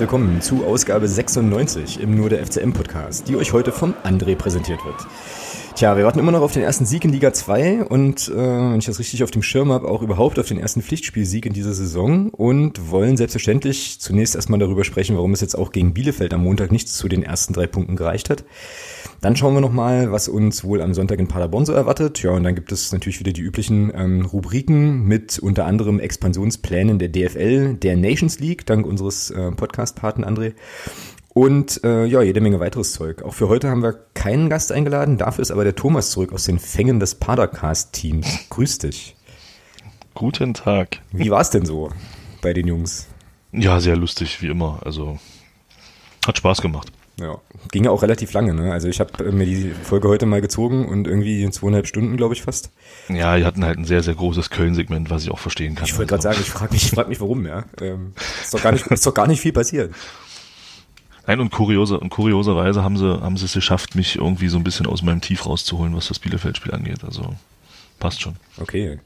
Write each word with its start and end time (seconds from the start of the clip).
willkommen 0.00 0.40
zu 0.40 0.64
Ausgabe 0.64 1.06
96 1.06 2.00
im 2.00 2.16
Nur 2.16 2.30
der 2.30 2.46
FCM 2.46 2.72
Podcast, 2.72 3.28
die 3.28 3.36
euch 3.36 3.52
heute 3.52 3.70
vom 3.70 3.94
André 4.02 4.34
präsentiert 4.34 4.82
wird. 4.82 4.96
Tja, 5.80 5.96
wir 5.96 6.04
warten 6.04 6.18
immer 6.18 6.32
noch 6.32 6.42
auf 6.42 6.52
den 6.52 6.62
ersten 6.62 6.84
Sieg 6.84 7.06
in 7.06 7.10
Liga 7.10 7.32
2 7.32 7.84
und 7.84 8.28
äh, 8.28 8.36
wenn 8.36 8.78
ich 8.78 8.84
das 8.84 8.98
richtig 8.98 9.24
auf 9.24 9.30
dem 9.30 9.42
Schirm 9.42 9.72
habe, 9.72 9.88
auch 9.88 10.02
überhaupt 10.02 10.38
auf 10.38 10.46
den 10.46 10.58
ersten 10.58 10.82
Pflichtspielsieg 10.82 11.46
in 11.46 11.54
dieser 11.54 11.72
Saison 11.72 12.28
und 12.28 12.90
wollen 12.90 13.16
selbstverständlich 13.16 13.98
zunächst 13.98 14.34
erstmal 14.34 14.58
darüber 14.58 14.84
sprechen, 14.84 15.16
warum 15.16 15.32
es 15.32 15.40
jetzt 15.40 15.54
auch 15.54 15.72
gegen 15.72 15.94
Bielefeld 15.94 16.34
am 16.34 16.42
Montag 16.42 16.70
nicht 16.70 16.90
zu 16.90 17.08
den 17.08 17.22
ersten 17.22 17.54
drei 17.54 17.66
Punkten 17.66 17.96
gereicht 17.96 18.28
hat. 18.28 18.44
Dann 19.22 19.36
schauen 19.36 19.54
wir 19.54 19.62
nochmal, 19.62 20.12
was 20.12 20.28
uns 20.28 20.64
wohl 20.64 20.82
am 20.82 20.92
Sonntag 20.92 21.18
in 21.18 21.28
Paderborn 21.28 21.64
so 21.64 21.72
erwartet. 21.72 22.22
Ja, 22.22 22.32
und 22.32 22.42
dann 22.42 22.54
gibt 22.54 22.72
es 22.72 22.92
natürlich 22.92 23.18
wieder 23.18 23.32
die 23.32 23.40
üblichen 23.40 23.90
ähm, 23.94 24.26
Rubriken 24.26 25.04
mit 25.06 25.38
unter 25.38 25.64
anderem 25.64 25.98
Expansionsplänen 25.98 26.98
der 26.98 27.08
DFL, 27.08 27.76
der 27.76 27.96
Nations 27.96 28.38
League, 28.38 28.66
dank 28.66 28.84
unseres 28.84 29.30
äh, 29.30 29.50
Podcast-Paten 29.52 30.26
André. 30.26 30.52
Und 31.40 31.82
äh, 31.84 32.04
ja, 32.04 32.20
jede 32.20 32.42
Menge 32.42 32.60
weiteres 32.60 32.92
Zeug. 32.92 33.22
Auch 33.22 33.32
für 33.32 33.48
heute 33.48 33.70
haben 33.70 33.82
wir 33.82 33.94
keinen 34.12 34.50
Gast 34.50 34.72
eingeladen, 34.72 35.16
dafür 35.16 35.40
ist 35.40 35.50
aber 35.50 35.64
der 35.64 35.74
Thomas 35.74 36.10
zurück 36.10 36.34
aus 36.34 36.44
den 36.44 36.58
Fängen 36.58 37.00
des 37.00 37.14
Padercast-Teams. 37.14 38.50
Grüß 38.50 38.76
dich. 38.76 39.16
Guten 40.12 40.52
Tag. 40.52 40.98
Wie 41.12 41.30
war 41.30 41.40
es 41.40 41.48
denn 41.48 41.64
so 41.64 41.92
bei 42.42 42.52
den 42.52 42.66
Jungs? 42.66 43.08
Ja, 43.52 43.80
sehr 43.80 43.96
lustig, 43.96 44.42
wie 44.42 44.48
immer. 44.48 44.80
Also 44.84 45.18
hat 46.26 46.36
Spaß 46.36 46.60
gemacht. 46.60 46.92
Ja, 47.18 47.38
ging 47.70 47.84
ja 47.84 47.90
auch 47.90 48.02
relativ 48.02 48.34
lange, 48.34 48.52
ne? 48.52 48.70
Also 48.70 48.88
ich 48.88 49.00
habe 49.00 49.24
äh, 49.24 49.32
mir 49.32 49.46
die 49.46 49.72
Folge 49.82 50.08
heute 50.08 50.26
mal 50.26 50.42
gezogen 50.42 50.86
und 50.86 51.06
irgendwie 51.06 51.48
zweieinhalb 51.48 51.86
Stunden, 51.86 52.18
glaube 52.18 52.34
ich, 52.34 52.42
fast. 52.42 52.70
Ja, 53.08 53.38
die 53.38 53.46
hatten 53.46 53.64
halt 53.64 53.78
ein 53.78 53.86
sehr, 53.86 54.02
sehr 54.02 54.14
großes 54.14 54.50
Köln-Segment, 54.50 55.08
was 55.08 55.22
ich 55.22 55.30
auch 55.30 55.38
verstehen 55.38 55.74
kann. 55.74 55.86
Ich 55.86 55.96
wollte 55.96 56.10
gerade 56.10 56.28
also. 56.28 56.38
sagen, 56.38 56.46
ich 56.46 56.50
frage 56.50 56.72
mich, 56.74 56.84
ich 56.84 56.90
frag 56.90 57.08
mich 57.08 57.20
warum, 57.20 57.46
ja. 57.46 57.64
Ähm, 57.80 58.12
ist, 58.42 58.52
doch 58.52 58.62
gar 58.62 58.72
nicht, 58.72 58.86
ist 58.86 59.06
doch 59.06 59.14
gar 59.14 59.26
nicht 59.26 59.40
viel 59.40 59.52
passiert. 59.52 59.94
Nein, 61.26 61.40
und, 61.40 61.50
kuriose, 61.50 62.00
und 62.00 62.10
kurioserweise 62.10 62.82
haben 62.82 62.96
sie, 62.96 63.20
haben 63.20 63.36
sie 63.36 63.44
es 63.44 63.52
geschafft, 63.52 63.94
mich 63.94 64.16
irgendwie 64.16 64.48
so 64.48 64.56
ein 64.56 64.64
bisschen 64.64 64.86
aus 64.86 65.02
meinem 65.02 65.20
Tief 65.20 65.46
rauszuholen, 65.46 65.94
was 65.94 66.08
das 66.08 66.18
Bielefeld-Spiel 66.18 66.72
angeht. 66.72 67.04
Also 67.04 67.34
passt 67.98 68.20
schon. 68.20 68.36
Okay. 68.58 68.98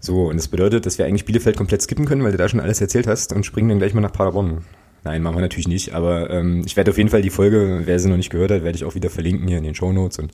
So, 0.00 0.26
und 0.28 0.36
das 0.36 0.48
bedeutet, 0.48 0.86
dass 0.86 0.98
wir 0.98 1.04
eigentlich 1.04 1.26
Bielefeld 1.26 1.56
komplett 1.56 1.82
skippen 1.82 2.06
können, 2.06 2.24
weil 2.24 2.32
du 2.32 2.38
da 2.38 2.48
schon 2.48 2.60
alles 2.60 2.80
erzählt 2.80 3.06
hast 3.06 3.32
und 3.32 3.44
springen 3.44 3.68
dann 3.68 3.78
gleich 3.78 3.92
mal 3.92 4.00
nach 4.00 4.12
Paderborn. 4.12 4.64
Nein, 5.04 5.22
machen 5.22 5.36
wir 5.36 5.42
natürlich 5.42 5.68
nicht, 5.68 5.94
aber 5.94 6.30
ähm, 6.30 6.62
ich 6.66 6.76
werde 6.76 6.90
auf 6.90 6.98
jeden 6.98 7.08
Fall 7.08 7.22
die 7.22 7.30
Folge, 7.30 7.82
wer 7.84 7.98
sie 7.98 8.08
noch 8.08 8.18
nicht 8.18 8.30
gehört 8.30 8.50
hat, 8.50 8.64
werde 8.64 8.76
ich 8.76 8.84
auch 8.84 8.94
wieder 8.94 9.08
verlinken 9.08 9.48
hier 9.48 9.58
in 9.58 9.64
den 9.64 9.74
Show 9.74 9.92
Notes 9.92 10.18
und 10.18 10.32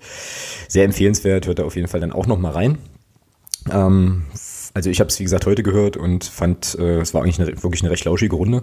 sehr 0.68 0.84
empfehlenswert, 0.84 1.46
hört 1.46 1.60
da 1.60 1.64
auf 1.64 1.76
jeden 1.76 1.86
Fall 1.86 2.00
dann 2.00 2.12
auch 2.12 2.26
noch 2.26 2.38
mal 2.38 2.50
rein. 2.50 2.78
Ähm, 3.70 4.24
also 4.76 4.90
ich 4.90 5.00
habe 5.00 5.08
es 5.08 5.18
wie 5.18 5.24
gesagt 5.24 5.46
heute 5.46 5.62
gehört 5.62 5.96
und 5.96 6.24
fand, 6.24 6.76
äh, 6.78 7.00
es 7.00 7.14
war 7.14 7.22
eigentlich 7.22 7.40
eine, 7.40 7.62
wirklich 7.62 7.82
eine 7.82 7.90
recht 7.90 8.04
lauschige 8.04 8.36
Runde, 8.36 8.62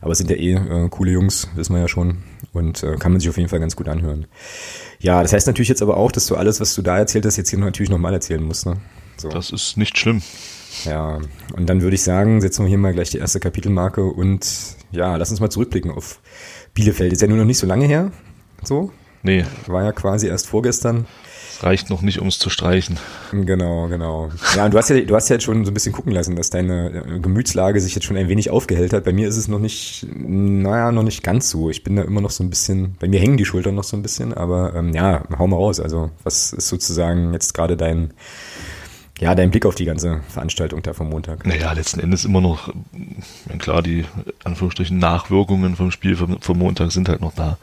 aber 0.00 0.12
es 0.12 0.16
sind 0.16 0.30
ja 0.30 0.36
eh 0.36 0.54
äh, 0.54 0.88
coole 0.88 1.10
Jungs, 1.10 1.48
wissen 1.54 1.74
wir 1.74 1.82
ja 1.82 1.88
schon 1.88 2.22
und 2.54 2.82
äh, 2.82 2.96
kann 2.96 3.12
man 3.12 3.20
sich 3.20 3.28
auf 3.28 3.36
jeden 3.36 3.50
Fall 3.50 3.60
ganz 3.60 3.76
gut 3.76 3.86
anhören. 3.86 4.26
Ja, 5.00 5.20
das 5.20 5.34
heißt 5.34 5.46
natürlich 5.46 5.68
jetzt 5.68 5.82
aber 5.82 5.98
auch, 5.98 6.12
dass 6.12 6.26
du 6.26 6.36
alles, 6.36 6.60
was 6.60 6.74
du 6.74 6.80
da 6.80 6.96
erzählt 6.96 7.26
hast, 7.26 7.36
jetzt 7.36 7.50
hier 7.50 7.58
natürlich 7.58 7.90
nochmal 7.90 8.14
erzählen 8.14 8.42
musst. 8.42 8.64
Ne? 8.64 8.78
So. 9.18 9.28
Das 9.28 9.50
ist 9.50 9.76
nicht 9.76 9.98
schlimm. 9.98 10.22
Ja, 10.86 11.20
und 11.54 11.68
dann 11.68 11.82
würde 11.82 11.94
ich 11.94 12.02
sagen, 12.02 12.40
setzen 12.40 12.64
wir 12.64 12.70
hier 12.70 12.78
mal 12.78 12.94
gleich 12.94 13.10
die 13.10 13.18
erste 13.18 13.38
Kapitelmarke 13.38 14.02
und 14.02 14.48
ja, 14.92 15.14
lass 15.16 15.30
uns 15.30 15.40
mal 15.40 15.50
zurückblicken 15.50 15.90
auf 15.90 16.20
Bielefeld. 16.72 17.12
Ist 17.12 17.20
ja 17.20 17.28
nur 17.28 17.36
noch 17.36 17.44
nicht 17.44 17.58
so 17.58 17.66
lange 17.66 17.84
her. 17.84 18.12
So. 18.62 18.92
Nee. 19.22 19.44
War 19.66 19.84
ja 19.84 19.92
quasi 19.92 20.26
erst 20.26 20.46
vorgestern. 20.46 21.06
Reicht 21.62 21.90
noch 21.90 22.02
nicht, 22.02 22.20
um 22.20 22.28
es 22.28 22.38
zu 22.38 22.50
streichen. 22.50 22.98
Genau, 23.32 23.88
genau. 23.88 24.30
Ja, 24.56 24.64
und 24.64 24.74
du 24.74 24.78
hast 24.78 24.90
ja, 24.90 25.00
du 25.00 25.14
hast 25.14 25.28
ja 25.28 25.34
jetzt 25.34 25.44
schon 25.44 25.64
so 25.64 25.70
ein 25.70 25.74
bisschen 25.74 25.92
gucken 25.92 26.12
lassen, 26.12 26.36
dass 26.36 26.50
deine 26.50 27.04
äh, 27.06 27.20
Gemütslage 27.20 27.80
sich 27.80 27.94
jetzt 27.94 28.04
schon 28.04 28.16
ein 28.16 28.28
wenig 28.28 28.50
aufgehellt 28.50 28.92
hat. 28.92 29.04
Bei 29.04 29.12
mir 29.12 29.28
ist 29.28 29.36
es 29.36 29.48
noch 29.48 29.58
nicht, 29.58 30.06
naja, 30.14 30.92
noch 30.92 31.02
nicht 31.02 31.22
ganz 31.22 31.50
so. 31.50 31.70
Ich 31.70 31.84
bin 31.84 31.96
da 31.96 32.02
immer 32.02 32.20
noch 32.20 32.30
so 32.30 32.42
ein 32.42 32.50
bisschen, 32.50 32.96
bei 32.98 33.08
mir 33.08 33.20
hängen 33.20 33.36
die 33.36 33.44
Schultern 33.44 33.74
noch 33.74 33.84
so 33.84 33.96
ein 33.96 34.02
bisschen, 34.02 34.34
aber 34.34 34.74
ähm, 34.74 34.94
ja, 34.94 35.22
hau 35.38 35.46
mal 35.46 35.56
raus. 35.56 35.80
Also, 35.80 36.10
was 36.24 36.52
ist 36.52 36.68
sozusagen 36.68 37.32
jetzt 37.32 37.52
gerade 37.52 37.76
dein, 37.76 38.12
ja, 39.18 39.34
dein 39.34 39.50
Blick 39.50 39.66
auf 39.66 39.74
die 39.74 39.84
ganze 39.84 40.20
Veranstaltung 40.28 40.82
da 40.82 40.94
vom 40.94 41.10
Montag. 41.10 41.46
Naja, 41.46 41.72
letzten 41.72 42.00
Endes 42.00 42.24
immer 42.24 42.40
noch, 42.40 42.72
klar, 43.58 43.82
die 43.82 44.06
Anführungsstrichen 44.44 44.98
Nachwirkungen 44.98 45.76
vom 45.76 45.90
Spiel 45.90 46.16
vom, 46.16 46.40
vom 46.40 46.58
Montag 46.58 46.90
sind 46.92 47.08
halt 47.08 47.20
noch 47.20 47.34
da. 47.34 47.58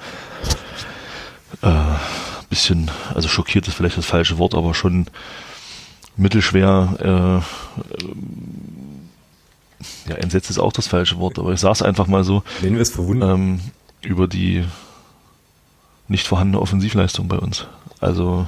Äh, 1.64 2.27
bisschen, 2.50 2.90
also 3.14 3.28
schockiert 3.28 3.68
ist 3.68 3.76
vielleicht 3.76 3.98
das 3.98 4.06
falsche 4.06 4.38
Wort, 4.38 4.56
aber 4.56 4.74
schon 4.74 5.08
mittelschwer, 6.16 6.98
äh, 7.00 7.42
ja, 10.10 10.16
entsetzt 10.16 10.50
ist 10.50 10.60
auch 10.60 10.74
das 10.74 10.88
falsche 10.88 11.18
Wort, 11.20 11.38
aber 11.38 11.54
ich 11.54 11.60
sage 11.60 11.74
es 11.74 11.82
einfach 11.82 12.08
mal 12.08 12.24
so. 12.24 12.44
Nennen 12.62 12.76
wir 12.76 12.82
es 12.82 12.90
verwundert. 12.90 13.36
Ähm, 13.36 13.60
über 14.02 14.28
die 14.28 14.64
nicht 16.08 16.28
vorhandene 16.28 16.62
Offensivleistung 16.62 17.28
bei 17.28 17.38
uns. 17.38 17.68
Also 18.00 18.48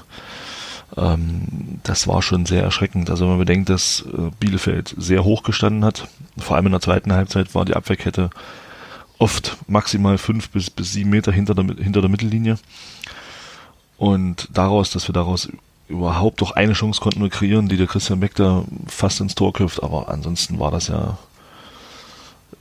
ähm, 0.98 1.80
das 1.84 2.08
war 2.08 2.22
schon 2.22 2.46
sehr 2.46 2.64
erschreckend. 2.64 3.10
Also 3.10 3.24
wenn 3.24 3.32
man 3.32 3.40
bedenkt, 3.40 3.70
dass 3.70 4.06
äh, 4.06 4.32
Bielefeld 4.40 4.96
sehr 4.98 5.24
hoch 5.24 5.44
gestanden 5.44 5.84
hat, 5.86 6.08
vor 6.38 6.56
allem 6.56 6.68
in 6.68 6.72
der 6.72 6.82
zweiten 6.82 7.14
Halbzeit 7.14 7.54
war 7.56 7.66
die 7.66 7.76
Abwehrkette 7.76 8.30
oft 9.18 9.58
maximal 9.68 10.18
fünf 10.18 10.50
bis, 10.50 10.70
bis 10.70 10.94
sieben 10.94 11.10
Meter 11.10 11.32
hinter 11.32 11.54
der, 11.54 11.66
hinter 11.76 12.02
der 12.02 12.10
Mittellinie. 12.10 12.58
Und 14.00 14.48
daraus, 14.54 14.92
dass 14.92 15.10
wir 15.10 15.14
daraus 15.14 15.50
überhaupt 15.90 16.42
doch 16.42 16.52
eine 16.52 16.72
Chance 16.72 17.02
konnten 17.02 17.22
wir 17.22 17.30
kreieren, 17.30 17.68
die 17.68 17.76
der 17.76 17.86
Christian 17.86 18.22
Beck 18.22 18.34
da 18.34 18.64
fast 18.88 19.20
ins 19.20 19.36
Tor 19.36 19.52
köpft, 19.52 19.84
aber 19.84 20.08
ansonsten 20.08 20.58
war 20.58 20.72
das 20.72 20.88
ja, 20.88 21.18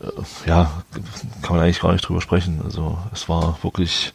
äh, 0.00 0.48
ja, 0.48 0.82
kann 1.42 1.56
man 1.56 1.64
eigentlich 1.64 1.78
gar 1.78 1.92
nicht 1.92 2.02
drüber 2.02 2.20
sprechen. 2.20 2.60
Also 2.64 2.98
es 3.12 3.28
war 3.28 3.56
wirklich 3.62 4.14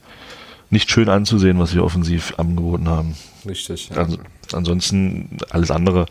nicht 0.69 0.91
schön 0.91 1.07
anzusehen, 1.07 1.59
was 1.59 1.73
wir 1.73 1.85
offensiv 1.85 2.33
angeboten 2.37 2.89
haben. 2.89 3.15
Richtig. 3.47 3.87
Ja. 3.89 3.97
Also, 3.97 4.17
ansonsten 4.51 5.37
alles 5.49 5.71
andere. 5.71 6.07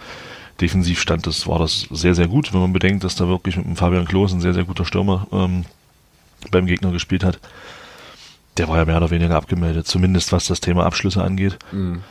Defensiv 0.63 1.01
stand 1.01 1.27
das, 1.27 1.47
war 1.47 1.59
das 1.59 1.89
sehr, 1.91 2.15
sehr 2.15 2.29
gut, 2.29 2.55
wenn 2.55 2.61
man 2.61 2.73
bedenkt, 2.73 3.05
dass 3.05 3.17
da 3.17 3.29
wirklich 3.29 3.57
mit 3.57 3.67
dem 3.67 3.77
Fabian 3.77 4.07
Klos 4.07 4.33
ein 4.33 4.41
sehr, 4.41 4.55
sehr 4.55 4.65
guter 4.65 4.87
Stürmer 4.87 5.27
ähm, 5.31 5.65
beim 6.51 6.67
Gegner 6.67 6.91
gespielt 6.91 7.25
hat. 7.25 7.39
Der 8.59 8.69
war 8.69 8.77
ja 8.77 8.85
mehr 8.85 8.99
oder 8.99 9.11
weniger 9.11 9.37
abgemeldet, 9.37 9.87
zumindest 9.87 10.33
was 10.33 10.47
das 10.47 10.61
Thema 10.61 10.85
Abschlüsse 10.85 11.23
angeht. 11.23 11.59
Mhm. 11.73 12.03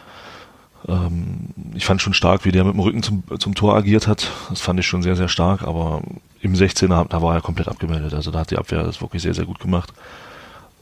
Ähm, 0.88 1.50
ich 1.76 1.86
fand 1.86 2.02
schon 2.02 2.14
stark, 2.14 2.46
wie 2.46 2.52
der 2.52 2.64
mit 2.64 2.74
dem 2.74 2.80
Rücken 2.80 3.04
zum, 3.04 3.24
zum 3.40 3.56
Tor 3.56 3.76
agiert 3.76 4.08
hat. 4.08 4.32
Das 4.50 4.62
fand 4.62 4.80
ich 4.80 4.88
schon 4.88 5.04
sehr, 5.04 5.16
sehr 5.16 5.28
stark, 5.28 5.64
aber 5.64 6.02
im 6.42 6.54
16er, 6.54 7.08
da 7.08 7.22
war 7.22 7.36
er 7.36 7.42
komplett 7.42 7.68
abgemeldet. 7.68 8.14
Also 8.14 8.32
da 8.32 8.40
hat 8.40 8.52
die 8.52 8.58
Abwehr 8.58 8.84
das 8.84 9.02
wirklich 9.02 9.22
sehr, 9.22 9.34
sehr 9.34 9.46
gut 9.46 9.60
gemacht. 9.60 9.94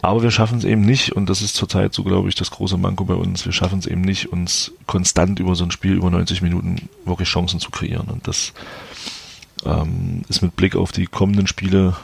Aber 0.01 0.23
wir 0.23 0.31
schaffen 0.31 0.59
es 0.59 0.63
eben 0.63 0.81
nicht, 0.81 1.11
und 1.11 1.29
das 1.29 1.41
ist 1.41 1.55
zurzeit 1.55 1.93
so, 1.93 2.03
glaube 2.03 2.29
ich, 2.29 2.35
das 2.35 2.51
große 2.51 2.77
Manko 2.77 3.03
bei 3.03 3.15
uns, 3.15 3.45
wir 3.45 3.51
schaffen 3.51 3.79
es 3.79 3.85
eben 3.85 3.99
nicht, 3.99 4.31
uns 4.31 4.71
konstant 4.87 5.39
über 5.39 5.55
so 5.55 5.65
ein 5.65 5.71
Spiel 5.71 5.95
über 5.95 6.09
90 6.09 6.41
Minuten 6.41 6.87
wirklich 7.03 7.27
Chancen 7.27 7.59
zu 7.59 7.69
kreieren. 7.69 8.07
Und 8.07 8.25
das 8.25 8.53
ähm, 9.65 10.21
ist 10.29 10.41
mit 10.41 10.55
Blick 10.55 10.77
auf 10.77 10.93
die 10.93 11.05
kommenden 11.05 11.47
Spiele 11.47 11.97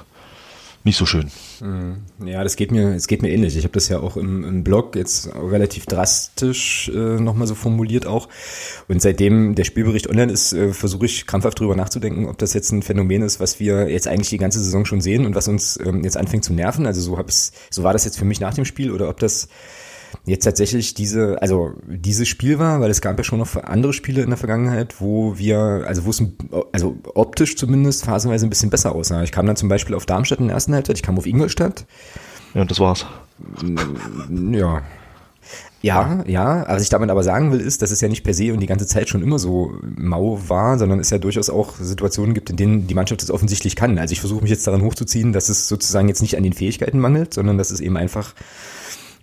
nicht 0.85 0.97
so 0.97 1.05
schön. 1.05 1.31
Mhm. 1.61 2.03
Ja, 2.25 2.43
das 2.43 2.55
geht 2.55 2.71
mir, 2.71 2.93
es 2.93 3.07
geht 3.07 3.23
mir 3.23 3.31
ähnlich. 3.31 3.57
Ich 3.57 3.63
habe 3.63 3.73
das 3.73 3.89
ja 3.89 3.99
auch 3.99 4.17
im, 4.17 4.43
im 4.43 4.63
Blog 4.63 4.95
jetzt 4.95 5.29
relativ 5.35 5.87
drastisch 5.87 6.89
äh, 6.93 7.19
nochmal 7.19 7.47
so 7.47 7.55
formuliert 7.55 8.05
auch. 8.05 8.29
Und 8.87 9.01
seitdem 9.01 9.55
der 9.55 9.63
Spielbericht 9.63 10.07
online 10.07 10.31
ist, 10.31 10.53
äh, 10.53 10.73
versuche 10.73 11.07
ich 11.07 11.25
krampfhaft 11.25 11.59
drüber 11.59 11.75
nachzudenken, 11.75 12.27
ob 12.27 12.37
das 12.37 12.53
jetzt 12.53 12.71
ein 12.71 12.83
Phänomen 12.83 13.23
ist, 13.23 13.39
was 13.39 13.59
wir 13.59 13.89
jetzt 13.89 14.07
eigentlich 14.07 14.29
die 14.29 14.37
ganze 14.37 14.59
Saison 14.59 14.85
schon 14.85 15.01
sehen 15.01 15.25
und 15.25 15.33
was 15.35 15.47
uns 15.47 15.79
ähm, 15.83 16.03
jetzt 16.03 16.17
anfängt 16.17 16.45
zu 16.45 16.53
nerven. 16.53 16.85
Also 16.85 17.01
so 17.01 17.17
hab's, 17.17 17.51
so 17.71 17.83
war 17.83 17.93
das 17.93 18.05
jetzt 18.05 18.19
für 18.19 18.25
mich 18.25 18.39
nach 18.39 18.53
dem 18.53 18.65
Spiel 18.65 18.91
oder 18.91 19.09
ob 19.09 19.19
das 19.19 19.49
jetzt 20.25 20.43
tatsächlich 20.43 20.93
diese, 20.93 21.41
also 21.41 21.73
dieses 21.87 22.27
Spiel 22.27 22.59
war, 22.59 22.79
weil 22.81 22.89
es 22.89 23.01
gab 23.01 23.17
ja 23.17 23.23
schon 23.23 23.39
noch 23.39 23.55
andere 23.55 23.93
Spiele 23.93 24.21
in 24.21 24.29
der 24.29 24.37
Vergangenheit, 24.37 24.99
wo 24.99 25.37
wir, 25.37 25.83
also 25.87 26.05
wo 26.05 26.09
es, 26.09 26.23
also 26.71 26.95
optisch 27.13 27.57
zumindest 27.57 28.05
phasenweise 28.05 28.45
ein 28.45 28.49
bisschen 28.49 28.69
besser 28.69 28.95
aussah. 28.95 29.23
Ich 29.23 29.31
kam 29.31 29.45
dann 29.45 29.55
zum 29.55 29.69
Beispiel 29.69 29.95
auf 29.95 30.05
Darmstadt 30.05 30.39
in 30.39 30.47
der 30.47 30.55
ersten 30.55 30.73
Halbzeit, 30.73 30.97
ich 30.97 31.03
kam 31.03 31.17
auf 31.17 31.25
Ingolstadt. 31.25 31.85
Ja, 32.53 32.61
und 32.61 32.71
das 32.71 32.79
war's. 32.79 33.05
Ja. 34.29 34.81
Ja, 35.81 36.23
ja. 36.25 36.65
Was 36.67 36.81
ich 36.81 36.89
damit 36.89 37.11
aber 37.11 37.21
sagen 37.21 37.51
will, 37.51 37.59
ist, 37.59 37.83
dass 37.83 37.91
es 37.91 38.01
ja 38.01 38.07
nicht 38.07 38.23
per 38.23 38.33
se 38.33 38.51
und 38.51 38.59
die 38.59 38.65
ganze 38.65 38.87
Zeit 38.87 39.07
schon 39.07 39.21
immer 39.21 39.37
so 39.37 39.73
mau 39.83 40.39
war, 40.47 40.79
sondern 40.79 40.99
es 40.99 41.11
ja 41.11 41.19
durchaus 41.19 41.51
auch 41.51 41.75
Situationen 41.75 42.33
gibt, 42.33 42.49
in 42.49 42.57
denen 42.57 42.87
die 42.87 42.95
Mannschaft 42.95 43.21
es 43.21 43.29
offensichtlich 43.29 43.75
kann. 43.75 43.99
Also 43.99 44.13
ich 44.13 44.19
versuche 44.19 44.41
mich 44.41 44.49
jetzt 44.49 44.65
daran 44.65 44.81
hochzuziehen, 44.81 45.31
dass 45.31 45.47
es 45.49 45.67
sozusagen 45.67 46.07
jetzt 46.07 46.23
nicht 46.23 46.37
an 46.37 46.43
den 46.43 46.53
Fähigkeiten 46.53 46.97
mangelt, 46.97 47.35
sondern 47.35 47.59
dass 47.59 47.69
es 47.69 47.81
eben 47.81 47.97
einfach 47.97 48.33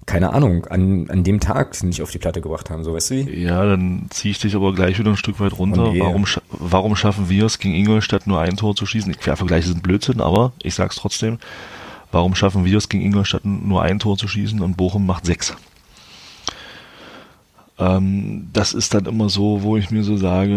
keine 0.07 0.33
Ahnung, 0.33 0.67
an, 0.67 1.09
an 1.11 1.23
dem 1.23 1.39
Tag 1.39 1.81
nicht 1.85 2.03
auf 2.03 2.11
die 2.11 2.19
Platte 2.19 2.41
gebracht 2.41 2.71
haben, 2.71 2.83
so 2.83 2.95
weißt 2.95 3.11
du 3.11 3.15
wie? 3.27 3.43
Ja, 3.43 3.65
dann 3.65 4.07
ziehe 4.11 4.33
ich 4.33 4.39
dich 4.39 4.57
aber 4.57 4.75
gleich 4.75 4.99
wieder 4.99 5.11
ein 5.11 5.17
Stück 5.17 5.39
weit 5.39 5.59
runter. 5.59 5.89
Oh 5.89 5.93
nee. 5.93 6.01
warum, 6.01 6.25
warum 6.51 6.97
schaffen 6.97 7.29
wir 7.29 7.47
es 7.47 7.59
gegen 7.59 7.75
Ingolstadt 7.75 8.27
nur 8.27 8.41
ein 8.41 8.57
Tor 8.57 8.75
zu 8.75 8.85
schießen? 8.85 9.13
Ich 9.13 9.23
Vergleiche 9.23 9.69
sind 9.69 9.83
Blödsinn, 9.83 10.21
aber 10.21 10.53
ich 10.63 10.75
sag's 10.75 10.97
trotzdem. 10.97 11.39
Warum 12.11 12.35
schaffen 12.35 12.65
wir 12.65 12.77
es 12.77 12.89
gegen 12.89 13.05
Ingolstadt 13.05 13.45
nur 13.45 13.83
ein 13.83 13.99
Tor 13.99 14.19
zu 14.19 14.29
schießen 14.29 14.61
und 14.61 14.77
Bochum 14.77 15.07
macht 15.07 15.25
sechs? 15.25 15.57
Ähm, 17.79 18.51
das 18.53 18.75
ist 18.75 18.93
dann 18.95 19.07
immer 19.07 19.29
so, 19.29 19.63
wo 19.63 19.77
ich 19.77 19.91
mir 19.91 20.05
so 20.05 20.17
sage, 20.17 20.53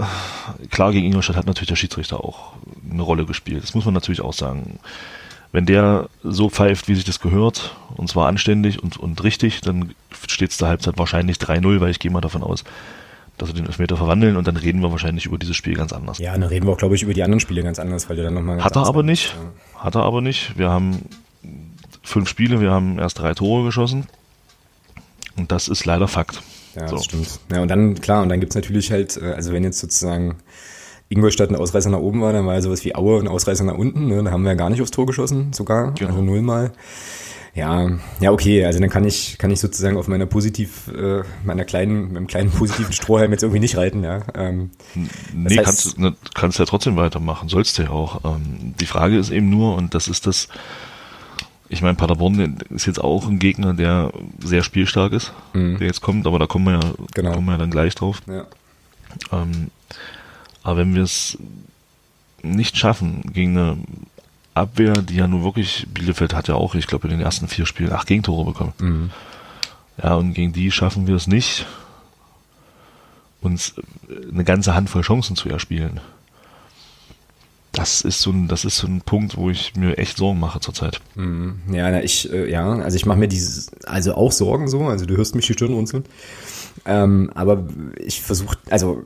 äh, 0.00 0.66
klar, 0.68 0.92
gegen 0.92 1.06
Ingolstadt 1.06 1.36
hat 1.36 1.46
natürlich 1.46 1.68
der 1.68 1.76
Schiedsrichter 1.76 2.24
auch 2.24 2.54
eine 2.90 3.02
Rolle 3.02 3.26
gespielt. 3.26 3.62
Das 3.62 3.74
muss 3.74 3.84
man 3.84 3.94
natürlich 3.94 4.22
auch 4.22 4.32
sagen. 4.32 4.78
Wenn 5.52 5.66
der 5.66 6.08
so 6.22 6.48
pfeift, 6.48 6.88
wie 6.88 6.94
sich 6.94 7.04
das 7.04 7.20
gehört, 7.20 7.76
und 7.94 8.08
zwar 8.08 8.26
anständig 8.26 8.82
und, 8.82 8.96
und 8.96 9.22
richtig, 9.22 9.60
dann 9.60 9.94
steht 10.26 10.50
es 10.50 10.56
zur 10.56 10.68
Halbzeit 10.68 10.98
wahrscheinlich 10.98 11.36
3-0, 11.36 11.80
weil 11.80 11.90
ich 11.90 11.98
gehe 11.98 12.10
mal 12.10 12.22
davon 12.22 12.42
aus, 12.42 12.64
dass 13.36 13.48
wir 13.48 13.54
den 13.54 13.66
Elfmeter 13.66 13.96
verwandeln 13.96 14.36
und 14.36 14.46
dann 14.46 14.56
reden 14.56 14.80
wir 14.80 14.90
wahrscheinlich 14.90 15.26
über 15.26 15.38
dieses 15.38 15.56
Spiel 15.56 15.74
ganz 15.74 15.92
anders. 15.92 16.18
Ja, 16.18 16.32
dann 16.32 16.42
reden 16.44 16.66
wir 16.66 16.72
auch, 16.72 16.78
glaube 16.78 16.94
ich, 16.94 17.02
über 17.02 17.12
die 17.12 17.22
anderen 17.22 17.40
Spiele 17.40 17.62
ganz 17.62 17.78
anders, 17.78 18.08
weil 18.08 18.16
du 18.16 18.22
dann 18.22 18.34
nochmal. 18.34 18.64
Hat 18.64 18.76
er 18.76 18.86
aber 18.86 19.02
nicht. 19.02 19.34
Ja. 19.74 19.84
Hat 19.84 19.94
er 19.94 20.02
aber 20.02 20.22
nicht. 20.22 20.56
Wir 20.56 20.70
haben 20.70 21.02
fünf 22.02 22.28
Spiele, 22.28 22.60
wir 22.60 22.70
haben 22.70 22.98
erst 22.98 23.18
drei 23.18 23.34
Tore 23.34 23.64
geschossen. 23.64 24.06
Und 25.36 25.52
das 25.52 25.68
ist 25.68 25.84
leider 25.84 26.08
Fakt. 26.08 26.42
Ja, 26.74 26.88
so. 26.88 26.96
das 26.96 27.04
stimmt. 27.04 27.28
Ja, 27.50 27.60
und 27.60 27.68
dann, 27.68 28.00
klar, 28.00 28.22
und 28.22 28.28
dann 28.28 28.40
gibt's 28.40 28.54
natürlich 28.54 28.90
halt, 28.90 29.16
äh, 29.16 29.32
also 29.32 29.52
wenn 29.52 29.64
jetzt 29.64 29.78
sozusagen 29.78 30.36
Ingolstadt 31.12 31.50
ein 31.50 31.56
Ausreißer 31.56 31.90
nach 31.90 31.98
oben 31.98 32.20
war, 32.22 32.32
dann 32.32 32.46
war 32.46 32.54
ja 32.54 32.62
sowas 32.62 32.84
wie 32.84 32.94
Aue 32.94 33.20
ein 33.20 33.28
Ausreißer 33.28 33.64
nach 33.64 33.76
unten. 33.76 34.08
Ne? 34.08 34.22
Da 34.22 34.30
haben 34.30 34.42
wir 34.42 34.50
ja 34.50 34.56
gar 34.56 34.70
nicht 34.70 34.82
aufs 34.82 34.90
Tor 34.90 35.06
geschossen, 35.06 35.52
sogar. 35.52 35.92
Genau. 35.92 36.10
Also 36.10 36.22
nullmal. 36.22 36.72
Ja, 37.54 37.90
ja, 38.20 38.32
okay. 38.32 38.64
Also 38.64 38.80
dann 38.80 38.88
kann 38.88 39.04
ich, 39.04 39.36
kann 39.36 39.50
ich 39.50 39.60
sozusagen 39.60 39.98
auf 39.98 40.08
meiner 40.08 40.24
positiv, 40.24 40.88
äh, 40.88 41.22
meiner 41.44 41.64
kleinen, 41.64 42.14
meinem 42.14 42.26
kleinen 42.26 42.50
positiven 42.58 42.92
Strohhalm 42.92 43.30
jetzt 43.30 43.42
irgendwie 43.42 43.60
nicht 43.60 43.76
reiten, 43.76 44.02
ja. 44.02 44.20
Ähm, 44.34 44.70
nee, 45.34 45.56
heißt, 45.58 45.64
kannst, 45.64 45.98
ne, 45.98 46.16
kannst 46.34 46.58
ja 46.58 46.64
trotzdem 46.64 46.96
weitermachen, 46.96 47.50
sollst 47.50 47.76
du 47.76 47.82
ja 47.82 47.90
auch. 47.90 48.24
Ähm, 48.24 48.74
die 48.80 48.86
Frage 48.86 49.18
ist 49.18 49.30
eben 49.30 49.50
nur, 49.50 49.76
und 49.76 49.94
das 49.94 50.08
ist 50.08 50.26
das, 50.26 50.48
ich 51.68 51.82
meine, 51.82 51.94
Paderborn 51.94 52.58
ist 52.70 52.86
jetzt 52.86 53.02
auch 53.02 53.28
ein 53.28 53.38
Gegner, 53.38 53.74
der 53.74 54.12
sehr 54.42 54.62
spielstark 54.62 55.12
ist, 55.12 55.34
mhm. 55.52 55.76
der 55.76 55.88
jetzt 55.88 56.00
kommt, 56.00 56.26
aber 56.26 56.38
da 56.38 56.46
kommen 56.46 56.64
wir 56.64 56.72
ja, 56.72 56.94
genau. 57.14 57.32
kommen 57.32 57.46
wir 57.46 57.52
ja 57.52 57.58
dann 57.58 57.70
gleich 57.70 57.94
drauf. 57.94 58.22
Ja. 58.26 58.46
Ähm, 59.30 59.70
aber 60.62 60.78
wenn 60.78 60.94
wir 60.94 61.02
es 61.02 61.38
nicht 62.42 62.76
schaffen, 62.76 63.22
gegen 63.32 63.56
eine 63.56 63.78
Abwehr, 64.54 64.92
die 64.94 65.16
ja 65.16 65.26
nur 65.26 65.44
wirklich, 65.44 65.86
Bielefeld 65.92 66.34
hat 66.34 66.48
ja 66.48 66.54
auch, 66.54 66.74
ich 66.74 66.86
glaube, 66.86 67.08
in 67.08 67.16
den 67.16 67.24
ersten 67.24 67.48
vier 67.48 67.66
Spielen 67.66 67.92
acht 67.92 68.06
Gegentore 68.06 68.44
bekommen. 68.44 68.72
Mhm. 68.78 69.10
Ja, 70.02 70.14
und 70.14 70.34
gegen 70.34 70.52
die 70.52 70.70
schaffen 70.70 71.06
wir 71.06 71.14
es 71.14 71.26
nicht, 71.26 71.66
uns 73.40 73.74
eine 74.30 74.44
ganze 74.44 74.74
Handvoll 74.74 75.02
Chancen 75.02 75.36
zu 75.36 75.48
erspielen. 75.48 76.00
Das 77.72 78.02
ist 78.02 78.20
so 78.20 78.30
ein, 78.30 78.48
das 78.48 78.66
ist 78.66 78.76
so 78.76 78.86
ein 78.86 79.00
Punkt, 79.00 79.36
wo 79.38 79.48
ich 79.48 79.74
mir 79.74 79.96
echt 79.96 80.18
Sorgen 80.18 80.38
mache 80.38 80.60
zurzeit. 80.60 81.00
Mhm. 81.14 81.60
Ja, 81.72 81.90
na, 81.90 82.02
ich, 82.02 82.30
äh, 82.30 82.50
ja, 82.50 82.70
also 82.70 82.96
ich 82.96 83.06
mache 83.06 83.18
mir 83.18 83.28
dieses, 83.28 83.70
also 83.86 84.14
auch 84.14 84.30
Sorgen 84.30 84.68
so, 84.68 84.82
also 84.84 85.06
du 85.06 85.16
hörst 85.16 85.34
mich 85.34 85.46
die 85.46 85.54
Stirn 85.54 85.72
runzeln. 85.72 86.04
Ähm, 86.84 87.30
aber 87.34 87.66
ich 87.98 88.20
versuche, 88.20 88.58
also 88.68 89.02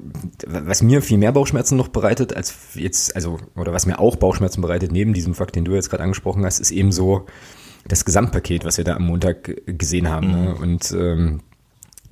was 0.46 0.82
mir 0.82 1.02
viel 1.02 1.18
mehr 1.18 1.32
Bauchschmerzen 1.32 1.76
noch 1.76 1.88
bereitet, 1.88 2.34
als 2.34 2.54
jetzt, 2.74 3.14
also, 3.14 3.38
oder 3.54 3.72
was 3.72 3.86
mir 3.86 3.98
auch 3.98 4.16
Bauchschmerzen 4.16 4.62
bereitet, 4.62 4.92
neben 4.92 5.12
diesem 5.12 5.34
Fakt, 5.34 5.56
den 5.56 5.64
du 5.64 5.74
jetzt 5.74 5.90
gerade 5.90 6.02
angesprochen 6.02 6.44
hast, 6.44 6.58
ist 6.58 6.70
eben 6.70 6.90
so 6.90 7.26
das 7.86 8.04
Gesamtpaket, 8.04 8.64
was 8.64 8.78
wir 8.78 8.84
da 8.84 8.96
am 8.96 9.04
Montag 9.06 9.62
gesehen 9.66 10.08
haben. 10.08 10.30
Ne? 10.30 10.36
Mhm. 10.36 10.44
Ne? 10.44 10.54
Und 10.54 10.92
ähm, 10.92 11.40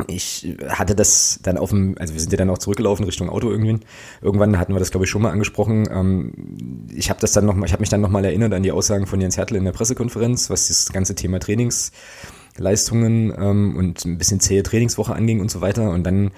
ich 0.08 0.56
hatte 0.68 0.94
das 0.94 1.40
dann 1.42 1.58
auf 1.58 1.70
dem, 1.70 1.96
also 1.98 2.14
wir 2.14 2.20
sind 2.20 2.32
ja 2.32 2.38
dann 2.38 2.50
auch 2.50 2.58
zurückgelaufen 2.58 3.04
Richtung 3.04 3.28
Auto 3.28 3.50
irgendwie. 3.50 3.80
Irgendwann 4.20 4.58
hatten 4.58 4.72
wir 4.72 4.78
das, 4.78 4.90
glaube 4.90 5.04
ich, 5.04 5.10
schon 5.10 5.22
mal 5.22 5.30
angesprochen. 5.30 5.88
Ähm, 5.90 6.88
ich 6.94 7.10
habe 7.10 7.20
das 7.20 7.32
dann 7.32 7.46
noch 7.46 7.54
mal, 7.54 7.66
ich 7.66 7.72
habe 7.72 7.80
mich 7.80 7.90
dann 7.90 8.00
nochmal 8.00 8.24
erinnert 8.24 8.52
an 8.52 8.62
die 8.62 8.72
Aussagen 8.72 9.06
von 9.06 9.20
Jens 9.20 9.36
Hertel 9.36 9.56
in 9.56 9.64
der 9.64 9.72
Pressekonferenz, 9.72 10.50
was 10.50 10.68
das 10.68 10.92
ganze 10.92 11.14
Thema 11.14 11.40
Trainings 11.40 11.92
Leistungen 12.58 13.32
ähm, 13.36 13.76
und 13.76 14.04
ein 14.04 14.18
bisschen 14.18 14.40
zähe 14.40 14.62
Trainingswoche 14.62 15.14
anging 15.14 15.40
und 15.40 15.50
so 15.50 15.60
weiter. 15.60 15.90
Und 15.90 16.04
dann, 16.04 16.30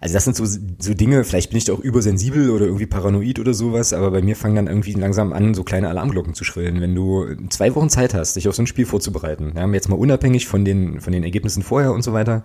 also 0.00 0.14
das 0.14 0.24
sind 0.24 0.36
so, 0.36 0.44
so 0.46 0.94
Dinge, 0.94 1.24
vielleicht 1.24 1.50
bin 1.50 1.58
ich 1.58 1.64
da 1.64 1.72
auch 1.72 1.80
übersensibel 1.80 2.50
oder 2.50 2.66
irgendwie 2.66 2.86
paranoid 2.86 3.38
oder 3.38 3.54
sowas, 3.54 3.92
aber 3.92 4.10
bei 4.10 4.22
mir 4.22 4.36
fangen 4.36 4.56
dann 4.56 4.66
irgendwie 4.68 4.92
langsam 4.92 5.32
an, 5.32 5.54
so 5.54 5.64
kleine 5.64 5.88
Alarmglocken 5.88 6.34
zu 6.34 6.44
schrillen. 6.44 6.80
Wenn 6.80 6.94
du 6.94 7.26
zwei 7.48 7.74
Wochen 7.74 7.90
Zeit 7.90 8.14
hast, 8.14 8.36
dich 8.36 8.48
auf 8.48 8.54
so 8.54 8.62
ein 8.62 8.66
Spiel 8.66 8.86
vorzubereiten, 8.86 9.54
ja, 9.56 9.66
jetzt 9.72 9.88
mal 9.88 9.96
unabhängig 9.96 10.46
von 10.46 10.64
den, 10.64 11.00
von 11.00 11.12
den 11.12 11.24
Ergebnissen 11.24 11.62
vorher 11.62 11.92
und 11.92 12.02
so 12.02 12.12
weiter, 12.12 12.44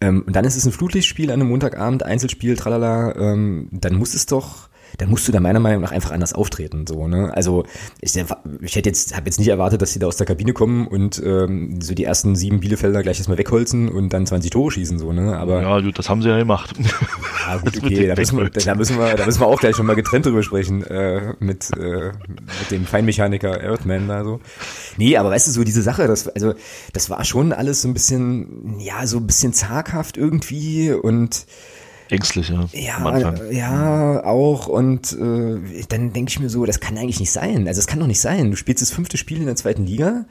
ähm, 0.00 0.24
und 0.26 0.36
dann 0.36 0.44
ist 0.44 0.56
es 0.56 0.66
ein 0.66 0.72
Flutlichtspiel 0.72 1.30
an 1.30 1.40
einem 1.40 1.50
Montagabend, 1.50 2.02
Einzelspiel, 2.02 2.56
tralala, 2.56 3.14
ähm, 3.16 3.68
dann 3.72 3.94
muss 3.94 4.14
es 4.14 4.26
doch 4.26 4.68
dann 4.98 5.10
musst 5.10 5.26
du 5.28 5.32
da 5.32 5.40
meiner 5.40 5.60
Meinung 5.60 5.82
nach 5.82 5.92
einfach 5.92 6.10
anders 6.10 6.32
auftreten. 6.32 6.86
So, 6.86 7.08
ne? 7.08 7.32
Also 7.34 7.64
ich, 8.00 8.14
ich 8.16 8.76
hätte 8.76 8.88
jetzt, 8.88 9.14
habe 9.14 9.26
jetzt 9.26 9.38
nicht 9.38 9.48
erwartet, 9.48 9.82
dass 9.82 9.92
sie 9.92 9.98
da 9.98 10.06
aus 10.06 10.16
der 10.16 10.26
Kabine 10.26 10.52
kommen 10.52 10.86
und 10.86 11.22
ähm, 11.24 11.80
so 11.80 11.94
die 11.94 12.04
ersten 12.04 12.36
sieben 12.36 12.60
Bielefelder 12.60 13.02
gleich 13.02 13.18
erstmal 13.18 13.38
wegholzen 13.38 13.88
und 13.88 14.12
dann 14.12 14.26
20 14.26 14.50
Tore 14.50 14.70
schießen, 14.70 14.98
so, 14.98 15.12
ne? 15.12 15.36
Aber 15.36 15.62
ja, 15.62 15.80
gut, 15.80 15.98
das 15.98 16.08
haben 16.08 16.22
sie 16.22 16.28
ja 16.28 16.38
gemacht. 16.38 16.74
Ja, 17.46 17.56
gut, 17.58 17.76
okay, 17.82 18.06
da 18.06 18.14
müssen, 18.14 18.38
wir, 18.38 18.50
da 18.50 18.74
müssen 18.74 18.98
wir, 18.98 19.14
da 19.14 19.26
müssen 19.26 19.40
wir 19.40 19.46
auch 19.46 19.60
gleich 19.60 19.76
schon 19.76 19.86
mal 19.86 19.96
getrennt 19.96 20.26
drüber 20.26 20.42
sprechen 20.42 20.84
äh, 20.84 21.34
mit, 21.38 21.70
äh, 21.76 22.12
mit 22.28 22.70
dem 22.70 22.86
Feinmechaniker 22.86 23.60
Earthman 23.60 24.08
da 24.08 24.24
so. 24.24 24.40
Nee, 24.96 25.16
aber 25.16 25.30
weißt 25.30 25.48
du, 25.48 25.52
so 25.52 25.64
diese 25.64 25.82
Sache, 25.82 26.06
das, 26.06 26.28
also 26.28 26.54
das 26.92 27.10
war 27.10 27.24
schon 27.24 27.52
alles 27.52 27.82
so 27.82 27.88
ein 27.88 27.94
bisschen, 27.94 28.80
ja, 28.80 29.06
so 29.06 29.18
ein 29.18 29.26
bisschen 29.26 29.52
zaghaft 29.52 30.16
irgendwie 30.16 30.92
und 30.92 31.46
ängstlich, 32.10 32.48
ja. 32.48 32.66
Ja, 32.72 33.34
ja, 33.50 34.24
auch. 34.24 34.68
Und 34.68 35.12
äh, 35.12 35.84
dann 35.88 36.12
denke 36.12 36.30
ich 36.30 36.40
mir 36.40 36.48
so, 36.48 36.64
das 36.64 36.80
kann 36.80 36.96
eigentlich 36.96 37.20
nicht 37.20 37.32
sein. 37.32 37.66
Also 37.68 37.80
es 37.80 37.86
kann 37.86 38.00
doch 38.00 38.06
nicht 38.06 38.20
sein. 38.20 38.50
Du 38.50 38.56
spielst 38.56 38.82
das 38.82 38.90
fünfte 38.90 39.16
Spiel 39.16 39.38
in 39.38 39.46
der 39.46 39.56
zweiten 39.56 39.86
Liga. 39.86 40.26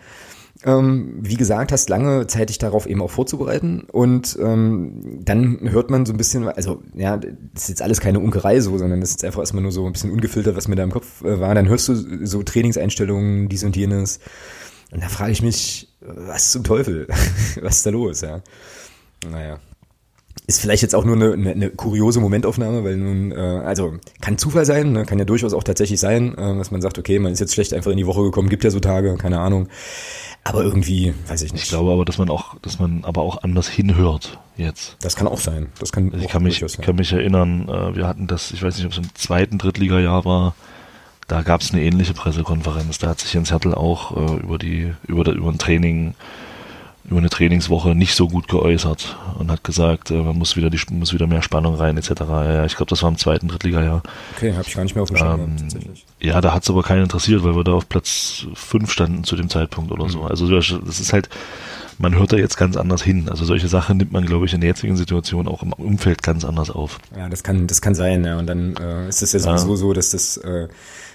Ähm, 0.63 1.17
wie 1.21 1.35
gesagt, 1.35 1.71
hast 1.71 1.89
lange 1.89 2.27
Zeit, 2.27 2.49
dich 2.49 2.57
darauf 2.57 2.87
eben 2.87 3.01
auch 3.01 3.11
vorzubereiten. 3.11 3.81
Und 3.91 4.37
ähm, 4.41 5.19
dann 5.23 5.59
hört 5.69 5.89
man 5.89 6.05
so 6.05 6.13
ein 6.13 6.17
bisschen, 6.17 6.47
also 6.47 6.81
ja, 6.95 7.17
das 7.17 7.63
ist 7.63 7.69
jetzt 7.69 7.81
alles 7.81 7.99
keine 7.99 8.19
Unkerei 8.19 8.61
so, 8.61 8.77
sondern 8.77 9.01
das 9.01 9.11
ist 9.11 9.25
einfach 9.25 9.41
erstmal 9.41 9.63
nur 9.63 9.71
so 9.71 9.85
ein 9.85 9.91
bisschen 9.91 10.11
ungefiltert, 10.11 10.55
was 10.55 10.67
mir 10.67 10.75
da 10.75 10.83
im 10.83 10.91
Kopf 10.91 11.23
äh, 11.23 11.39
war. 11.39 11.53
Dann 11.55 11.67
hörst 11.67 11.89
du 11.89 12.25
so 12.25 12.41
Trainingseinstellungen, 12.41 13.49
dies 13.49 13.63
und 13.63 13.75
jenes. 13.75 14.19
Und 14.91 15.03
da 15.03 15.09
frage 15.09 15.33
ich 15.33 15.41
mich, 15.41 15.89
was 15.99 16.51
zum 16.51 16.63
Teufel? 16.63 17.07
was 17.61 17.77
ist 17.77 17.85
da 17.85 17.89
los, 17.89 18.21
ja? 18.21 18.41
Naja. 19.29 19.59
Ist 20.47 20.61
vielleicht 20.61 20.83
jetzt 20.83 20.93
auch 20.93 21.05
nur 21.05 21.15
eine, 21.15 21.33
eine, 21.33 21.51
eine 21.51 21.69
kuriose 21.71 22.19
Momentaufnahme, 22.19 22.83
weil 22.83 22.97
nun, 22.97 23.31
äh, 23.31 23.35
also 23.35 23.95
kann 24.21 24.37
Zufall 24.37 24.65
sein, 24.65 24.91
ne? 24.91 25.05
kann 25.05 25.17
ja 25.17 25.25
durchaus 25.25 25.53
auch 25.53 25.63
tatsächlich 25.63 25.99
sein, 25.99 26.37
äh, 26.37 26.57
dass 26.57 26.69
man 26.69 26.81
sagt, 26.81 26.99
okay, 26.99 27.17
man 27.17 27.33
ist 27.33 27.39
jetzt 27.39 27.53
schlecht 27.53 27.73
einfach 27.73 27.91
in 27.91 27.97
die 27.97 28.05
Woche 28.05 28.21
gekommen, 28.21 28.49
gibt 28.49 28.63
ja 28.63 28.69
so 28.69 28.79
Tage, 28.79 29.15
keine 29.17 29.39
Ahnung. 29.39 29.69
Aber 30.43 30.61
irgendwie, 30.61 31.15
weiß 31.27 31.41
ich 31.41 31.53
nicht. 31.53 31.63
Ich 31.63 31.69
glaube 31.69 31.91
aber, 31.91 32.05
dass 32.05 32.19
man 32.19 32.29
auch, 32.29 32.55
dass 32.61 32.77
man 32.77 33.03
aber 33.03 33.23
auch 33.23 33.41
anders 33.41 33.67
hinhört 33.67 34.39
jetzt. 34.55 34.95
Das 35.01 35.15
kann 35.15 35.27
auch 35.27 35.39
sein. 35.39 35.67
Das 35.79 35.91
kann 35.91 36.11
also 36.13 36.23
ich 36.23 36.31
kann 36.31 36.43
mich, 36.43 36.59
sein. 36.59 36.85
kann 36.85 36.95
mich 36.95 37.11
erinnern, 37.11 37.67
äh, 37.67 37.95
wir 37.95 38.07
hatten 38.07 38.27
das, 38.27 38.51
ich 38.51 38.61
weiß 38.61 38.77
nicht, 38.77 38.85
ob 38.85 38.91
es 38.91 38.99
im 38.99 39.15
zweiten 39.15 39.57
Drittliga-Jahr 39.57 40.25
war, 40.25 40.53
da 41.27 41.41
gab 41.41 41.61
es 41.61 41.71
eine 41.71 41.81
ähnliche 41.81 42.13
Pressekonferenz. 42.13 42.99
Da 42.99 43.09
hat 43.09 43.19
sich 43.19 43.33
Jens 43.33 43.51
Hertel 43.51 43.73
auch 43.73 44.15
äh, 44.15 44.35
über 44.43 44.59
die, 44.59 44.93
über, 45.07 45.27
über 45.31 45.49
ein 45.49 45.57
Training 45.57 46.13
über 47.09 47.19
eine 47.19 47.29
Trainingswoche 47.29 47.93
nicht 47.93 48.15
so 48.15 48.27
gut 48.27 48.47
geäußert 48.47 49.17
und 49.37 49.51
hat 49.51 49.63
gesagt, 49.63 50.09
äh, 50.09 50.15
man 50.15 50.37
muss 50.37 50.55
wieder 50.55 50.69
die 50.69 50.79
muss 50.91 51.13
wieder 51.13 51.27
mehr 51.27 51.43
Spannung 51.43 51.75
rein 51.75 51.97
etc. 51.97 52.09
Ja, 52.19 52.65
ich 52.65 52.75
glaube, 52.75 52.89
das 52.89 53.03
war 53.03 53.09
im 53.09 53.17
zweiten 53.17 53.47
Drittliga-Jahr. 53.47 54.01
Okay, 54.35 54.53
habe 54.53 54.63
ich 54.67 54.73
gar 54.73 54.83
nicht 54.83 54.95
mehr 54.95 55.03
auf 55.03 55.09
dem 55.09 55.17
Schirm 55.17 55.41
ähm, 55.41 55.57
tatsächlich. 55.57 56.05
Ja, 56.19 56.41
da 56.41 56.53
hat 56.53 56.63
es 56.63 56.69
aber 56.69 56.81
keinen 56.81 57.03
interessiert, 57.03 57.43
weil 57.43 57.55
wir 57.55 57.63
da 57.63 57.73
auf 57.73 57.87
Platz 57.87 58.47
5 58.53 58.91
standen 58.91 59.23
zu 59.23 59.35
dem 59.35 59.49
Zeitpunkt 59.49 59.91
oder 59.91 60.05
mhm. 60.05 60.09
so. 60.09 60.23
Also 60.23 60.49
das 60.49 60.71
ist 60.71 61.13
halt, 61.13 61.29
man 61.99 62.17
hört 62.17 62.33
da 62.33 62.37
jetzt 62.37 62.57
ganz 62.57 62.75
anders 62.75 63.03
hin. 63.03 63.29
Also 63.29 63.45
solche 63.45 63.67
Sachen 63.67 63.97
nimmt 63.97 64.11
man, 64.11 64.25
glaube 64.25 64.47
ich, 64.47 64.53
in 64.53 64.61
der 64.61 64.69
jetzigen 64.69 64.97
Situation 64.97 65.47
auch 65.47 65.61
im 65.61 65.73
Umfeld 65.73 66.23
ganz 66.23 66.43
anders 66.43 66.71
auf. 66.71 66.99
Ja, 67.15 67.29
das 67.29 67.43
kann, 67.43 67.67
das 67.67 67.81
kann 67.81 67.93
sein, 67.93 68.25
ja. 68.25 68.39
Und 68.39 68.47
dann 68.47 68.75
äh, 68.77 69.07
ist 69.07 69.21
es 69.21 69.33
ja 69.33 69.39
sowieso 69.39 69.71
ja. 69.71 69.77
so, 69.77 69.93
dass 69.93 70.09
das 70.09 70.37
äh, 70.37 70.67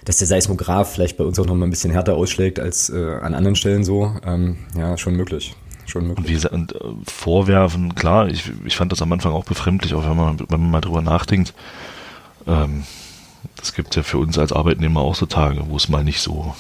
dass 0.04 0.16
der 0.16 0.28
Seismograph 0.28 0.92
vielleicht 0.92 1.18
bei 1.18 1.25
uns 1.25 1.38
auch 1.38 1.47
noch 1.47 1.54
mal 1.54 1.66
ein 1.66 1.70
bisschen 1.70 1.90
härter 1.90 2.14
ausschlägt 2.14 2.59
als 2.59 2.88
äh, 2.88 3.16
an 3.20 3.35
anderen 3.35 3.56
Stellen 3.56 3.85
so. 3.85 4.14
Ähm, 4.25 4.59
ja, 4.75 4.97
schon 4.97 5.14
möglich 5.14 5.54
schon 5.90 6.09
möglich. 6.09 6.44
Und, 6.44 6.44
wie, 6.44 6.54
und 6.54 6.75
äh, 6.75 6.78
vorwerfen, 7.04 7.94
klar, 7.94 8.28
ich, 8.28 8.50
ich 8.64 8.76
fand 8.76 8.92
das 8.92 9.02
am 9.02 9.12
Anfang 9.12 9.32
auch 9.32 9.44
befremdlich, 9.44 9.94
auch 9.94 10.04
wenn 10.04 10.16
man, 10.16 10.40
wenn 10.40 10.61
man 10.61 10.70
mal 10.70 10.80
drüber 10.80 11.02
nachdenkt. 11.02 11.54
Ähm, 12.47 12.85
das 13.56 13.75
gibt 13.75 13.94
ja 13.97 14.02
für 14.02 14.18
uns 14.18 14.38
als 14.38 14.52
Arbeitnehmer 14.52 15.00
auch 15.00 15.14
so 15.14 15.26
Tage, 15.26 15.62
wo 15.68 15.76
es 15.76 15.88
mal 15.88 16.04
nicht 16.04 16.20
so 16.20 16.54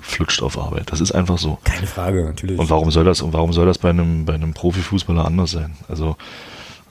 flutscht 0.00 0.42
auf 0.42 0.58
Arbeit. 0.58 0.90
Das 0.90 1.00
ist 1.00 1.12
einfach 1.12 1.38
so. 1.38 1.58
Keine 1.64 1.86
Frage, 1.86 2.24
natürlich. 2.24 2.58
Und 2.58 2.70
warum 2.70 2.90
soll 2.90 3.04
das, 3.04 3.22
und 3.22 3.32
warum 3.32 3.52
soll 3.52 3.66
das 3.66 3.78
bei 3.78 3.90
einem, 3.90 4.24
bei 4.24 4.34
einem 4.34 4.54
Profifußballer 4.54 5.24
anders 5.24 5.52
sein? 5.52 5.76
Also, 5.88 6.16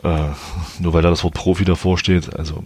äh, 0.03 0.27
nur 0.79 0.93
weil 0.93 1.01
da 1.01 1.09
das 1.09 1.23
Wort 1.23 1.33
Profi 1.33 1.65
davor 1.65 1.97
steht, 1.97 2.35
also 2.35 2.63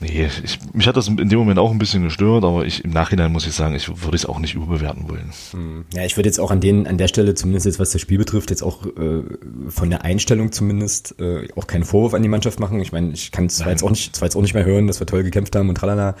Nee, 0.00 0.28
ich, 0.42 0.58
mich 0.72 0.86
hat 0.86 0.96
das 0.96 1.08
in 1.08 1.28
dem 1.28 1.38
Moment 1.38 1.58
auch 1.58 1.70
ein 1.70 1.78
bisschen 1.78 2.02
gestört, 2.02 2.44
aber 2.44 2.66
ich 2.66 2.84
im 2.84 2.90
Nachhinein 2.90 3.32
muss 3.32 3.46
ich 3.46 3.54
sagen, 3.54 3.74
ich 3.74 3.88
würde 3.88 4.16
es 4.16 4.26
auch 4.26 4.38
nicht 4.38 4.54
überbewerten 4.54 5.08
wollen. 5.08 5.32
Hm. 5.52 5.84
Ja, 5.94 6.04
ich 6.04 6.16
würde 6.16 6.28
jetzt 6.28 6.40
auch 6.40 6.50
an 6.50 6.60
den, 6.60 6.86
an 6.86 6.98
der 6.98 7.08
Stelle, 7.08 7.34
zumindest 7.34 7.66
jetzt 7.66 7.78
was 7.78 7.90
das 7.90 8.00
Spiel 8.00 8.18
betrifft, 8.18 8.50
jetzt 8.50 8.62
auch 8.62 8.84
äh, 8.86 9.22
von 9.68 9.90
der 9.90 10.04
Einstellung 10.04 10.52
zumindest 10.52 11.18
äh, 11.20 11.48
auch 11.56 11.66
keinen 11.66 11.84
Vorwurf 11.84 12.12
an 12.14 12.22
die 12.22 12.28
Mannschaft 12.28 12.60
machen. 12.60 12.80
Ich 12.80 12.92
meine, 12.92 13.12
ich 13.12 13.30
kann 13.30 13.46
es 13.46 13.56
zwar 13.56 13.70
jetzt 13.70 13.84
auch 13.84 13.90
nicht, 13.90 14.14
zwar 14.16 14.26
jetzt 14.26 14.36
auch 14.36 14.42
nicht 14.42 14.54
mehr 14.54 14.64
hören, 14.64 14.88
dass 14.88 15.00
wir 15.00 15.06
toll 15.06 15.22
gekämpft 15.22 15.54
haben 15.54 15.68
und 15.68 15.76
tralala, 15.76 16.16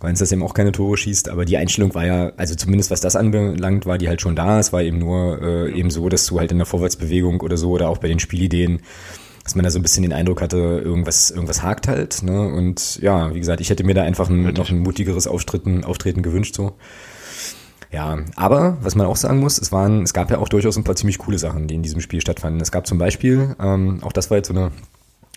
weil 0.00 0.12
es 0.12 0.20
das 0.20 0.32
eben 0.32 0.42
auch 0.42 0.54
keine 0.54 0.72
Tore 0.72 0.96
schießt, 0.96 1.28
aber 1.28 1.44
die 1.44 1.56
Einstellung 1.56 1.94
war 1.94 2.06
ja, 2.06 2.32
also 2.36 2.54
zumindest 2.54 2.90
was 2.90 3.00
das 3.00 3.16
anbelangt, 3.16 3.86
war 3.86 3.98
die 3.98 4.08
halt 4.08 4.20
schon 4.20 4.36
da. 4.36 4.60
Es 4.60 4.72
war 4.72 4.82
eben 4.82 4.98
nur 4.98 5.42
äh, 5.42 5.72
eben 5.72 5.90
so, 5.90 6.08
dass 6.08 6.26
du 6.26 6.38
halt 6.38 6.52
in 6.52 6.58
der 6.58 6.66
Vorwärtsbewegung 6.66 7.40
oder 7.40 7.56
so 7.56 7.70
oder 7.70 7.88
auch 7.88 7.98
bei 7.98 8.08
den 8.08 8.20
Spielideen 8.20 8.80
dass 9.44 9.54
man 9.54 9.64
da 9.64 9.70
so 9.70 9.78
ein 9.78 9.82
bisschen 9.82 10.02
den 10.02 10.12
Eindruck 10.12 10.42
hatte, 10.42 10.56
irgendwas, 10.56 11.30
irgendwas 11.30 11.62
hakt 11.62 11.88
halt. 11.88 12.22
Ne? 12.22 12.48
Und 12.48 13.00
ja, 13.00 13.34
wie 13.34 13.40
gesagt, 13.40 13.60
ich 13.60 13.70
hätte 13.70 13.84
mir 13.84 13.94
da 13.94 14.02
einfach 14.02 14.28
ein, 14.28 14.52
noch 14.52 14.70
ein 14.70 14.80
mutigeres 14.80 15.26
Auftreten, 15.26 15.84
Auftreten 15.84 16.22
gewünscht. 16.22 16.54
so. 16.54 16.74
Ja, 17.92 18.18
aber 18.36 18.78
was 18.82 18.94
man 18.94 19.06
auch 19.06 19.16
sagen 19.16 19.40
muss, 19.40 19.58
es 19.58 19.72
waren, 19.72 20.02
es 20.02 20.12
gab 20.12 20.30
ja 20.30 20.38
auch 20.38 20.48
durchaus 20.48 20.76
ein 20.76 20.84
paar 20.84 20.94
ziemlich 20.94 21.18
coole 21.18 21.38
Sachen, 21.38 21.66
die 21.66 21.74
in 21.74 21.82
diesem 21.82 22.00
Spiel 22.00 22.20
stattfanden. 22.20 22.60
Es 22.60 22.70
gab 22.70 22.86
zum 22.86 22.98
Beispiel, 22.98 23.56
ähm, 23.60 23.98
auch 24.02 24.12
das 24.12 24.30
war 24.30 24.36
jetzt 24.36 24.48
so 24.48 24.54
eine 24.54 24.70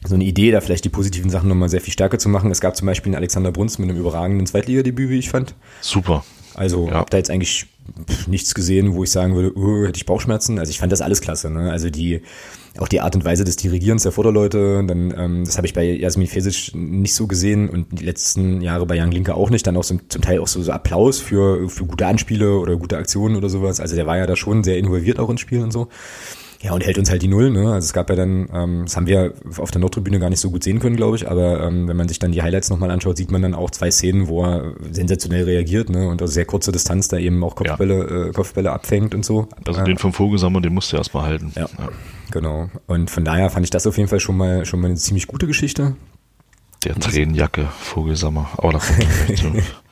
so 0.05 0.15
eine 0.15 0.25
Idee, 0.25 0.51
da 0.51 0.59
vielleicht 0.59 0.83
die 0.83 0.89
positiven 0.89 1.29
Sachen 1.29 1.47
nochmal 1.47 1.69
sehr 1.69 1.79
viel 1.79 1.93
stärker 1.93 2.19
zu 2.19 2.27
machen. 2.27 2.51
Es 2.51 2.59
gab 2.59 2.75
zum 2.75 2.85
Beispiel 2.85 3.11
einen 3.11 3.15
Alexander 3.15 3.53
Bruns 3.53 3.79
mit 3.79 3.89
einem 3.89 3.97
überragenden 3.97 4.45
Zweitligadebüt, 4.45 5.09
wie 5.09 5.19
ich 5.19 5.29
fand. 5.29 5.55
Super. 5.79 6.25
Also 6.55 6.87
ja. 6.87 6.95
habe 6.95 7.09
da 7.09 7.17
jetzt 7.17 7.29
eigentlich 7.29 7.67
nichts 8.27 8.55
gesehen, 8.55 8.93
wo 8.93 9.03
ich 9.03 9.11
sagen 9.11 9.35
würde, 9.35 9.57
oh, 9.57 9.85
hätte 9.85 9.97
ich 9.97 10.05
Bauchschmerzen. 10.05 10.59
Also 10.59 10.69
ich 10.69 10.79
fand 10.79 10.91
das 10.91 11.01
alles 11.01 11.21
klasse. 11.21 11.49
Ne? 11.49 11.71
Also 11.71 11.89
die 11.89 12.21
auch 12.79 12.87
die 12.87 13.01
Art 13.01 13.15
und 13.15 13.23
Weise 13.23 13.43
des 13.43 13.55
Dirigierens 13.55 14.01
der 14.01 14.11
Vorderleute, 14.11 14.83
dann 14.87 15.13
ähm, 15.15 15.45
das 15.45 15.57
habe 15.57 15.67
ich 15.67 15.73
bei 15.73 15.83
Jasmin 15.83 16.27
Fesic 16.27 16.73
nicht 16.73 17.13
so 17.13 17.27
gesehen 17.27 17.69
und 17.69 17.99
die 17.99 18.03
letzten 18.03 18.61
Jahre 18.61 18.87
bei 18.87 18.95
Jan 18.95 19.11
Linke 19.11 19.35
auch 19.35 19.51
nicht. 19.51 19.67
Dann 19.67 19.77
auch 19.77 19.83
so, 19.83 19.99
zum 20.09 20.21
Teil 20.21 20.39
auch 20.39 20.47
so, 20.47 20.61
so 20.63 20.71
Applaus 20.71 21.19
für 21.19 21.69
für 21.69 21.85
gute 21.85 22.07
Anspiele 22.07 22.57
oder 22.57 22.75
gute 22.75 22.97
Aktionen 22.97 23.35
oder 23.35 23.49
sowas. 23.49 23.79
Also 23.79 23.95
der 23.95 24.07
war 24.07 24.17
ja 24.17 24.25
da 24.25 24.35
schon 24.35 24.63
sehr 24.63 24.77
involviert 24.77 25.19
auch 25.19 25.29
ins 25.29 25.41
Spiel 25.41 25.61
und 25.61 25.71
so. 25.71 25.89
Ja, 26.63 26.71
und 26.73 26.85
hält 26.85 26.97
uns 26.97 27.11
halt 27.11 27.21
die 27.21 27.27
Null, 27.27 27.51
ne? 27.51 27.73
Also 27.73 27.85
es 27.85 27.91
gab 27.91 28.09
ja 28.09 28.15
dann, 28.15 28.47
ähm, 28.53 28.83
das 28.85 28.95
haben 28.95 29.05
wir 29.05 29.33
auf 29.57 29.71
der 29.71 29.81
Nordtribüne 29.81 30.17
gar 30.17 30.29
nicht 30.29 30.39
so 30.39 30.49
gut 30.49 30.63
sehen 30.63 30.79
können, 30.79 30.95
glaube 30.95 31.17
ich, 31.17 31.29
aber 31.29 31.61
ähm, 31.61 31.89
wenn 31.89 31.97
man 31.97 32.07
sich 32.07 32.19
dann 32.19 32.31
die 32.31 32.41
Highlights 32.41 32.69
nochmal 32.69 32.89
anschaut, 32.89 33.17
sieht 33.17 33.31
man 33.31 33.41
dann 33.41 33.53
auch 33.53 33.69
zwei 33.69 33.91
Szenen, 33.91 34.29
wo 34.29 34.45
er 34.45 34.73
sensationell 34.89 35.43
reagiert, 35.43 35.89
ne? 35.89 36.07
Und 36.07 36.21
aus 36.21 36.33
sehr 36.33 36.45
kurzer 36.45 36.71
Distanz 36.71 37.09
da 37.09 37.17
eben 37.17 37.43
auch 37.43 37.55
Kopfbälle, 37.55 38.09
ja. 38.09 38.29
äh, 38.29 38.31
Kopfbälle 38.31 38.71
abfängt 38.71 39.13
und 39.13 39.25
so. 39.25 39.49
Also 39.65 39.81
äh, 39.81 39.83
den 39.83 39.97
vom 39.97 40.13
Vogelsammer, 40.13 40.61
den 40.61 40.73
musst 40.73 40.93
du 40.93 40.95
erstmal 40.95 41.25
halten. 41.25 41.51
Ja, 41.55 41.67
ja, 41.77 41.89
genau. 42.31 42.69
Und 42.87 43.09
von 43.11 43.25
daher 43.25 43.49
fand 43.49 43.65
ich 43.65 43.69
das 43.69 43.85
auf 43.85 43.97
jeden 43.97 44.07
Fall 44.07 44.21
schon 44.21 44.37
mal 44.37 44.65
schon 44.65 44.79
mal 44.79 44.87
eine 44.87 44.95
ziemlich 44.95 45.27
gute 45.27 45.47
Geschichte. 45.47 45.97
Der 46.85 46.95
Tränenjacke, 46.95 47.67
Vogelsammer. 47.79 48.49
Aber 48.57 48.73
da 48.73 48.79
kommt 48.79 49.63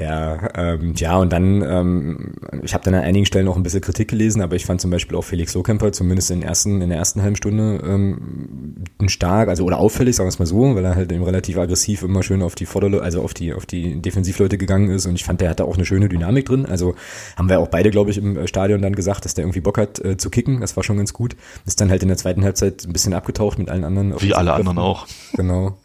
Ja, 0.00 0.48
ähm, 0.54 0.94
ja, 0.96 1.18
und 1.18 1.32
dann, 1.32 1.62
ähm, 1.62 2.34
ich 2.62 2.72
habe 2.72 2.82
dann 2.84 2.94
an 2.94 3.02
einigen 3.02 3.26
Stellen 3.26 3.46
auch 3.48 3.56
ein 3.56 3.62
bisschen 3.62 3.82
Kritik 3.82 4.08
gelesen, 4.08 4.40
aber 4.40 4.56
ich 4.56 4.64
fand 4.64 4.80
zum 4.80 4.90
Beispiel 4.90 5.16
auch 5.18 5.22
Felix 5.22 5.52
Lohkemper 5.52 5.92
zumindest 5.92 6.30
in, 6.30 6.42
ersten, 6.42 6.80
in 6.80 6.88
der 6.88 6.96
ersten 6.96 7.22
halben 7.22 7.36
Stunde 7.36 7.78
ähm, 7.86 8.84
stark, 9.06 9.48
also 9.48 9.64
oder 9.64 9.78
auffällig, 9.78 10.16
sagen 10.16 10.28
wir 10.28 10.30
es 10.30 10.38
mal 10.38 10.46
so, 10.46 10.74
weil 10.74 10.84
er 10.84 10.96
halt 10.96 11.12
eben 11.12 11.22
relativ 11.22 11.58
aggressiv 11.58 12.02
immer 12.02 12.22
schön 12.22 12.40
auf 12.40 12.54
die 12.54 12.64
Vorderleute, 12.64 13.04
also 13.04 13.22
auf 13.22 13.34
die, 13.34 13.52
auf 13.52 13.66
die 13.66 14.00
Defensivleute 14.00 14.56
gegangen 14.56 14.88
ist 14.90 15.04
und 15.04 15.14
ich 15.14 15.24
fand, 15.24 15.42
der 15.42 15.50
hatte 15.50 15.64
auch 15.66 15.76
eine 15.76 15.84
schöne 15.84 16.08
Dynamik 16.08 16.46
drin. 16.46 16.64
Also 16.64 16.94
haben 17.36 17.50
wir 17.50 17.60
auch 17.60 17.68
beide, 17.68 17.90
glaube 17.90 18.10
ich, 18.10 18.18
im 18.18 18.46
Stadion 18.46 18.80
dann 18.80 18.94
gesagt, 18.94 19.26
dass 19.26 19.34
der 19.34 19.44
irgendwie 19.44 19.60
Bock 19.60 19.76
hat 19.76 20.02
äh, 20.02 20.16
zu 20.16 20.30
kicken. 20.30 20.60
Das 20.60 20.74
war 20.76 20.84
schon 20.84 20.96
ganz 20.96 21.12
gut. 21.12 21.36
Ist 21.66 21.80
dann 21.82 21.90
halt 21.90 22.02
in 22.02 22.08
der 22.08 22.16
zweiten 22.16 22.44
Halbzeit 22.44 22.84
ein 22.84 22.94
bisschen 22.94 23.12
abgetaucht 23.12 23.58
mit 23.58 23.68
allen 23.68 23.84
anderen. 23.84 24.14
Wie 24.20 24.34
alle 24.34 24.54
anderen 24.54 24.78
auch. 24.78 25.06
Genau. 25.34 25.76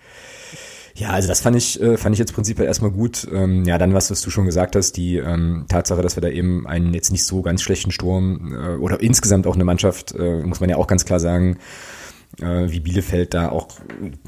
Ja, 0.98 1.12
also 1.12 1.27
das 1.27 1.42
fand 1.42 1.56
ich, 1.56 1.80
äh, 1.80 1.96
fand 1.96 2.16
ich 2.16 2.20
jetzt 2.20 2.34
prinzipiell 2.34 2.68
erstmal 2.68 2.89
gut. 2.89 3.27
Ähm, 3.32 3.66
ja, 3.66 3.77
dann 3.77 3.94
was, 3.94 4.10
was 4.10 4.22
du 4.22 4.32
schon 4.32 4.46
gesagt 4.46 4.75
hast, 4.75 4.94
die 4.94 5.18
ähm, 5.18 5.66
Tatsache, 5.70 6.01
dass 6.01 6.18
wir 6.18 6.22
da 6.22 6.30
eben 6.30 6.66
einen 6.66 6.92
jetzt 6.96 7.12
nicht 7.12 7.24
so 7.24 7.44
ganz 7.44 7.62
schlechten 7.62 7.92
Sturm 7.92 8.51
äh, 8.51 8.77
oder 8.77 9.00
insgesamt 9.00 9.46
auch 9.46 9.54
eine 9.54 9.63
Mannschaft, 9.63 10.16
äh, 10.18 10.42
muss 10.42 10.60
man 10.60 10.72
ja 10.72 10.77
auch 10.77 10.88
ganz 10.88 11.06
klar 11.06 11.20
sagen, 11.20 11.60
äh, 12.42 12.72
wie 12.72 12.80
Bielefeld 12.80 13.36
da 13.36 13.50
auch 13.50 13.68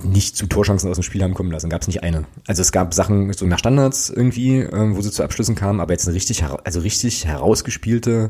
nicht 0.04 0.38
zu 0.38 0.46
Torchancen 0.46 0.92
aus 0.92 0.98
dem 0.98 1.04
Spiel 1.04 1.24
haben 1.24 1.34
kommen 1.34 1.52
lassen. 1.52 1.72
Gab 1.72 1.82
es 1.82 1.88
nicht 1.88 2.04
eine. 2.04 2.26
Also 2.46 2.62
es 2.62 2.72
gab 2.72 2.94
Sachen 2.94 3.34
so 3.34 3.48
nach 3.48 3.58
Standards 3.58 4.12
irgendwie, 4.12 4.68
wo 4.72 5.02
sie 5.02 5.10
zu 5.10 5.24
Abschlüssen 5.24 5.56
kamen, 5.56 5.80
aber 5.80 5.94
jetzt 5.94 6.08
eine 6.08 6.16
richtig, 6.16 6.44
also 6.44 6.82
richtig 6.82 7.26
herausgespielte, 7.26 8.30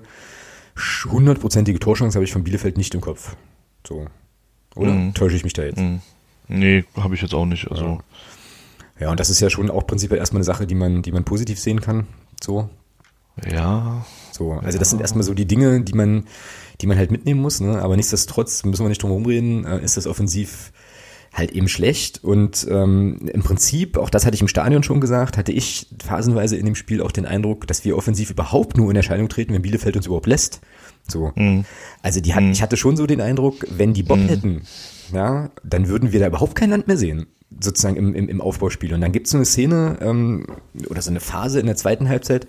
hundertprozentige 1.11 1.79
Torchance 1.79 2.15
habe 2.15 2.23
ich 2.23 2.31
von 2.31 2.45
Bielefeld 2.45 2.77
nicht 2.77 2.95
im 2.95 3.01
Kopf. 3.01 3.35
So. 3.85 4.07
Oder 4.75 4.93
mhm. 4.93 5.13
täusche 5.13 5.35
ich 5.35 5.43
mich 5.43 5.53
da 5.53 5.63
jetzt? 5.63 5.79
Mhm. 5.79 6.01
Nee, 6.49 6.83
habe 6.95 7.15
ich 7.15 7.21
jetzt 7.21 7.33
auch 7.33 7.45
nicht. 7.45 7.69
Also. 7.69 7.85
Ja. 7.85 7.99
Ja, 8.99 9.11
und 9.11 9.19
das 9.19 9.29
ist 9.29 9.39
ja 9.39 9.49
schon 9.49 9.71
auch 9.71 9.87
prinzipiell 9.87 10.19
erstmal 10.19 10.39
eine 10.39 10.45
Sache, 10.45 10.67
die 10.67 10.75
man, 10.75 11.01
die 11.01 11.11
man 11.11 11.23
positiv 11.23 11.59
sehen 11.59 11.81
kann. 11.81 12.07
So. 12.43 12.69
Ja. 13.49 14.05
So, 14.31 14.53
also 14.53 14.77
das 14.77 14.89
sind 14.89 15.01
erstmal 15.01 15.23
so 15.23 15.33
die 15.33 15.45
Dinge, 15.45 15.81
die 15.81 15.93
man, 15.93 16.25
die 16.81 16.87
man 16.87 16.97
halt 16.97 17.11
mitnehmen 17.11 17.41
muss, 17.41 17.59
ne? 17.59 17.81
Aber 17.81 17.95
nichtsdestotrotz 17.95 18.63
müssen 18.63 18.83
wir 18.83 18.89
nicht 18.89 19.01
drum 19.01 19.11
herum 19.11 19.25
reden, 19.25 19.65
äh, 19.65 19.83
ist 19.83 19.97
das 19.97 20.07
offensiv 20.07 20.71
halt 21.33 21.51
eben 21.51 21.67
schlecht. 21.67 22.23
Und 22.23 22.67
ähm, 22.69 23.29
im 23.31 23.43
Prinzip, 23.43 23.97
auch 23.97 24.09
das 24.09 24.25
hatte 24.25 24.35
ich 24.35 24.41
im 24.41 24.47
Stadion 24.47 24.83
schon 24.83 25.01
gesagt, 25.01 25.37
hatte 25.37 25.51
ich 25.51 25.87
phasenweise 26.03 26.57
in 26.57 26.65
dem 26.65 26.75
Spiel 26.75 27.01
auch 27.01 27.11
den 27.11 27.25
Eindruck, 27.25 27.67
dass 27.67 27.85
wir 27.85 27.97
offensiv 27.97 28.31
überhaupt 28.31 28.77
nur 28.77 28.89
in 28.89 28.95
Erscheinung 28.95 29.29
treten, 29.29 29.53
wenn 29.53 29.61
Bielefeld 29.61 29.95
uns 29.95 30.07
überhaupt 30.07 30.27
lässt. 30.27 30.61
So. 31.09 31.31
Mhm. 31.35 31.65
Also 32.01 32.21
die 32.21 32.33
hat, 32.33 32.43
mhm. 32.43 32.51
ich 32.51 32.61
hatte 32.61 32.77
schon 32.77 32.97
so 32.97 33.05
den 33.05 33.21
Eindruck, 33.21 33.65
wenn 33.69 33.93
die 33.93 34.03
Bock 34.03 34.19
mhm. 34.19 34.27
hätten, 34.27 34.61
ja, 35.13 35.49
dann 35.63 35.87
würden 35.87 36.11
wir 36.11 36.19
da 36.19 36.27
überhaupt 36.27 36.55
kein 36.55 36.69
Land 36.69 36.87
mehr 36.87 36.97
sehen 36.97 37.27
sozusagen 37.59 37.95
im, 37.95 38.13
im, 38.13 38.29
im 38.29 38.41
Aufbauspiel. 38.41 38.93
Und 38.93 39.01
dann 39.01 39.11
gibt 39.11 39.27
es 39.27 39.31
so 39.31 39.37
eine 39.37 39.45
Szene 39.45 39.97
ähm, 40.01 40.45
oder 40.87 41.01
so 41.01 41.09
eine 41.09 41.19
Phase 41.19 41.59
in 41.59 41.65
der 41.65 41.75
zweiten 41.75 42.07
Halbzeit, 42.07 42.47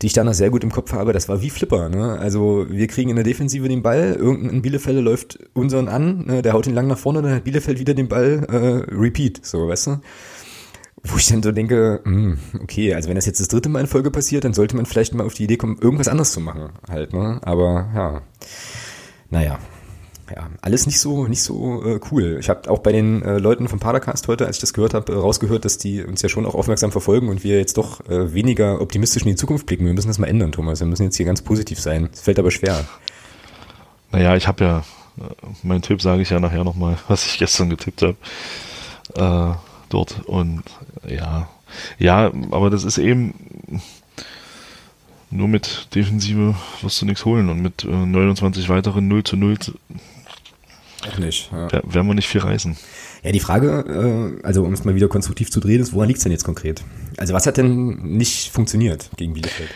die 0.00 0.06
ich 0.06 0.12
da 0.12 0.24
noch 0.24 0.34
sehr 0.34 0.50
gut 0.50 0.64
im 0.64 0.72
Kopf 0.72 0.92
habe. 0.92 1.12
Das 1.12 1.28
war 1.28 1.42
wie 1.42 1.50
Flipper. 1.50 1.88
Ne? 1.88 2.18
Also 2.18 2.66
wir 2.68 2.86
kriegen 2.88 3.10
in 3.10 3.16
der 3.16 3.24
Defensive 3.24 3.68
den 3.68 3.82
Ball, 3.82 4.16
irgendein 4.18 4.62
Bielefeld 4.62 5.02
läuft 5.02 5.38
unseren 5.54 5.88
an, 5.88 6.26
ne? 6.26 6.42
der 6.42 6.54
haut 6.54 6.66
ihn 6.66 6.74
lang 6.74 6.88
nach 6.88 6.98
vorne, 6.98 7.22
dann 7.22 7.34
hat 7.34 7.44
Bielefeld 7.44 7.78
wieder 7.78 7.94
den 7.94 8.08
Ball, 8.08 8.44
äh, 8.50 8.92
repeat, 8.94 9.44
so, 9.44 9.68
weißt 9.68 9.86
du? 9.86 10.00
Wo 11.04 11.16
ich 11.16 11.26
dann 11.26 11.42
so 11.42 11.50
denke, 11.50 12.00
hm, 12.04 12.38
okay, 12.62 12.94
also 12.94 13.08
wenn 13.08 13.16
das 13.16 13.26
jetzt 13.26 13.40
das 13.40 13.48
dritte 13.48 13.68
Mal 13.68 13.80
in 13.80 13.86
Folge 13.88 14.10
passiert, 14.10 14.44
dann 14.44 14.54
sollte 14.54 14.76
man 14.76 14.86
vielleicht 14.86 15.14
mal 15.14 15.26
auf 15.26 15.34
die 15.34 15.44
Idee 15.44 15.56
kommen, 15.56 15.78
irgendwas 15.80 16.08
anderes 16.08 16.30
zu 16.30 16.40
machen, 16.40 16.70
halt, 16.88 17.12
ne? 17.12 17.40
Aber 17.42 17.90
ja, 17.94 18.22
naja, 19.30 19.58
ja, 20.34 20.48
alles 20.60 20.86
nicht 20.86 21.00
so, 21.00 21.26
nicht 21.26 21.42
so 21.42 21.84
äh, 21.84 22.00
cool. 22.10 22.36
Ich 22.40 22.48
habe 22.48 22.70
auch 22.70 22.78
bei 22.78 22.92
den 22.92 23.22
äh, 23.22 23.38
Leuten 23.38 23.68
vom 23.68 23.80
Padercast 23.80 24.28
heute, 24.28 24.46
als 24.46 24.56
ich 24.56 24.60
das 24.60 24.72
gehört 24.72 24.94
habe, 24.94 25.12
äh, 25.12 25.16
rausgehört, 25.16 25.64
dass 25.64 25.78
die 25.78 26.02
uns 26.02 26.22
ja 26.22 26.28
schon 26.28 26.46
auch 26.46 26.54
aufmerksam 26.54 26.92
verfolgen 26.92 27.28
und 27.28 27.44
wir 27.44 27.58
jetzt 27.58 27.76
doch 27.76 28.06
äh, 28.08 28.32
weniger 28.32 28.80
optimistisch 28.80 29.22
in 29.22 29.30
die 29.30 29.36
Zukunft 29.36 29.66
blicken. 29.66 29.84
Wir 29.84 29.92
müssen 29.92 30.08
das 30.08 30.18
mal 30.18 30.28
ändern, 30.28 30.52
Thomas. 30.52 30.80
Wir 30.80 30.86
müssen 30.86 31.04
jetzt 31.04 31.16
hier 31.16 31.26
ganz 31.26 31.42
positiv 31.42 31.80
sein. 31.80 32.08
Es 32.12 32.20
fällt 32.20 32.38
aber 32.38 32.50
schwer. 32.50 32.84
Naja, 34.10 34.36
ich 34.36 34.46
habe 34.46 34.64
ja, 34.64 34.78
äh, 35.18 35.22
mein 35.62 35.82
Tipp 35.82 36.00
sage 36.00 36.22
ich 36.22 36.30
ja 36.30 36.40
nachher 36.40 36.64
nochmal, 36.64 36.98
was 37.08 37.26
ich 37.26 37.38
gestern 37.38 37.70
getippt 37.70 38.02
habe. 38.02 38.16
Äh, 39.16 39.56
dort. 39.92 40.22
Und 40.26 40.62
ja, 41.08 41.48
ja, 41.98 42.32
aber 42.50 42.70
das 42.70 42.84
ist 42.84 42.98
eben 42.98 43.34
nur 45.30 45.48
mit 45.48 45.88
Defensive 45.94 46.54
wirst 46.82 47.00
du 47.00 47.06
nichts 47.06 47.24
holen 47.24 47.48
und 47.48 47.62
mit 47.62 47.84
äh, 47.84 47.88
29 47.88 48.68
weiteren 48.68 49.08
0 49.08 49.24
zu 49.24 49.36
0 49.36 49.56
auch 51.10 51.18
nicht. 51.18 51.50
Ja. 51.50 51.68
Werden 51.72 52.06
wir 52.06 52.14
nicht 52.14 52.28
viel 52.28 52.42
reisen. 52.42 52.76
Ja, 53.24 53.32
die 53.32 53.40
Frage, 53.40 54.38
äh, 54.40 54.46
also 54.46 54.64
um 54.64 54.72
es 54.72 54.84
mal 54.84 54.94
wieder 54.94 55.08
konstruktiv 55.08 55.50
zu 55.50 55.60
drehen, 55.60 55.80
ist, 55.80 55.92
woran 55.92 56.08
liegt 56.08 56.18
es 56.18 56.22
denn 56.22 56.32
jetzt 56.32 56.44
konkret? 56.44 56.82
Also 57.16 57.34
was 57.34 57.46
hat 57.46 57.56
denn 57.56 58.16
nicht 58.16 58.52
funktioniert 58.52 59.10
gegen 59.16 59.32
Bielefeld? 59.34 59.70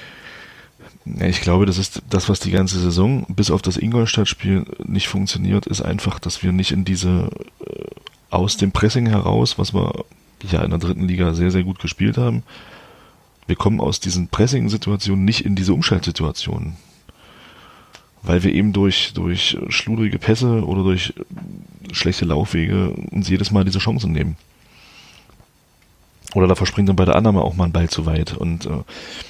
Ja, 1.05 1.27
ich 1.27 1.41
glaube, 1.41 1.67
das 1.67 1.79
ist 1.79 2.03
das, 2.11 2.29
was 2.29 2.41
die 2.41 2.51
ganze 2.51 2.81
Saison 2.81 3.27
bis 3.29 3.51
auf 3.51 3.63
das 3.63 3.77
Ingolstadt-Spiel 3.77 4.65
nicht 4.85 5.09
funktioniert, 5.09 5.67
ist 5.67 5.83
einfach, 5.83 6.19
dass 6.19 6.43
wir 6.43 6.53
nicht 6.53 6.73
in 6.73 6.85
diese 6.85 7.31
äh, 7.65 7.85
aus 8.31 8.57
dem 8.57 8.73
Pressing 8.73 9.07
heraus, 9.07 9.59
was 9.59 9.73
wir 9.75 10.05
ja 10.51 10.63
in 10.63 10.71
der 10.71 10.79
dritten 10.79 11.07
Liga 11.07 11.35
sehr, 11.35 11.51
sehr 11.51 11.63
gut 11.63 11.79
gespielt 11.79 12.19
haben, 12.19 12.43
wir 13.47 13.57
kommen 13.57 13.81
aus 13.81 14.01
diesen 14.01 14.29
Pressing-Situationen 14.29 15.25
nicht 15.25 15.45
in 15.45 15.55
diese 15.55 15.73
Umschaltsituationen 15.73 16.77
weil 18.27 18.43
wir 18.43 18.53
eben 18.53 18.73
durch, 18.73 19.13
durch 19.15 19.57
schludrige 19.69 20.19
Pässe 20.19 20.65
oder 20.67 20.83
durch 20.83 21.15
schlechte 21.93 22.25
Laufwege 22.25 22.91
uns 23.11 23.29
jedes 23.29 23.51
Mal 23.51 23.65
diese 23.65 23.79
Chancen 23.79 24.13
nehmen. 24.13 24.37
Oder 26.35 26.49
da 26.49 26.55
verspringt 26.55 26.89
dann 26.89 26.97
bei 26.97 27.05
der 27.05 27.17
Annahme 27.17 27.41
auch 27.41 27.55
mal 27.55 27.65
ein 27.65 27.73
Ball 27.73 27.89
zu 27.89 28.05
weit. 28.05 28.37
Und 28.37 28.67
äh, 28.67 28.83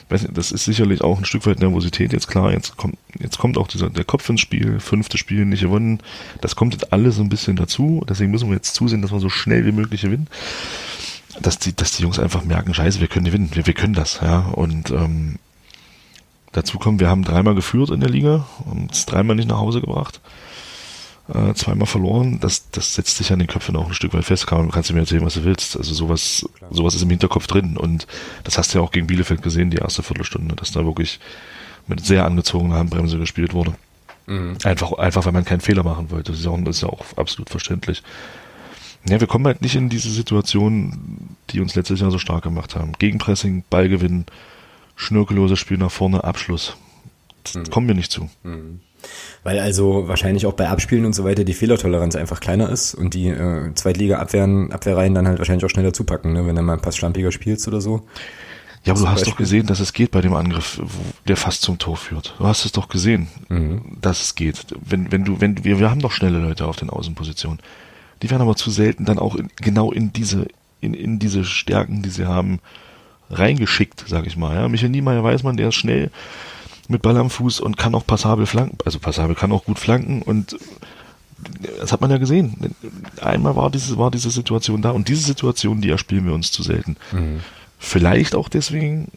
das 0.09 0.51
ist 0.51 0.65
sicherlich 0.65 1.03
auch 1.03 1.19
ein 1.19 1.25
Stück 1.25 1.47
weit 1.47 1.61
Nervosität. 1.61 2.13
Jetzt 2.13 2.27
klar, 2.27 2.53
jetzt 2.53 2.77
kommt, 2.77 2.97
jetzt 3.19 3.39
kommt 3.39 3.59
auch 3.59 3.69
dieser, 3.69 3.91
der 3.91 4.05
Kopf 4.05 4.29
ins 4.29 4.41
Spiel, 4.41 4.81
fünfte 4.81 5.19
Spiel 5.19 5.45
nicht 5.45 5.63
gewonnen. 5.63 6.01
Das 6.41 6.57
kommt 6.57 6.73
jetzt 6.73 6.93
alles 6.93 7.17
so 7.17 7.23
ein 7.23 7.29
bisschen 7.29 7.57
dazu. 7.57 8.05
Deswegen 8.09 8.31
müssen 8.31 8.49
wir 8.49 8.57
jetzt 8.57 8.75
zusehen, 8.75 9.03
dass 9.03 9.13
wir 9.13 9.21
so 9.21 9.29
schnell 9.29 9.67
wie 9.67 9.73
möglich 9.73 10.03
gewinnen. 10.03 10.29
Dass 11.41 11.59
die, 11.59 11.77
dass 11.77 11.93
die 11.93 12.03
Jungs 12.03 12.19
einfach 12.19 12.45
merken, 12.45 12.73
scheiße, 12.73 13.01
wir 13.01 13.09
können 13.09 13.27
gewinnen, 13.27 13.51
wir, 13.53 13.67
wir 13.67 13.75
können 13.75 13.95
das, 13.95 14.21
ja. 14.23 14.41
Und 14.41 14.91
ähm, 14.91 15.37
Dazu 16.57 16.79
kommt, 16.79 17.01
wir 17.01 17.11
haben 17.11 17.23
dreimal 17.23 17.55
geführt 17.55 17.91
in 17.91 18.01
der 18.01 18.09
Liga, 18.09 18.47
haben 18.65 18.89
es 18.91 19.05
dreimal 19.05 19.37
nicht 19.37 19.47
nach 19.47 19.59
Hause 19.59 19.83
gebracht, 19.83 20.23
äh, 21.33 21.55
zweimal 21.55 21.87
verloren. 21.87 22.39
Das, 22.41 22.71
das 22.71 22.95
setzt 22.95 23.17
sich 23.17 23.33
an 23.33 23.39
den 23.39 23.49
Köpfen 23.49 23.77
auch 23.77 23.87
ein 23.87 23.95
Stück 23.95 24.15
weit 24.15 24.25
fest. 24.25 24.47
Kann, 24.47 24.71
kannst 24.71 24.91
du 24.91 24.95
mir 24.95 25.01
erzählen, 25.01 25.25
was 25.25 25.35
du 25.35 25.45
willst. 25.45 25.77
Also 25.77 25.95
sowas, 25.95 26.49
sowas 26.71 26.95
ist 26.95 27.03
im 27.03 27.11
Hinterkopf 27.11 27.47
drin. 27.47 27.77
Und 27.77 28.07
das 28.45 28.59
hast 28.59 28.73
du 28.73 28.79
ja 28.79 28.85
auch 28.85 28.93
gegen 28.93 29.07
Bielefeld 29.07 29.43
gesehen, 29.43 29.71
die 29.71 29.79
erste 29.79 30.03
Viertelstunde, 30.03 30.55
dass 30.55 30.73
da 30.73 30.85
wirklich 30.85 31.19
mit 31.89 32.05
sehr 32.05 32.25
angezogener 32.25 32.77
Handbremse 32.77 33.19
gespielt 33.19 33.55
wurde. 33.55 33.75
Mhm. 34.27 34.59
Einfach, 34.65 34.93
einfach, 34.93 35.25
weil 35.25 35.33
man 35.33 35.45
keinen 35.45 35.61
Fehler 35.61 35.83
machen 35.83 36.11
wollte. 36.11 36.33
Das 36.33 36.41
ist, 36.41 36.47
auch, 36.47 36.59
das 36.63 36.77
ist 36.77 36.83
ja 36.83 36.89
auch 36.89 37.05
absolut 37.17 37.51
verständlich. 37.51 38.03
Ja, 39.09 39.21
wir 39.21 39.29
kommen 39.29 39.47
halt 39.47 39.63
nicht 39.63 39.77
in 39.77 39.89
diese 39.89 40.11
Situation, 40.11 41.37
die 41.51 41.61
uns 41.61 41.77
letztes 41.77 42.01
Jahr 42.01 42.11
so 42.11 42.19
stark 42.19 42.43
gemacht 42.43 42.75
haben. 42.75 42.93
Gegenpressing, 42.99 43.63
Ballgewinn, 43.71 44.27
schnörkelloses 44.97 45.61
Spiel 45.61 45.79
nach 45.79 45.93
vorne, 45.93 46.25
Abschluss. 46.25 46.77
Das 47.45 47.55
mhm. 47.55 47.71
kommen 47.71 47.89
wir 47.89 47.95
nicht 47.95 48.11
zu. 48.11 48.29
Mhm. 48.43 48.81
Weil 49.43 49.59
also 49.61 50.09
wahrscheinlich 50.09 50.47
auch 50.47 50.55
bei 50.55 50.69
Abspielen 50.69 51.05
und 51.05 51.15
so 51.15 51.25
weiter 51.25 51.45
die 51.45 51.55
Fehlertoleranz 51.55 52.17
einfach 52.17 52.41
kleiner 52.41 52.71
ist 52.71 52.95
und 52.95 53.15
die 53.15 53.29
äh, 53.29 53.73
Zweitliga-Abwehren, 53.75 54.73
Abwehrreihen 54.73 55.15
dann 55.15 55.29
halt 55.29 55.39
wahrscheinlich 55.39 55.65
auch 55.65 55.71
schneller 55.71 55.93
zupacken, 55.93 56.33
ne? 56.33 56.47
wenn 56.47 56.57
du 56.57 56.63
mal 56.63 56.75
ein 56.75 56.83
Pass 56.83 56.97
schlampiger 56.97 57.33
spielst 57.33 57.69
oder 57.69 57.81
so. 57.81 58.03
Ja, 58.87 58.93
aber 58.93 59.01
du 59.01 59.09
hast 59.09 59.15
Beispiel. 59.15 59.33
doch 59.33 59.39
gesehen, 59.39 59.67
dass 59.67 59.81
es 59.81 59.93
geht 59.93 60.13
bei 60.13 60.21
dem 60.21 60.35
Angriff, 60.35 60.81
der 61.27 61.37
fast 61.37 61.63
zum 61.63 61.79
Tor 61.79 61.97
führt. 61.97 62.37
Du 62.39 62.47
hast 62.47 62.65
es 62.65 62.71
doch 62.71 62.89
gesehen, 62.89 63.27
mhm. 63.49 63.99
dass 64.01 64.23
es 64.23 64.35
geht. 64.37 64.65
Wenn, 64.81 65.11
wenn 65.11 65.25
du, 65.25 65.41
wenn 65.41 65.65
wir, 65.65 65.81
wir 65.81 65.91
haben 65.91 66.01
doch 66.01 66.13
schnelle 66.13 66.39
Leute 66.39 66.67
auf 66.67 66.77
den 66.77 66.89
Außenpositionen. 66.89 67.59
Die 68.23 68.31
werden 68.31 68.43
aber 68.43 68.55
zu 68.55 68.71
selten 68.71 69.05
dann 69.05 69.19
auch 69.19 69.35
in, 69.35 69.51
genau 69.57 69.91
in 69.91 70.13
diese, 70.13 70.47
in, 70.81 70.95
in 70.95 71.19
diese 71.19 71.45
Stärken, 71.45 72.03
die 72.03 72.11
sie 72.11 72.27
haben, 72.27 72.61
reingeschickt, 73.29 74.05
sag 74.07 74.25
ich 74.27 74.37
mal. 74.37 74.55
Ja, 74.55 74.69
Michael 74.69 74.91
Niemeyer 74.91 75.23
weiß 75.23 75.43
man, 75.43 75.57
der 75.57 75.69
ist 75.69 75.75
schnell 75.75 76.13
mit 76.91 77.03
Ball 77.03 77.17
am 77.17 77.31
Fuß 77.31 77.61
und 77.61 77.77
kann 77.77 77.95
auch 77.95 78.07
passabel 78.07 78.47
flanken, 78.47 78.79
also 78.85 78.99
passabel 78.99 79.35
kann 79.35 79.53
auch 79.53 79.65
gut 79.65 79.79
flanken 79.79 80.23
und 80.23 80.57
das 81.79 81.93
hat 81.93 82.01
man 82.01 82.11
ja 82.11 82.19
gesehen. 82.19 82.75
Einmal 83.21 83.57
war 83.57 83.71
diese, 83.71 83.99
war 83.99 84.11
diese 84.11 84.31
Situation 84.31 84.83
da 84.83 84.91
und 84.91 85.09
diese 85.09 85.23
Situation, 85.23 85.81
die 85.81 85.91
erspielen 85.91 86.25
wir 86.25 86.33
uns 86.33 86.51
zu 86.51 86.63
selten. 86.63 86.97
Mhm. 87.13 87.41
Vielleicht 87.79 88.35
auch 88.35 88.49
deswegen, 88.49 89.09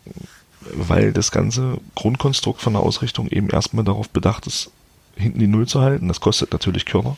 weil 0.73 1.13
das 1.13 1.31
ganze 1.31 1.77
Grundkonstrukt 1.95 2.61
von 2.61 2.73
der 2.73 2.81
Ausrichtung 2.81 3.29
eben 3.29 3.49
erstmal 3.49 3.85
darauf 3.85 4.09
bedacht 4.09 4.47
ist, 4.47 4.71
hinten 5.15 5.39
die 5.39 5.47
Null 5.47 5.67
zu 5.67 5.81
halten. 5.81 6.07
Das 6.07 6.19
kostet 6.19 6.51
natürlich 6.51 6.85
Körner. 6.85 7.15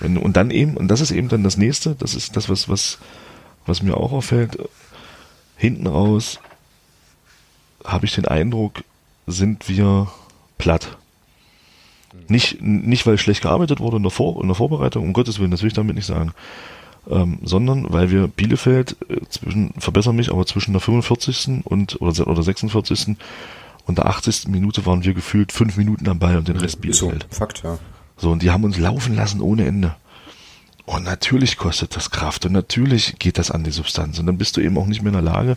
Und 0.00 0.36
dann 0.36 0.50
eben, 0.50 0.76
und 0.76 0.88
das 0.88 1.00
ist 1.00 1.12
eben 1.12 1.28
dann 1.28 1.44
das 1.44 1.56
nächste, 1.56 1.94
das 1.94 2.14
ist 2.14 2.36
das, 2.36 2.48
was, 2.48 2.68
was, 2.68 2.98
was 3.64 3.82
mir 3.82 3.96
auch 3.96 4.12
auffällt, 4.12 4.58
hinten 5.56 5.86
raus 5.86 6.40
habe 7.84 8.06
ich 8.06 8.14
den 8.14 8.26
Eindruck, 8.26 8.82
sind 9.26 9.68
wir 9.68 10.08
platt. 10.58 10.96
Nicht, 12.28 12.62
nicht 12.62 13.06
weil 13.06 13.18
schlecht 13.18 13.42
gearbeitet 13.42 13.80
wurde 13.80 13.96
in 13.96 14.02
der, 14.02 14.10
Vor 14.10 14.40
in 14.40 14.48
der 14.48 14.54
Vorbereitung, 14.54 15.04
um 15.04 15.12
Gottes 15.12 15.38
Willen, 15.38 15.50
das 15.50 15.62
will 15.62 15.68
ich 15.68 15.74
damit 15.74 15.96
nicht 15.96 16.06
sagen. 16.06 16.32
Ähm, 17.10 17.38
sondern 17.42 17.92
weil 17.92 18.10
wir 18.10 18.28
Bielefeld 18.28 18.96
äh, 19.10 19.20
zwischen, 19.28 19.74
verbessern 19.76 20.16
mich, 20.16 20.30
aber 20.30 20.46
zwischen 20.46 20.72
der 20.72 20.80
45. 20.80 21.64
und 21.64 22.00
oder, 22.00 22.26
oder 22.26 22.42
46. 22.42 23.16
und 23.86 23.98
der 23.98 24.06
80. 24.06 24.48
Minute 24.48 24.86
waren 24.86 25.04
wir 25.04 25.12
gefühlt 25.12 25.52
fünf 25.52 25.76
Minuten 25.76 26.08
am 26.08 26.18
Ball 26.18 26.38
und 26.38 26.48
den 26.48 26.56
Rest 26.56 26.80
Bielefeld. 26.80 27.26
So, 27.30 27.36
Fakt, 27.36 27.62
ja. 27.62 27.78
So, 28.16 28.30
und 28.30 28.42
die 28.42 28.50
haben 28.50 28.64
uns 28.64 28.78
laufen 28.78 29.14
lassen 29.14 29.42
ohne 29.42 29.66
Ende. 29.66 29.96
Und 30.86 31.04
natürlich 31.04 31.56
kostet 31.56 31.96
das 31.96 32.10
Kraft 32.10 32.46
und 32.46 32.52
natürlich 32.52 33.18
geht 33.18 33.38
das 33.38 33.50
an 33.50 33.64
die 33.64 33.70
Substanz. 33.70 34.18
Und 34.18 34.26
dann 34.26 34.38
bist 34.38 34.56
du 34.56 34.60
eben 34.60 34.78
auch 34.78 34.86
nicht 34.86 35.02
mehr 35.02 35.12
in 35.12 35.24
der 35.24 35.32
Lage, 35.32 35.56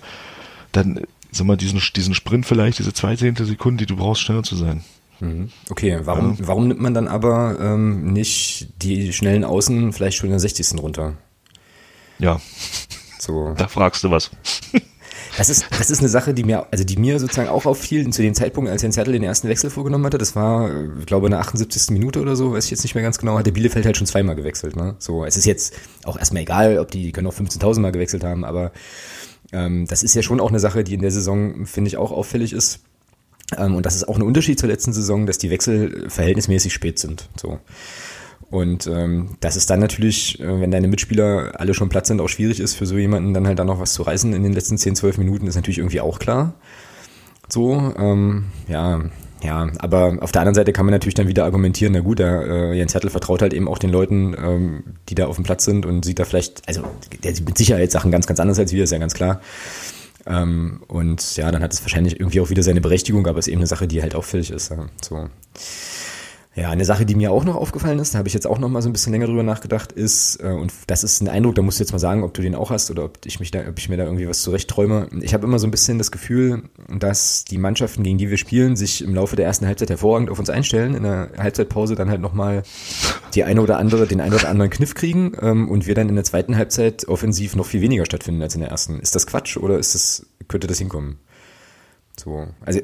dann, 0.71 1.01
sag 1.38 1.48
mal, 1.48 1.58
diesen, 1.58 1.82
diesen 1.96 2.13
Sprint 2.13 2.46
vielleicht, 2.46 2.79
diese 2.79 2.94
zwei 2.94 3.15
Zehntel 3.15 3.46
Sekunden, 3.46 3.77
die 3.77 3.86
du 3.86 3.96
brauchst, 3.96 4.22
schneller 4.22 4.44
zu 4.44 4.56
sein. 4.56 4.84
Mhm. 5.20 5.50
Okay, 5.70 6.00
warum, 6.03 6.38
ja. 6.39 6.48
warum 6.48 6.67
nimmt 6.67 6.82
man 6.82 6.94
dann 6.94 7.08
aber 7.08 7.58
ähm, 7.60 8.13
nicht 8.13 8.70
die 8.82 9.13
schnellen 9.13 9.44
Außen 9.44 9.94
vielleicht 9.94 10.17
schon 10.17 10.27
in 10.27 10.34
der 10.34 10.39
60. 10.39 10.79
runter? 10.82 11.13
Ja. 12.20 12.39
So. 13.20 13.53
Da 13.58 13.67
fragst 13.67 14.03
du 14.03 14.12
was. 14.12 14.32
Das 15.38 15.50
ist, 15.50 15.65
das 15.70 15.91
ist 15.91 16.00
eine 16.00 16.10
Sache, 16.10 16.34
die 16.34 16.44
mir, 16.44 16.65
also 16.72 16.84
die 16.84 16.98
mir 16.98 17.20
sozusagen 17.20 17.50
auch 17.50 17.67
auffiel 17.67 18.10
zu 18.10 18.24
dem 18.24 18.34
Zeitpunkt, 18.34 18.72
als 18.72 18.82
Jens 18.82 18.98
Hertel 18.98 19.13
den 19.13 19.24
ersten 19.24 19.48
Wechsel 19.48 19.70
vorgenommen 19.70 20.06
hatte. 20.06 20.17
Das 20.17 20.36
war, 20.36 20.72
ich 21.00 21.06
glaube, 21.06 21.27
in 21.27 21.32
der 21.32 21.41
78. 21.41 21.91
Minute 21.91 22.22
oder 22.22 22.36
so, 22.36 22.53
weiß 22.53 22.65
ich 22.65 22.71
jetzt 22.71 22.84
nicht 22.84 22.95
mehr 22.95 23.04
ganz 23.04 23.19
genau, 23.19 23.38
hat 23.38 23.45
der 23.45 23.52
Bielefeld 23.52 23.86
halt 23.86 23.97
schon 23.97 24.08
zweimal 24.08 24.36
gewechselt. 24.36 24.76
Ne? 24.76 24.95
So, 24.97 25.26
es 25.26 25.38
ist 25.38 25.45
jetzt 25.45 25.76
auch 26.06 26.17
erstmal 26.17 26.41
egal, 26.41 26.80
ob 26.80 26.89
die, 26.89 27.04
die 27.04 27.12
können 27.12 27.28
auch 27.28 27.36
15.000 27.36 27.80
Mal 27.82 27.91
gewechselt 27.91 28.23
haben, 28.23 28.43
aber 28.45 28.71
das 29.51 30.03
ist 30.03 30.13
ja 30.13 30.21
schon 30.21 30.39
auch 30.39 30.49
eine 30.49 30.60
Sache, 30.60 30.83
die 30.83 30.93
in 30.93 31.01
der 31.01 31.12
Saison, 31.12 31.65
finde 31.65 31.88
ich, 31.88 31.97
auch 31.97 32.12
auffällig 32.12 32.53
ist. 32.53 32.81
Ähm, 33.57 33.75
und 33.75 33.86
das 33.86 33.95
ist 33.95 34.07
auch 34.07 34.17
ein 34.17 34.23
Unterschied 34.23 34.60
zur 34.60 34.69
letzten 34.69 34.93
Saison, 34.93 35.25
dass 35.25 35.38
die 35.38 35.49
Wechsel 35.49 36.10
verhältnismäßig 36.10 36.73
spät 36.73 36.99
sind. 36.99 37.29
So. 37.39 37.60
Und 38.49 38.88
ähm, 38.88 39.38
dass 39.39 39.55
es 39.55 39.65
dann 39.65 39.79
natürlich, 39.79 40.39
äh, 40.39 40.62
wenn 40.62 40.71
deine 40.71 40.88
Mitspieler 40.88 41.53
alle 41.55 41.73
schon 41.73 41.89
platt 41.89 42.07
sind, 42.07 42.21
auch 42.21 42.29
schwierig 42.29 42.60
ist, 42.60 42.75
für 42.75 42.86
so 42.86 42.97
jemanden 42.97 43.33
dann 43.33 43.45
halt 43.45 43.60
dann 43.60 43.67
noch 43.67 43.79
was 43.79 43.93
zu 43.93 44.03
reißen 44.03 44.33
in 44.33 44.43
den 44.43 44.53
letzten 44.53 44.77
10, 44.77 44.95
12 44.95 45.17
Minuten, 45.17 45.47
ist 45.47 45.55
natürlich 45.55 45.79
irgendwie 45.79 46.01
auch 46.01 46.19
klar. 46.19 46.53
So, 47.49 47.93
ähm, 47.97 48.45
ja, 48.67 49.01
ja, 49.43 49.69
aber 49.80 50.17
auf 50.21 50.32
der 50.32 50.41
anderen 50.41 50.56
Seite 50.56 50.73
kann 50.73 50.86
man 50.86 50.93
natürlich 50.93 51.13
dann 51.13 51.28
wieder 51.28 51.45
argumentieren, 51.45 51.93
na 51.93 52.00
gut, 52.00 52.19
der 52.19 52.41
äh, 52.47 52.73
Jens 52.73 52.93
Hertel 52.93 53.10
vertraut 53.10 53.41
halt 53.41 53.54
eben 53.54 53.67
auch 53.67 53.78
den 53.78 53.91
Leuten, 53.91 54.36
ähm, 54.38 54.84
die 55.10 55.15
da 55.15 55.28
auf 55.28 55.36
dem 55.36 55.43
Platz 55.43 55.65
sind 55.65 55.86
und 55.86 56.04
sieht 56.06 56.19
da 56.19 56.26
vielleicht, 56.26 56.67
also 56.67 56.84
der 57.23 57.36
sieht 57.36 57.45
mit 57.45 57.58
Sicherheit 57.58 57.91
Sachen 57.91 58.12
ganz, 58.12 58.26
ganz 58.26 58.39
anders 58.39 58.58
als 58.60 58.71
wir, 58.73 58.84
ist 58.84 58.91
ja 58.91 58.97
ganz 58.97 59.13
klar. 59.13 59.41
Ähm, 60.26 60.82
und 60.88 61.38
ja, 61.38 61.52
dann 61.52 61.62
hat 61.62 61.73
es 61.73 61.82
wahrscheinlich 61.82 62.19
irgendwie 62.19 62.41
auch 62.41 62.50
wieder 62.50 62.63
seine 62.63 62.82
Berechtigung, 62.82 63.28
aber 63.28 63.39
es 63.39 63.47
ist 63.47 63.52
eben 63.52 63.62
eine 63.62 63.67
Sache, 63.67 63.88
die 63.88 64.02
halt 64.02 64.15
auffällig 64.15 64.52
ist. 64.52 64.71
Ja, 64.71 64.88
so. 65.02 65.30
Ja, 66.58 66.72
eine 66.72 66.86
Sache, 66.86 67.06
die 67.06 67.13
mir 67.13 67.32
auch 67.32 67.43
noch 67.43 67.56
aufgefallen 67.56 68.00
ist, 68.00 68.15
da 68.15 68.17
habe 68.17 68.28
ich 68.28 68.34
jetzt 68.34 68.48
auch 68.48 68.58
noch 68.58 68.67
mal 68.67 68.82
so 68.82 68.89
ein 68.89 68.91
bisschen 68.91 69.13
länger 69.13 69.28
drüber 69.28 69.43
nachgedacht, 69.43 69.91
ist, 69.91 70.38
äh, 70.43 70.48
und 70.48 70.74
das 70.88 71.04
ist 71.04 71.22
ein 71.22 71.28
Eindruck, 71.28 71.54
da 71.54 71.62
musst 71.62 71.80
du 71.80 71.84
jetzt 71.84 71.91
mal 71.91 72.00
sagen, 72.00 72.24
ob 72.24 72.34
du 72.34 72.41
den 72.41 72.56
auch 72.56 72.72
hast 72.72 72.89
oder 72.89 73.06
ob 73.06 73.20
ich 73.26 73.39
mich 73.39 73.52
da, 73.52 73.60
ob 73.70 73.78
ich 73.78 73.89
mir 73.89 73.98
da 73.98 74.06
irgendwie 74.06 74.28
was 74.28 74.41
zurecht 74.41 74.67
träume. 74.67 75.08
Ich 75.22 75.36
habe 75.36 75.46
immer 75.46 75.60
so 75.60 75.67
ein 75.67 75.72
bisschen 75.72 76.00
das 76.00 76.10
Gefühl, 76.10 76.63
dass 76.89 77.46
die 77.46 77.60
Mannschaften, 77.60 78.02
gegen 78.02 78.17
die 78.17 78.32
wir 78.32 78.38
spielen, 78.38 78.76
sich 78.76 79.04
im 79.04 79.13
Laufe 79.13 79.36
der 79.36 79.46
ersten 79.46 79.67
Halbzeit 79.67 79.91
hervorragend 79.91 80.32
auf 80.32 80.39
uns 80.39 80.50
einstellen, 80.50 80.96
in 80.96 81.04
der 81.04 81.30
Halbzeitpause 81.38 81.93
dann 81.93 82.10
halt 82.10 82.22
nochmal 82.22 82.63
die 83.36 83.43
eine 83.43 83.62
oder 83.62 83.78
andere, 83.78 84.08
den 84.08 84.20
einen 84.20 84.34
oder 84.34 84.50
anderen 84.50 84.72
Kniff 84.72 84.96
kriegen 84.96 85.34
ähm, 85.39 85.70
und 85.70 85.86
wir 85.86 85.93
dann 85.93 86.10
in 86.10 86.15
der 86.15 86.24
zweiten 86.24 86.58
Halbzeit 86.58 87.08
offensiv 87.08 87.56
noch 87.56 87.67
viel 87.67 87.82
weniger 87.82 88.06
stattfinden 88.06 88.41
als 88.41 88.56
in 88.56 88.62
der 88.62 88.72
ersten. 88.72 89.00
Ist 89.00 89.13
das 89.13 89.28
Quatsch 89.28 89.58
oder 89.58 89.78
ist 89.78 89.93
das, 89.93 90.26
könnte 90.48 90.65
das 90.65 90.80
hinkommen? 90.80 91.20
So, 92.20 92.48
also 92.65 92.80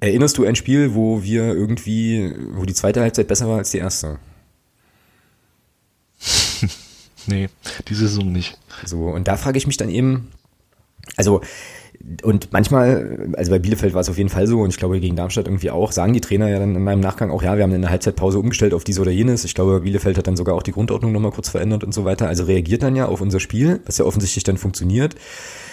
Erinnerst 0.00 0.38
du 0.38 0.44
ein 0.44 0.54
Spiel, 0.54 0.94
wo 0.94 1.22
wir 1.22 1.42
irgendwie, 1.54 2.32
wo 2.52 2.64
die 2.64 2.74
zweite 2.74 3.00
Halbzeit 3.00 3.26
besser 3.26 3.48
war 3.48 3.58
als 3.58 3.70
die 3.72 3.78
erste? 3.78 4.18
nee, 7.26 7.48
die 7.88 7.94
Saison 7.94 8.30
nicht. 8.30 8.58
So, 8.84 9.08
und 9.08 9.26
da 9.26 9.36
frage 9.36 9.58
ich 9.58 9.66
mich 9.66 9.76
dann 9.76 9.88
eben, 9.88 10.30
also, 11.16 11.40
und 12.22 12.52
manchmal, 12.52 13.32
also 13.36 13.50
bei 13.50 13.58
Bielefeld 13.58 13.92
war 13.92 14.00
es 14.00 14.08
auf 14.08 14.18
jeden 14.18 14.30
Fall 14.30 14.46
so 14.46 14.60
und 14.60 14.70
ich 14.70 14.76
glaube 14.76 15.00
gegen 15.00 15.16
Darmstadt 15.16 15.46
irgendwie 15.46 15.70
auch, 15.70 15.90
sagen 15.90 16.12
die 16.12 16.20
Trainer 16.20 16.48
ja 16.48 16.60
dann 16.60 16.76
in 16.76 16.84
meinem 16.84 17.00
Nachgang 17.00 17.32
auch, 17.32 17.42
ja, 17.42 17.56
wir 17.56 17.64
haben 17.64 17.72
in 17.72 17.82
der 17.82 17.90
Halbzeitpause 17.90 18.38
umgestellt 18.38 18.74
auf 18.74 18.84
dies 18.84 19.00
oder 19.00 19.10
jenes. 19.10 19.44
Ich 19.44 19.54
glaube, 19.54 19.80
Bielefeld 19.80 20.16
hat 20.16 20.28
dann 20.28 20.36
sogar 20.36 20.54
auch 20.54 20.62
die 20.62 20.72
Grundordnung 20.72 21.10
nochmal 21.10 21.32
kurz 21.32 21.48
verändert 21.48 21.82
und 21.82 21.92
so 21.92 22.04
weiter. 22.04 22.28
Also 22.28 22.44
reagiert 22.44 22.84
dann 22.84 22.94
ja 22.94 23.06
auf 23.06 23.20
unser 23.20 23.40
Spiel, 23.40 23.80
was 23.84 23.98
ja 23.98 24.04
offensichtlich 24.04 24.44
dann 24.44 24.58
funktioniert. 24.58 25.16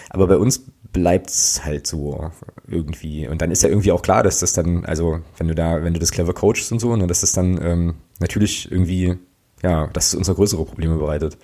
Aber 0.09 0.27
bei 0.27 0.37
uns 0.37 0.65
bleibt's 0.91 1.63
halt 1.63 1.87
so 1.87 2.31
irgendwie. 2.67 3.27
Und 3.27 3.41
dann 3.41 3.51
ist 3.51 3.63
ja 3.63 3.69
irgendwie 3.69 3.91
auch 3.91 4.01
klar, 4.01 4.23
dass 4.23 4.39
das 4.39 4.53
dann, 4.53 4.85
also 4.85 5.19
wenn 5.37 5.47
du 5.47 5.55
da, 5.55 5.83
wenn 5.83 5.93
du 5.93 5.99
das 5.99 6.11
clever 6.11 6.33
coachst 6.33 6.71
und 6.71 6.79
so, 6.79 6.95
ne, 6.95 7.07
dass 7.07 7.21
das 7.21 7.31
dann 7.31 7.59
ähm, 7.61 7.95
natürlich 8.19 8.71
irgendwie, 8.71 9.17
ja, 9.63 9.87
dass 9.87 10.07
es 10.07 10.15
uns 10.15 10.27
größere 10.27 10.65
Probleme 10.65 10.97
bereitet. 10.97 11.37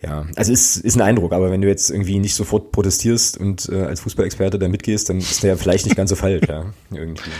Ja, 0.00 0.26
also 0.36 0.52
ist, 0.52 0.76
ist 0.76 0.94
ein 0.94 1.02
Eindruck, 1.02 1.32
aber 1.32 1.50
wenn 1.50 1.60
du 1.60 1.66
jetzt 1.66 1.90
irgendwie 1.90 2.20
nicht 2.20 2.36
sofort 2.36 2.70
protestierst 2.70 3.36
und 3.36 3.68
äh, 3.68 3.82
als 3.82 4.00
Fußballexperte 4.02 4.56
da 4.56 4.68
mitgehst, 4.68 5.08
dann 5.08 5.18
ist 5.18 5.42
der 5.42 5.58
vielleicht 5.58 5.86
nicht 5.86 5.96
ganz 5.96 6.10
so 6.10 6.16
falsch, 6.16 6.46
ja, 6.48 6.66
irgendwie. 6.92 7.30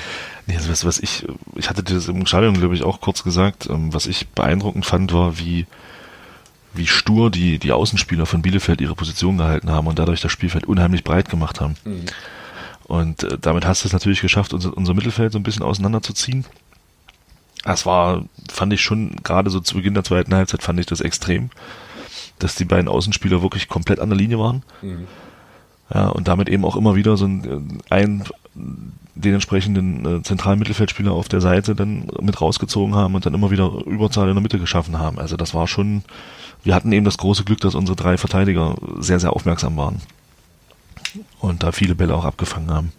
Nee, 0.47 0.57
also 0.57 0.69
was, 0.69 0.85
was 0.85 0.99
ich, 0.99 1.25
ich 1.55 1.71
hatte 1.71 1.85
das 1.85 2.09
im 2.09 2.27
Stadion, 2.27 2.55
glaube 2.55 2.75
ich, 2.75 2.83
auch 2.83 3.01
kurz 3.01 3.23
gesagt, 3.23 3.69
ähm, 3.71 3.95
was 3.95 4.07
ich 4.07 4.29
beeindruckend 4.31 4.87
fand, 4.87 5.13
war, 5.13 5.39
wie, 5.39 5.67
wie 6.79 6.87
stur 6.87 7.31
die, 7.31 7.59
die 7.59 7.73
Außenspieler 7.73 8.27
von 8.27 8.43
Bielefeld 8.43 8.81
ihre 8.81 8.95
Position 8.95 9.39
gehalten 9.39 9.71
haben 9.71 9.87
und 9.87 9.99
dadurch 9.99 10.21
das 10.21 10.33
Spielfeld 10.33 10.67
unheimlich 10.67 11.05
breit 11.05 11.29
gemacht 11.29 11.61
haben. 11.61 11.77
Mhm. 11.85 12.05
Und 12.85 13.25
äh, 13.25 13.39
damit 13.39 13.67
hast 13.67 13.85
du 13.85 13.89
es 13.89 13.93
natürlich 13.93 14.21
geschafft, 14.21 14.55
unser, 14.55 14.77
unser 14.77 14.95
Mittelfeld 14.95 15.33
so 15.33 15.39
ein 15.39 15.43
bisschen 15.43 15.63
auseinanderzuziehen. 15.63 16.47
Das 17.65 17.85
war, 17.85 18.25
fand 18.51 18.73
ich 18.73 18.81
schon, 18.81 19.17
gerade 19.23 19.51
so 19.51 19.61
zu 19.61 19.75
Beginn 19.75 19.95
der 19.95 20.05
zweiten 20.05 20.35
Halbzeit 20.35 20.63
fand 20.63 20.81
ich 20.81 20.87
das 20.87 21.01
extrem, 21.01 21.51
dass 22.39 22.55
die 22.55 22.65
beiden 22.65 22.89
Außenspieler 22.89 23.43
wirklich 23.43 23.69
komplett 23.69 24.01
an 24.01 24.09
der 24.09 24.19
Linie 24.19 24.39
waren. 24.39 24.63
Mhm. 24.81 25.07
Ja, 25.93 26.09
und 26.09 26.29
damit 26.29 26.49
eben 26.49 26.65
auch 26.65 26.77
immer 26.77 26.95
wieder 26.95 27.17
so 27.17 27.27
ein, 27.27 27.81
ein 27.89 28.25
den 29.15 29.35
entsprechenden 29.35 30.21
äh, 30.21 30.23
zentralen 30.23 30.59
Mittelfeldspieler 30.59 31.13
auf 31.13 31.29
der 31.29 31.41
Seite 31.41 31.75
dann 31.75 32.09
mit 32.21 32.41
rausgezogen 32.41 32.95
haben 32.95 33.15
und 33.15 33.27
dann 33.27 33.35
immer 33.35 33.51
wieder 33.51 33.71
Überzahl 33.87 34.29
in 34.29 34.35
der 34.35 34.43
Mitte 34.43 34.59
geschaffen 34.59 34.99
haben. 34.99 35.19
Also 35.19 35.37
das 35.37 35.55
war 35.55 35.67
schon, 35.67 36.03
wir 36.69 36.75
hatten 36.75 36.93
eben 36.93 37.07
das 37.07 37.17
große 37.17 37.45
Glück, 37.45 37.61
dass 37.61 37.75
unsere 37.75 37.97
drei 37.97 38.19
Verteidiger 38.19 38.77
sehr, 38.99 39.19
sehr 39.19 39.33
aufmerksam 39.33 39.79
waren 39.79 40.03
und 41.41 41.63
da 41.63 41.73
viele 41.73 41.95
Bälle 41.95 42.15
auch 42.15 42.27
abgefangen 42.27 42.71
haben. 42.71 42.93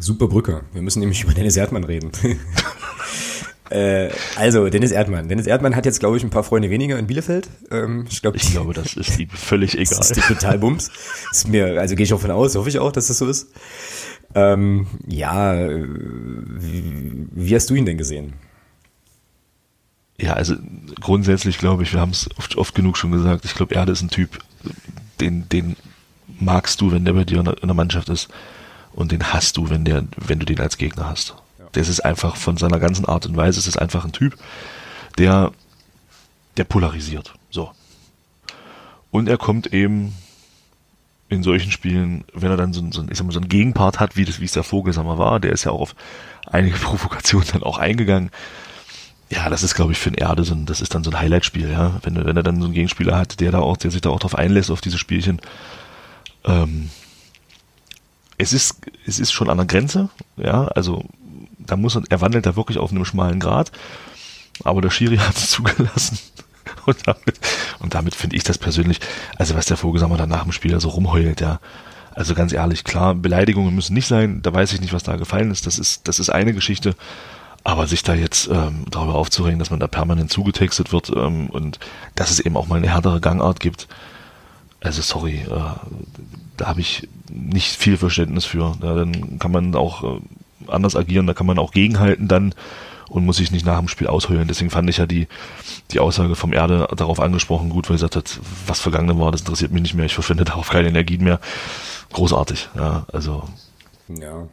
Super 0.00 0.26
Brücke. 0.26 0.62
Wir 0.72 0.82
müssen 0.82 0.98
nämlich 0.98 1.22
über 1.24 1.32
Dennis 1.32 1.56
Erdmann 1.56 1.84
reden. 1.84 2.10
äh, 3.70 4.08
also, 4.34 4.68
Dennis 4.68 4.90
Erdmann. 4.90 5.28
Dennis 5.28 5.46
Erdmann 5.46 5.76
hat 5.76 5.86
jetzt, 5.86 6.00
glaube 6.00 6.16
ich, 6.16 6.24
ein 6.24 6.30
paar 6.30 6.42
Freunde 6.42 6.68
weniger 6.68 6.98
in 6.98 7.06
Bielefeld. 7.06 7.48
Ähm, 7.70 8.06
ich, 8.10 8.22
glaub, 8.22 8.34
ich 8.34 8.50
glaube, 8.50 8.74
das 8.74 8.94
ist 8.94 9.20
ihm 9.20 9.28
völlig 9.34 9.74
egal. 9.74 9.96
Das 9.96 10.10
ist 10.10 10.16
die 10.16 10.34
total 10.34 10.58
Bums. 10.58 10.90
Ist 11.30 11.46
mir, 11.46 11.80
also 11.80 11.94
gehe 11.94 12.02
ich 12.02 12.12
auch 12.12 12.20
von 12.20 12.32
aus, 12.32 12.56
hoffe 12.56 12.70
ich 12.70 12.80
auch, 12.80 12.90
dass 12.90 13.06
das 13.06 13.18
so 13.18 13.28
ist. 13.28 13.52
Ähm, 14.34 14.88
ja, 15.06 15.54
wie, 15.64 17.28
wie 17.30 17.54
hast 17.54 17.70
du 17.70 17.76
ihn 17.76 17.86
denn 17.86 17.98
gesehen? 17.98 18.32
Ja, 20.20 20.34
also 20.34 20.54
grundsätzlich 21.00 21.58
glaube 21.58 21.82
ich, 21.82 21.92
wir 21.92 22.00
haben 22.00 22.10
es 22.10 22.28
oft, 22.36 22.56
oft 22.56 22.74
genug 22.74 22.98
schon 22.98 23.10
gesagt, 23.10 23.44
ich 23.44 23.54
glaube, 23.54 23.74
Erde 23.74 23.92
ist 23.92 24.02
ein 24.02 24.10
Typ, 24.10 24.38
den, 25.18 25.48
den 25.48 25.76
magst 26.38 26.80
du, 26.80 26.92
wenn 26.92 27.04
der 27.04 27.14
bei 27.14 27.24
dir 27.24 27.38
in 27.38 27.44
der, 27.44 27.74
Mannschaft 27.74 28.08
ist 28.10 28.28
und 28.92 29.12
den 29.12 29.32
hast 29.32 29.56
du, 29.56 29.70
wenn 29.70 29.84
der, 29.84 30.04
wenn 30.16 30.38
du 30.38 30.46
den 30.46 30.60
als 30.60 30.76
Gegner 30.76 31.08
hast. 31.08 31.34
Ja. 31.58 31.66
Das 31.72 31.88
ist 31.88 32.00
einfach 32.00 32.36
von 32.36 32.58
seiner 32.58 32.78
ganzen 32.78 33.06
Art 33.06 33.24
und 33.24 33.36
Weise, 33.36 33.58
es 33.58 33.66
ist 33.66 33.78
einfach 33.78 34.04
ein 34.04 34.12
Typ, 34.12 34.36
der, 35.16 35.52
der 36.58 36.64
polarisiert. 36.64 37.32
So. 37.50 37.70
Und 39.10 39.28
er 39.28 39.38
kommt 39.38 39.72
eben 39.72 40.14
in 41.30 41.42
solchen 41.42 41.70
Spielen, 41.70 42.24
wenn 42.34 42.50
er 42.50 42.56
dann 42.56 42.72
so, 42.74 42.82
so, 42.90 43.04
ich 43.08 43.16
sag 43.16 43.24
mal, 43.24 43.32
so 43.32 43.40
einen 43.40 43.48
Gegenpart 43.48 44.00
hat, 44.00 44.16
wie 44.16 44.24
das, 44.24 44.40
wie 44.40 44.44
es 44.44 44.52
der 44.52 44.64
Vogelsammer 44.64 45.16
war, 45.16 45.40
der 45.40 45.52
ist 45.52 45.64
ja 45.64 45.70
auch 45.70 45.80
auf 45.80 45.94
einige 46.46 46.76
Provokationen 46.78 47.48
dann 47.52 47.62
auch 47.62 47.78
eingegangen. 47.78 48.30
Ja, 49.30 49.48
das 49.48 49.62
ist, 49.62 49.74
glaube 49.74 49.92
ich, 49.92 49.98
für 49.98 50.10
ein 50.10 50.14
Erde 50.14 50.42
so 50.42 50.54
ein, 50.54 50.66
das 50.66 50.80
ist 50.80 50.94
dann 50.94 51.04
so 51.04 51.10
ein 51.10 51.20
Highlight-Spiel, 51.20 51.70
ja. 51.70 52.00
Wenn, 52.02 52.16
wenn 52.24 52.36
er 52.36 52.42
dann 52.42 52.60
so 52.60 52.66
einen 52.66 52.74
Gegenspieler 52.74 53.16
hat, 53.16 53.40
der 53.40 53.52
da 53.52 53.60
auch, 53.60 53.76
der 53.76 53.92
sich 53.92 54.00
da 54.00 54.10
auch 54.10 54.18
drauf 54.18 54.34
einlässt, 54.34 54.70
auf 54.70 54.80
diese 54.80 54.98
Spielchen. 54.98 55.40
Ähm, 56.44 56.90
es 58.38 58.52
ist, 58.52 58.76
es 59.06 59.20
ist 59.20 59.32
schon 59.32 59.50
an 59.50 59.58
der 59.58 59.66
Grenze, 59.66 60.08
ja, 60.36 60.64
also 60.68 61.04
da 61.58 61.76
muss 61.76 61.94
er, 61.94 62.02
er 62.08 62.20
wandelt 62.20 62.46
da 62.46 62.56
wirklich 62.56 62.78
auf 62.78 62.90
einem 62.90 63.04
schmalen 63.04 63.38
Grad, 63.38 63.70
aber 64.64 64.80
der 64.80 64.90
Schiri 64.90 65.16
hat 65.18 65.36
es 65.36 65.50
zugelassen. 65.50 66.18
Und 66.86 67.06
damit, 67.06 67.38
und 67.80 67.94
damit 67.94 68.14
finde 68.14 68.36
ich 68.36 68.44
das 68.44 68.58
persönlich, 68.58 69.00
also 69.36 69.54
was 69.54 69.66
der 69.66 69.76
Vogelsammer 69.76 70.16
dann 70.16 70.28
nach 70.28 70.42
dem 70.42 70.52
Spiel 70.52 70.78
so 70.80 70.88
rumheult, 70.88 71.40
ja. 71.40 71.60
Also 72.12 72.34
ganz 72.34 72.52
ehrlich, 72.52 72.84
klar, 72.84 73.14
Beleidigungen 73.14 73.74
müssen 73.74 73.94
nicht 73.94 74.06
sein, 74.06 74.42
da 74.42 74.52
weiß 74.52 74.72
ich 74.72 74.80
nicht, 74.80 74.92
was 74.92 75.02
da 75.04 75.16
gefallen 75.16 75.50
ist, 75.50 75.66
das 75.66 75.78
ist, 75.78 76.08
das 76.08 76.18
ist 76.18 76.30
eine 76.30 76.52
Geschichte. 76.52 76.96
Aber 77.62 77.86
sich 77.86 78.02
da 78.02 78.14
jetzt 78.14 78.48
ähm, 78.48 78.84
darüber 78.90 79.16
aufzuregen, 79.16 79.58
dass 79.58 79.70
man 79.70 79.80
da 79.80 79.86
permanent 79.86 80.30
zugetextet 80.30 80.92
wird 80.92 81.10
ähm, 81.14 81.48
und 81.48 81.78
dass 82.14 82.30
es 82.30 82.40
eben 82.40 82.56
auch 82.56 82.68
mal 82.68 82.76
eine 82.76 82.88
härtere 82.88 83.20
Gangart 83.20 83.60
gibt, 83.60 83.86
also 84.80 85.02
sorry, 85.02 85.42
äh, 85.46 85.60
da 86.56 86.66
habe 86.66 86.80
ich 86.80 87.08
nicht 87.30 87.76
viel 87.76 87.96
Verständnis 87.96 88.44
für. 88.44 88.76
Ja, 88.82 88.94
dann 88.94 89.38
kann 89.38 89.52
man 89.52 89.74
auch 89.74 90.02
äh, 90.04 90.20
anders 90.66 90.96
agieren, 90.96 91.26
da 91.26 91.34
kann 91.34 91.46
man 91.46 91.58
auch 91.58 91.72
gegenhalten 91.72 92.28
dann 92.28 92.54
und 93.08 93.26
muss 93.26 93.36
sich 93.36 93.50
nicht 93.50 93.66
nach 93.66 93.78
dem 93.78 93.88
Spiel 93.88 94.06
ausheulen. 94.06 94.48
Deswegen 94.48 94.70
fand 94.70 94.88
ich 94.88 94.98
ja 94.98 95.06
die, 95.06 95.26
die 95.90 96.00
Aussage 96.00 96.36
vom 96.36 96.52
Erde 96.52 96.88
darauf 96.96 97.20
angesprochen 97.20 97.68
gut, 97.68 97.88
weil 97.88 97.94
er 97.94 97.98
gesagt 97.98 98.16
hat, 98.16 98.40
was 98.66 98.80
vergangen 98.80 99.18
war, 99.18 99.32
das 99.32 99.42
interessiert 99.42 99.72
mich 99.72 99.82
nicht 99.82 99.94
mehr, 99.94 100.06
ich 100.06 100.14
verschwende 100.14 100.44
darauf 100.46 100.70
keine 100.70 100.88
Energien 100.88 101.24
mehr. 101.24 101.40
Großartig, 102.12 102.68
ja, 102.76 103.06
also. 103.12 103.44
Ja, 104.08 104.48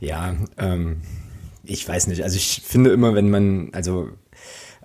ja, 0.00 0.34
ähm, 0.58 1.00
ich 1.64 1.88
weiß 1.88 2.06
nicht, 2.08 2.22
also 2.22 2.36
ich 2.36 2.62
finde 2.64 2.90
immer, 2.90 3.14
wenn 3.14 3.30
man, 3.30 3.70
also 3.72 4.08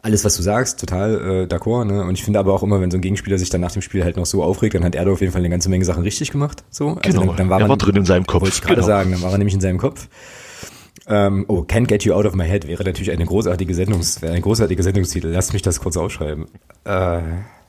alles, 0.01 0.23
was 0.23 0.37
du 0.37 0.43
sagst, 0.43 0.79
total 0.79 1.15
äh, 1.15 1.53
d'accord. 1.53 1.85
Ne? 1.85 2.03
Und 2.03 2.13
ich 2.13 2.23
finde 2.23 2.39
aber 2.39 2.53
auch 2.53 2.63
immer, 2.63 2.79
wenn 2.79 2.91
so 2.91 2.97
ein 2.97 3.01
Gegenspieler 3.01 3.37
sich 3.37 3.49
dann 3.49 3.61
nach 3.61 3.71
dem 3.71 3.81
Spiel 3.81 4.03
halt 4.03 4.15
noch 4.15 4.25
so 4.25 4.43
aufregt, 4.43 4.75
dann 4.75 4.83
hat 4.83 4.95
er 4.95 5.11
auf 5.11 5.21
jeden 5.21 5.33
Fall 5.33 5.41
eine 5.41 5.49
ganze 5.49 5.69
Menge 5.69 5.85
Sachen 5.85 6.03
richtig 6.03 6.31
gemacht. 6.31 6.63
So. 6.69 6.97
Also 7.03 7.19
genau, 7.19 7.25
dann, 7.25 7.37
dann 7.37 7.49
war 7.49 7.57
er 7.57 7.61
man, 7.61 7.69
war 7.69 7.77
drin 7.77 7.95
in 7.95 8.05
seinem 8.05 8.25
Kopf. 8.25 8.43
Wollte 8.43 8.55
ich 8.55 8.61
gerade 8.61 8.75
genau. 8.75 8.87
sagen, 8.87 9.11
dann 9.11 9.21
war 9.21 9.31
er 9.31 9.37
nämlich 9.37 9.55
in 9.55 9.61
seinem 9.61 9.79
Kopf. 9.79 10.07
Ähm, 11.07 11.45
oh, 11.47 11.61
Can't 11.61 11.87
Get 11.87 12.03
You 12.03 12.13
Out 12.13 12.25
of 12.25 12.35
My 12.35 12.45
Head 12.45 12.67
wäre 12.67 12.83
natürlich 12.83 13.11
eine 13.11 13.25
großartige 13.25 13.73
Sendungs, 13.73 14.21
ein 14.23 14.41
großartiger 14.41 14.83
Sendungstitel. 14.83 15.27
Lasst 15.27 15.53
mich 15.53 15.61
das 15.61 15.79
kurz 15.79 15.97
aufschreiben. 15.97 16.45
Äh, 16.83 17.19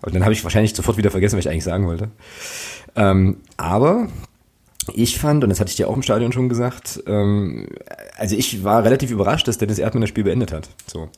und 0.03 0.15
dann 0.15 0.23
habe 0.23 0.33
ich 0.33 0.45
wahrscheinlich 0.45 0.75
sofort 0.75 0.97
wieder 0.97 1.11
vergessen, 1.11 1.37
was 1.37 1.45
ich 1.45 1.51
eigentlich 1.51 1.65
sagen 1.65 1.87
wollte. 1.87 2.11
Ähm, 2.95 3.39
aber 3.57 4.09
ich 4.95 5.19
fand, 5.19 5.45
und 5.45 5.51
das 5.51 5.61
hatte 5.61 5.71
ich 5.71 5.77
dir 5.77 5.89
auch 5.89 5.97
im 5.97 6.03
Stadion 6.03 6.33
schon 6.33 6.49
gesagt, 6.49 7.03
ähm, 7.07 7.67
also 8.17 8.37
ich 8.37 8.65
war 8.65 8.85
relativ 8.85 9.11
überrascht, 9.11 9.49
dass 9.49 9.59
Dennis 9.59 9.79
Erdmann 9.79 10.01
das 10.03 10.11
Spiel 10.11 10.25
beendet 10.25 10.53
hat. 10.53 10.69
So. 10.87 11.09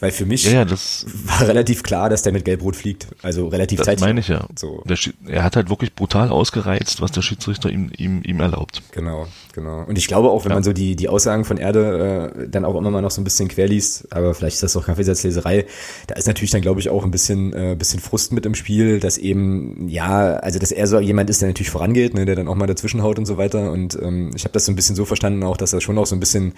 Weil 0.00 0.10
für 0.10 0.26
mich 0.26 0.44
Ja, 0.44 0.52
ja, 0.52 0.64
das, 0.64 1.06
war 1.24 1.46
relativ 1.48 1.82
klar, 1.82 2.08
dass 2.10 2.22
der 2.22 2.32
mit 2.32 2.44
Gelb-Rot 2.44 2.76
fliegt. 2.76 3.08
Also 3.22 3.48
relativ 3.48 3.78
das 3.78 3.86
zeitig. 3.86 4.00
meine 4.04 4.20
ich 4.20 4.28
ja. 4.28 4.46
So. 4.56 4.82
Der, 4.86 4.96
er 5.26 5.44
hat 5.44 5.56
halt 5.56 5.70
wirklich 5.70 5.94
brutal 5.94 6.28
ausgereizt, 6.30 7.00
was 7.00 7.12
der 7.12 7.22
Schiedsrichter 7.22 7.70
ihm, 7.70 7.90
ihm, 7.96 8.22
ihm 8.24 8.40
erlaubt. 8.40 8.82
Genau, 8.92 9.26
genau. 9.52 9.84
Und 9.84 9.98
ich 9.98 10.06
glaube 10.06 10.30
auch, 10.30 10.44
wenn 10.44 10.50
Ja. 10.50 10.56
man 10.56 10.64
so 10.64 10.72
die, 10.72 10.96
die 10.96 11.08
Aussagen 11.08 11.44
von 11.44 11.56
Erde 11.56 12.32
äh, 12.36 12.48
dann 12.48 12.64
auch 12.64 12.76
immer 12.76 12.90
mal 12.90 13.00
noch 13.02 13.10
so 13.10 13.20
ein 13.20 13.24
bisschen 13.24 13.48
querliest, 13.48 14.12
aber 14.12 14.34
vielleicht 14.34 14.54
ist 14.54 14.62
das 14.62 14.72
doch 14.74 14.86
Kaffeesatzleserei, 14.86 15.66
da 16.06 16.14
ist 16.16 16.26
natürlich 16.26 16.50
dann, 16.50 16.60
glaube 16.62 16.80
ich, 16.80 16.90
auch 16.90 17.04
ein 17.04 17.10
bisschen, 17.10 17.52
äh, 17.52 17.74
bisschen 17.78 18.00
Frust 18.00 18.32
mit 18.32 18.46
im 18.46 18.54
Spiel, 18.54 19.00
dass 19.00 19.18
eben, 19.18 19.88
ja, 19.88 20.34
also 20.36 20.58
dass 20.58 20.70
er 20.72 20.86
so 20.86 20.98
jemand 21.00 21.30
ist, 21.30 21.40
der 21.40 21.48
natürlich 21.48 21.70
vorangeht, 21.70 22.14
ne, 22.14 22.24
der 22.24 22.36
dann 22.36 22.48
auch 22.48 22.54
mal 22.54 22.66
dazwischenhaut 23.14 23.18
und 23.18 23.26
so 23.26 23.36
weiter. 23.36 23.72
Und 23.72 23.98
ähm, 24.00 24.30
ich 24.34 24.44
habe 24.44 24.52
das 24.52 24.66
so 24.66 24.72
ein 24.72 24.76
bisschen 24.76 24.96
so 24.96 25.04
verstanden 25.04 25.42
auch, 25.42 25.56
dass 25.56 25.72
er 25.72 25.80
schon 25.80 25.98
auch 25.98 26.06
so 26.06 26.16
ein 26.16 26.20
bisschen, 26.20 26.54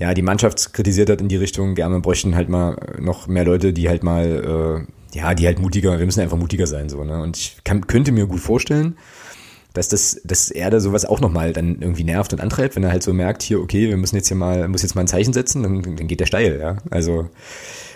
ja, 0.00 0.14
die 0.14 0.22
Mannschaft 0.22 0.72
kritisiert 0.72 1.10
hat 1.10 1.20
in 1.20 1.28
die 1.28 1.36
Richtung, 1.36 1.74
gerne 1.74 1.96
wir 1.96 2.00
bräuchten 2.00 2.34
halt 2.34 2.48
mal 2.48 2.76
noch 3.00 3.26
mehr 3.26 3.44
Leute, 3.44 3.72
die 3.72 3.88
halt 3.88 4.02
mal, 4.02 4.86
äh, 5.14 5.18
ja, 5.18 5.34
die 5.34 5.46
halt 5.46 5.58
mutiger, 5.58 5.98
wir 5.98 6.06
müssen 6.06 6.20
einfach 6.20 6.36
mutiger 6.36 6.66
sein, 6.66 6.88
so, 6.88 7.02
ne. 7.04 7.22
Und 7.22 7.36
ich 7.36 7.58
kann, 7.64 7.86
könnte 7.86 8.12
mir 8.12 8.26
gut 8.26 8.40
vorstellen, 8.40 8.96
dass 9.74 9.88
das, 9.88 10.20
dass 10.24 10.50
er 10.50 10.70
da 10.70 10.80
sowas 10.80 11.04
auch 11.04 11.20
nochmal 11.20 11.52
dann 11.52 11.80
irgendwie 11.80 12.04
nervt 12.04 12.32
und 12.32 12.40
antreibt, 12.40 12.76
wenn 12.76 12.84
er 12.84 12.90
halt 12.90 13.02
so 13.02 13.12
merkt, 13.12 13.42
hier, 13.42 13.60
okay, 13.60 13.88
wir 13.88 13.96
müssen 13.96 14.16
jetzt 14.16 14.28
hier 14.28 14.36
mal, 14.36 14.66
muss 14.68 14.82
jetzt 14.82 14.94
mal 14.94 15.02
ein 15.02 15.08
Zeichen 15.08 15.32
setzen, 15.32 15.62
dann, 15.62 15.82
dann 15.96 16.08
geht 16.08 16.20
der 16.20 16.26
steil, 16.26 16.58
ja. 16.60 16.76
Also, 16.90 17.28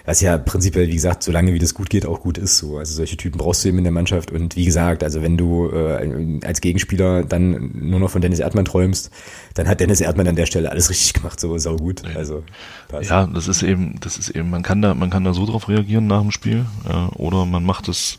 was 0.05 0.21
ja 0.21 0.37
prinzipiell, 0.37 0.89
wie 0.89 0.95
gesagt, 0.95 1.23
solange 1.23 1.55
wie 1.55 1.59
das 1.59 1.75
gut 1.75 1.89
geht, 1.89 2.07
auch 2.07 2.21
gut 2.21 2.39
ist 2.39 2.59
so. 2.59 2.79
Also 2.79 2.95
solche 2.95 3.17
Typen 3.17 3.39
brauchst 3.39 3.65
du 3.65 3.69
eben 3.69 3.79
in 3.79 3.85
der 3.85 3.93
Mannschaft 3.93 4.31
und 4.31 4.57
wie 4.57 4.65
gesagt, 4.65 5.05
also 5.05 5.23
wenn 5.23 5.37
du 5.37 5.71
äh, 5.71 6.41
als 6.45 6.61
Gegenspieler 6.61 7.23
dann 7.23 7.71
nur 7.75 8.01
noch 8.01 8.11
von 8.11 8.21
Dennis 8.21 8.41
Erdmann 8.41 8.65
träumst, 8.65 9.11
dann 9.55 9.69
hat 9.69 9.81
Dennis 9.81 10.01
Erdmann 10.01 10.27
an 10.27 10.37
der 10.37 10.47
Stelle 10.47 10.71
alles 10.71 10.91
richtig 10.91 11.13
gemacht, 11.15 11.39
so 11.39 11.57
sau 11.59 11.77
gut. 11.77 12.03
Also 12.17 12.43
passt. 12.89 13.11
Ja, 13.11 13.27
das 13.27 13.47
ist 13.49 13.63
eben, 13.63 13.99
das 14.01 14.17
ist 14.19 14.31
eben, 14.31 14.51
man 14.51 14.63
kann 14.63 14.83
da, 14.83 14.95
man 14.95 15.11
kann 15.11 15.25
da 15.25 15.35
so 15.35 15.47
drauf 15.47 15.69
reagieren 15.69 16.07
nach 16.07 16.21
dem 16.21 16.33
Spiel, 16.33 16.67
ja, 16.89 17.09
oder 17.15 17.47
man 17.47 17.65
macht 17.65 17.89
es, 17.89 18.19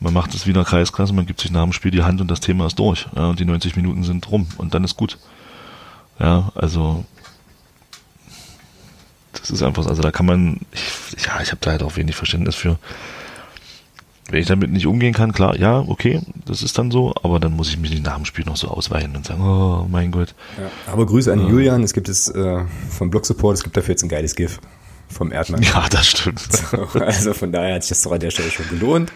man 0.00 0.12
macht 0.12 0.34
es 0.34 0.46
wieder 0.46 0.64
Kreisklasse, 0.64 1.14
man 1.14 1.26
gibt 1.26 1.40
sich 1.40 1.50
nach 1.50 1.62
dem 1.62 1.72
Spiel 1.72 1.90
die 1.90 2.02
Hand 2.02 2.20
und 2.20 2.30
das 2.30 2.40
Thema 2.40 2.66
ist 2.66 2.78
durch, 2.78 3.06
ja, 3.16 3.30
und 3.30 3.40
die 3.40 3.44
90 3.46 3.76
Minuten 3.76 4.04
sind 4.04 4.30
rum 4.30 4.46
und 4.58 4.74
dann 4.74 4.84
ist 4.84 4.96
gut. 4.96 5.18
Ja, 6.18 6.52
also, 6.54 7.04
das 9.42 9.50
ist 9.50 9.62
einfach, 9.62 9.86
also 9.86 10.02
da 10.02 10.12
kann 10.12 10.24
man, 10.24 10.60
ich, 10.72 11.24
ja, 11.26 11.40
ich 11.42 11.50
habe 11.50 11.58
da 11.60 11.72
halt 11.72 11.82
auch 11.82 11.96
wenig 11.96 12.14
Verständnis 12.14 12.54
für. 12.54 12.78
Wenn 14.30 14.40
ich 14.40 14.46
damit 14.46 14.70
nicht 14.70 14.86
umgehen 14.86 15.12
kann, 15.12 15.32
klar, 15.32 15.58
ja, 15.58 15.80
okay, 15.80 16.20
das 16.46 16.62
ist 16.62 16.78
dann 16.78 16.92
so, 16.92 17.12
aber 17.22 17.40
dann 17.40 17.52
muss 17.52 17.68
ich 17.68 17.76
mich 17.76 17.90
nicht 17.90 18.04
nach 18.04 18.14
dem 18.14 18.24
Spiel 18.24 18.44
noch 18.44 18.56
so 18.56 18.68
ausweichen 18.68 19.16
und 19.16 19.26
sagen, 19.26 19.42
oh 19.42 19.86
mein 19.90 20.12
Gott. 20.12 20.34
Ja. 20.58 20.70
Aber 20.92 21.06
Grüße 21.06 21.30
an 21.32 21.40
den 21.40 21.48
Julian, 21.48 21.82
es 21.82 21.92
gibt 21.92 22.08
es 22.08 22.28
äh, 22.28 22.64
vom 22.88 23.10
Blog 23.10 23.26
Support, 23.26 23.56
es 23.56 23.64
gibt 23.64 23.76
dafür 23.76 23.92
jetzt 23.92 24.04
ein 24.04 24.08
geiles 24.08 24.36
GIF 24.36 24.60
vom 25.08 25.32
Erdmann. 25.32 25.62
Ja, 25.62 25.86
das 25.90 26.06
stimmt. 26.06 26.48
Also 26.94 27.34
von 27.34 27.50
daher 27.50 27.74
hat 27.74 27.82
sich 27.82 27.90
das 27.90 28.02
doch 28.02 28.12
an 28.12 28.20
der 28.20 28.30
Stelle 28.30 28.50
schon 28.50 28.68
gelohnt. 28.68 29.12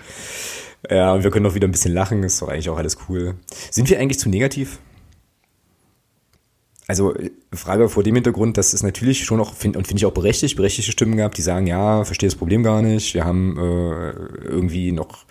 Ja, 0.91 1.12
und 1.12 1.23
wir 1.23 1.31
können 1.31 1.45
doch 1.45 1.55
wieder 1.55 1.69
ein 1.69 1.73
bisschen 1.73 1.95
lachen, 1.95 2.23
ist 2.25 2.43
doch 2.43 2.49
eigentlich 2.49 2.69
auch 2.69 2.77
alles 2.77 2.99
cool. 3.09 3.37
Sind 3.71 3.89
wir 3.89 3.99
eigentlich 3.99 4.19
zu 4.19 4.29
negativ? 4.29 4.81
Also 6.88 7.14
Frage 7.53 7.88
vor 7.88 8.05
dem 8.05 8.14
Hintergrund, 8.14 8.57
dass 8.57 8.72
es 8.72 8.83
natürlich 8.83 9.25
schon 9.25 9.40
auch, 9.40 9.55
find, 9.55 9.77
und 9.77 9.88
finde 9.88 9.99
ich 9.99 10.07
auch 10.07 10.12
berechtigt, 10.12 10.57
berechtigte 10.57 10.92
Stimmen 10.92 11.16
gab, 11.16 11.35
die 11.35 11.42
sagen, 11.42 11.66
ja, 11.66 12.05
verstehe 12.05 12.29
das 12.29 12.37
Problem 12.37 12.62
gar 12.62 12.81
nicht, 12.81 13.14
wir 13.14 13.25
haben 13.25 13.57
äh, 13.59 14.11
irgendwie 14.44 14.92
noch, 14.92 15.25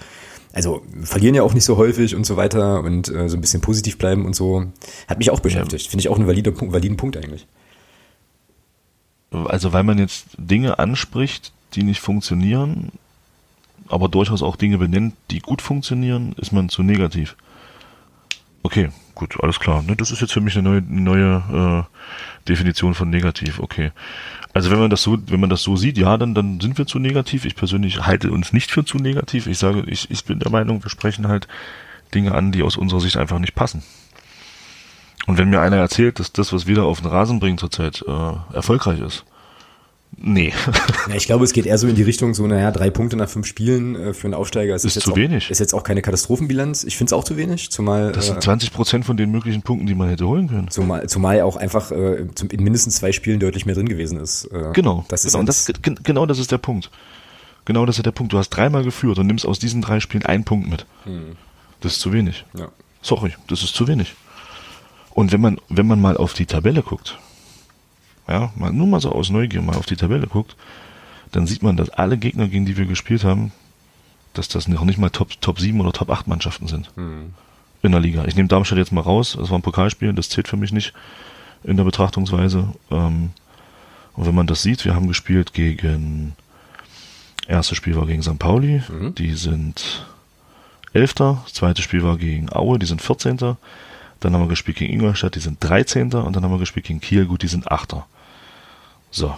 also 0.51 0.81
verlieren 1.01 1.33
ja 1.33 1.43
auch 1.43 1.53
nicht 1.53 1.63
so 1.63 1.77
häufig 1.77 2.13
und 2.13 2.25
so 2.25 2.35
weiter 2.35 2.83
und 2.83 3.07
äh, 3.07 3.29
so 3.29 3.37
ein 3.37 3.41
bisschen 3.41 3.61
positiv 3.61 3.97
bleiben 3.97 4.25
und 4.25 4.35
so. 4.35 4.65
Hat 5.07 5.17
mich 5.17 5.31
auch 5.31 5.39
beschäftigt. 5.39 5.87
Finde 5.87 6.01
ich 6.01 6.09
auch 6.09 6.17
einen 6.17 6.27
valide, 6.27 6.53
validen 6.59 6.97
Punkt 6.97 7.15
eigentlich. 7.15 7.47
Also 9.31 9.71
weil 9.71 9.83
man 9.83 9.97
jetzt 9.97 10.27
Dinge 10.37 10.77
anspricht, 10.77 11.53
die 11.73 11.83
nicht 11.83 12.01
funktionieren, 12.01 12.91
aber 13.87 14.09
durchaus 14.09 14.41
auch 14.41 14.57
Dinge 14.57 14.77
benennt, 14.77 15.15
die 15.31 15.39
gut 15.39 15.61
funktionieren, 15.61 16.35
ist 16.37 16.51
man 16.51 16.67
zu 16.67 16.83
negativ. 16.83 17.37
Okay, 18.63 18.89
gut, 19.15 19.37
alles 19.41 19.59
klar. 19.59 19.81
Ne, 19.81 19.95
das 19.95 20.11
ist 20.11 20.21
jetzt 20.21 20.33
für 20.33 20.41
mich 20.41 20.57
eine 20.57 20.69
neue, 20.69 20.83
neue 20.87 21.87
äh, 21.87 22.47
Definition 22.47 22.93
von 22.93 23.09
negativ. 23.09 23.59
Okay. 23.59 23.91
Also 24.53 24.71
wenn 24.71 24.79
man 24.79 24.89
das 24.89 25.01
so, 25.01 25.17
wenn 25.27 25.39
man 25.39 25.49
das 25.49 25.63
so 25.63 25.75
sieht, 25.75 25.97
ja, 25.97 26.17
dann, 26.17 26.33
dann 26.33 26.59
sind 26.59 26.77
wir 26.77 26.85
zu 26.85 26.99
negativ. 26.99 27.45
Ich 27.45 27.55
persönlich 27.55 28.05
halte 28.05 28.31
uns 28.31 28.53
nicht 28.53 28.71
für 28.71 28.85
zu 28.85 28.97
negativ. 28.97 29.47
Ich 29.47 29.57
sage, 29.57 29.83
ich, 29.87 30.11
ich 30.11 30.23
bin 30.25 30.39
der 30.39 30.51
Meinung, 30.51 30.83
wir 30.83 30.89
sprechen 30.89 31.27
halt 31.27 31.47
Dinge 32.13 32.33
an, 32.33 32.51
die 32.51 32.63
aus 32.63 32.77
unserer 32.77 33.01
Sicht 33.01 33.17
einfach 33.17 33.39
nicht 33.39 33.55
passen. 33.55 33.83
Und 35.27 35.37
wenn 35.37 35.49
mir 35.49 35.61
einer 35.61 35.77
erzählt, 35.77 36.19
dass 36.19 36.31
das, 36.31 36.53
was 36.53 36.67
wir 36.67 36.75
da 36.75 36.83
auf 36.83 37.01
den 37.01 37.09
Rasen 37.09 37.39
bringen 37.39 37.57
zurzeit, 37.57 38.03
äh, 38.07 38.55
erfolgreich 38.55 38.99
ist, 38.99 39.25
nee. 40.17 40.53
Ja, 41.09 41.15
ich 41.15 41.25
glaube, 41.25 41.43
es 41.45 41.53
geht 41.53 41.65
eher 41.65 41.77
so 41.77 41.87
in 41.87 41.95
die 41.95 42.03
Richtung, 42.03 42.33
so, 42.33 42.45
naja, 42.47 42.71
drei 42.71 42.89
Punkte 42.89 43.15
nach 43.15 43.29
fünf 43.29 43.45
Spielen 43.47 43.95
äh, 43.95 44.13
für 44.13 44.25
einen 44.25 44.33
Aufsteiger. 44.33 44.73
Es 44.75 44.85
Ist 44.85 44.95
jetzt 44.95 45.05
zu 45.05 45.11
auch, 45.11 45.15
wenig. 45.15 45.49
Ist 45.51 45.59
jetzt 45.59 45.73
auch 45.73 45.83
keine 45.83 46.01
Katastrophenbilanz. 46.01 46.83
Ich 46.83 46.97
finde 46.97 47.09
es 47.09 47.13
auch 47.13 47.23
zu 47.23 47.37
wenig, 47.37 47.69
zumal, 47.71 48.11
Das 48.11 48.25
äh, 48.25 48.31
sind 48.31 48.43
20 48.43 48.73
Prozent 48.73 49.05
von 49.05 49.17
den 49.17 49.31
möglichen 49.31 49.61
Punkten, 49.61 49.87
die 49.87 49.95
man 49.95 50.09
hätte 50.09 50.27
holen 50.27 50.47
können. 50.47 50.69
zumal, 50.69 51.07
zumal 51.07 51.41
auch 51.41 51.55
einfach 51.55 51.91
äh, 51.91 52.27
zum, 52.35 52.49
in 52.49 52.63
mindestens 52.63 52.95
zwei 52.95 53.11
Spielen 53.11 53.39
deutlich 53.39 53.65
mehr 53.65 53.75
drin 53.75 53.89
gewesen 53.89 54.19
ist. 54.19 54.45
Äh, 54.45 54.71
Genau. 54.73 55.05
Das 55.09 55.25
ist 55.25 55.31
genau, 55.33 55.39
und 55.41 55.45
das, 55.47 55.71
genau 56.03 56.25
das 56.25 56.39
ist 56.39 56.51
der 56.51 56.57
Punkt. 56.57 56.89
Genau 57.65 57.85
das 57.85 57.97
ist 57.97 58.05
der 58.05 58.11
Punkt. 58.11 58.31
Du 58.33 58.37
hast 58.37 58.49
dreimal 58.49 58.83
geführt 58.83 59.17
und 59.19 59.27
nimmst 59.27 59.45
aus 59.45 59.59
diesen 59.59 59.81
drei 59.81 59.99
Spielen 59.99 60.23
einen 60.25 60.43
Punkt 60.43 60.69
mit. 60.69 60.85
Das 61.81 61.93
ist 61.93 61.99
zu 62.01 62.13
wenig. 62.13 62.45
ja. 62.57 62.67
Sorry, 63.01 63.33
das 63.47 63.61
ist 63.63 63.75
zu 63.75 63.87
wenig. 63.87 64.13
Und 65.11 65.31
wenn 65.31 65.39
man, 65.41 65.59
wenn 65.69 65.85
man 65.87 66.01
mal 66.01 66.17
auf 66.17 66.33
die 66.33 66.45
Tabelle 66.47 66.81
guckt, 66.81 67.17
ja, 68.27 68.51
mal, 68.55 68.71
nur 68.71 68.87
mal 68.87 68.99
so 68.99 69.11
aus 69.11 69.29
Neugier 69.29 69.61
mal 69.61 69.75
auf 69.75 69.85
die 69.85 69.95
Tabelle 69.95 70.27
guckt, 70.27 70.55
dann 71.31 71.47
sieht 71.47 71.63
man, 71.63 71.77
dass 71.77 71.89
alle 71.89 72.17
Gegner, 72.17 72.47
gegen 72.47 72.65
die 72.65 72.77
wir 72.77 72.85
gespielt 72.85 73.23
haben, 73.23 73.51
dass 74.33 74.47
das 74.47 74.67
noch 74.67 74.83
nicht 74.83 74.97
mal 74.97 75.09
Top, 75.09 75.29
Top 75.41 75.59
7 75.59 75.79
oder 75.79 75.93
Top 75.93 76.09
8 76.09 76.27
Mannschaften 76.27 76.67
sind. 76.67 76.91
In 77.81 77.91
der 77.91 78.01
Liga. 78.01 78.25
Ich 78.25 78.35
nehme 78.35 78.47
Darmstadt 78.47 78.79
jetzt 78.79 78.91
mal 78.91 79.01
raus, 79.01 79.35
das 79.39 79.49
war 79.49 79.59
ein 79.59 79.61
Pokalspiel, 79.61 80.13
das 80.13 80.29
zählt 80.29 80.47
für 80.47 80.57
mich 80.57 80.71
nicht 80.71 80.93
in 81.63 81.77
der 81.77 81.83
Betrachtungsweise. 81.83 82.69
Ähm, 82.91 83.31
Und 84.15 84.25
wenn 84.25 84.35
man 84.35 84.47
das 84.47 84.61
sieht, 84.61 84.85
wir 84.85 84.95
haben 84.95 85.07
gespielt 85.07 85.53
gegen, 85.53 86.33
erstes 87.47 87.77
Spiel 87.77 87.95
war 87.95 88.05
gegen 88.07 88.23
St. 88.23 88.39
Pauli, 88.39 88.81
mhm. 88.89 89.13
die 89.15 89.33
sind 89.33 90.05
Elfter, 90.93 91.41
das 91.43 91.53
zweite 91.53 91.81
Spiel 91.81 92.03
war 92.03 92.17
gegen 92.17 92.51
Aue, 92.51 92.79
die 92.79 92.85
sind 92.85 93.01
14. 93.01 93.37
Dann 93.37 94.33
haben 94.33 94.41
wir 94.41 94.47
gespielt 94.47 94.77
gegen 94.77 94.93
Ingolstadt, 94.93 95.35
die 95.35 95.41
sind 95.41 95.57
13. 95.61 96.13
Und 96.13 96.35
dann 96.35 96.43
haben 96.43 96.51
wir 96.51 96.59
gespielt 96.59 96.85
gegen 96.85 97.01
Kiel, 97.01 97.25
gut, 97.25 97.43
die 97.43 97.47
sind 97.47 97.69
8. 97.69 97.97
So, 99.15 99.33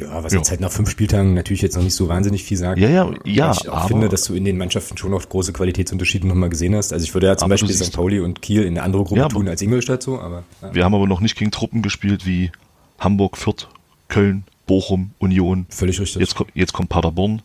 ja, 0.00 0.22
was 0.22 0.32
ja. 0.32 0.38
jetzt 0.38 0.50
halt 0.50 0.60
nach 0.60 0.70
fünf 0.70 0.90
Spieltagen 0.90 1.34
natürlich 1.34 1.62
jetzt 1.62 1.76
noch 1.76 1.82
nicht 1.82 1.94
so 1.94 2.08
wahnsinnig 2.08 2.44
viel 2.44 2.56
sagt. 2.56 2.78
Ja, 2.78 2.88
ja, 2.88 3.10
ja. 3.24 3.52
Ich 3.52 3.70
aber 3.70 3.88
finde, 3.88 4.08
dass 4.08 4.24
du 4.24 4.34
in 4.34 4.44
den 4.44 4.58
Mannschaften 4.58 4.96
schon 4.98 5.10
noch 5.10 5.26
große 5.26 5.52
Qualitätsunterschiede 5.52 6.26
nochmal 6.26 6.50
gesehen 6.50 6.74
hast. 6.74 6.92
Also 6.92 7.04
ich 7.04 7.14
würde 7.14 7.28
ja 7.28 7.36
zum 7.36 7.48
Beispiel 7.48 7.72
St. 7.72 7.92
Pauli 7.92 8.20
und 8.20 8.42
Kiel 8.42 8.62
in 8.62 8.76
eine 8.76 8.82
andere 8.82 9.04
Gruppe 9.04 9.20
ja, 9.20 9.28
tun 9.28 9.48
als 9.48 9.62
Ingolstadt 9.62 10.02
so, 10.02 10.20
aber. 10.20 10.44
Ja. 10.60 10.74
Wir 10.74 10.84
haben 10.84 10.94
aber 10.94 11.06
noch 11.06 11.20
nicht 11.20 11.36
gegen 11.36 11.50
Truppen 11.50 11.82
gespielt 11.82 12.26
wie 12.26 12.52
Hamburg, 12.98 13.36
Fürth, 13.36 13.68
Köln, 14.08 14.44
Bochum, 14.66 15.12
Union. 15.18 15.66
Völlig 15.70 15.98
richtig. 15.98 16.20
Jetzt, 16.20 16.34
kommt 16.34 16.50
jetzt 16.54 16.72
kommt 16.72 16.88
Paderborn. 16.88 17.42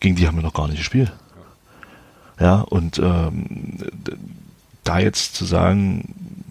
Gegen 0.00 0.16
die 0.16 0.26
haben 0.26 0.36
wir 0.36 0.42
noch 0.42 0.54
gar 0.54 0.68
nicht 0.68 0.78
gespielt. 0.78 1.12
Ja, 2.38 2.60
und 2.60 2.98
ähm, 2.98 3.76
da 4.84 4.98
jetzt 4.98 5.36
zu 5.36 5.44
sagen, 5.44 6.44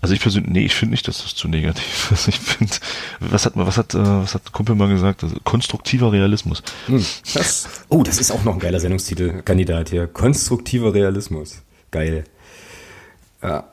also 0.00 0.14
ich 0.14 0.20
persönlich, 0.20 0.50
nee, 0.50 0.64
ich 0.64 0.74
finde 0.74 0.92
nicht, 0.92 1.06
dass 1.08 1.22
das 1.22 1.34
zu 1.34 1.48
negativ 1.48 2.10
ist. 2.12 2.28
Ich 2.28 2.38
finde, 2.38 2.74
was 3.20 3.46
hat 3.46 3.52
was 3.56 3.76
hat, 3.76 3.94
äh, 3.94 3.98
was 3.98 4.34
hat 4.34 4.52
Kumpel 4.52 4.74
mal 4.74 4.88
gesagt? 4.88 5.22
Also, 5.22 5.36
konstruktiver 5.44 6.12
Realismus. 6.12 6.62
Hm, 6.86 7.04
das, 7.34 7.68
oh, 7.88 8.02
das 8.02 8.18
ist 8.18 8.30
auch 8.30 8.44
noch 8.44 8.54
ein 8.54 8.60
geiler 8.60 8.80
Sendungstitel, 8.80 9.42
Kandidat 9.42 9.90
hier. 9.90 10.06
Konstruktiver 10.06 10.94
Realismus. 10.94 11.62
Geil. 11.90 12.24
Ja, 13.42 13.64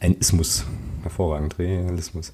ein 0.00 0.14
Ismus. 0.14 0.64
Hervorragend, 1.02 1.58
Realismus. 1.58 2.32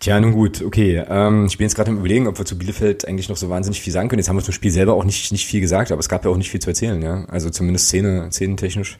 Tja, 0.00 0.18
nun 0.18 0.32
gut, 0.32 0.60
okay. 0.60 1.04
Ähm, 1.08 1.46
ich 1.46 1.56
bin 1.56 1.66
jetzt 1.66 1.76
gerade 1.76 1.92
im 1.92 1.98
Überlegen, 1.98 2.26
ob 2.26 2.36
wir 2.36 2.44
zu 2.44 2.58
Bielefeld 2.58 3.06
eigentlich 3.06 3.28
noch 3.28 3.36
so 3.36 3.48
wahnsinnig 3.48 3.80
viel 3.80 3.92
sagen 3.92 4.08
können. 4.08 4.18
Jetzt 4.18 4.28
haben 4.28 4.36
wir 4.36 4.42
zum 4.42 4.52
Spiel 4.52 4.72
selber 4.72 4.94
auch 4.94 5.04
nicht, 5.04 5.30
nicht 5.30 5.46
viel 5.46 5.60
gesagt, 5.60 5.92
aber 5.92 6.00
es 6.00 6.08
gab 6.08 6.24
ja 6.24 6.30
auch 6.32 6.36
nicht 6.36 6.50
viel 6.50 6.60
zu 6.60 6.70
erzählen, 6.70 7.00
ja. 7.00 7.24
Also 7.26 7.48
zumindest 7.48 7.86
Szene, 7.86 8.28
szenentechnisch. 8.32 8.98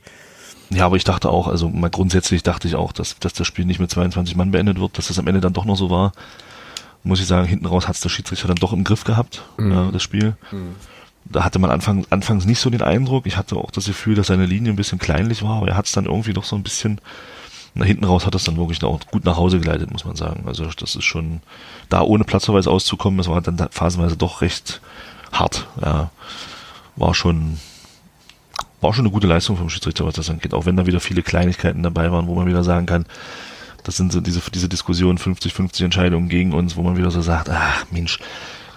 Ja, 0.70 0.86
aber 0.86 0.96
ich 0.96 1.04
dachte 1.04 1.30
auch, 1.30 1.48
also 1.48 1.68
mal 1.68 1.90
grundsätzlich 1.90 2.42
dachte 2.42 2.66
ich 2.66 2.74
auch, 2.74 2.92
dass, 2.92 3.18
dass 3.18 3.32
das 3.32 3.46
Spiel 3.46 3.64
nicht 3.64 3.80
mit 3.80 3.90
22 3.90 4.36
Mann 4.36 4.50
beendet 4.50 4.80
wird, 4.80 4.96
dass 4.98 5.08
das 5.08 5.18
am 5.18 5.26
Ende 5.26 5.40
dann 5.40 5.52
doch 5.52 5.64
noch 5.64 5.76
so 5.76 5.90
war. 5.90 6.12
Muss 7.04 7.20
ich 7.20 7.26
sagen, 7.26 7.46
hinten 7.46 7.66
raus 7.66 7.88
hat 7.88 7.96
es 7.96 8.00
der 8.00 8.08
Schiedsrichter 8.08 8.48
dann 8.48 8.56
doch 8.56 8.72
im 8.72 8.84
Griff 8.84 9.04
gehabt, 9.04 9.42
mhm. 9.58 9.72
ja, 9.72 9.90
das 9.90 10.02
Spiel. 10.02 10.36
Mhm. 10.50 10.76
Da 11.24 11.44
hatte 11.44 11.58
man 11.58 11.70
Anfang, 11.70 12.06
anfangs 12.10 12.44
nicht 12.46 12.60
so 12.60 12.70
den 12.70 12.82
Eindruck. 12.82 13.26
Ich 13.26 13.36
hatte 13.36 13.56
auch 13.56 13.70
das 13.70 13.86
Gefühl, 13.86 14.14
dass 14.14 14.28
seine 14.28 14.46
Linie 14.46 14.72
ein 14.72 14.76
bisschen 14.76 14.98
kleinlich 14.98 15.42
war, 15.42 15.58
aber 15.58 15.68
er 15.68 15.76
hat 15.76 15.86
es 15.86 15.92
dann 15.92 16.06
irgendwie 16.06 16.32
doch 16.32 16.44
so 16.44 16.56
ein 16.56 16.62
bisschen, 16.62 17.00
nach 17.74 17.86
hinten 17.86 18.04
raus 18.04 18.26
hat 18.26 18.34
es 18.34 18.44
dann 18.44 18.56
wirklich 18.56 18.82
auch 18.84 19.00
gut 19.10 19.24
nach 19.24 19.36
Hause 19.36 19.60
geleitet, 19.60 19.90
muss 19.90 20.04
man 20.04 20.16
sagen. 20.16 20.44
Also 20.46 20.66
das 20.66 20.94
ist 20.94 21.04
schon, 21.04 21.40
da 21.88 22.02
ohne 22.02 22.24
Platzverweis 22.24 22.66
auszukommen, 22.66 23.18
das 23.18 23.28
war 23.28 23.40
dann 23.40 23.68
phasenweise 23.70 24.16
doch 24.16 24.40
recht 24.42 24.80
hart. 25.32 25.66
Ja, 25.80 26.10
war 26.96 27.14
schon, 27.14 27.58
war 28.82 28.92
schon 28.92 29.06
eine 29.06 29.12
gute 29.12 29.26
Leistung 29.26 29.56
vom 29.56 29.70
Schiedsrichter, 29.70 30.04
was 30.04 30.14
das 30.14 30.28
angeht. 30.28 30.52
Auch 30.52 30.66
wenn 30.66 30.76
da 30.76 30.86
wieder 30.86 31.00
viele 31.00 31.22
Kleinigkeiten 31.22 31.82
dabei 31.82 32.10
waren, 32.10 32.26
wo 32.26 32.34
man 32.34 32.46
wieder 32.46 32.64
sagen 32.64 32.86
kann, 32.86 33.06
das 33.84 33.96
sind 33.96 34.12
so 34.12 34.20
diese, 34.20 34.40
diese 34.52 34.68
Diskussionen 34.68 35.18
50-50 35.18 35.84
Entscheidungen 35.84 36.28
gegen 36.28 36.52
uns, 36.52 36.76
wo 36.76 36.82
man 36.82 36.96
wieder 36.96 37.10
so 37.10 37.22
sagt, 37.22 37.48
ach 37.48 37.84
Mensch. 37.90 38.18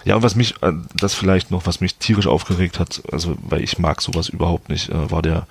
Ja, 0.04 0.16
und 0.16 0.22
was 0.22 0.36
mich, 0.36 0.54
äh, 0.62 0.72
das 0.94 1.14
vielleicht 1.14 1.50
noch, 1.50 1.66
was 1.66 1.80
mich 1.80 1.96
tierisch 1.96 2.28
aufgeregt 2.28 2.78
hat, 2.78 3.02
also, 3.10 3.36
weil 3.42 3.62
ich 3.62 3.78
mag 3.78 4.00
sowas 4.00 4.28
überhaupt 4.28 4.68
nicht, 4.68 4.88
äh, 4.88 5.10
war 5.10 5.22
der, 5.22 5.48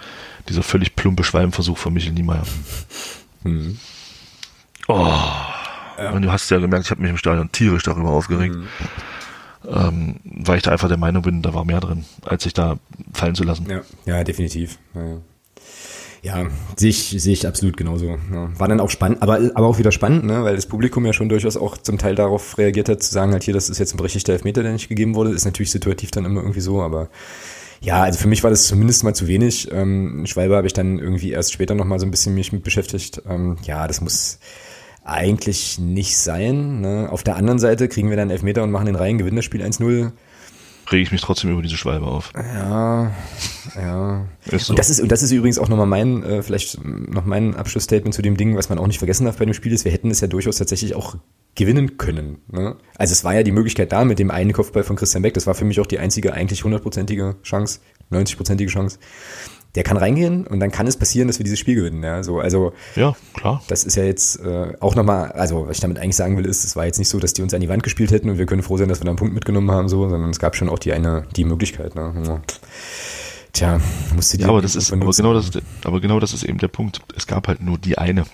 dieser 0.48 0.64
völlig 0.64 0.96
plumpe 0.96 1.26
Schwalbenversuch 1.26 1.78
von 1.78 1.94
Michel 1.94 2.14
Niemeyer. 2.14 2.44
Mhm. 3.44 3.78
Oh. 4.88 5.14
Ja. 5.98 6.12
Und 6.12 6.22
du 6.22 6.32
hast 6.32 6.50
ja 6.50 6.60
gemerkt, 6.60 6.86
ich 6.86 6.92
habe 6.92 7.02
mich 7.02 7.12
im 7.12 7.18
Stadion 7.18 7.52
tierisch 7.52 7.84
darüber 7.84 8.12
aufgeregt. 8.12 8.56
Mhm 8.56 8.68
ähm, 9.70 10.16
weil 10.24 10.58
ich 10.58 10.64
da 10.64 10.72
einfach 10.72 10.88
der 10.88 10.98
Meinung 10.98 11.24
bin, 11.24 11.42
da 11.42 11.54
war 11.54 11.66
mehr 11.66 11.80
drin, 11.80 12.06
als 12.26 12.44
sich 12.44 12.54
da 12.54 12.78
fallen 13.14 13.36
zu 13.36 13.44
lassen. 13.44 13.68
Ja, 13.70 13.82
ja 14.06 14.24
definitiv. 14.24 14.80
Ja, 14.94 15.20
ja. 16.22 16.48
sehe 16.76 16.90
ich, 16.90 17.16
sehe 17.18 17.34
ich 17.34 17.48
absolut 17.48 17.78
genauso. 17.78 18.18
Ja. 18.34 18.50
War 18.58 18.68
dann 18.68 18.80
auch 18.80 18.90
spannend, 18.90 19.22
aber, 19.22 19.52
aber 19.54 19.68
auch 19.68 19.78
wieder 19.78 19.92
spannend, 19.92 20.26
ne? 20.26 20.44
weil 20.44 20.56
das 20.56 20.66
Publikum 20.66 21.06
ja 21.06 21.14
schon 21.14 21.30
durchaus 21.30 21.56
auch 21.56 21.78
zum 21.78 21.98
Teil 21.98 22.16
darauf 22.16 22.58
reagiert 22.58 22.90
hat, 22.90 23.04
zu 23.04 23.12
sagen, 23.12 23.32
halt 23.32 23.44
hier, 23.44 23.54
das 23.54 23.70
ist 23.70 23.78
jetzt 23.78 23.94
ein 23.94 23.98
berechtigter 23.98 24.34
Elfmeter, 24.34 24.64
der 24.64 24.74
nicht 24.74 24.90
gegeben 24.90 25.14
wurde. 25.16 25.32
Ist 25.32 25.46
natürlich 25.46 25.72
situativ 25.72 26.12
dann 26.12 26.26
immer 26.26 26.42
irgendwie 26.42 26.62
so, 26.62 26.82
aber 26.82 27.10
ja, 27.82 28.02
also 28.02 28.18
für 28.18 28.28
mich 28.28 28.44
war 28.44 28.50
das 28.50 28.68
zumindest 28.68 29.04
mal 29.04 29.14
zu 29.14 29.28
wenig. 29.28 29.72
Ähm, 29.72 30.26
Schwalbe 30.26 30.56
habe 30.56 30.66
ich 30.66 30.74
dann 30.74 30.98
irgendwie 30.98 31.32
erst 31.32 31.54
später 31.54 31.76
nochmal 31.76 32.00
so 32.00 32.08
ein 32.08 32.12
bisschen 32.12 32.34
mich 32.34 32.52
mit 32.52 32.64
beschäftigt. 32.64 33.22
Ähm, 33.30 33.58
ja, 33.64 33.88
das 33.88 34.02
muss, 34.02 34.40
eigentlich 35.06 35.80
nicht 35.80 36.18
sein. 36.18 36.82
Ne? 36.82 37.08
Auf 37.10 37.24
der 37.24 37.36
anderen 37.36 37.60
Seite 37.60 37.88
kriegen 37.88 38.10
wir 38.10 38.18
dann 38.18 38.30
Elfmeter 38.30 38.64
und 38.64 38.72
machen 38.72 38.88
den 38.88 38.96
Reihen, 38.96 39.18
gewinnen 39.18 39.38
das 39.38 39.46
Spiel 39.46 39.62
1-0. 39.62 40.12
Rege 40.92 41.02
ich 41.02 41.12
mich 41.12 41.22
trotzdem 41.22 41.52
über 41.52 41.62
diese 41.62 41.78
Schwalbe 41.78 42.06
auf. 42.06 42.32
Ja, 42.36 43.12
ja. 43.76 44.26
So. 44.46 44.72
Und 44.72 44.80
das 44.80 44.90
ist, 44.90 45.00
und 45.00 45.12
das 45.12 45.24
ist 45.24 45.32
übrigens 45.32 45.58
auch 45.58 45.68
nochmal 45.68 45.88
mein, 45.88 46.24
äh, 46.24 46.44
vielleicht 46.44 46.84
noch 46.84 47.26
mein 47.26 47.56
Abschlussstatement 47.56 48.14
zu 48.14 48.22
dem 48.22 48.38
Ding, 48.38 48.56
was 48.56 48.70
man 48.70 48.78
auch 48.78 48.86
nicht 48.86 49.00
vergessen 49.00 49.26
darf 49.26 49.38
bei 49.38 49.46
dem 49.46 49.56
Spiel 49.56 49.74
ist, 49.74 49.86
wir 49.86 49.92
hätten 49.92 50.12
es 50.12 50.22
ja 50.22 50.28
durchaus 50.28 50.58
tatsächlich 50.58 50.94
auch 50.94 51.16
gewinnen 51.56 51.98
können. 51.98 52.38
Ne? 52.52 52.76
Also 52.98 53.14
es 53.14 53.24
war 53.24 53.34
ja 53.34 53.42
die 53.42 53.52
Möglichkeit 53.52 53.92
da 53.92 54.06
mit 54.06 54.20
dem 54.20 54.30
einen 54.30 54.54
Kopfball 54.54 54.84
von 54.84 54.96
Christian 54.96 55.24
Beck, 55.24 55.34
das 55.34 55.48
war 55.48 55.56
für 55.56 55.66
mich 55.66 55.80
auch 55.80 55.88
die 55.88 56.00
einzige 56.00 56.34
eigentlich 56.34 56.64
hundertprozentige 56.64 57.38
Chance, 57.44 57.80
90-prozentige 58.12 58.68
Chance 58.68 59.00
der 59.76 59.84
kann 59.84 59.98
reingehen 59.98 60.48
und 60.48 60.60
dann 60.60 60.72
kann 60.72 60.88
es 60.88 60.98
passieren, 60.98 61.28
dass 61.28 61.38
wir 61.38 61.44
dieses 61.44 61.60
Spiel 61.60 61.76
gewinnen. 61.76 62.02
Ja, 62.02 62.24
so, 62.24 62.40
also 62.40 62.74
ja, 62.96 63.16
klar. 63.34 63.62
Das 63.68 63.84
ist 63.84 63.96
ja 63.96 64.04
jetzt 64.04 64.40
äh, 64.40 64.74
auch 64.80 64.96
nochmal, 64.96 65.32
also 65.34 65.68
was 65.68 65.78
ich 65.78 65.82
damit 65.82 66.00
eigentlich 66.00 66.16
sagen 66.16 66.38
will, 66.38 66.46
ist, 66.46 66.64
es 66.64 66.76
war 66.76 66.86
jetzt 66.86 66.98
nicht 66.98 67.10
so, 67.10 67.20
dass 67.20 67.34
die 67.34 67.42
uns 67.42 67.54
an 67.54 67.62
die 67.62 67.70
Wand 67.70 67.84
gespielt 67.84 68.12
hätten 68.12 68.30
und 68.30 68.38
wir 68.38 68.46
können 68.46 68.64
froh 68.64 68.78
sein, 68.78 68.88
dass 68.88 69.02
wir 69.02 69.06
da 69.06 69.12
einen 69.12 69.18
Punkt 69.18 69.34
mitgenommen 69.34 69.70
haben, 69.72 69.90
so, 69.90 70.10
sondern 70.10 70.30
es 70.30 70.40
gab 70.40 70.56
schon 70.56 70.70
auch 70.70 70.80
die 70.80 70.94
eine, 70.94 71.28
die 71.36 71.44
Möglichkeit. 71.44 71.96
Ne? 71.96 72.14
Ja. 72.26 72.42
Tja, 73.52 73.82
musste 74.16 74.38
die. 74.38 74.44
Ja, 74.44 74.50
aber 74.50 74.62
das 74.62 74.76
ist, 74.76 74.92
aber 74.92 75.12
genau 75.12 75.34
das, 75.34 75.52
aber 75.84 76.02
genau 76.02 76.20
das 76.20 76.34
ist 76.34 76.44
eben 76.44 76.58
der 76.58 76.68
Punkt. 76.68 77.02
Es 77.16 77.28
gab 77.28 77.48
halt 77.48 77.62
nur 77.62 77.78
die 77.78 77.98
eine. 77.98 78.26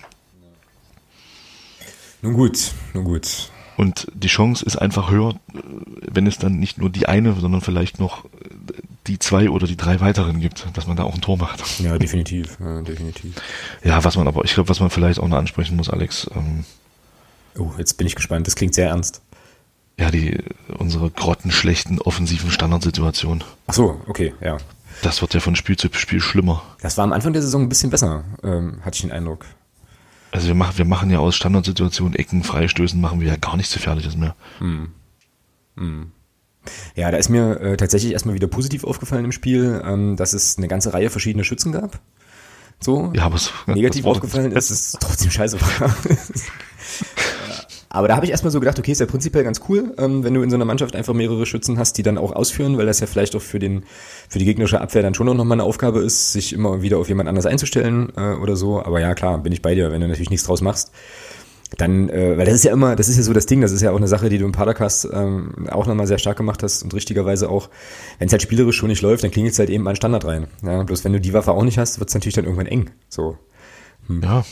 Nun 2.22 2.34
gut, 2.34 2.72
nun 2.94 3.04
gut. 3.04 3.50
Und 3.76 4.06
die 4.14 4.28
Chance 4.28 4.64
ist 4.64 4.76
einfach 4.76 5.10
höher, 5.10 5.34
wenn 6.00 6.26
es 6.26 6.38
dann 6.38 6.58
nicht 6.58 6.78
nur 6.78 6.90
die 6.90 7.06
eine, 7.06 7.34
sondern 7.34 7.60
vielleicht 7.60 7.98
noch 7.98 8.24
die 9.06 9.18
zwei 9.18 9.50
oder 9.50 9.66
die 9.66 9.76
drei 9.76 10.00
weiteren 10.00 10.40
gibt, 10.40 10.66
dass 10.74 10.86
man 10.86 10.96
da 10.96 11.04
auch 11.04 11.14
ein 11.14 11.20
Tor 11.20 11.36
macht. 11.36 11.80
Ja, 11.80 11.98
definitiv, 11.98 12.56
ja, 12.60 12.82
definitiv. 12.82 13.34
Ja, 13.82 14.04
was 14.04 14.16
man 14.16 14.28
aber, 14.28 14.44
ich 14.44 14.54
glaube, 14.54 14.68
was 14.68 14.80
man 14.80 14.90
vielleicht 14.90 15.18
auch 15.18 15.28
noch 15.28 15.38
ansprechen 15.38 15.76
muss, 15.76 15.90
Alex. 15.90 16.30
Ähm, 16.34 16.64
oh, 17.58 17.72
jetzt 17.78 17.94
bin 17.94 18.06
ich 18.06 18.14
gespannt. 18.14 18.46
Das 18.46 18.54
klingt 18.54 18.74
sehr 18.74 18.88
ernst. 18.88 19.22
Ja, 19.98 20.10
die 20.10 20.38
unsere 20.78 21.10
grottenschlechten 21.10 22.00
offensiven 22.00 22.50
Standardsituationen. 22.50 23.44
Ach 23.66 23.74
so, 23.74 24.00
okay, 24.06 24.34
ja. 24.40 24.56
Das 25.02 25.20
wird 25.20 25.34
ja 25.34 25.40
von 25.40 25.56
Spiel 25.56 25.76
zu 25.76 25.88
Spiel 25.92 26.20
schlimmer. 26.20 26.62
Das 26.80 26.96
war 26.96 27.04
am 27.04 27.12
Anfang 27.12 27.32
der 27.32 27.42
Saison 27.42 27.62
ein 27.62 27.68
bisschen 27.68 27.90
besser, 27.90 28.24
ähm, 28.42 28.80
hatte 28.84 28.96
ich 28.96 29.00
den 29.02 29.12
Eindruck. 29.12 29.46
Also 30.30 30.46
wir 30.48 30.54
machen, 30.54 30.78
wir 30.78 30.84
machen 30.84 31.10
ja 31.10 31.18
aus 31.18 31.36
Standardsituationen, 31.36 32.14
Ecken, 32.14 32.42
Freistößen, 32.42 33.00
machen 33.00 33.20
wir 33.20 33.28
ja 33.28 33.36
gar 33.36 33.56
nichts 33.56 33.74
Gefährliches 33.74 34.16
mehr. 34.16 34.34
Hm. 34.58 34.92
Hm. 35.76 36.12
Ja, 36.94 37.10
da 37.10 37.16
ist 37.16 37.28
mir 37.28 37.60
äh, 37.60 37.76
tatsächlich 37.76 38.12
erstmal 38.12 38.34
wieder 38.34 38.46
positiv 38.46 38.84
aufgefallen 38.84 39.24
im 39.24 39.32
Spiel, 39.32 39.82
ähm, 39.84 40.16
dass 40.16 40.32
es 40.32 40.58
eine 40.58 40.68
ganze 40.68 40.94
Reihe 40.94 41.10
verschiedener 41.10 41.44
Schützen 41.44 41.72
gab. 41.72 42.00
So. 42.80 43.12
Ja, 43.14 43.24
aber 43.24 43.38
so, 43.38 43.50
negativ 43.66 44.04
aufgefallen 44.06 44.52
ist, 44.52 44.70
es 44.70 44.92
trotzdem 45.00 45.30
scheiße. 45.30 45.58
Aber 47.94 48.08
da 48.08 48.16
habe 48.16 48.24
ich 48.24 48.30
erstmal 48.30 48.50
so 48.50 48.58
gedacht, 48.58 48.78
okay, 48.78 48.90
ist 48.90 49.00
ja 49.00 49.06
prinzipiell 49.06 49.44
ganz 49.44 49.60
cool, 49.68 49.94
ähm, 49.98 50.24
wenn 50.24 50.32
du 50.32 50.40
in 50.40 50.48
so 50.48 50.56
einer 50.56 50.64
Mannschaft 50.64 50.96
einfach 50.96 51.12
mehrere 51.12 51.44
Schützen 51.44 51.78
hast, 51.78 51.98
die 51.98 52.02
dann 52.02 52.16
auch 52.16 52.32
ausführen, 52.32 52.78
weil 52.78 52.86
das 52.86 53.00
ja 53.00 53.06
vielleicht 53.06 53.36
auch 53.36 53.42
für 53.42 53.58
den 53.58 53.84
für 54.30 54.38
die 54.38 54.46
gegnerische 54.46 54.80
Abwehr 54.80 55.02
dann 55.02 55.12
schon 55.12 55.26
noch 55.26 55.44
mal 55.44 55.52
eine 55.52 55.64
Aufgabe 55.64 56.00
ist, 56.00 56.32
sich 56.32 56.54
immer 56.54 56.80
wieder 56.80 56.96
auf 56.96 57.10
jemand 57.10 57.28
anders 57.28 57.44
einzustellen 57.44 58.10
äh, 58.16 58.32
oder 58.36 58.56
so. 58.56 58.82
Aber 58.82 58.98
ja, 58.98 59.14
klar, 59.14 59.36
bin 59.36 59.52
ich 59.52 59.60
bei 59.60 59.74
dir, 59.74 59.92
wenn 59.92 60.00
du 60.00 60.08
natürlich 60.08 60.30
nichts 60.30 60.46
draus 60.46 60.62
machst. 60.62 60.90
Dann, 61.78 62.08
äh, 62.08 62.36
weil 62.36 62.44
das 62.44 62.54
ist 62.54 62.64
ja 62.64 62.72
immer, 62.72 62.96
das 62.96 63.08
ist 63.08 63.16
ja 63.16 63.22
so 63.22 63.32
das 63.32 63.46
Ding, 63.46 63.60
das 63.60 63.72
ist 63.72 63.80
ja 63.80 63.92
auch 63.92 63.96
eine 63.96 64.08
Sache, 64.08 64.28
die 64.28 64.38
du 64.38 64.44
im 64.44 64.52
Padercast 64.52 65.08
ähm, 65.12 65.68
auch 65.70 65.86
nochmal 65.86 66.06
sehr 66.06 66.18
stark 66.18 66.36
gemacht 66.36 66.62
hast 66.62 66.82
und 66.82 66.92
richtigerweise 66.94 67.48
auch, 67.48 67.70
wenn 68.18 68.26
es 68.26 68.32
halt 68.32 68.42
spielerisch 68.42 68.76
schon 68.76 68.88
nicht 68.88 69.02
läuft, 69.02 69.24
dann 69.24 69.30
klingelt 69.30 69.54
es 69.54 69.58
halt 69.58 69.70
eben 69.70 69.84
mal 69.84 69.90
ein 69.90 69.96
Standard 69.96 70.24
rein. 70.24 70.48
Ja, 70.62 70.82
bloß 70.82 71.04
wenn 71.04 71.12
du 71.12 71.20
die 71.20 71.32
Waffe 71.32 71.52
auch 71.52 71.64
nicht 71.64 71.78
hast, 71.78 71.98
wird 71.98 72.08
es 72.08 72.14
natürlich 72.14 72.34
dann 72.34 72.44
irgendwann 72.44 72.66
eng. 72.66 72.90
So. 73.08 73.38
Hm. 74.06 74.22
Ja, 74.22 74.44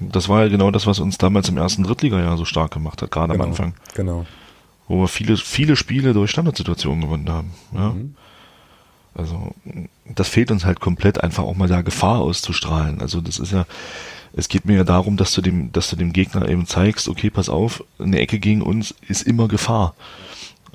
das 0.00 0.28
war 0.28 0.42
ja 0.42 0.48
genau 0.48 0.70
das, 0.70 0.86
was 0.86 1.00
uns 1.00 1.18
damals 1.18 1.48
im 1.48 1.56
ersten 1.56 1.82
Drittliga-Jahr 1.82 2.36
so 2.36 2.44
stark 2.44 2.72
gemacht 2.72 3.02
hat, 3.02 3.10
gerade 3.10 3.32
genau, 3.32 3.44
am 3.44 3.50
Anfang. 3.50 3.74
Genau. 3.94 4.26
Wo 4.86 5.00
wir 5.00 5.08
viele, 5.08 5.36
viele 5.36 5.76
Spiele 5.76 6.12
durch 6.12 6.30
Standardsituationen 6.30 7.02
gewonnen 7.02 7.28
haben. 7.28 7.50
Ja. 7.74 7.90
Mhm. 7.90 8.14
Also, 9.14 9.52
das 10.14 10.28
fehlt 10.28 10.50
uns 10.52 10.64
halt 10.64 10.78
komplett, 10.80 11.22
einfach 11.22 11.42
auch 11.42 11.56
mal 11.56 11.68
da 11.68 11.82
Gefahr 11.82 12.20
auszustrahlen. 12.20 13.00
Also, 13.00 13.20
das 13.20 13.40
ist 13.40 13.52
ja, 13.52 13.66
es 14.32 14.48
geht 14.48 14.64
mir 14.64 14.76
ja 14.76 14.84
darum, 14.84 15.16
dass 15.16 15.32
du 15.32 15.40
dem, 15.40 15.72
dass 15.72 15.90
du 15.90 15.96
dem 15.96 16.12
Gegner 16.12 16.48
eben 16.48 16.66
zeigst, 16.66 17.08
okay, 17.08 17.30
pass 17.30 17.48
auf, 17.48 17.84
eine 17.98 18.18
Ecke 18.18 18.38
gegen 18.38 18.62
uns 18.62 18.94
ist 19.08 19.26
immer 19.26 19.48
Gefahr. 19.48 19.94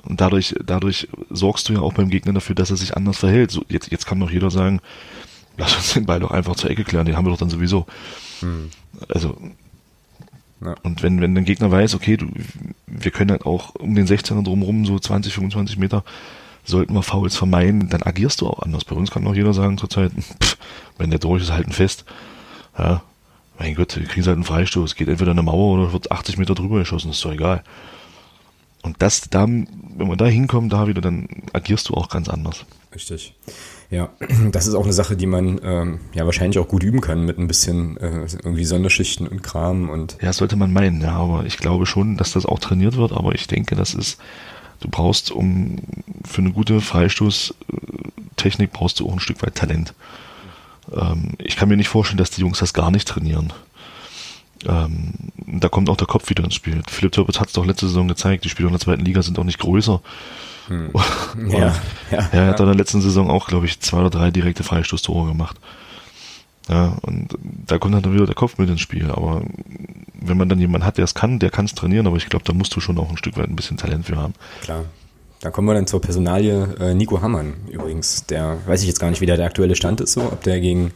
Und 0.02 0.20
dadurch, 0.20 0.54
dadurch 0.64 1.08
sorgst 1.30 1.68
du 1.68 1.72
ja 1.74 1.80
auch 1.80 1.94
beim 1.94 2.10
Gegner 2.10 2.34
dafür, 2.34 2.54
dass 2.54 2.70
er 2.70 2.76
sich 2.76 2.96
anders 2.96 3.18
verhält. 3.18 3.50
So, 3.50 3.64
jetzt, 3.68 3.90
jetzt 3.90 4.06
kann 4.06 4.20
doch 4.20 4.30
jeder 4.30 4.50
sagen, 4.50 4.80
lass 5.56 5.74
uns 5.76 5.94
den 5.94 6.04
Ball 6.04 6.20
doch 6.20 6.30
einfach 6.30 6.56
zur 6.56 6.70
Ecke 6.70 6.84
klären, 6.84 7.06
den 7.06 7.16
haben 7.16 7.24
wir 7.24 7.30
doch 7.30 7.38
dann 7.38 7.50
sowieso. 7.50 7.86
Hm. 8.40 8.70
Also 9.08 9.36
Ja. 10.64 10.74
Und 10.82 11.02
wenn, 11.02 11.20
wenn 11.20 11.36
ein 11.36 11.44
Gegner 11.44 11.70
weiß, 11.70 11.94
okay, 11.94 12.16
du, 12.16 12.28
wir 12.86 13.10
können 13.10 13.30
halt 13.30 13.46
auch 13.46 13.74
um 13.74 13.94
den 13.94 14.06
16er 14.06 14.42
drumherum 14.42 14.86
so 14.86 14.98
20, 14.98 15.34
25 15.34 15.78
Meter, 15.78 16.04
sollten 16.64 16.94
wir 16.94 17.02
Fouls 17.02 17.36
vermeiden, 17.36 17.90
dann 17.90 18.02
agierst 18.02 18.40
du 18.40 18.48
auch 18.48 18.60
anders. 18.60 18.84
Bei 18.84 18.96
uns 18.96 19.10
kann 19.10 19.26
auch 19.26 19.34
jeder 19.34 19.52
sagen 19.52 19.76
zurzeit, 19.76 20.12
pff, 20.42 20.56
wenn 20.98 21.10
der 21.10 21.18
durch 21.18 21.42
ist, 21.42 21.52
halten 21.52 21.72
fest. 21.72 22.04
Ja, 22.78 23.02
mein 23.58 23.74
Gott, 23.74 23.96
wir 23.96 24.06
kriegen 24.06 24.26
halt 24.26 24.36
einen 24.36 24.44
Freistoß. 24.44 24.96
Geht 24.96 25.08
entweder 25.08 25.30
eine 25.30 25.42
Mauer 25.42 25.78
oder 25.78 25.92
wird 25.92 26.10
80 26.10 26.38
Meter 26.38 26.54
drüber 26.54 26.78
geschossen, 26.78 27.10
ist 27.10 27.24
doch 27.24 27.32
egal. 27.32 27.62
Und 28.82 28.96
das, 29.00 29.22
da, 29.30 29.46
wenn 29.46 30.08
man 30.08 30.18
da 30.18 30.26
hinkommt, 30.26 30.72
da 30.72 30.86
wieder, 30.86 31.00
dann 31.00 31.26
agierst 31.52 31.88
du 31.88 31.94
auch 31.94 32.08
ganz 32.10 32.28
anders. 32.28 32.66
Richtig. 32.94 33.34
Ja, 33.90 34.10
das 34.52 34.66
ist 34.66 34.74
auch 34.74 34.84
eine 34.84 34.92
Sache, 34.92 35.16
die 35.16 35.26
man 35.26 35.60
ähm, 35.62 36.00
ja 36.14 36.26
wahrscheinlich 36.26 36.58
auch 36.58 36.68
gut 36.68 36.82
üben 36.82 37.00
kann 37.00 37.24
mit 37.24 37.38
ein 37.38 37.46
bisschen 37.46 37.96
äh, 37.96 38.26
irgendwie 38.42 38.64
Sonderschichten 38.64 39.26
und 39.26 39.42
Kram 39.42 39.88
und. 39.88 40.18
Ja, 40.20 40.32
sollte 40.32 40.56
man 40.56 40.72
meinen, 40.72 41.00
ja, 41.00 41.12
aber 41.12 41.46
ich 41.46 41.56
glaube 41.56 41.86
schon, 41.86 42.16
dass 42.16 42.32
das 42.32 42.44
auch 42.44 42.58
trainiert 42.58 42.96
wird, 42.96 43.12
aber 43.12 43.34
ich 43.34 43.46
denke, 43.46 43.74
das 43.74 43.94
ist, 43.94 44.18
du 44.80 44.88
brauchst, 44.90 45.30
um 45.30 45.78
für 46.24 46.42
eine 46.42 46.52
gute 46.52 46.80
Freistoßtechnik 46.80 48.72
brauchst 48.72 49.00
du 49.00 49.08
auch 49.08 49.14
ein 49.14 49.20
Stück 49.20 49.42
weit 49.42 49.54
Talent. 49.54 49.94
Ähm, 50.94 51.32
ich 51.38 51.56
kann 51.56 51.68
mir 51.68 51.76
nicht 51.76 51.88
vorstellen, 51.88 52.18
dass 52.18 52.30
die 52.30 52.40
Jungs 52.40 52.58
das 52.58 52.74
gar 52.74 52.90
nicht 52.90 53.08
trainieren. 53.08 53.52
Ähm, 54.66 55.12
da 55.36 55.68
kommt 55.68 55.90
auch 55.90 55.96
der 55.96 56.06
Kopf 56.06 56.30
wieder 56.30 56.44
ins 56.44 56.54
Spiel. 56.54 56.82
Philipp 56.88 57.12
Türpitz 57.12 57.38
hat 57.38 57.48
es 57.48 57.52
doch 57.52 57.66
letzte 57.66 57.86
Saison 57.86 58.08
gezeigt, 58.08 58.44
die 58.44 58.48
Spieler 58.48 58.68
in 58.68 58.74
der 58.74 58.80
zweiten 58.80 59.04
Liga 59.04 59.22
sind 59.22 59.38
auch 59.38 59.44
nicht 59.44 59.58
größer. 59.58 60.00
Hm. 60.68 60.90
ja, 61.48 61.58
ja, 61.58 61.74
ja, 62.10 62.28
er 62.32 62.46
hat 62.48 62.60
in 62.60 62.66
der 62.66 62.74
letzten 62.74 63.02
Saison 63.02 63.30
auch, 63.30 63.48
glaube 63.48 63.66
ich, 63.66 63.80
zwei 63.80 63.98
oder 63.98 64.10
drei 64.10 64.30
direkte 64.30 64.64
Freistoßtore 64.64 65.28
gemacht. 65.28 65.58
Ja, 66.68 66.96
und 67.02 67.36
da 67.42 67.78
kommt 67.78 67.94
dann 67.94 68.14
wieder 68.14 68.24
der 68.24 68.34
Kopf 68.34 68.56
mit 68.56 68.70
ins 68.70 68.80
Spiel. 68.80 69.10
Aber 69.10 69.42
wenn 70.14 70.38
man 70.38 70.48
dann 70.48 70.58
jemanden 70.58 70.86
hat, 70.86 70.96
der 70.96 71.04
es 71.04 71.14
kann, 71.14 71.38
der 71.38 71.50
kann 71.50 71.66
es 71.66 71.74
trainieren, 71.74 72.06
aber 72.06 72.16
ich 72.16 72.26
glaube, 72.26 72.46
da 72.46 72.54
musst 72.54 72.74
du 72.74 72.80
schon 72.80 72.98
auch 72.98 73.10
ein 73.10 73.18
Stück 73.18 73.36
weit 73.36 73.48
ein 73.48 73.56
bisschen 73.56 73.76
Talent 73.76 74.06
für 74.06 74.16
haben. 74.16 74.32
Klar. 74.62 74.86
Da 75.44 75.50
kommen 75.50 75.68
wir 75.68 75.74
dann 75.74 75.86
zur 75.86 76.00
Personalie 76.00 76.74
äh, 76.80 76.94
Nico 76.94 77.20
Hammann 77.20 77.52
übrigens. 77.70 78.24
Der 78.24 78.56
weiß 78.64 78.80
ich 78.80 78.88
jetzt 78.88 78.98
gar 78.98 79.10
nicht, 79.10 79.20
wie 79.20 79.26
der, 79.26 79.36
der 79.36 79.44
aktuelle 79.44 79.76
Stand 79.76 80.00
ist, 80.00 80.14
so, 80.14 80.22
ob 80.22 80.42
der 80.42 80.58
gegen 80.58 80.92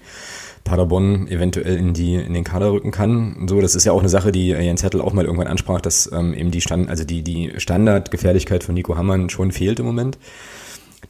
Paderborn 0.64 1.28
eventuell 1.28 1.76
in 1.76 1.92
die 1.92 2.14
in 2.14 2.32
den 2.32 2.44
Kader 2.44 2.72
rücken 2.72 2.90
kann. 2.90 3.46
So, 3.46 3.60
das 3.60 3.74
ist 3.74 3.84
ja 3.84 3.92
auch 3.92 4.00
eine 4.00 4.08
Sache, 4.08 4.32
die 4.32 4.48
Jens 4.48 4.82
Hettel 4.82 5.02
auch 5.02 5.12
mal 5.12 5.26
irgendwann 5.26 5.48
ansprach, 5.48 5.82
dass 5.82 6.10
ähm, 6.10 6.32
eben 6.32 6.50
die 6.50 6.62
Stand, 6.62 6.88
also 6.88 7.04
die 7.04 7.20
die 7.20 7.52
Standardgefährlichkeit 7.58 8.64
von 8.64 8.74
Nico 8.74 8.96
Hammann 8.96 9.28
schon 9.28 9.52
fehlt 9.52 9.80
im 9.80 9.84
Moment. 9.84 10.16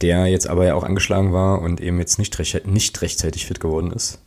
Der 0.01 0.27
jetzt 0.27 0.48
aber 0.48 0.66
ja 0.66 0.74
auch 0.74 0.83
angeschlagen 0.83 1.33
war 1.33 1.62
und 1.62 1.81
eben 1.81 2.01
jetzt 2.01 2.18
nicht, 2.18 2.37
recht, 2.40 2.66
nicht 2.66 3.01
rechtzeitig 3.03 3.46
fit 3.46 3.61
geworden 3.61 3.92
ist 3.92 4.18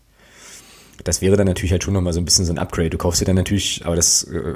das 1.04 1.22
wäre 1.22 1.38
dann 1.38 1.48
natürlich 1.48 1.72
halt 1.72 1.84
schon 1.84 1.94
nochmal 1.94 2.14
so 2.14 2.20
ein 2.20 2.26
bisschen 2.26 2.46
so 2.46 2.54
ein 2.54 2.60
Upgrade. 2.60 2.90
Du 2.90 2.98
kaufst 2.98 3.22
dir 3.22 3.26
dann 3.26 3.36
natürlich, 3.36 3.86
aber 3.86 3.96
das 3.96 4.24
äh, 4.24 4.56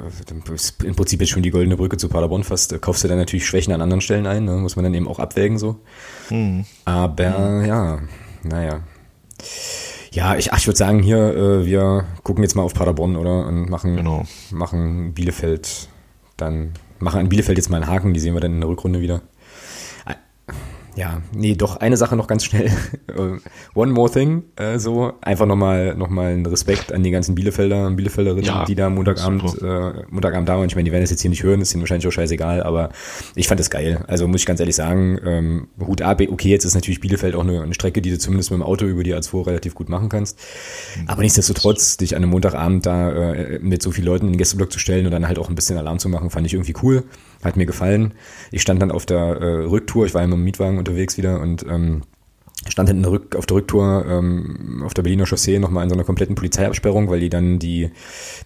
ist 0.54 0.82
im 0.82 0.94
Prinzip 0.94 1.20
jetzt 1.20 1.30
schon 1.30 1.42
die 1.42 1.50
goldene 1.50 1.76
Brücke 1.76 1.96
zu 1.96 2.08
Paderborn 2.08 2.44
fast, 2.44 2.72
äh, 2.72 2.78
kaufst 2.78 3.04
dir 3.04 3.08
dann 3.08 3.18
natürlich 3.18 3.46
Schwächen 3.46 3.72
an 3.72 3.80
anderen 3.80 4.00
Stellen 4.00 4.26
ein, 4.26 4.44
ne? 4.44 4.52
muss 4.52 4.76
man 4.76 4.84
dann 4.84 4.94
eben 4.94 5.08
auch 5.08 5.18
abwägen 5.18 5.58
so. 5.58 5.76
Mhm. 6.30 6.64
Aber 6.84 7.38
mhm. 7.38 7.64
ja, 7.64 7.98
naja. 8.42 8.80
Ja, 10.12 10.36
ich, 10.36 10.52
ach, 10.52 10.58
ich 10.58 10.66
würde 10.66 10.78
sagen, 10.78 11.02
hier, 11.02 11.18
äh, 11.18 11.66
wir 11.66 12.06
gucken 12.22 12.42
jetzt 12.42 12.54
mal 12.54 12.62
auf 12.62 12.74
Paderborn, 12.74 13.16
oder? 13.16 13.46
Und 13.46 13.68
machen, 13.68 13.96
genau. 13.96 14.24
machen 14.50 15.12
Bielefeld 15.12 15.88
dann, 16.36 16.72
machen 16.98 17.20
an 17.20 17.28
Bielefeld 17.28 17.58
jetzt 17.58 17.68
mal 17.68 17.82
einen 17.82 17.90
Haken, 17.90 18.14
die 18.14 18.20
sehen 18.20 18.34
wir 18.34 18.40
dann 18.40 18.54
in 18.54 18.60
der 18.60 18.68
Rückrunde 18.70 19.00
wieder. 19.00 19.22
Ja, 20.96 21.20
nee, 21.34 21.54
doch 21.54 21.76
eine 21.76 21.98
Sache 21.98 22.16
noch 22.16 22.26
ganz 22.26 22.44
schnell. 22.44 22.70
One 23.74 23.92
more 23.92 24.10
thing, 24.10 24.44
äh, 24.56 24.78
so 24.78 25.12
einfach 25.20 25.44
nochmal 25.44 25.94
noch 25.94 26.08
mal 26.08 26.32
einen 26.32 26.46
Respekt 26.46 26.90
an 26.90 27.02
die 27.02 27.10
ganzen 27.10 27.34
Bielefelder 27.34 27.86
und 27.86 27.96
Bielefelderinnen, 27.96 28.44
ja, 28.44 28.64
die 28.64 28.74
da 28.74 28.88
Montagabend, 28.88 29.60
äh, 29.60 30.04
Montagabend 30.08 30.48
da 30.48 30.56
waren. 30.56 30.66
Ich 30.66 30.74
meine, 30.74 30.86
die 30.86 30.92
werden 30.92 31.02
es 31.02 31.10
jetzt 31.10 31.20
hier 31.20 31.28
nicht 31.28 31.42
hören, 31.42 31.60
ist 31.60 31.74
ihnen 31.74 31.82
wahrscheinlich 31.82 32.06
auch 32.08 32.12
scheißegal, 32.12 32.62
aber 32.62 32.88
ich 33.34 33.46
fand 33.46 33.60
das 33.60 33.68
geil. 33.68 34.04
Also 34.06 34.26
muss 34.26 34.40
ich 34.40 34.46
ganz 34.46 34.58
ehrlich 34.58 34.74
sagen, 34.74 35.18
ähm, 35.22 35.68
Hut 35.86 36.00
ab, 36.00 36.22
okay, 36.30 36.48
jetzt 36.48 36.64
ist 36.64 36.74
natürlich 36.74 37.00
Bielefeld 37.00 37.34
auch 37.34 37.44
eine, 37.44 37.60
eine 37.60 37.74
Strecke, 37.74 38.00
die 38.00 38.10
du 38.10 38.18
zumindest 38.18 38.50
mit 38.50 38.58
dem 38.58 38.62
Auto 38.62 38.86
über 38.86 39.02
die 39.02 39.14
A2 39.14 39.46
relativ 39.46 39.74
gut 39.74 39.90
machen 39.90 40.08
kannst. 40.08 40.38
Mhm. 40.96 41.08
Aber 41.08 41.20
nichtsdestotrotz, 41.20 41.98
dich 41.98 42.16
an 42.16 42.22
einem 42.22 42.30
Montagabend 42.30 42.86
da 42.86 43.10
äh, 43.34 43.58
mit 43.58 43.82
so 43.82 43.90
vielen 43.90 44.06
Leuten 44.06 44.26
in 44.28 44.32
den 44.32 44.38
Gästeblock 44.38 44.72
zu 44.72 44.78
stellen 44.78 45.04
und 45.04 45.12
dann 45.12 45.28
halt 45.28 45.38
auch 45.38 45.50
ein 45.50 45.54
bisschen 45.54 45.76
Alarm 45.76 45.98
zu 45.98 46.08
machen, 46.08 46.30
fand 46.30 46.46
ich 46.46 46.54
irgendwie 46.54 46.74
cool. 46.82 47.04
Hat 47.46 47.56
mir 47.56 47.66
gefallen. 47.66 48.14
Ich 48.50 48.62
stand 48.62 48.82
dann 48.82 48.90
auf 48.90 49.06
der 49.06 49.18
äh, 49.18 49.64
Rücktour, 49.64 50.06
ich 50.06 50.14
war 50.14 50.22
ja 50.22 50.26
mit 50.26 50.36
dem 50.36 50.44
Mietwagen 50.44 50.78
unterwegs 50.78 51.16
wieder 51.16 51.40
und 51.40 51.64
ähm, 51.68 52.02
stand 52.68 52.88
hinten 52.88 53.04
Rück, 53.04 53.36
auf 53.36 53.46
der 53.46 53.56
Rücktour 53.58 54.04
ähm, 54.08 54.82
auf 54.84 54.94
der 54.94 55.02
Berliner 55.02 55.26
Chaussee 55.26 55.58
nochmal 55.58 55.84
in 55.84 55.90
so 55.90 55.94
einer 55.94 56.04
kompletten 56.04 56.34
Polizeiabsperrung, 56.34 57.08
weil 57.08 57.20
die 57.20 57.28
dann 57.28 57.58
die 57.58 57.90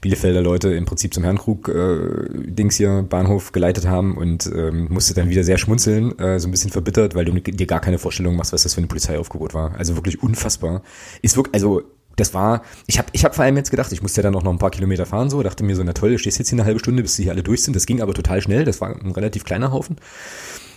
Bielefelder 0.00 0.42
Leute 0.42 0.72
im 0.74 0.84
Prinzip 0.84 1.14
zum 1.14 1.22
Herrenkrug 1.24 1.68
äh, 1.68 2.68
hier 2.70 3.02
Bahnhof 3.08 3.52
geleitet 3.52 3.88
haben 3.88 4.16
und 4.16 4.50
ähm, 4.54 4.88
musste 4.90 5.14
dann 5.14 5.28
wieder 5.28 5.44
sehr 5.44 5.58
schmunzeln, 5.58 6.18
äh, 6.18 6.38
so 6.38 6.48
ein 6.48 6.50
bisschen 6.50 6.70
verbittert, 6.70 7.14
weil 7.14 7.24
du 7.24 7.32
dir 7.32 7.66
gar 7.66 7.80
keine 7.80 7.98
Vorstellung 7.98 8.36
machst, 8.36 8.52
was 8.52 8.62
das 8.62 8.74
für 8.74 8.80
ein 8.80 8.88
Polizeiaufgebot 8.88 9.54
war. 9.54 9.74
Also 9.76 9.96
wirklich 9.96 10.22
unfassbar. 10.22 10.82
Ist 11.22 11.36
wirklich, 11.36 11.54
also 11.54 11.82
das 12.20 12.34
war, 12.34 12.62
ich 12.86 12.98
habe 12.98 13.08
ich 13.12 13.24
hab 13.24 13.34
vor 13.34 13.44
allem 13.44 13.56
jetzt 13.56 13.70
gedacht, 13.70 13.90
ich 13.92 14.02
musste 14.02 14.20
ja 14.20 14.22
dann 14.24 14.32
noch, 14.32 14.42
noch 14.42 14.52
ein 14.52 14.58
paar 14.58 14.70
Kilometer 14.70 15.06
fahren, 15.06 15.30
so, 15.30 15.42
dachte 15.42 15.64
mir 15.64 15.74
so, 15.74 15.82
na 15.82 15.92
toll, 15.92 16.10
du 16.10 16.18
stehst 16.18 16.38
jetzt 16.38 16.50
hier 16.50 16.58
eine 16.58 16.66
halbe 16.66 16.78
Stunde, 16.78 17.02
bis 17.02 17.16
sie 17.16 17.24
hier 17.24 17.32
alle 17.32 17.42
durch 17.42 17.62
sind. 17.62 17.74
Das 17.74 17.86
ging 17.86 18.00
aber 18.00 18.14
total 18.14 18.40
schnell, 18.40 18.64
das 18.64 18.80
war 18.80 18.90
ein 18.90 19.12
relativ 19.12 19.44
kleiner 19.44 19.72
Haufen, 19.72 19.96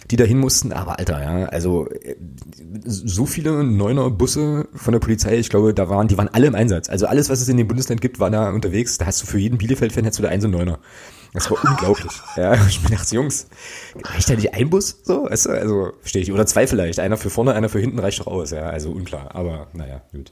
die 0.09 0.15
da 0.15 0.23
hin 0.23 0.39
mussten. 0.39 0.71
Aber 0.71 0.99
Alter, 0.99 1.21
ja, 1.21 1.45
also 1.47 1.87
so 2.85 3.25
viele 3.25 3.63
Neuner 3.63 4.09
Busse 4.09 4.67
von 4.73 4.93
der 4.93 4.99
Polizei, 4.99 5.37
ich 5.37 5.49
glaube, 5.49 5.73
da 5.73 5.89
waren, 5.89 6.07
die 6.07 6.17
waren 6.17 6.29
alle 6.29 6.47
im 6.47 6.55
Einsatz. 6.55 6.89
Also 6.89 7.05
alles, 7.05 7.29
was 7.29 7.41
es 7.41 7.49
in 7.49 7.57
dem 7.57 7.67
Bundesland 7.67 8.01
gibt, 8.01 8.19
war 8.19 8.31
da 8.31 8.49
unterwegs. 8.51 8.97
Da 8.97 9.05
hast 9.05 9.21
du 9.21 9.25
für 9.25 9.37
jeden 9.37 9.57
Bielefeld-Fan 9.57 10.03
hättest 10.03 10.19
du 10.19 10.23
da 10.23 10.29
einen 10.29 10.41
so 10.41 10.47
Neuner. 10.47 10.79
Das 11.33 11.49
war 11.49 11.57
unglaublich. 11.63 12.11
Ja, 12.35 12.53
ich 12.67 12.81
mir 12.81 12.95
dachte, 12.95 13.15
Jungs, 13.15 13.47
reicht 14.03 14.29
da 14.29 14.35
nicht 14.35 14.53
ein 14.53 14.69
Bus? 14.69 14.99
So, 15.03 15.25
weißt 15.25 15.47
du? 15.47 15.49
Also, 15.49 15.91
verstehe 15.99 16.21
ich. 16.21 16.31
Oder 16.31 16.45
zwei 16.45 16.67
vielleicht. 16.67 16.99
Einer 16.99 17.17
für 17.17 17.29
vorne, 17.29 17.53
einer 17.53 17.69
für 17.69 17.79
hinten 17.79 17.99
reicht 17.99 18.19
doch 18.19 18.27
aus. 18.27 18.51
Ja, 18.51 18.63
also 18.63 18.91
unklar. 18.91 19.35
Aber, 19.35 19.67
naja, 19.73 20.01
gut. 20.11 20.31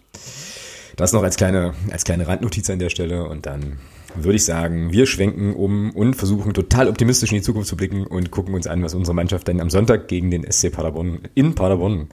Das 1.01 1.13
noch 1.13 1.23
als 1.23 1.35
kleine, 1.35 1.73
als 1.91 2.03
kleine 2.03 2.27
Randnotiz 2.27 2.69
an 2.69 2.79
der 2.79 2.89
Stelle 2.89 3.27
und 3.27 3.45
dann 3.45 3.77
würde 4.15 4.35
ich 4.35 4.45
sagen, 4.45 4.91
wir 4.91 5.05
schwenken 5.05 5.53
um 5.53 5.91
und 5.91 6.15
versuchen 6.15 6.53
total 6.53 6.87
optimistisch 6.87 7.31
in 7.31 7.37
die 7.37 7.41
Zukunft 7.41 7.69
zu 7.69 7.77
blicken 7.77 8.05
und 8.05 8.29
gucken 8.31 8.53
uns 8.53 8.67
an, 8.67 8.83
was 8.83 8.93
unsere 8.93 9.15
Mannschaft 9.15 9.47
dann 9.47 9.59
am 9.61 9.69
Sonntag 9.69 10.07
gegen 10.07 10.31
den 10.31 10.49
SC 10.49 10.71
Paderborn 10.71 11.19
in 11.33 11.55
Paderborn 11.55 12.09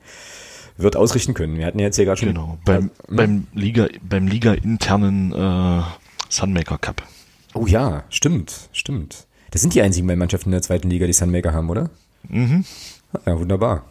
wird 0.77 0.97
ausrichten 0.97 1.35
können. 1.35 1.59
Wir 1.59 1.67
hatten 1.67 1.79
ja 1.79 1.87
jetzt 1.87 1.97
hier 1.97 2.05
gerade 2.05 2.21
schon 2.21 2.29
genau 2.29 2.59
beim, 2.65 2.87
äh, 2.87 3.15
beim 3.15 3.47
Liga 3.53 3.89
beim 4.03 4.27
Liga 4.29 4.55
internen 4.55 5.33
äh, 5.33 5.83
Sunmaker 6.29 6.79
Cup. 6.79 7.03
Oh 7.55 7.67
ja, 7.67 8.05
stimmt, 8.11 8.69
stimmt. 8.73 9.27
Das 9.51 9.61
sind 9.61 9.75
die 9.75 9.83
einzigen 9.83 10.07
beiden 10.07 10.19
Mannschaften 10.19 10.51
in 10.51 10.53
der 10.53 10.63
zweiten 10.63 10.89
Liga, 10.89 11.07
die 11.07 11.13
Sunmaker 11.13 11.53
haben, 11.53 11.69
oder? 11.69 11.91
Mhm. 12.29 12.65
Ja, 13.27 13.39
wunderbar. 13.39 13.85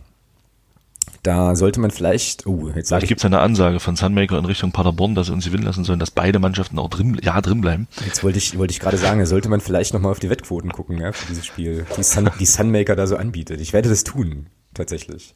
Da 1.27 1.57
sollte 1.57 1.81
man 1.81 1.91
vielleicht, 1.91 2.47
oh, 2.47 2.69
jetzt 2.73 2.87
sage 2.87 3.03
ich. 3.03 3.09
gibt 3.09 3.19
es 3.19 3.25
eine 3.25 3.39
Ansage 3.39 3.81
von 3.81 3.97
Sunmaker 3.97 4.39
in 4.39 4.45
Richtung 4.45 4.71
Paderborn, 4.71 5.13
dass 5.13 5.27
sie 5.27 5.33
uns 5.33 5.43
gewinnen 5.43 5.65
lassen 5.65 5.83
sollen, 5.83 5.99
dass 5.99 6.09
beide 6.09 6.39
Mannschaften 6.39 6.79
auch 6.79 6.89
drin, 6.89 7.19
ja, 7.21 7.41
drin 7.41 7.59
bleiben. 7.59 7.89
Jetzt 8.05 8.23
wollte 8.23 8.37
ich, 8.37 8.57
wollte 8.57 8.71
ich 8.71 8.79
gerade 8.79 8.95
sagen, 8.95 9.19
da 9.19 9.25
sollte 9.25 9.49
man 9.49 9.59
vielleicht 9.59 9.93
nochmal 9.93 10.13
auf 10.13 10.19
die 10.19 10.29
Wettquoten 10.29 10.71
gucken, 10.71 11.01
ja, 11.01 11.11
für 11.11 11.27
dieses 11.27 11.45
Spiel, 11.45 11.85
die, 11.97 12.03
Sun, 12.03 12.29
die 12.39 12.45
Sunmaker 12.45 12.95
da 12.95 13.07
so 13.07 13.17
anbietet. 13.17 13.59
Ich 13.59 13.73
werde 13.73 13.89
das 13.89 14.05
tun, 14.05 14.45
tatsächlich. 14.73 15.35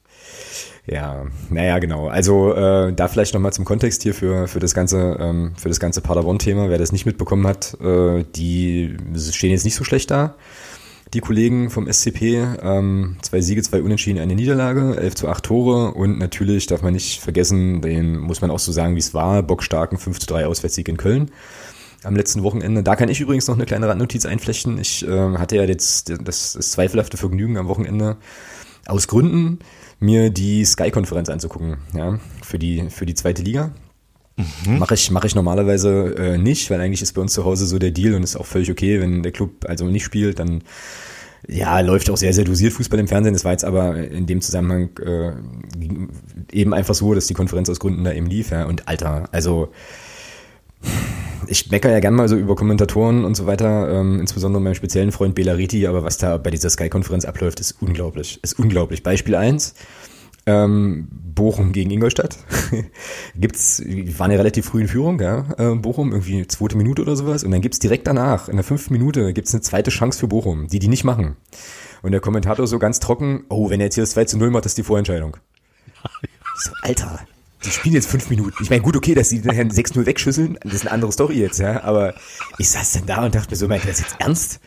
Ja, 0.87 1.25
naja, 1.49 1.77
genau. 1.79 2.07
Also 2.07 2.53
äh, 2.53 2.93
da 2.93 3.09
vielleicht 3.09 3.33
nochmal 3.33 3.51
zum 3.51 3.65
Kontext 3.65 4.01
hier 4.03 4.13
für, 4.13 4.47
für 4.47 4.61
das 4.61 4.73
ganze, 4.73 5.17
ähm, 5.19 5.55
für 5.57 5.67
das 5.67 5.81
ganze 5.81 5.99
Paderborn-Thema. 5.99 6.69
Wer 6.69 6.77
das 6.77 6.93
nicht 6.93 7.05
mitbekommen 7.05 7.45
hat, 7.45 7.77
äh, 7.81 8.23
die 8.33 8.95
stehen 9.29 9.51
jetzt 9.51 9.65
nicht 9.65 9.75
so 9.75 9.83
schlecht 9.83 10.09
da 10.09 10.35
die 11.13 11.19
Kollegen 11.19 11.69
vom 11.69 11.91
SCP. 11.91 12.45
Ähm, 12.61 13.17
zwei 13.21 13.41
Siege, 13.41 13.61
zwei 13.63 13.81
Unentschieden, 13.81 14.19
eine 14.19 14.35
Niederlage, 14.35 14.97
11 14.97 15.15
zu 15.15 15.27
8 15.27 15.43
Tore 15.43 15.91
und 15.93 16.17
natürlich 16.19 16.67
darf 16.67 16.81
man 16.81 16.93
nicht 16.93 17.19
vergessen, 17.19 17.81
den 17.81 18.17
muss 18.17 18.41
man 18.41 18.51
auch 18.51 18.59
so 18.59 18.71
sagen, 18.71 18.95
wie 18.95 18.99
es 18.99 19.13
war, 19.13 19.43
bockstarken 19.43 19.97
5 19.97 20.19
zu 20.19 20.27
3 20.27 20.47
Auswärtssieg 20.47 20.87
in 20.87 20.97
Köln 20.97 21.31
am 22.03 22.15
letzten 22.15 22.43
Wochenende. 22.43 22.83
Da 22.83 22.95
kann 22.95 23.09
ich 23.09 23.19
übrigens 23.19 23.47
noch 23.47 23.55
eine 23.55 23.65
kleine 23.65 23.87
Randnotiz 23.87 24.25
einflechten. 24.25 24.79
Ich 24.79 25.07
äh, 25.07 25.37
hatte 25.37 25.57
ja 25.57 25.63
jetzt 25.63 26.09
das, 26.09 26.53
das 26.53 26.71
zweifelhafte 26.71 27.17
Vergnügen 27.17 27.57
am 27.57 27.67
Wochenende 27.67 28.17
aus 28.87 29.07
Gründen, 29.07 29.59
mir 29.99 30.31
die 30.31 30.65
Sky-Konferenz 30.65 31.29
anzugucken, 31.29 31.77
ja, 31.93 32.19
für 32.41 32.57
die, 32.57 32.89
für 32.89 33.05
die 33.05 33.13
zweite 33.13 33.43
Liga. 33.43 33.71
Mhm. 34.37 34.79
Mache 34.79 34.93
ich, 34.93 35.11
mach 35.11 35.25
ich 35.25 35.35
normalerweise 35.35 36.15
äh, 36.17 36.37
nicht, 36.37 36.69
weil 36.69 36.79
eigentlich 36.79 37.01
ist 37.01 37.13
bei 37.13 37.21
uns 37.21 37.33
zu 37.33 37.45
Hause 37.45 37.65
so 37.65 37.79
der 37.79 37.91
Deal 37.91 38.15
und 38.15 38.23
ist 38.23 38.35
auch 38.35 38.45
völlig 38.45 38.71
okay, 38.71 38.99
wenn 39.01 39.23
der 39.23 39.31
Club 39.31 39.65
also 39.67 39.85
nicht 39.85 40.03
spielt, 40.03 40.39
dann 40.39 40.63
ja, 41.47 41.79
läuft 41.79 42.09
auch 42.09 42.17
sehr, 42.17 42.33
sehr 42.33 42.45
dosiert 42.45 42.73
Fußball 42.73 42.99
im 42.99 43.07
Fernsehen. 43.07 43.33
Das 43.33 43.43
war 43.43 43.51
jetzt 43.51 43.65
aber 43.65 43.97
in 43.97 44.25
dem 44.25 44.41
Zusammenhang 44.41 44.89
äh, 45.03 45.31
eben 46.51 46.73
einfach 46.73 46.93
so, 46.93 47.13
dass 47.13 47.27
die 47.27 47.33
Konferenz 47.33 47.69
aus 47.69 47.79
Gründen 47.79 48.03
da 48.03 48.13
eben 48.13 48.27
lief. 48.27 48.51
Ja. 48.51 48.65
Und 48.65 48.87
Alter, 48.87 49.27
also 49.31 49.71
ich 51.47 51.69
meckere 51.71 51.91
ja 51.91 51.99
gern 51.99 52.13
mal 52.13 52.29
so 52.29 52.35
über 52.35 52.55
Kommentatoren 52.55 53.25
und 53.25 53.35
so 53.35 53.47
weiter, 53.47 53.91
ähm, 53.91 54.19
insbesondere 54.19 54.61
meinem 54.61 54.75
speziellen 54.75 55.11
Freund 55.11 55.35
Belariti, 55.35 55.87
aber 55.87 56.03
was 56.03 56.17
da 56.17 56.37
bei 56.37 56.51
dieser 56.51 56.69
Sky-Konferenz 56.69 57.25
abläuft, 57.25 57.59
ist 57.59 57.81
unglaublich. 57.81 58.39
Ist 58.43 58.57
unglaublich. 58.59 59.03
Beispiel 59.03 59.35
eins 59.35 59.73
Ähm, 60.51 61.07
Bochum 61.33 61.71
gegen 61.71 61.91
Ingolstadt. 61.91 62.37
gibt's, 63.35 63.81
waren 64.17 64.31
ja 64.31 64.37
relativ 64.37 64.65
früh 64.65 64.81
in 64.81 64.87
Führung, 64.87 65.19
ja, 65.21 65.45
äh, 65.57 65.75
Bochum, 65.75 66.11
irgendwie 66.11 66.45
zweite 66.47 66.75
Minute 66.77 67.01
oder 67.01 67.15
sowas. 67.15 67.43
Und 67.43 67.51
dann 67.51 67.61
gibt's 67.61 67.79
direkt 67.79 68.05
danach, 68.07 68.49
in 68.49 68.57
der 68.57 68.63
fünften 68.63 68.93
Minute, 68.93 69.33
gibt's 69.33 69.53
eine 69.53 69.61
zweite 69.61 69.91
Chance 69.91 70.19
für 70.19 70.27
Bochum, 70.27 70.67
die 70.67 70.79
die 70.79 70.89
nicht 70.89 71.03
machen. 71.03 71.37
Und 72.01 72.11
der 72.11 72.19
Kommentator 72.19 72.67
so 72.67 72.79
ganz 72.79 72.99
trocken, 72.99 73.45
oh, 73.49 73.69
wenn 73.69 73.79
er 73.79 73.85
jetzt 73.85 73.95
hier 73.95 74.03
das 74.03 74.11
2 74.11 74.25
zu 74.25 74.37
0 74.37 74.51
macht, 74.51 74.65
ist 74.65 74.77
die 74.77 74.83
Vorentscheidung. 74.83 75.37
so, 76.57 76.71
Alter, 76.81 77.19
die 77.63 77.69
spielen 77.69 77.95
jetzt 77.95 78.09
fünf 78.09 78.29
Minuten. 78.29 78.61
Ich 78.61 78.69
meine, 78.69 78.81
gut, 78.81 78.97
okay, 78.97 79.13
dass 79.13 79.29
die 79.29 79.41
dann 79.41 79.71
6-0 79.71 80.05
wegschüsseln, 80.05 80.57
das 80.63 80.73
ist 80.73 80.81
eine 80.81 80.91
andere 80.91 81.11
Story 81.11 81.39
jetzt, 81.39 81.59
ja. 81.59 81.83
Aber 81.83 82.13
ich 82.57 82.69
saß 82.69 82.93
dann 82.93 83.05
da 83.05 83.25
und 83.25 83.35
dachte 83.35 83.51
mir 83.51 83.55
so, 83.55 83.67
meint 83.67 83.87
das 83.87 83.99
jetzt 83.99 84.15
ernst? 84.19 84.59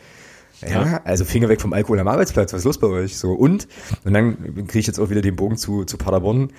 Ja, 0.61 1.01
also 1.03 1.25
Finger 1.25 1.49
weg 1.49 1.61
vom 1.61 1.73
Alkohol 1.73 1.99
am 1.99 2.07
Arbeitsplatz, 2.07 2.53
was 2.53 2.59
ist 2.59 2.65
los 2.65 2.79
bei 2.79 2.87
euch? 2.87 3.17
So, 3.17 3.31
und, 3.33 3.67
und 4.03 4.13
dann 4.13 4.67
kriege 4.67 4.79
ich 4.79 4.87
jetzt 4.87 4.99
auch 4.99 5.09
wieder 5.09 5.21
den 5.21 5.35
Bogen 5.35 5.57
zu, 5.57 5.83
zu 5.85 5.97
Paderborn. 5.97 6.51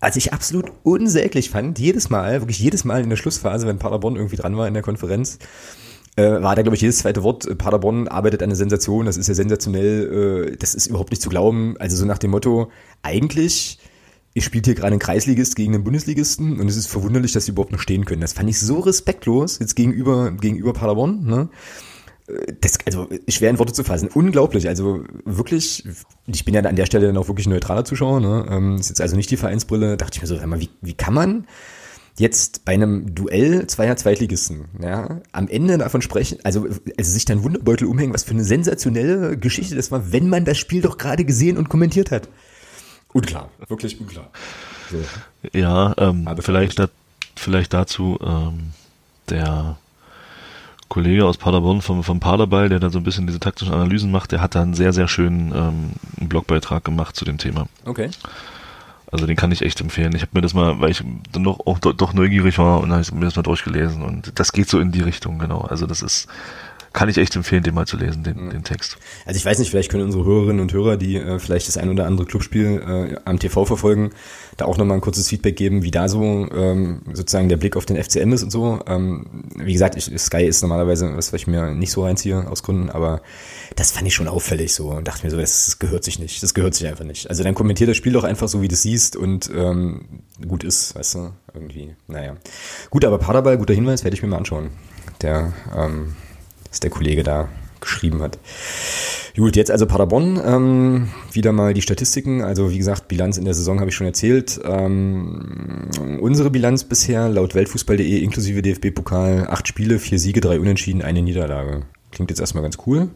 Als 0.00 0.16
ich 0.16 0.32
absolut 0.32 0.72
unsäglich 0.82 1.50
fand, 1.50 1.78
jedes 1.78 2.10
Mal, 2.10 2.40
wirklich 2.40 2.58
jedes 2.58 2.84
Mal 2.84 3.02
in 3.02 3.10
der 3.10 3.16
Schlussphase, 3.16 3.66
wenn 3.66 3.78
Paderborn 3.78 4.16
irgendwie 4.16 4.36
dran 4.36 4.56
war 4.56 4.66
in 4.66 4.74
der 4.74 4.82
Konferenz, 4.82 5.38
äh, 6.16 6.22
war 6.22 6.54
da, 6.56 6.62
glaube 6.62 6.74
ich, 6.74 6.82
jedes 6.82 6.98
zweite 6.98 7.22
Wort, 7.22 7.46
äh, 7.46 7.54
Paderborn 7.54 8.08
arbeitet 8.08 8.42
eine 8.42 8.56
Sensation, 8.56 9.06
das 9.06 9.16
ist 9.16 9.28
ja 9.28 9.34
sensationell, 9.34 10.48
äh, 10.52 10.56
das 10.56 10.74
ist 10.74 10.86
überhaupt 10.86 11.10
nicht 11.10 11.22
zu 11.22 11.28
glauben. 11.28 11.76
Also 11.78 11.96
so 11.96 12.04
nach 12.04 12.18
dem 12.18 12.32
Motto, 12.32 12.70
eigentlich 13.02 13.78
ihr 14.34 14.42
spielt 14.42 14.64
hier 14.66 14.74
gerade 14.74 14.92
einen 14.92 14.98
Kreisligist 14.98 15.56
gegen 15.56 15.74
einen 15.74 15.84
Bundesligisten 15.84 16.58
und 16.58 16.68
es 16.68 16.76
ist 16.76 16.86
verwunderlich, 16.86 17.32
dass 17.32 17.44
sie 17.44 17.52
überhaupt 17.52 17.72
noch 17.72 17.80
stehen 17.80 18.04
können. 18.04 18.22
Das 18.22 18.32
fand 18.32 18.48
ich 18.48 18.58
so 18.58 18.80
respektlos 18.80 19.58
jetzt 19.58 19.76
gegenüber, 19.76 20.32
gegenüber 20.32 20.72
Paderborn. 20.72 21.24
Ne? 21.24 21.48
Das, 22.60 22.78
also 22.86 23.08
schwer 23.28 23.50
in 23.50 23.58
Worte 23.58 23.72
zu 23.72 23.84
fassen. 23.84 24.08
Unglaublich. 24.12 24.68
Also 24.68 25.04
wirklich, 25.24 25.84
ich 26.26 26.44
bin 26.44 26.54
ja 26.54 26.62
an 26.62 26.76
der 26.76 26.86
Stelle 26.86 27.06
dann 27.06 27.16
auch 27.16 27.28
wirklich 27.28 27.46
neutraler 27.46 27.84
Zuschauer. 27.84 28.20
Ne? 28.20 28.46
Ähm, 28.50 28.76
ist 28.76 28.88
jetzt 28.88 29.00
also 29.00 29.16
nicht 29.16 29.30
die 29.30 29.36
Vereinsbrille. 29.36 29.96
Dachte 29.96 30.16
ich 30.16 30.22
mir 30.22 30.28
so, 30.28 30.36
sag 30.36 30.46
mal, 30.46 30.60
wie, 30.60 30.70
wie 30.80 30.94
kann 30.94 31.14
man 31.14 31.46
jetzt 32.18 32.64
bei 32.64 32.72
einem 32.72 33.14
Duell 33.14 33.66
zweier 33.66 33.96
Zweitligisten 33.96 34.66
ja, 34.80 35.20
am 35.32 35.48
Ende 35.48 35.78
davon 35.78 36.02
sprechen, 36.02 36.38
also, 36.44 36.66
also 36.98 37.10
sich 37.10 37.24
dann 37.24 37.42
Wunderbeutel 37.42 37.86
umhängen, 37.86 38.12
was 38.12 38.24
für 38.24 38.32
eine 38.32 38.44
sensationelle 38.44 39.36
Geschichte 39.38 39.76
das 39.76 39.90
war, 39.90 40.12
wenn 40.12 40.28
man 40.28 40.44
das 40.44 40.58
Spiel 40.58 40.82
doch 40.82 40.98
gerade 40.98 41.24
gesehen 41.24 41.56
und 41.56 41.68
kommentiert 41.68 42.10
hat. 42.10 42.28
Unklar, 43.12 43.50
wirklich 43.68 44.00
unklar. 44.00 44.30
So. 44.90 44.98
Ja, 45.58 45.94
ähm, 45.98 46.28
vielleicht, 46.40 46.78
da, 46.78 46.88
vielleicht 47.36 47.72
dazu 47.72 48.18
ähm, 48.22 48.70
der 49.28 49.78
Kollege 50.92 51.24
aus 51.24 51.38
Paderborn 51.38 51.80
vom, 51.80 52.04
vom 52.04 52.20
Paderball, 52.20 52.68
der 52.68 52.78
da 52.78 52.90
so 52.90 52.98
ein 52.98 53.02
bisschen 53.02 53.26
diese 53.26 53.40
taktischen 53.40 53.72
Analysen 53.72 54.10
macht, 54.10 54.30
der 54.30 54.42
hat 54.42 54.54
da 54.54 54.60
einen 54.60 54.74
sehr, 54.74 54.92
sehr 54.92 55.08
schönen 55.08 55.50
ähm, 55.54 56.28
Blogbeitrag 56.28 56.84
gemacht 56.84 57.16
zu 57.16 57.24
dem 57.24 57.38
Thema. 57.38 57.66
Okay. 57.86 58.10
Also 59.10 59.26
den 59.26 59.34
kann 59.34 59.50
ich 59.52 59.62
echt 59.62 59.80
empfehlen. 59.80 60.14
Ich 60.14 60.20
habe 60.20 60.32
mir 60.34 60.42
das 60.42 60.52
mal, 60.52 60.80
weil 60.80 60.90
ich 60.90 61.02
dann 61.32 61.44
doch 61.44 61.60
auch 61.64 61.78
doch 61.78 62.12
neugierig 62.12 62.58
war 62.58 62.80
und 62.80 62.92
habe 62.92 63.14
mir 63.14 63.24
das 63.24 63.36
mal 63.36 63.42
durchgelesen 63.42 64.02
und 64.02 64.38
das 64.38 64.52
geht 64.52 64.68
so 64.68 64.80
in 64.80 64.92
die 64.92 65.00
Richtung, 65.00 65.38
genau. 65.38 65.62
Also 65.62 65.86
das 65.86 66.02
ist 66.02 66.28
kann 66.92 67.08
ich 67.08 67.18
echt 67.18 67.34
empfehlen, 67.36 67.62
den 67.62 67.74
mal 67.74 67.86
zu 67.86 67.96
lesen, 67.96 68.22
den, 68.22 68.50
den 68.50 68.64
Text. 68.64 68.98
Also 69.24 69.36
ich 69.36 69.44
weiß 69.44 69.58
nicht, 69.58 69.70
vielleicht 69.70 69.90
können 69.90 70.04
unsere 70.04 70.24
Hörerinnen 70.24 70.60
und 70.60 70.72
Hörer, 70.72 70.96
die 70.96 71.16
äh, 71.16 71.38
vielleicht 71.38 71.68
das 71.68 71.76
ein 71.76 71.88
oder 71.88 72.06
andere 72.06 72.26
Clubspiel 72.26 72.82
äh, 73.14 73.16
am 73.24 73.38
TV 73.38 73.64
verfolgen, 73.64 74.10
da 74.56 74.66
auch 74.66 74.76
nochmal 74.76 74.98
ein 74.98 75.00
kurzes 75.00 75.28
Feedback 75.28 75.56
geben, 75.56 75.82
wie 75.82 75.90
da 75.90 76.08
so 76.08 76.22
ähm, 76.22 77.02
sozusagen 77.12 77.48
der 77.48 77.56
Blick 77.56 77.76
auf 77.76 77.86
den 77.86 78.02
FCM 78.02 78.32
ist 78.32 78.42
und 78.42 78.50
so. 78.50 78.80
Ähm, 78.86 79.44
wie 79.56 79.72
gesagt, 79.72 79.96
ich, 79.96 80.10
Sky 80.18 80.44
ist 80.44 80.62
normalerweise 80.62 81.16
was, 81.16 81.32
was 81.32 81.40
ich 81.40 81.46
mir 81.46 81.74
nicht 81.74 81.92
so 81.92 82.04
reinziehe 82.04 82.48
aus 82.48 82.62
Gründen, 82.62 82.90
aber 82.90 83.22
das 83.76 83.92
fand 83.92 84.06
ich 84.06 84.14
schon 84.14 84.28
auffällig 84.28 84.74
so 84.74 84.90
und 84.90 85.08
dachte 85.08 85.24
mir 85.24 85.30
so, 85.30 85.38
das, 85.38 85.66
das 85.66 85.78
gehört 85.78 86.04
sich 86.04 86.18
nicht, 86.18 86.42
das 86.42 86.52
gehört 86.52 86.74
sich 86.74 86.86
einfach 86.86 87.04
nicht. 87.04 87.30
Also 87.30 87.42
dann 87.42 87.54
kommentiert 87.54 87.88
das 87.88 87.96
Spiel 87.96 88.12
doch 88.12 88.24
einfach 88.24 88.48
so, 88.48 88.60
wie 88.60 88.68
du 88.68 88.74
es 88.74 88.82
siehst 88.82 89.16
und 89.16 89.50
ähm, 89.54 90.22
gut 90.46 90.64
ist, 90.64 90.94
weißt 90.94 91.14
du, 91.14 91.30
irgendwie, 91.54 91.94
naja. 92.06 92.36
Gut, 92.90 93.04
aber 93.04 93.18
Paderball, 93.18 93.56
guter 93.56 93.74
Hinweis, 93.74 94.04
werde 94.04 94.14
ich 94.14 94.22
mir 94.22 94.28
mal 94.28 94.38
anschauen. 94.38 94.70
Der 95.22 95.52
ähm, 95.74 96.16
was 96.72 96.80
der 96.80 96.90
Kollege 96.90 97.22
da 97.22 97.50
geschrieben 97.80 98.22
hat. 98.22 98.38
Gut, 99.36 99.56
jetzt 99.56 99.70
also 99.70 99.86
Paderborn. 99.86 100.40
Ähm, 100.44 101.08
wieder 101.32 101.52
mal 101.52 101.74
die 101.74 101.82
Statistiken. 101.82 102.42
Also 102.42 102.70
wie 102.70 102.78
gesagt, 102.78 103.08
Bilanz 103.08 103.36
in 103.36 103.44
der 103.44 103.54
Saison 103.54 103.80
habe 103.80 103.90
ich 103.90 103.96
schon 103.96 104.06
erzählt. 104.06 104.58
Ähm, 104.64 105.90
unsere 106.20 106.50
Bilanz 106.50 106.84
bisher 106.84 107.28
laut 107.28 107.54
Weltfußball.de 107.54 108.18
inklusive 108.18 108.62
DFB-Pokal 108.62 109.48
acht 109.48 109.68
Spiele, 109.68 109.98
vier 109.98 110.18
Siege, 110.18 110.40
drei 110.40 110.58
Unentschieden, 110.58 111.02
eine 111.02 111.22
Niederlage. 111.22 111.82
Klingt 112.10 112.30
jetzt 112.30 112.40
erstmal 112.40 112.62
ganz 112.62 112.78
cool. 112.86 113.08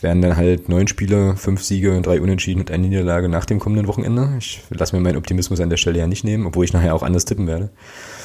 Wären 0.00 0.20
dann 0.20 0.36
halt 0.36 0.68
neun 0.68 0.88
Spiele, 0.88 1.36
fünf 1.36 1.62
Siege, 1.62 2.00
drei 2.02 2.20
Unentschieden 2.20 2.60
und 2.60 2.70
eine 2.70 2.88
Niederlage 2.88 3.28
nach 3.28 3.44
dem 3.44 3.60
kommenden 3.60 3.86
Wochenende. 3.86 4.34
Ich 4.38 4.62
lasse 4.70 4.96
mir 4.96 5.02
meinen 5.02 5.16
Optimismus 5.16 5.60
an 5.60 5.70
der 5.70 5.76
Stelle 5.76 5.98
ja 5.98 6.08
nicht 6.08 6.24
nehmen, 6.24 6.46
obwohl 6.46 6.64
ich 6.64 6.72
nachher 6.72 6.94
auch 6.94 7.04
anders 7.04 7.24
tippen 7.24 7.46
werde. 7.46 7.70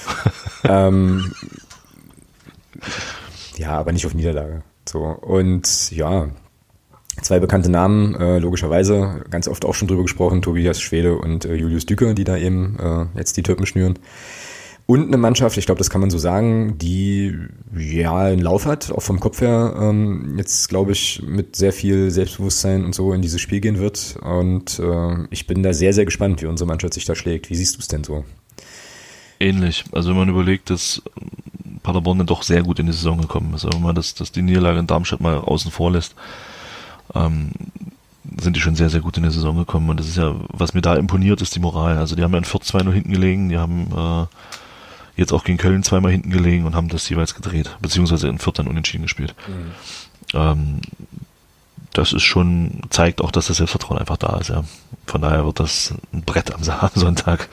ähm, 0.63 1.31
ja, 3.57 3.71
aber 3.71 3.91
nicht 3.91 4.05
auf 4.05 4.13
Niederlage. 4.13 4.63
So. 4.87 4.99
Und 4.99 5.91
ja, 5.91 6.29
zwei 7.21 7.39
bekannte 7.39 7.69
Namen, 7.69 8.15
äh, 8.15 8.39
logischerweise, 8.39 9.23
ganz 9.29 9.47
oft 9.47 9.65
auch 9.65 9.73
schon 9.73 9.87
drüber 9.87 10.03
gesprochen, 10.03 10.41
Tobias 10.41 10.81
Schwede 10.81 11.17
und 11.17 11.45
äh, 11.45 11.55
Julius 11.55 11.85
Düker, 11.85 12.13
die 12.13 12.23
da 12.23 12.37
eben 12.37 12.77
äh, 12.79 13.05
jetzt 13.17 13.37
die 13.37 13.43
Türpen 13.43 13.65
schnüren. 13.65 13.99
Und 14.85 15.07
eine 15.07 15.17
Mannschaft, 15.17 15.57
ich 15.57 15.65
glaube, 15.65 15.79
das 15.79 15.89
kann 15.89 15.99
man 15.99 16.09
so 16.09 16.17
sagen, 16.17 16.77
die 16.77 17.37
ja 17.77 18.15
einen 18.15 18.41
Lauf 18.41 18.65
hat, 18.65 18.89
auch 18.89 19.01
vom 19.01 19.19
Kopf 19.19 19.41
her, 19.41 19.75
ähm, 19.77 20.35
jetzt 20.37 20.69
glaube 20.69 20.93
ich 20.93 21.21
mit 21.27 21.57
sehr 21.57 21.73
viel 21.73 22.09
Selbstbewusstsein 22.09 22.85
und 22.85 22.95
so 22.95 23.11
in 23.11 23.21
dieses 23.21 23.41
Spiel 23.41 23.59
gehen 23.59 23.79
wird. 23.79 24.17
Und 24.21 24.79
äh, 24.79 25.27
ich 25.29 25.45
bin 25.45 25.61
da 25.61 25.73
sehr, 25.73 25.91
sehr 25.91 26.05
gespannt, 26.05 26.41
wie 26.41 26.45
unsere 26.45 26.69
Mannschaft 26.69 26.93
sich 26.93 27.03
da 27.03 27.15
schlägt. 27.15 27.49
Wie 27.49 27.55
siehst 27.55 27.75
du 27.75 27.79
es 27.79 27.89
denn 27.89 28.05
so? 28.05 28.23
Ähnlich. 29.41 29.83
Also 29.91 30.11
wenn 30.11 30.17
man 30.17 30.29
überlegt, 30.29 30.69
dass 30.69 31.01
Paderborn 31.87 32.17
dann 32.17 32.27
doch 32.27 32.43
sehr 32.43 32.63
gut 32.63 32.79
in 32.79 32.85
die 32.85 32.91
Saison 32.91 33.17
gekommen 33.21 33.53
ist. 33.53 33.63
wenn 33.63 33.81
man 33.81 33.95
das, 33.95 34.13
das 34.13 34.33
die 34.33 34.41
Niederlage 34.41 34.77
in 34.77 34.87
Darmstadt 34.87 35.21
mal 35.21 35.37
außen 35.37 35.71
vor 35.71 35.89
lässt, 35.89 36.15
ähm, 37.15 37.51
sind 38.41 38.57
die 38.57 38.59
schon 38.59 38.75
sehr, 38.75 38.89
sehr 38.89 38.99
gut 38.99 39.15
in 39.15 39.23
die 39.23 39.31
Saison 39.31 39.55
gekommen. 39.55 39.89
Und 39.89 39.97
das 39.97 40.09
ist 40.09 40.17
ja, 40.17 40.35
was 40.49 40.73
mir 40.73 40.81
da 40.81 40.97
imponiert, 40.97 41.41
ist 41.41 41.55
die 41.55 41.61
Moral. 41.61 41.97
Also 41.97 42.17
die 42.17 42.23
haben 42.23 42.33
ja 42.33 42.39
in 42.39 42.43
Fürth 42.43 42.65
2 42.65 42.83
nur 42.83 42.93
hinten 42.93 43.13
gelegen, 43.13 43.47
die 43.47 43.57
haben 43.57 43.87
äh, 43.95 44.25
jetzt 45.15 45.31
auch 45.31 45.45
gegen 45.45 45.57
Köln 45.57 45.81
zweimal 45.81 46.11
hinten 46.11 46.29
gelegen 46.29 46.65
und 46.65 46.75
haben 46.75 46.89
das 46.89 47.07
jeweils 47.07 47.35
gedreht, 47.35 47.77
beziehungsweise 47.79 48.27
in 48.27 48.37
Fürth 48.37 48.59
dann 48.59 48.67
unentschieden 48.67 49.03
gespielt. 49.03 49.33
Mhm. 49.47 49.71
Ähm, 50.33 50.81
das 51.93 52.11
ist 52.11 52.23
schon, 52.23 52.81
zeigt 52.89 53.21
auch, 53.21 53.31
dass 53.31 53.47
das 53.47 53.57
Selbstvertrauen 53.57 53.97
einfach 53.97 54.17
da 54.17 54.37
ist, 54.39 54.49
ja. 54.49 54.65
Von 55.05 55.21
daher 55.21 55.45
wird 55.45 55.61
das 55.61 55.93
ein 56.11 56.23
Brett 56.23 56.53
am 56.53 56.63
Sonntag. 56.95 57.47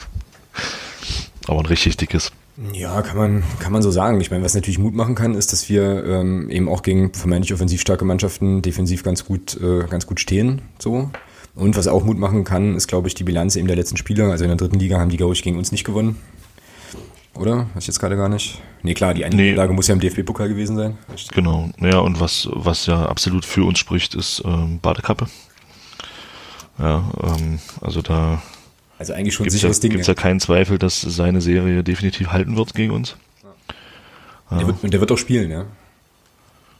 Aber 1.47 1.61
ein 1.61 1.67
richtig 1.67 1.97
dickes. 1.99 2.33
Ja, 2.73 3.03
kann 3.03 3.17
man, 3.17 3.43
kann 3.59 3.73
man 3.73 3.83
so 3.83 3.91
sagen. 3.91 4.21
Ich 4.21 4.31
meine, 4.31 4.45
was 4.45 4.55
natürlich 4.55 4.79
Mut 4.79 4.95
machen 4.95 5.17
kann, 5.17 5.35
ist, 5.35 5.53
dass 5.53 5.69
wir 5.69 6.05
ähm, 6.05 6.49
eben 6.51 6.69
auch 6.69 6.83
gegen 6.83 7.13
vermeintlich 7.13 7.53
offensiv 7.53 7.81
starke 7.81 8.05
Mannschaften 8.05 8.63
defensiv 8.63 9.03
ganz 9.03 9.25
gut, 9.25 9.61
äh, 9.61 9.85
ganz 9.89 10.07
gut 10.07 10.21
stehen. 10.21 10.63
So. 10.79 11.11
Und 11.57 11.77
was 11.77 11.89
auch 11.89 12.05
Mut 12.05 12.19
machen 12.19 12.45
kann, 12.45 12.77
ist, 12.77 12.87
glaube 12.87 13.09
ich, 13.09 13.15
die 13.15 13.25
Bilanz 13.25 13.57
eben 13.57 13.67
der 13.67 13.77
letzten 13.77 13.97
Spiele. 13.97 14.31
Also 14.31 14.45
in 14.45 14.51
der 14.51 14.57
dritten 14.57 14.79
Liga 14.79 14.99
haben 14.99 15.11
die, 15.11 15.17
glaube 15.17 15.35
ich, 15.35 15.43
gegen 15.43 15.59
uns 15.59 15.73
nicht 15.73 15.85
gewonnen. 15.85 16.17
Oder? 17.35 17.67
Weiß 17.75 17.83
ich 17.83 17.87
jetzt 17.89 17.99
gerade 17.99 18.17
gar 18.17 18.29
nicht. 18.29 18.61
Nee, 18.83 18.95
klar, 18.95 19.15
die 19.15 19.25
eine 19.25 19.35
nee. 19.35 19.53
Lage 19.53 19.73
muss 19.73 19.89
ja 19.89 19.95
im 19.95 20.01
DFB-Pokal 20.01 20.49
gewesen 20.49 20.77
sein. 20.77 20.99
Genau. 21.33 21.71
Naja, 21.79 21.99
und 21.99 22.21
was, 22.21 22.49
was 22.53 22.87
ja 22.87 23.07
absolut 23.07 23.45
für 23.45 23.65
uns 23.65 23.81
spricht, 23.81 24.15
ist 24.15 24.43
ähm, 24.45 24.79
Badekappe. 24.81 25.27
Ja, 26.79 27.05
ähm, 27.23 27.59
also 27.81 28.03
da 28.03 28.43
also 29.05 29.19
eigentlich 29.19 29.35
schon 29.35 29.45
gibt's 29.45 29.55
sicheres 29.55 29.79
ja, 29.79 29.83
Ding. 29.83 29.93
Gibt 29.93 30.07
ja 30.07 30.15
keinen 30.15 30.41
Zweifel, 30.41 30.79
dass 30.79 31.01
seine 31.01 31.41
Serie 31.41 31.83
definitiv 31.83 32.29
halten 32.29 32.57
wird 32.57 32.75
gegen 32.75 32.93
uns. 32.93 33.17
Ja. 34.51 34.59
Der, 34.59 34.67
wird, 34.67 34.93
der 34.93 35.01
wird 35.01 35.13
auch 35.13 35.19
spielen, 35.19 35.51
ja? 35.51 35.67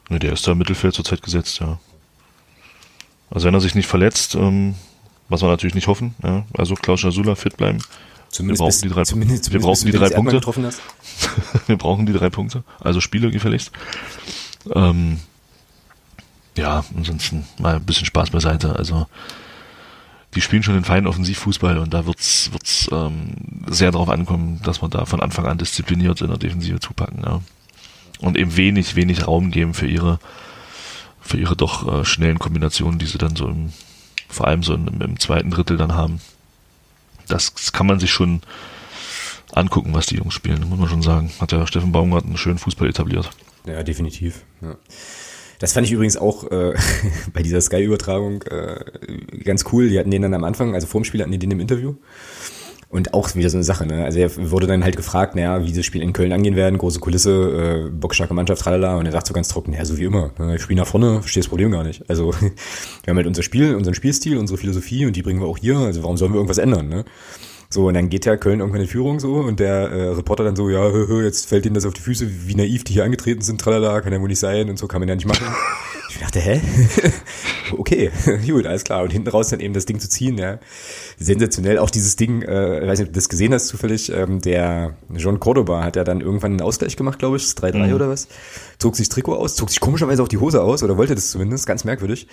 Ne, 0.09 0.19
der 0.19 0.33
ist 0.33 0.47
da 0.47 0.53
im 0.53 0.59
Mittelfeld 0.59 0.95
zurzeit 0.95 1.23
gesetzt, 1.23 1.61
ja. 1.61 1.79
Also 3.31 3.47
wenn 3.47 3.55
er 3.55 3.61
sich 3.61 3.75
nicht 3.75 3.89
verletzt, 3.89 4.35
ähm, 4.35 4.75
was 5.29 5.43
wir 5.43 5.49
natürlich 5.49 5.75
nicht 5.75 5.87
hoffen, 5.87 6.15
ja, 6.23 6.45
also 6.57 6.75
Klaus 6.75 7.01
Schasula 7.01 7.35
fit 7.35 7.57
bleiben. 7.57 7.79
Zumindest 8.29 8.61
wir 8.61 8.65
brauchen 8.65 8.69
bis, 8.69 8.81
die 8.81 8.89
drei, 8.89 9.05
zumindest, 9.05 9.53
wir 9.53 9.61
brauchen 9.61 9.87
die 9.87 9.93
drei 9.93 10.11
Punkte. 10.11 10.41
wir 11.67 11.77
brauchen 11.77 12.07
die 12.07 12.13
drei 12.13 12.31
Punkte. 12.31 12.65
Also 12.81 13.01
Spiele 13.01 13.31
gefälligst. 13.31 13.71
Ähm, 14.75 15.21
ja, 16.57 16.85
ansonsten 16.97 17.47
mal 17.59 17.77
ein 17.77 17.85
bisschen 17.85 18.07
Spaß 18.07 18.31
beiseite. 18.31 18.77
Also 18.77 19.07
die 20.35 20.41
spielen 20.41 20.63
schon 20.63 20.75
den 20.75 20.85
feinen 20.85 21.07
Offensivfußball 21.07 21.79
und 21.79 21.95
da 21.95 22.07
wird's 22.07 22.51
wird's 22.53 22.89
ähm, 22.93 23.35
sehr 23.67 23.91
darauf 23.91 24.09
ankommen, 24.09 24.61
dass 24.65 24.83
man 24.83 24.91
da 24.91 25.05
von 25.05 25.21
Anfang 25.21 25.47
an 25.47 25.59
diszipliniert 25.59 26.21
in 26.21 26.29
der 26.29 26.39
Defensive 26.39 26.81
zupacken. 26.81 27.23
Ja. 27.25 27.41
Und 28.21 28.37
eben 28.37 28.57
wenig, 28.57 28.97
wenig 28.97 29.27
Raum 29.27 29.51
geben 29.51 29.75
für 29.75 29.87
ihre 29.87 30.19
für 31.21 31.39
ihre 31.39 31.57
doch 31.57 32.01
äh, 32.01 32.05
schnellen 32.05 32.39
Kombinationen, 32.39 32.99
die 32.99 33.07
sie 33.07 33.19
dann 33.19 33.35
so 33.35 33.49
im, 33.49 33.73
vor 34.29 34.47
allem 34.47 34.63
so 34.63 34.75
im, 34.75 35.01
im 35.01 35.19
zweiten 35.19 35.51
Drittel 35.51 35.79
dann 35.79 35.95
haben. 35.95 36.21
Das, 37.29 37.73
kann 37.73 37.87
man 37.87 37.99
sich 37.99 38.13
schon 38.13 38.43
angucken, 39.53 39.95
was 39.95 40.07
die 40.07 40.17
Jungs 40.17 40.35
spielen, 40.35 40.69
muss 40.69 40.79
man 40.79 40.89
schon 40.89 41.03
sagen. 41.03 41.31
Hat 41.41 41.53
ja 41.53 41.67
Steffen 41.67 41.93
Baumgart 41.93 42.27
einen 42.27 42.37
schönen 42.37 42.59
Fußball 42.59 42.89
etabliert. 42.89 43.31
Ja, 43.67 43.83
definitiv. 43.83 44.43
Ja. 44.61 44.77
Das 45.59 45.73
fand 45.73 45.87
ich 45.87 45.93
übrigens 45.93 46.17
auch 46.17 46.51
äh, 46.51 46.75
bei 47.33 47.43
dieser 47.43 47.61
Sky-Übertragung 47.61 48.43
äh, 48.43 48.85
ganz 49.45 49.65
cool. 49.73 49.89
Die 49.89 49.99
hatten 49.99 50.11
den 50.11 50.23
dann 50.23 50.35
am 50.35 50.45
Anfang, 50.45 50.75
also 50.75 50.87
vor 50.87 51.01
dem 51.01 51.05
Spiel 51.05 51.21
hatten 51.21 51.33
die 51.33 51.39
den 51.39 51.51
im 51.51 51.61
Interview. 51.61 51.95
Und 52.95 53.13
auch 53.13 53.35
wieder 53.35 53.51
so 53.51 53.57
eine 53.57 53.65
Sache, 53.65 53.87
ne? 53.87 54.05
Also 54.05 54.21
er 54.21 54.53
wurde 54.53 54.69
dann 54.69 54.85
halt 54.85 54.97
gefragt, 54.97 55.35
naja, 55.35 55.65
wie 55.65 55.73
das 55.73 55.85
Spiel 55.85 56.01
in 56.01 56.13
Köln 56.13 56.33
angehen 56.33 56.55
werden, 56.55 56.79
große 56.79 57.01
Kulisse, 57.01 57.89
äh, 57.89 57.91
bockstarke 57.91 58.35
Mannschaft, 58.35 58.63
tralala. 58.63 58.97
Und 58.97 59.07
er 59.07 59.11
sagt 59.11 59.27
so 59.27 59.35
ganz 59.35 59.49
trocken, 59.49 59.73
ja, 59.73 59.85
so 59.85 59.99
wie 59.99 60.05
immer, 60.05 60.31
ne? 60.39 60.55
ich 60.55 60.63
spiele 60.63 60.81
nach 60.81 60.87
vorne, 60.87 61.21
verstehe 61.21 61.43
das 61.43 61.49
Problem 61.49 61.73
gar 61.73 61.83
nicht. 61.83 62.09
Also 62.09 62.33
wir 63.03 63.11
haben 63.11 63.17
halt 63.17 63.27
unser 63.27 63.43
Spiel, 63.43 63.75
unseren 63.75 63.95
Spielstil, 63.95 64.39
unsere 64.39 64.59
Philosophie 64.59 65.07
und 65.07 65.17
die 65.17 65.23
bringen 65.23 65.41
wir 65.41 65.49
auch 65.49 65.59
hier. 65.59 65.77
Also 65.79 66.05
warum 66.05 66.17
sollen 66.17 66.33
wir 66.33 66.37
irgendwas 66.37 66.59
ändern, 66.59 66.89
ne? 66.89 67.05
So, 67.71 67.87
und 67.89 67.95
dann 67.95 68.09
geht 68.09 68.27
ja 68.27 68.37
Köln 68.37 68.61
irgendwann 68.61 68.83
in 68.83 68.87
Führung 68.89 69.21
so 69.21 69.35
und 69.37 69.61
der 69.61 69.91
äh, 69.91 70.09
Reporter 70.11 70.45
dann 70.45 70.57
so, 70.57 70.69
ja, 70.71 70.91
hö, 70.91 71.07
hö, 71.09 71.25
jetzt 71.25 71.49
fällt 71.49 71.67
ihnen 71.67 71.75
das 71.75 71.87
auf 71.87 71.95
die 71.95 72.01
Füße, 72.01 72.47
wie 72.47 72.55
naiv 72.55 72.85
die 72.85 72.93
hier 72.93 73.05
angetreten 73.05 73.43
sind, 73.43 73.61
tralala, 73.61 74.01
kann 74.01 74.13
ja 74.13 74.21
wohl 74.21 74.29
nicht 74.29 74.39
sein 74.39 74.71
und 74.71 74.79
so 74.79 74.87
kann 74.87 75.01
man 75.01 75.09
ja 75.09 75.15
nicht 75.15 75.27
machen. 75.27 75.47
Ich 76.15 76.21
dachte, 76.21 76.39
hä? 76.39 76.61
okay, 77.77 78.11
gut, 78.47 78.67
alles 78.67 78.85
klar. 78.85 79.03
Und 79.03 79.13
hinten 79.13 79.29
raus 79.29 79.49
dann 79.49 79.59
eben 79.59 79.75
das 79.75 79.85
Ding 79.85 79.99
zu 79.99 80.09
ziehen, 80.09 80.39
ja. 80.39 80.61
Sensationell. 81.19 81.79
Auch 81.79 81.91
dieses 81.91 82.15
Ding, 82.15 82.43
äh, 82.43 82.81
ich 82.81 82.87
weiß 82.87 83.01
nicht, 83.01 83.09
ob 83.09 83.13
du 83.13 83.19
das 83.19 83.29
gesehen 83.29 83.53
hast 83.53 83.67
zufällig, 83.67 84.13
ähm, 84.13 84.41
der 84.41 84.97
John 85.13 85.41
Cordoba 85.41 85.83
hat 85.83 85.97
ja 85.97 86.05
dann 86.05 86.21
irgendwann 86.21 86.53
einen 86.53 86.61
Ausgleich 86.61 86.97
gemacht, 86.97 87.19
glaube 87.19 87.37
ich, 87.37 87.43
3-3 87.43 87.89
mhm. 87.89 87.95
oder 87.95 88.09
was. 88.09 88.29
Zog 88.79 88.95
sich 88.95 89.09
Trikot 89.09 89.35
aus, 89.35 89.57
zog 89.57 89.71
sich 89.71 89.81
komischerweise 89.81 90.23
auch 90.23 90.29
die 90.29 90.39
Hose 90.39 90.63
aus 90.63 90.85
oder 90.85 90.97
wollte 90.97 91.17
das 91.17 91.31
zumindest, 91.31 91.67
ganz 91.67 91.85
merkwürdig. 91.85 92.29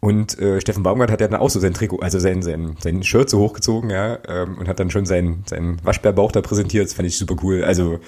Und 0.00 0.38
äh, 0.38 0.58
Steffen 0.62 0.82
Baumgart 0.82 1.10
hat 1.10 1.20
ja 1.20 1.28
dann 1.28 1.40
auch 1.40 1.50
so 1.50 1.60
sein 1.60 1.74
Trikot, 1.74 2.00
also 2.00 2.18
sein, 2.18 2.40
sein, 2.42 2.76
sein 2.80 3.02
Shirt 3.02 3.28
so 3.28 3.38
hochgezogen, 3.38 3.90
ja, 3.90 4.18
ähm, 4.28 4.56
und 4.58 4.66
hat 4.66 4.80
dann 4.80 4.90
schon 4.90 5.04
seinen, 5.04 5.44
seinen 5.46 5.84
Waschbärbauch 5.84 6.32
da 6.32 6.40
präsentiert. 6.40 6.86
Das 6.86 6.94
fand 6.94 7.06
ich 7.06 7.18
super 7.18 7.36
cool. 7.42 7.64
Also 7.64 8.00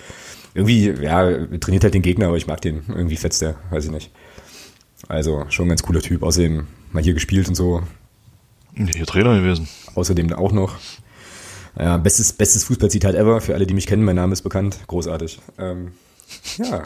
irgendwie, 0.54 0.90
ja, 1.02 1.46
trainiert 1.58 1.84
halt 1.84 1.94
den 1.94 2.02
Gegner, 2.02 2.28
aber 2.28 2.38
ich 2.38 2.46
mag 2.46 2.62
den. 2.62 2.82
Irgendwie 2.88 3.16
fetzt 3.16 3.42
der, 3.42 3.56
weiß 3.70 3.84
ich 3.84 3.90
nicht. 3.90 4.10
Also 5.06 5.44
schon 5.50 5.66
ein 5.66 5.68
ganz 5.70 5.82
cooler 5.82 6.00
Typ. 6.00 6.22
Außerdem 6.22 6.66
mal 6.92 7.02
hier 7.02 7.14
gespielt 7.14 7.48
und 7.48 7.54
so. 7.54 7.82
Hier 8.74 9.06
Trainer 9.06 9.36
gewesen. 9.38 9.68
Außerdem 9.94 10.32
auch 10.32 10.52
noch. 10.52 10.76
Ja, 11.78 11.96
bestes, 11.96 12.32
bestes 12.32 12.64
Fußballzitat 12.64 13.14
ever. 13.14 13.40
Für 13.40 13.54
alle, 13.54 13.66
die 13.66 13.74
mich 13.74 13.86
kennen, 13.86 14.04
mein 14.04 14.16
Name 14.16 14.32
ist 14.32 14.42
bekannt. 14.42 14.78
Großartig. 14.88 15.38
Ähm, 15.58 15.92
ja. 16.56 16.82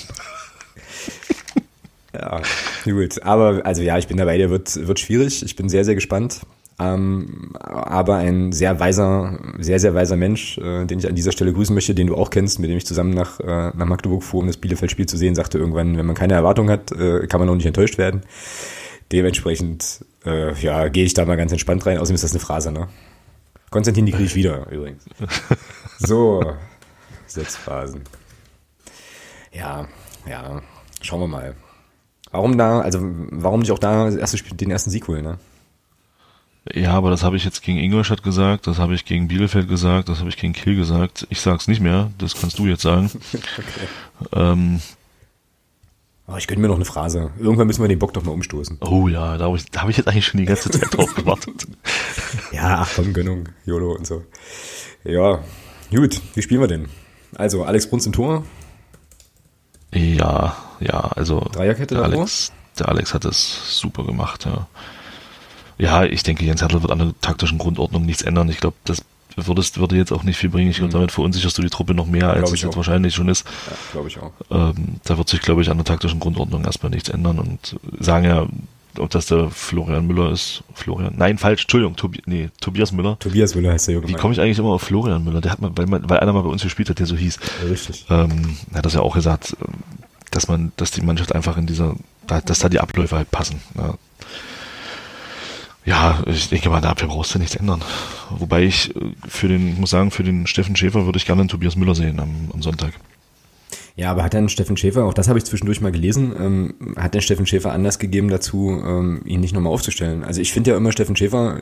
ja, 2.14 2.42
gut. 2.84 3.22
Aber, 3.22 3.64
also 3.64 3.82
ja, 3.82 3.96
ich 3.96 4.06
bin 4.06 4.18
dabei, 4.18 4.36
der 4.36 4.50
wird, 4.50 4.86
wird 4.86 5.00
schwierig. 5.00 5.42
Ich 5.42 5.56
bin 5.56 5.68
sehr, 5.68 5.84
sehr 5.84 5.94
gespannt. 5.94 6.40
Ähm, 6.78 7.52
aber 7.60 8.16
ein 8.16 8.52
sehr 8.52 8.80
weiser, 8.80 9.38
sehr, 9.58 9.78
sehr 9.78 9.94
weiser 9.94 10.16
Mensch, 10.16 10.58
äh, 10.58 10.84
den 10.86 10.98
ich 10.98 11.08
an 11.08 11.14
dieser 11.14 11.32
Stelle 11.32 11.52
grüßen 11.52 11.74
möchte, 11.74 11.94
den 11.94 12.06
du 12.06 12.16
auch 12.16 12.30
kennst, 12.30 12.58
mit 12.58 12.70
dem 12.70 12.76
ich 12.76 12.86
zusammen 12.86 13.14
nach, 13.14 13.40
äh, 13.40 13.70
nach 13.74 13.86
Magdeburg 13.86 14.22
fuhr, 14.22 14.40
um 14.40 14.46
das 14.46 14.56
Bielefeld-Spiel 14.56 15.06
zu 15.06 15.16
sehen, 15.16 15.34
sagte 15.34 15.58
irgendwann, 15.58 15.96
wenn 15.96 16.06
man 16.06 16.16
keine 16.16 16.34
Erwartung 16.34 16.70
hat, 16.70 16.90
äh, 16.92 17.26
kann 17.26 17.40
man 17.40 17.48
auch 17.48 17.54
nicht 17.54 17.66
enttäuscht 17.66 17.98
werden. 17.98 18.22
Dementsprechend, 19.12 20.04
äh, 20.24 20.54
ja, 20.60 20.88
gehe 20.88 21.04
ich 21.04 21.14
da 21.14 21.24
mal 21.24 21.36
ganz 21.36 21.52
entspannt 21.52 21.84
rein. 21.84 21.98
Außerdem 21.98 22.14
ist 22.14 22.24
das 22.24 22.32
eine 22.32 22.40
Phrase, 22.40 22.72
ne? 22.72 22.88
Konstantin, 23.70 24.06
die 24.06 24.12
kriege 24.12 24.24
ich 24.24 24.34
wieder, 24.34 24.70
übrigens. 24.70 25.04
So, 26.04 26.42
Setzphasen. 27.28 28.02
Ja, 29.52 29.86
ja, 30.28 30.60
schauen 31.00 31.20
wir 31.20 31.28
mal. 31.28 31.54
Warum 32.32 32.58
da, 32.58 32.80
also 32.80 32.98
warum 33.30 33.60
nicht 33.60 33.70
auch 33.70 33.78
da 33.78 34.10
den 34.10 34.70
ersten 34.70 34.90
Sieg 34.90 35.06
holen, 35.06 35.22
ne? 35.22 35.38
Ja, 36.72 36.92
aber 36.92 37.10
das 37.10 37.24
habe 37.24 37.36
ich 37.36 37.44
jetzt 37.44 37.62
gegen 37.62 37.78
Ingolstadt 37.78 38.22
gesagt, 38.22 38.68
das 38.68 38.78
habe 38.78 38.94
ich 38.94 39.04
gegen 39.04 39.26
Bielefeld 39.26 39.68
gesagt, 39.68 40.08
das 40.08 40.20
habe 40.20 40.28
ich 40.28 40.36
gegen 40.36 40.52
Kiel 40.52 40.76
gesagt. 40.76 41.26
Ich 41.28 41.40
sag's 41.40 41.66
nicht 41.66 41.80
mehr, 41.80 42.12
das 42.18 42.40
kannst 42.40 42.58
du 42.58 42.66
jetzt 42.66 42.82
sagen. 42.82 43.10
okay. 43.32 43.88
ähm, 44.32 44.80
oh, 46.28 46.36
ich 46.36 46.46
gönne 46.46 46.60
mir 46.60 46.68
noch 46.68 46.76
eine 46.76 46.84
Phrase. 46.84 47.32
Irgendwann 47.38 47.66
müssen 47.66 47.82
wir 47.82 47.88
den 47.88 47.98
Bock 47.98 48.12
doch 48.12 48.22
mal 48.22 48.30
umstoßen. 48.30 48.78
Oh 48.80 49.08
ja, 49.08 49.38
da 49.38 49.46
habe 49.46 49.56
ich, 49.56 49.64
hab 49.76 49.88
ich 49.88 49.96
jetzt 49.96 50.06
eigentlich 50.06 50.26
schon 50.26 50.38
die 50.38 50.46
ganze 50.46 50.70
Zeit 50.70 50.96
drauf 50.96 51.12
gewartet. 51.16 51.66
ja, 52.52 52.78
ach 52.82 52.92
komm, 52.94 53.12
Gönnung, 53.12 53.48
YOLO 53.66 53.96
und 53.96 54.06
so. 54.06 54.22
Ja, 55.02 55.40
gut, 55.90 56.20
wie 56.34 56.42
spielen 56.42 56.60
wir 56.60 56.68
denn? 56.68 56.88
Also, 57.34 57.64
Alex 57.64 57.88
Bruns 57.88 58.06
im 58.06 58.12
Tor. 58.12 58.44
Ja, 59.92 60.56
ja, 60.78 61.00
also. 61.00 61.40
Dreierkette 61.52 61.96
der 61.96 62.04
Alex, 62.04 62.52
der 62.78 62.88
Alex 62.88 63.14
hat 63.14 63.24
das 63.24 63.78
super 63.80 64.04
gemacht, 64.04 64.44
ja. 64.44 64.68
Ja, 65.82 66.04
ich 66.04 66.22
denke, 66.22 66.44
Jens 66.44 66.62
Hertel 66.62 66.80
wird 66.82 66.92
an 66.92 66.98
der 67.00 67.12
taktischen 67.20 67.58
Grundordnung 67.58 68.06
nichts 68.06 68.22
ändern. 68.22 68.48
Ich 68.48 68.58
glaube, 68.58 68.76
das 68.84 69.02
würdest, 69.34 69.78
würde 69.78 69.96
jetzt 69.96 70.12
auch 70.12 70.22
nicht 70.22 70.36
viel 70.36 70.48
bringen. 70.48 70.70
Ich 70.70 70.76
glaube, 70.76 70.90
mhm. 70.90 70.92
damit 70.92 71.10
verunsicherst 71.10 71.58
du 71.58 71.62
die 71.62 71.70
Truppe 71.70 71.92
noch 71.92 72.06
mehr, 72.06 72.30
als 72.30 72.52
es 72.52 72.62
jetzt 72.62 72.76
wahrscheinlich 72.76 73.16
schon 73.16 73.28
ist. 73.28 73.44
Ja, 73.66 73.76
glaube 73.90 74.08
ich 74.08 74.18
auch. 74.20 74.30
Ähm, 74.52 75.00
da 75.02 75.18
wird 75.18 75.28
sich, 75.28 75.40
glaube 75.40 75.60
ich, 75.60 75.70
an 75.70 75.78
der 75.78 75.84
taktischen 75.84 76.20
Grundordnung 76.20 76.64
erstmal 76.64 76.90
nichts 76.90 77.08
ändern 77.08 77.40
und 77.40 77.80
sagen 77.98 78.24
ja, 78.26 78.46
ob 78.96 79.10
das 79.10 79.26
der 79.26 79.50
Florian 79.50 80.06
Müller 80.06 80.30
ist. 80.30 80.62
Florian, 80.72 81.14
nein, 81.16 81.36
falsch, 81.36 81.62
Entschuldigung, 81.62 81.96
Tobi, 81.96 82.22
nee, 82.26 82.50
Tobias 82.60 82.92
Müller. 82.92 83.18
Tobias 83.18 83.56
Müller 83.56 83.72
heißt 83.72 83.88
der 83.88 83.96
Junge. 83.96 84.06
Wie 84.06 84.12
komme 84.12 84.34
ich 84.34 84.40
eigentlich 84.40 84.60
immer 84.60 84.68
auf 84.68 84.82
Florian 84.82 85.24
Müller? 85.24 85.40
Der 85.40 85.50
hat 85.50 85.60
mal, 85.60 85.72
weil, 85.74 85.86
man, 85.86 86.08
weil 86.08 86.20
einer 86.20 86.32
mal 86.32 86.42
bei 86.42 86.50
uns 86.50 86.62
gespielt 86.62 86.90
hat, 86.90 87.00
der 87.00 87.06
so 87.06 87.16
hieß. 87.16 87.40
Ja, 87.64 87.68
richtig. 87.68 88.06
Ähm, 88.08 88.56
hat 88.72 88.86
das 88.86 88.94
ja 88.94 89.00
auch 89.00 89.14
gesagt, 89.14 89.56
dass 90.30 90.46
man, 90.46 90.70
dass 90.76 90.92
die 90.92 91.02
Mannschaft 91.02 91.34
einfach 91.34 91.56
in 91.56 91.66
dieser, 91.66 91.96
dass 92.26 92.60
da 92.60 92.68
die 92.68 92.78
Abläufe 92.78 93.16
halt 93.16 93.32
passen. 93.32 93.60
Ja. 93.76 93.94
Ja, 95.84 96.22
ich 96.26 96.48
denke 96.48 96.70
mal, 96.70 96.80
da 96.80 96.94
brauchst 96.94 97.34
du 97.34 97.38
nichts 97.38 97.56
ändern. 97.56 97.82
Wobei 98.30 98.62
ich 98.62 98.94
äh, 98.94 99.00
für 99.26 99.48
den, 99.48 99.72
ich 99.72 99.78
muss 99.78 99.90
sagen, 99.90 100.10
für 100.10 100.22
den 100.22 100.46
Steffen 100.46 100.76
Schäfer 100.76 101.06
würde 101.06 101.18
ich 101.18 101.26
gerne 101.26 101.42
einen 101.42 101.48
Tobias 101.48 101.76
Müller 101.76 101.94
sehen 101.94 102.20
am, 102.20 102.50
am 102.52 102.62
Sonntag. 102.62 102.92
Ja, 103.96 104.10
aber 104.10 104.22
hat 104.22 104.34
dann 104.34 104.48
Steffen 104.48 104.76
Schäfer, 104.76 105.04
auch 105.04 105.14
das 105.14 105.28
habe 105.28 105.38
ich 105.38 105.44
zwischendurch 105.44 105.80
mal 105.80 105.92
gelesen, 105.92 106.32
ähm, 106.38 106.74
hat 106.96 107.14
der 107.14 107.20
Steffen 107.20 107.46
Schäfer 107.46 107.72
Anlass 107.72 107.98
gegeben 107.98 108.28
dazu, 108.28 108.70
ähm, 108.70 109.22
ihn 109.26 109.40
nicht 109.40 109.54
nochmal 109.54 109.72
aufzustellen. 109.72 110.24
Also 110.24 110.40
ich 110.40 110.52
finde 110.52 110.70
ja 110.70 110.76
immer 110.76 110.92
Steffen 110.92 111.16
Schäfer, 111.16 111.60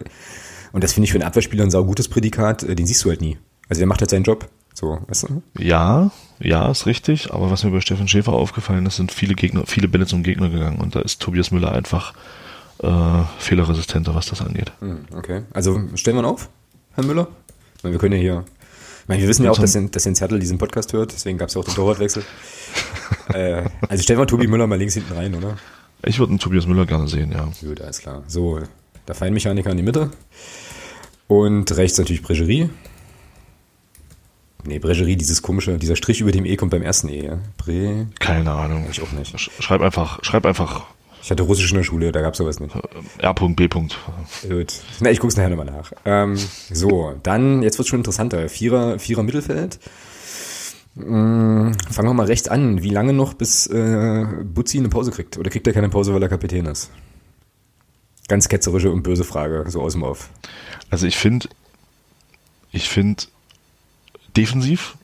und 0.73 0.85
das 0.85 0.93
finde 0.93 1.07
ich 1.07 1.13
für 1.13 1.19
einen 1.19 1.27
Abwehrspieler 1.27 1.65
ein 1.65 1.71
saugutes 1.71 2.09
Prädikat, 2.09 2.63
äh, 2.63 2.77
den 2.77 2.87
siehst 2.87 3.05
du 3.05 3.09
halt 3.09 3.21
nie. 3.21 3.39
Also 3.69 3.81
der 3.81 3.87
macht 3.87 4.01
halt 4.01 4.11
seinen 4.11 4.25
Job. 4.25 4.49
So, 4.75 4.99
weißt 5.09 5.29
du? 5.29 5.43
Ja, 5.59 6.11
ja, 6.39 6.71
ist 6.71 6.87
richtig. 6.87 7.33
Aber 7.33 7.51
was 7.51 7.65
mir 7.65 7.71
bei 7.71 7.81
Steffen 7.81 8.09
Schäfer 8.09 8.33
aufgefallen 8.33 8.87
ist, 8.87 8.97
sind 8.97 9.11
viele 9.13 9.35
Gegner, 9.35 9.65
viele 9.67 9.89
Bälle 9.89 10.07
zum 10.07 10.23
Gegner 10.23 10.49
gegangen. 10.49 10.79
Und 10.79 10.95
da 10.95 11.01
ist 11.01 11.21
Tobias 11.21 11.51
Müller 11.51 11.73
einfach 11.73 12.15
äh, 12.83 13.23
fehlerresistenter, 13.39 14.15
was 14.15 14.27
das 14.27 14.41
angeht. 14.41 14.73
Hm, 14.81 15.07
okay. 15.17 15.43
Also 15.53 15.81
stellen 15.95 16.17
wir 16.17 16.23
ihn 16.23 16.27
auf, 16.27 16.49
Herr 16.95 17.05
Müller? 17.05 17.29
Meine, 17.83 17.95
wir 17.95 18.01
können 18.01 18.15
ja 18.15 18.21
hier. 18.21 18.45
Meine, 19.07 19.23
wir 19.23 19.29
wissen 19.29 19.45
ja 19.45 19.51
auch, 19.51 19.59
dass, 19.59 19.77
dass 19.91 20.05
Jens 20.05 20.21
Hertel 20.21 20.39
diesen 20.39 20.59
Podcast 20.59 20.93
hört, 20.93 21.13
deswegen 21.13 21.39
gab 21.39 21.49
es 21.49 21.55
ja 21.55 21.61
auch 21.61 21.65
den 21.65 21.75
Torwartwechsel. 21.75 22.23
äh, 23.35 23.65
also 23.89 24.03
stellen 24.03 24.19
wir 24.19 24.27
Tobi 24.27 24.47
Müller 24.47 24.67
mal 24.67 24.79
links 24.79 24.95
hinten 24.95 25.13
rein, 25.15 25.35
oder? 25.35 25.57
Ich 26.05 26.19
würde 26.19 26.31
einen 26.31 26.39
Tobias 26.39 26.67
Müller 26.67 26.87
gerne 26.87 27.09
sehen, 27.09 27.33
ja. 27.33 27.49
Gut, 27.61 27.81
alles 27.81 27.99
klar. 27.99 28.23
So, 28.27 28.61
der 29.09 29.15
Feinmechaniker 29.15 29.71
in 29.71 29.77
die 29.77 29.83
Mitte. 29.83 30.11
Und 31.27 31.77
rechts 31.77 31.99
natürlich 31.99 32.23
Bregerie. 32.23 32.71
Nee, 34.65 34.79
Bregerie, 34.79 35.17
dieses 35.17 35.43
komische, 35.43 35.79
dieser 35.79 35.97
Strich 35.97 36.21
über 36.21 36.33
dem 36.33 36.45
E 36.45 36.57
kommt 36.57 36.71
beim 36.71 36.83
ersten 36.83 37.09
E, 37.09 37.27
ja? 37.27 37.39
Bre 37.57 38.07
Keine 38.19 38.53
Ahnung. 38.53 38.87
Ich 38.91 39.03
auch 39.03 39.13
nicht. 39.13 39.39
Schreib 39.39 39.81
einfach, 39.81 40.23
schreib 40.23 40.47
einfach 40.47 40.87
ich 41.23 41.31
hatte 41.31 41.43
Russisch 41.43 41.71
in 41.71 41.77
der 41.77 41.85
Schule, 41.85 42.13
da 42.13 42.21
gab 42.21 42.33
es 42.33 42.39
sowas 42.39 42.61
nicht. 42.61 42.75
R.B. 43.19 43.69
Gut. 43.69 44.75
Na, 45.01 45.11
ich 45.11 45.21
guck's 45.21 45.37
nachher 45.37 45.51
nochmal 45.51 45.67
nach. 45.67 45.93
Ähm, 46.05 46.37
so, 46.73 47.15
dann, 47.23 47.63
jetzt 47.63 47.79
wird's 47.79 47.89
schon 47.89 48.01
interessanter. 48.01 48.49
Vierer, 48.49 48.99
Vierer 48.99 49.23
Mittelfeld. 49.23 49.79
Hm, 50.97 51.73
fangen 51.91 52.09
wir 52.09 52.15
mal 52.15 52.27
rechts 52.27 52.49
an. 52.49 52.83
Wie 52.83 52.91
lange 52.91 53.13
noch, 53.13 53.35
bis 53.35 53.67
äh, 53.67 54.27
Butzi 54.43 54.79
eine 54.79 54.89
Pause 54.89 55.11
kriegt? 55.11 55.39
Oder 55.39 55.51
kriegt 55.51 55.67
er 55.67 55.73
keine 55.73 55.89
Pause, 55.89 56.15
weil 56.15 56.23
er 56.23 56.29
Kapitän 56.29 56.67
ist? 56.67 56.91
Ganz 58.29 58.49
ketzerische 58.49 58.91
und 58.91 59.03
böse 59.03 59.25
Frage, 59.25 59.65
so 59.69 59.83
aus 59.83 59.93
dem 59.93 60.05
Auf. 60.05 60.31
Also 60.89 61.07
ich 61.07 61.17
finde, 61.17 61.49
ich 62.73 62.89
finde 62.89 63.25
defensiv, 64.37 64.97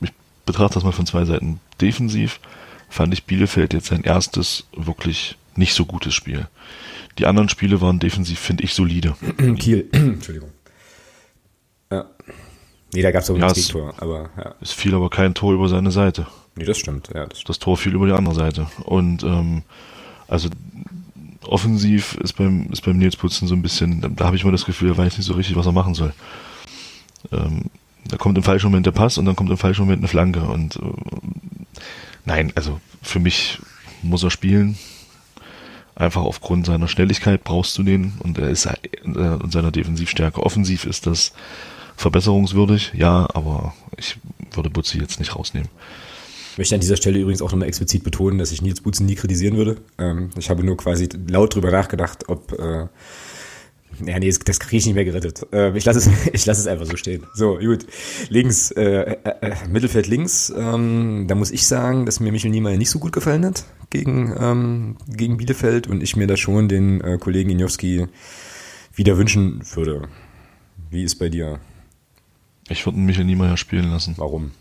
ich 0.00 0.12
betrachte 0.44 0.74
das 0.74 0.84
mal 0.84 0.92
von 0.92 1.06
zwei 1.06 1.24
Seiten, 1.24 1.60
defensiv 1.80 2.40
fand 2.88 3.12
ich 3.12 3.24
Bielefeld 3.24 3.72
jetzt 3.72 3.86
sein 3.86 4.02
erstes 4.02 4.64
wirklich 4.76 5.36
nicht 5.58 5.74
so 5.74 5.86
gutes 5.86 6.14
Spiel. 6.14 6.48
Die 7.18 7.26
anderen 7.26 7.48
Spiele 7.48 7.80
waren 7.80 7.98
defensiv, 7.98 8.38
finde 8.38 8.64
ich, 8.64 8.74
solide. 8.74 9.16
Kiel, 9.58 9.88
Entschuldigung. 9.92 10.50
Ja. 11.90 12.06
Nee, 12.92 13.02
da 13.02 13.10
gab 13.10 13.22
es 13.22 13.30
auch 13.30 13.38
ja, 13.38 13.48
das 13.48 13.68
Tor, 13.68 13.94
aber 13.98 14.30
ja. 14.36 14.54
Es 14.60 14.72
fiel 14.72 14.94
aber 14.94 15.10
kein 15.10 15.34
Tor 15.34 15.52
über 15.52 15.68
seine 15.68 15.90
Seite. 15.90 16.26
Nee, 16.56 16.64
das 16.64 16.78
stimmt, 16.78 17.08
ja. 17.14 17.26
Das, 17.26 17.38
stimmt. 17.38 17.48
das 17.48 17.58
Tor 17.58 17.76
fiel 17.76 17.94
über 17.94 18.06
die 18.06 18.12
andere 18.12 18.34
Seite. 18.34 18.66
Und 18.84 19.22
ähm, 19.22 19.62
also 20.28 20.48
offensiv 21.44 22.16
ist 22.22 22.34
beim, 22.34 22.68
ist 22.72 22.82
beim 22.82 22.98
Nils 22.98 23.16
Putzen 23.16 23.48
so 23.48 23.54
ein 23.54 23.62
bisschen, 23.62 24.16
da 24.16 24.26
habe 24.26 24.36
ich 24.36 24.44
mal 24.44 24.52
das 24.52 24.64
Gefühl, 24.64 24.90
er 24.90 24.96
weiß 24.96 25.16
nicht 25.16 25.26
so 25.26 25.34
richtig, 25.34 25.56
was 25.56 25.66
er 25.66 25.72
machen 25.72 25.94
soll. 25.94 26.12
Ähm, 27.32 27.64
da 28.08 28.16
kommt 28.16 28.36
im 28.38 28.44
falschen 28.44 28.66
Moment 28.66 28.86
der 28.86 28.92
Pass 28.92 29.18
und 29.18 29.24
dann 29.24 29.36
kommt 29.36 29.50
im 29.50 29.58
falschen 29.58 29.82
Moment 29.82 30.00
eine 30.00 30.08
Flanke. 30.08 30.40
Und 30.40 30.76
äh, 30.76 30.80
nein, 32.24 32.52
also 32.54 32.80
für 33.02 33.20
mich 33.20 33.58
muss 34.02 34.22
er 34.22 34.30
spielen. 34.30 34.78
Einfach 35.96 36.22
aufgrund 36.22 36.66
seiner 36.66 36.88
Schnelligkeit 36.88 37.42
brauchst 37.42 37.76
du 37.78 37.82
den 37.82 38.12
und 38.18 38.36
er 38.36 38.50
ist 38.50 38.66
äh, 38.66 38.76
seiner 39.50 39.70
Defensivstärke. 39.72 40.42
Offensiv 40.42 40.84
ist 40.84 41.06
das 41.06 41.32
verbesserungswürdig, 41.96 42.92
ja, 42.94 43.26
aber 43.32 43.74
ich 43.96 44.18
würde 44.52 44.68
Butzi 44.68 44.98
jetzt 44.98 45.18
nicht 45.18 45.34
rausnehmen. 45.34 45.70
Ich 46.52 46.58
möchte 46.58 46.74
an 46.74 46.82
dieser 46.82 46.96
Stelle 46.96 47.18
übrigens 47.18 47.40
auch 47.40 47.50
nochmal 47.50 47.68
explizit 47.68 48.04
betonen, 48.04 48.38
dass 48.38 48.52
ich 48.52 48.60
Nils 48.60 48.82
Butzen 48.82 49.06
nie 49.06 49.14
kritisieren 49.14 49.56
würde. 49.56 49.78
Ähm, 49.96 50.30
ich 50.36 50.50
habe 50.50 50.64
nur 50.64 50.76
quasi 50.76 51.08
laut 51.28 51.54
drüber 51.54 51.70
nachgedacht, 51.70 52.28
ob 52.28 52.52
äh, 52.52 52.86
ja, 54.04 54.18
nee, 54.18 54.28
das, 54.28 54.38
das 54.40 54.60
kriege 54.60 54.76
ich 54.76 54.86
nicht 54.86 54.94
mehr 54.94 55.04
gerettet. 55.04 55.46
Äh, 55.52 55.76
ich 55.76 55.84
lasse 55.84 55.98
es, 55.98 56.10
ich 56.32 56.46
lasse 56.46 56.60
es 56.60 56.66
einfach 56.66 56.86
so 56.86 56.96
stehen. 56.96 57.24
So, 57.34 57.58
gut. 57.58 57.86
Links, 58.28 58.70
äh, 58.72 58.82
äh, 58.82 59.16
äh, 59.40 59.54
Mittelfeld 59.68 60.06
links. 60.06 60.52
Ähm, 60.56 61.26
da 61.28 61.34
muss 61.34 61.50
ich 61.50 61.66
sagen, 61.66 62.06
dass 62.06 62.20
mir 62.20 62.32
Michel 62.32 62.50
Niemeyer 62.50 62.76
nicht 62.76 62.90
so 62.90 62.98
gut 62.98 63.12
gefallen 63.12 63.44
hat 63.44 63.64
gegen, 63.90 64.34
ähm, 64.38 64.96
gegen 65.08 65.36
Bielefeld 65.36 65.86
und 65.86 66.02
ich 66.02 66.16
mir 66.16 66.26
da 66.26 66.36
schon 66.36 66.68
den 66.68 67.00
äh, 67.00 67.18
Kollegen 67.18 67.50
Injowski 67.50 68.06
wieder 68.94 69.18
wünschen 69.18 69.62
würde. 69.74 70.08
Wie 70.90 71.02
ist 71.02 71.16
bei 71.16 71.28
dir? 71.28 71.60
Ich 72.68 72.84
würde 72.84 72.98
Michel 72.98 73.24
Niemeyer 73.24 73.56
spielen 73.56 73.90
lassen. 73.90 74.14
Warum? 74.16 74.52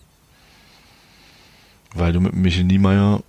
Weil 1.93 2.13
du 2.13 2.19
mit 2.19 2.35
Michel 2.35 2.65
Niemeyer 2.65 3.23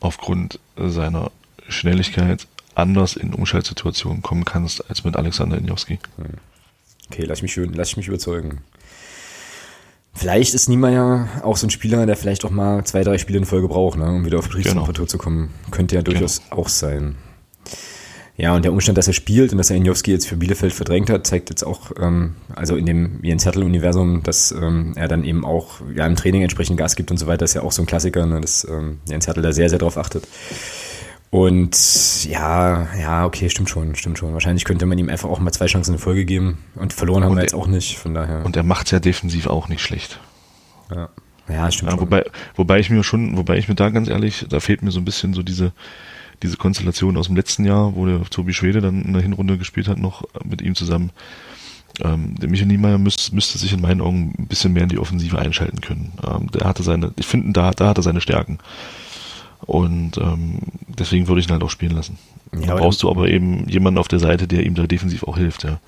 aufgrund 0.00 0.58
seiner 0.76 1.30
Schnelligkeit 1.68 2.46
anders 2.80 3.16
in 3.16 3.34
Umschaltsituationen 3.34 4.22
kommen 4.22 4.44
kannst 4.44 4.88
als 4.88 5.04
mit 5.04 5.16
Alexander 5.16 5.58
Injowski. 5.58 5.98
Okay, 7.10 7.24
lass 7.24 7.42
mich, 7.42 7.56
lass 7.56 7.96
mich 7.96 8.08
überzeugen. 8.08 8.60
Vielleicht 10.12 10.54
ist 10.54 10.68
Niemeyer 10.68 11.28
auch 11.42 11.56
so 11.56 11.66
ein 11.66 11.70
Spieler, 11.70 12.04
der 12.04 12.16
vielleicht 12.16 12.44
auch 12.44 12.50
mal 12.50 12.84
zwei, 12.84 13.04
drei 13.04 13.16
Spiele 13.18 13.38
in 13.38 13.44
Folge 13.44 13.68
braucht, 13.68 13.98
ne, 13.98 14.06
um 14.06 14.24
wieder 14.24 14.38
auf 14.38 14.48
Betriebstemperatur 14.48 15.06
genau. 15.06 15.10
zu 15.10 15.18
kommen. 15.18 15.50
Könnte 15.70 15.94
ja 15.94 16.02
durchaus 16.02 16.42
genau. 16.42 16.62
auch 16.62 16.68
sein. 16.68 17.16
Ja, 18.36 18.54
und 18.54 18.64
der 18.64 18.72
Umstand, 18.72 18.96
dass 18.96 19.06
er 19.06 19.12
spielt 19.12 19.52
und 19.52 19.58
dass 19.58 19.68
er 19.68 19.76
Injowski 19.76 20.10
jetzt 20.12 20.26
für 20.26 20.36
Bielefeld 20.36 20.72
verdrängt 20.72 21.10
hat, 21.10 21.26
zeigt 21.26 21.50
jetzt 21.50 21.62
auch, 21.62 21.92
ähm, 22.00 22.36
also 22.54 22.76
in 22.76 22.86
dem 22.86 23.22
Jens 23.22 23.44
Hertel-Universum, 23.44 24.22
dass 24.22 24.50
ähm, 24.50 24.94
er 24.96 25.08
dann 25.08 25.24
eben 25.24 25.44
auch 25.44 25.80
ja, 25.94 26.06
im 26.06 26.16
Training 26.16 26.42
entsprechend 26.42 26.78
Gas 26.78 26.96
gibt 26.96 27.10
und 27.10 27.18
so 27.18 27.26
weiter, 27.26 27.44
ist 27.44 27.54
ja 27.54 27.62
auch 27.62 27.72
so 27.72 27.82
ein 27.82 27.86
Klassiker, 27.86 28.24
ne, 28.24 28.40
dass 28.40 28.64
ähm, 28.64 29.00
Jens 29.06 29.26
Hertel 29.26 29.42
da 29.42 29.52
sehr, 29.52 29.68
sehr 29.68 29.78
drauf 29.78 29.98
achtet. 29.98 30.26
Und 31.30 32.24
ja, 32.24 32.88
ja, 32.98 33.24
okay, 33.24 33.48
stimmt 33.48 33.70
schon, 33.70 33.94
stimmt 33.94 34.18
schon. 34.18 34.32
Wahrscheinlich 34.32 34.64
könnte 34.64 34.84
man 34.86 34.98
ihm 34.98 35.08
einfach 35.08 35.28
auch 35.28 35.38
mal 35.38 35.52
zwei 35.52 35.66
Chancen 35.66 35.94
in 35.94 36.00
Folge 36.00 36.24
geben. 36.24 36.58
Und 36.74 36.92
verloren 36.92 37.22
haben 37.22 37.30
und 37.30 37.36
wir 37.36 37.42
jetzt 37.42 37.54
auch 37.54 37.68
nicht, 37.68 37.98
von 37.98 38.14
daher. 38.14 38.44
Und 38.44 38.56
er 38.56 38.64
macht 38.64 38.86
es 38.86 38.90
ja 38.90 38.98
defensiv 38.98 39.46
auch 39.46 39.68
nicht 39.68 39.80
schlecht. 39.80 40.18
Ja, 40.90 41.08
ja 41.48 41.70
stimmt. 41.70 41.92
Ja, 41.92 42.00
wobei, 42.00 42.24
wobei 42.56 42.80
ich 42.80 42.90
mir 42.90 43.04
schon, 43.04 43.36
wobei 43.36 43.58
ich 43.58 43.68
mir 43.68 43.76
da 43.76 43.90
ganz 43.90 44.08
ehrlich, 44.08 44.46
da 44.48 44.58
fehlt 44.58 44.82
mir 44.82 44.90
so 44.90 44.98
ein 44.98 45.04
bisschen 45.04 45.32
so 45.32 45.44
diese, 45.44 45.72
diese 46.42 46.56
Konstellation 46.56 47.16
aus 47.16 47.28
dem 47.28 47.36
letzten 47.36 47.64
Jahr, 47.64 47.94
wo 47.94 48.06
der 48.06 48.22
Tobi 48.24 48.52
Schwede 48.52 48.80
dann 48.80 49.02
in 49.02 49.12
der 49.12 49.22
Hinrunde 49.22 49.56
gespielt 49.56 49.86
hat, 49.86 49.98
noch 49.98 50.24
mit 50.44 50.62
ihm 50.62 50.74
zusammen. 50.74 51.10
Ähm, 52.02 52.34
der 52.40 52.48
Michael 52.48 52.68
Niemeyer 52.68 52.98
müsste, 52.98 53.32
müsste 53.36 53.56
sich 53.58 53.72
in 53.72 53.80
meinen 53.80 54.00
Augen 54.00 54.34
ein 54.36 54.46
bisschen 54.46 54.72
mehr 54.72 54.84
in 54.84 54.88
die 54.88 54.98
Offensive 54.98 55.38
einschalten 55.38 55.80
können. 55.80 56.12
Ähm, 56.26 56.50
der 56.50 56.66
hatte 56.66 56.82
seine, 56.82 57.12
ich 57.16 57.26
finde, 57.26 57.52
da, 57.52 57.70
da 57.70 57.88
hat 57.88 57.98
er 57.98 58.02
seine 58.02 58.20
Stärken. 58.20 58.58
Und 59.70 60.18
ähm, 60.18 60.58
deswegen 60.88 61.28
würde 61.28 61.40
ich 61.40 61.46
ihn 61.46 61.52
halt 61.52 61.62
auch 61.62 61.70
spielen 61.70 61.94
lassen. 61.94 62.18
Ja, 62.52 62.66
da 62.66 62.74
brauchst 62.74 63.02
du 63.04 63.10
aber 63.10 63.28
eben 63.28 63.68
jemanden 63.68 63.98
auf 63.98 64.08
der 64.08 64.18
Seite, 64.18 64.48
der 64.48 64.64
ihm 64.66 64.74
da 64.74 64.88
defensiv 64.88 65.22
auch 65.22 65.36
hilft, 65.36 65.62
ja. 65.62 65.78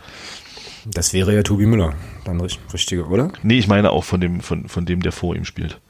Das 0.86 1.12
wäre 1.12 1.34
ja 1.34 1.42
Tobi 1.42 1.66
Müller, 1.66 1.94
dann 2.24 2.40
richtiger, 2.40 3.10
oder? 3.10 3.32
Nee, 3.42 3.58
ich 3.58 3.66
meine 3.66 3.90
auch 3.90 4.04
von 4.04 4.20
dem, 4.20 4.40
von, 4.40 4.68
von 4.68 4.84
dem, 4.84 5.02
der 5.02 5.10
vor 5.10 5.34
ihm 5.34 5.44
spielt. 5.44 5.80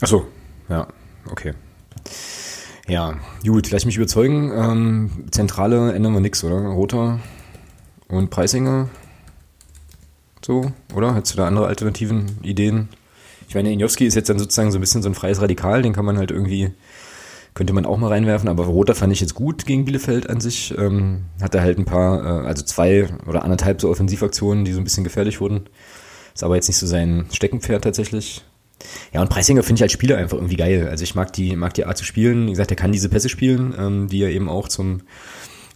Ach 0.00 0.06
so, 0.06 0.26
ja, 0.68 0.86
okay. 1.30 1.52
Ja, 2.88 3.18
gut, 3.44 3.70
lass 3.70 3.84
mich 3.84 3.96
überzeugen. 3.96 4.52
Ähm, 4.54 5.10
Zentrale 5.30 5.92
ändern 5.92 6.12
wir 6.12 6.20
nichts, 6.20 6.44
oder? 6.44 6.56
Roter 6.68 7.20
und 8.08 8.30
Preisinger. 8.30 8.88
So, 10.44 10.72
oder? 10.94 11.14
Hättest 11.14 11.34
du 11.34 11.38
da 11.38 11.48
andere 11.48 11.66
alternativen 11.66 12.38
Ideen? 12.42 12.88
Ich 13.48 13.54
meine, 13.54 13.72
Injowski 13.72 14.06
ist 14.06 14.14
jetzt 14.14 14.28
dann 14.28 14.38
sozusagen 14.38 14.70
so 14.70 14.78
ein 14.78 14.80
bisschen 14.80 15.02
so 15.02 15.08
ein 15.08 15.14
freies 15.14 15.40
Radikal, 15.40 15.82
den 15.82 15.92
kann 15.92 16.04
man 16.04 16.18
halt 16.18 16.30
irgendwie, 16.30 16.72
könnte 17.56 17.72
man 17.72 17.86
auch 17.86 17.96
mal 17.96 18.08
reinwerfen, 18.08 18.50
aber 18.50 18.66
Roter 18.66 18.94
fand 18.94 19.14
ich 19.14 19.20
jetzt 19.22 19.34
gut 19.34 19.64
gegen 19.64 19.86
Bielefeld 19.86 20.28
an 20.28 20.42
sich. 20.42 20.74
Ähm, 20.76 21.22
hatte 21.40 21.62
halt 21.62 21.78
ein 21.78 21.86
paar, 21.86 22.44
äh, 22.44 22.46
also 22.46 22.62
zwei 22.62 23.08
oder 23.26 23.44
anderthalb 23.44 23.80
so 23.80 23.88
Offensivaktionen, 23.88 24.66
die 24.66 24.72
so 24.72 24.78
ein 24.78 24.84
bisschen 24.84 25.04
gefährlich 25.04 25.40
wurden. 25.40 25.62
Ist 26.34 26.44
aber 26.44 26.56
jetzt 26.56 26.68
nicht 26.68 26.76
so 26.76 26.86
sein 26.86 27.24
Steckenpferd 27.32 27.82
tatsächlich. 27.82 28.44
Ja, 29.14 29.22
und 29.22 29.30
Preisinger 29.30 29.62
finde 29.62 29.78
ich 29.78 29.82
als 29.84 29.92
Spieler 29.92 30.18
einfach 30.18 30.36
irgendwie 30.36 30.56
geil. 30.56 30.86
Also 30.86 31.02
ich 31.02 31.14
mag 31.14 31.32
die, 31.32 31.56
mag 31.56 31.72
die 31.72 31.86
Art 31.86 31.96
zu 31.96 32.04
spielen. 32.04 32.46
Wie 32.46 32.50
gesagt, 32.50 32.70
er 32.70 32.76
kann 32.76 32.92
diese 32.92 33.08
Pässe 33.08 33.30
spielen, 33.30 33.74
ähm, 33.78 34.08
die 34.08 34.22
er 34.22 34.28
eben 34.28 34.50
auch 34.50 34.68
zum, 34.68 35.00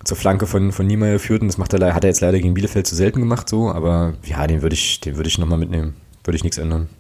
zur 0.05 0.19
Flanke 0.19 0.47
von, 0.47 0.73
von 0.73 0.87
Niemeyer 0.87 1.19
führt. 1.19 1.41
Und 1.41 1.49
das 1.49 1.57
macht 1.57 1.73
er, 1.73 1.95
hat 1.95 2.05
er 2.05 2.11
jetzt 2.11 2.21
leider 2.21 2.39
gegen 2.41 2.53
Bielefeld 2.53 2.87
zu 2.87 2.95
selten 2.95 3.21
gemacht, 3.21 3.49
so. 3.49 3.71
Aber 3.71 4.19
ja, 4.27 4.47
den 4.47 4.61
würde 4.61 4.75
ich, 4.75 5.01
den 5.01 5.17
würde 5.17 5.29
ich 5.29 5.39
nochmal 5.39 5.59
mitnehmen. 5.59 5.95
Würde 6.25 6.37
ich 6.37 6.45
nichts 6.45 6.59
ändern. 6.59 6.91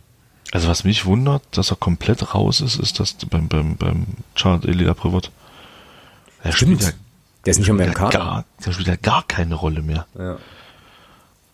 Also 0.52 0.68
was 0.68 0.84
mich 0.84 1.06
wundert, 1.06 1.42
dass 1.52 1.70
er 1.70 1.76
komplett 1.76 2.34
raus 2.34 2.60
ist, 2.60 2.76
ist 2.76 2.98
das 2.98 3.14
beim, 3.28 3.48
beim, 3.48 3.76
beim 3.76 4.06
Chart 4.34 4.64
Elia 4.64 4.94
Privat. 4.94 5.30
Der 6.42 6.52
Stimmt. 6.52 6.82
Ja, 6.82 6.90
der 7.44 7.50
ist 7.52 7.58
nicht 7.58 7.72
mehr 7.72 7.86
im 7.86 7.94
Kader. 7.94 8.18
Gar, 8.18 8.44
der 8.64 8.72
spielt 8.72 8.88
ja 8.88 8.96
gar 8.96 9.22
keine 9.22 9.54
Rolle 9.54 9.82
mehr. 9.82 10.06
Ja. 10.18 10.38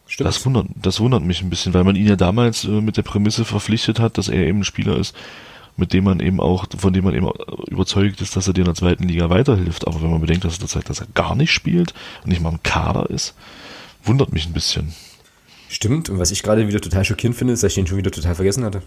Stimmt. 0.07 0.29
Das 0.29 0.45
wundert, 0.47 0.67
das 0.77 1.01
wundert 1.01 1.23
mich 1.23 1.43
ein 1.43 1.51
bisschen, 1.51 1.75
weil 1.75 1.85
man 1.85 1.97
ihn 1.97 2.07
ja 2.07 2.17
damals 2.17 2.65
äh, 2.65 2.69
mit 2.69 2.97
der 2.97 3.03
Prämisse 3.03 3.45
verpflichtet 3.45 3.99
hat, 3.99 4.19
dass 4.19 4.29
er 4.29 4.47
eben 4.47 4.61
ein 4.61 4.65
Spieler 4.65 4.97
ist, 4.97 5.15
mit 5.77 5.93
dem 5.93 6.05
man 6.05 6.21
eben 6.21 6.41
auch, 6.41 6.67
von 6.79 6.93
dem 6.93 7.05
man 7.05 7.15
eben 7.15 7.29
überzeugt 7.67 8.21
ist, 8.21 8.37
dass 8.37 8.47
er 8.47 8.55
dir 8.55 8.63
in 8.63 8.67
der 8.67 8.75
zweiten 8.75 9.05
Liga 9.05 9.29
weiterhilft. 9.29 9.87
Aber 9.87 10.01
wenn 10.01 10.11
man 10.11 10.21
bedenkt, 10.21 10.45
dass 10.45 10.75
er, 10.75 10.83
dass 10.83 11.01
er 11.01 11.07
gar 11.15 11.35
nicht 11.35 11.53
spielt 11.53 11.93
und 12.23 12.31
nicht 12.31 12.41
mal 12.41 12.53
im 12.53 12.63
Kader 12.63 13.11
ist, 13.11 13.35
wundert 14.05 14.33
mich 14.33 14.47
ein 14.47 14.53
bisschen. 14.53 14.95
Stimmt, 15.69 16.11
und 16.11 16.19
was 16.19 16.31
ich 16.31 16.43
gerade 16.43 16.69
wieder 16.69 16.81
total 16.81 17.05
schockierend 17.05 17.37
finde, 17.37 17.53
ist, 17.53 17.63
dass 17.63 17.73
ich 17.73 17.77
den 17.77 17.87
schon 17.87 17.99
wieder 17.99 18.11
total 18.11 18.35
vergessen 18.35 18.65
hatte. 18.65 18.83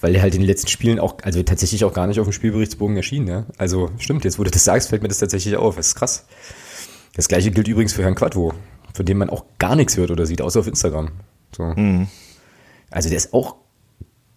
Weil 0.00 0.14
er 0.14 0.22
halt 0.22 0.34
in 0.34 0.40
den 0.40 0.48
letzten 0.48 0.68
Spielen 0.68 0.98
auch, 0.98 1.16
also 1.22 1.42
tatsächlich 1.42 1.84
auch 1.84 1.92
gar 1.92 2.06
nicht 2.06 2.20
auf 2.20 2.26
dem 2.26 2.32
Spielberichtsbogen 2.32 2.96
erschien, 2.96 3.26
ja. 3.26 3.46
Also 3.56 3.90
stimmt, 3.98 4.24
jetzt 4.24 4.38
wo 4.38 4.44
du 4.44 4.50
das 4.50 4.64
sagst, 4.64 4.90
fällt 4.90 5.02
mir 5.02 5.08
das 5.08 5.18
tatsächlich 5.18 5.56
auf. 5.56 5.76
Das 5.76 5.88
ist 5.88 5.94
krass. 5.94 6.26
Das 7.14 7.28
gleiche 7.28 7.50
gilt 7.50 7.68
übrigens 7.68 7.92
für 7.92 8.02
Herrn 8.02 8.14
Quadvo, 8.14 8.52
von 8.94 9.06
dem 9.06 9.18
man 9.18 9.30
auch 9.30 9.44
gar 9.58 9.76
nichts 9.76 9.96
hört 9.96 10.10
oder 10.10 10.26
sieht, 10.26 10.40
außer 10.40 10.60
auf 10.60 10.66
Instagram. 10.66 11.10
So. 11.56 11.64
Mhm. 11.64 12.08
Also 12.90 13.08
der 13.08 13.18
ist 13.18 13.32
auch 13.32 13.56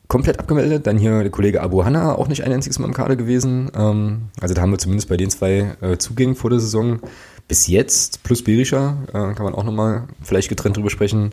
komplett 0.08 0.40
abgemeldet. 0.40 0.88
Dann 0.88 0.98
hier 0.98 1.22
der 1.22 1.32
Kollege 1.32 1.62
Abu 1.62 1.86
Hanna, 1.86 2.16
auch 2.16 2.28
nicht 2.28 2.44
ein 2.44 2.52
einziges 2.52 2.80
Mal 2.80 2.88
im 2.88 2.94
Kader 2.94 3.16
gewesen. 3.16 3.72
Ähm, 3.76 4.30
also 4.40 4.54
da 4.54 4.62
haben 4.62 4.72
wir 4.72 4.78
zumindest 4.78 5.10
bei 5.10 5.18
den 5.18 5.30
zwei 5.30 5.76
äh, 5.82 5.98
Zugängen 5.98 6.36
vor 6.36 6.50
der 6.50 6.60
Saison 6.60 7.00
bis 7.48 7.68
jetzt, 7.68 8.24
plus 8.24 8.44
Berisha, 8.44 8.98
äh, 9.10 9.34
kann 9.34 9.44
man 9.44 9.56
auch 9.56 9.64
nochmal 9.64 10.08
vielleicht 10.22 10.50
getrennt 10.50 10.78
drüber 10.78 10.90
sprechen, 10.90 11.32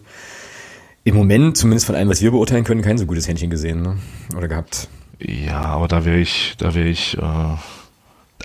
im 1.05 1.15
Moment, 1.15 1.57
zumindest 1.57 1.87
von 1.87 1.95
allem, 1.95 2.09
was 2.09 2.21
wir 2.21 2.31
beurteilen 2.31 2.65
können, 2.65 2.83
kein 2.83 2.99
so 2.99 3.07
gutes 3.07 3.29
Händchen 3.29 3.51
gesehen 3.51 3.83
ne? 3.83 3.97
oder 4.37 4.49
gehabt. 4.49 4.89
Ja, 5.19 5.63
aber 5.63 5.89
da 5.89 6.05
wäre 6.05 6.19
ich, 6.19 6.55
da 6.59 6.75
wäre 6.75 6.89
ich, 6.89 7.17
äh, 7.19 7.57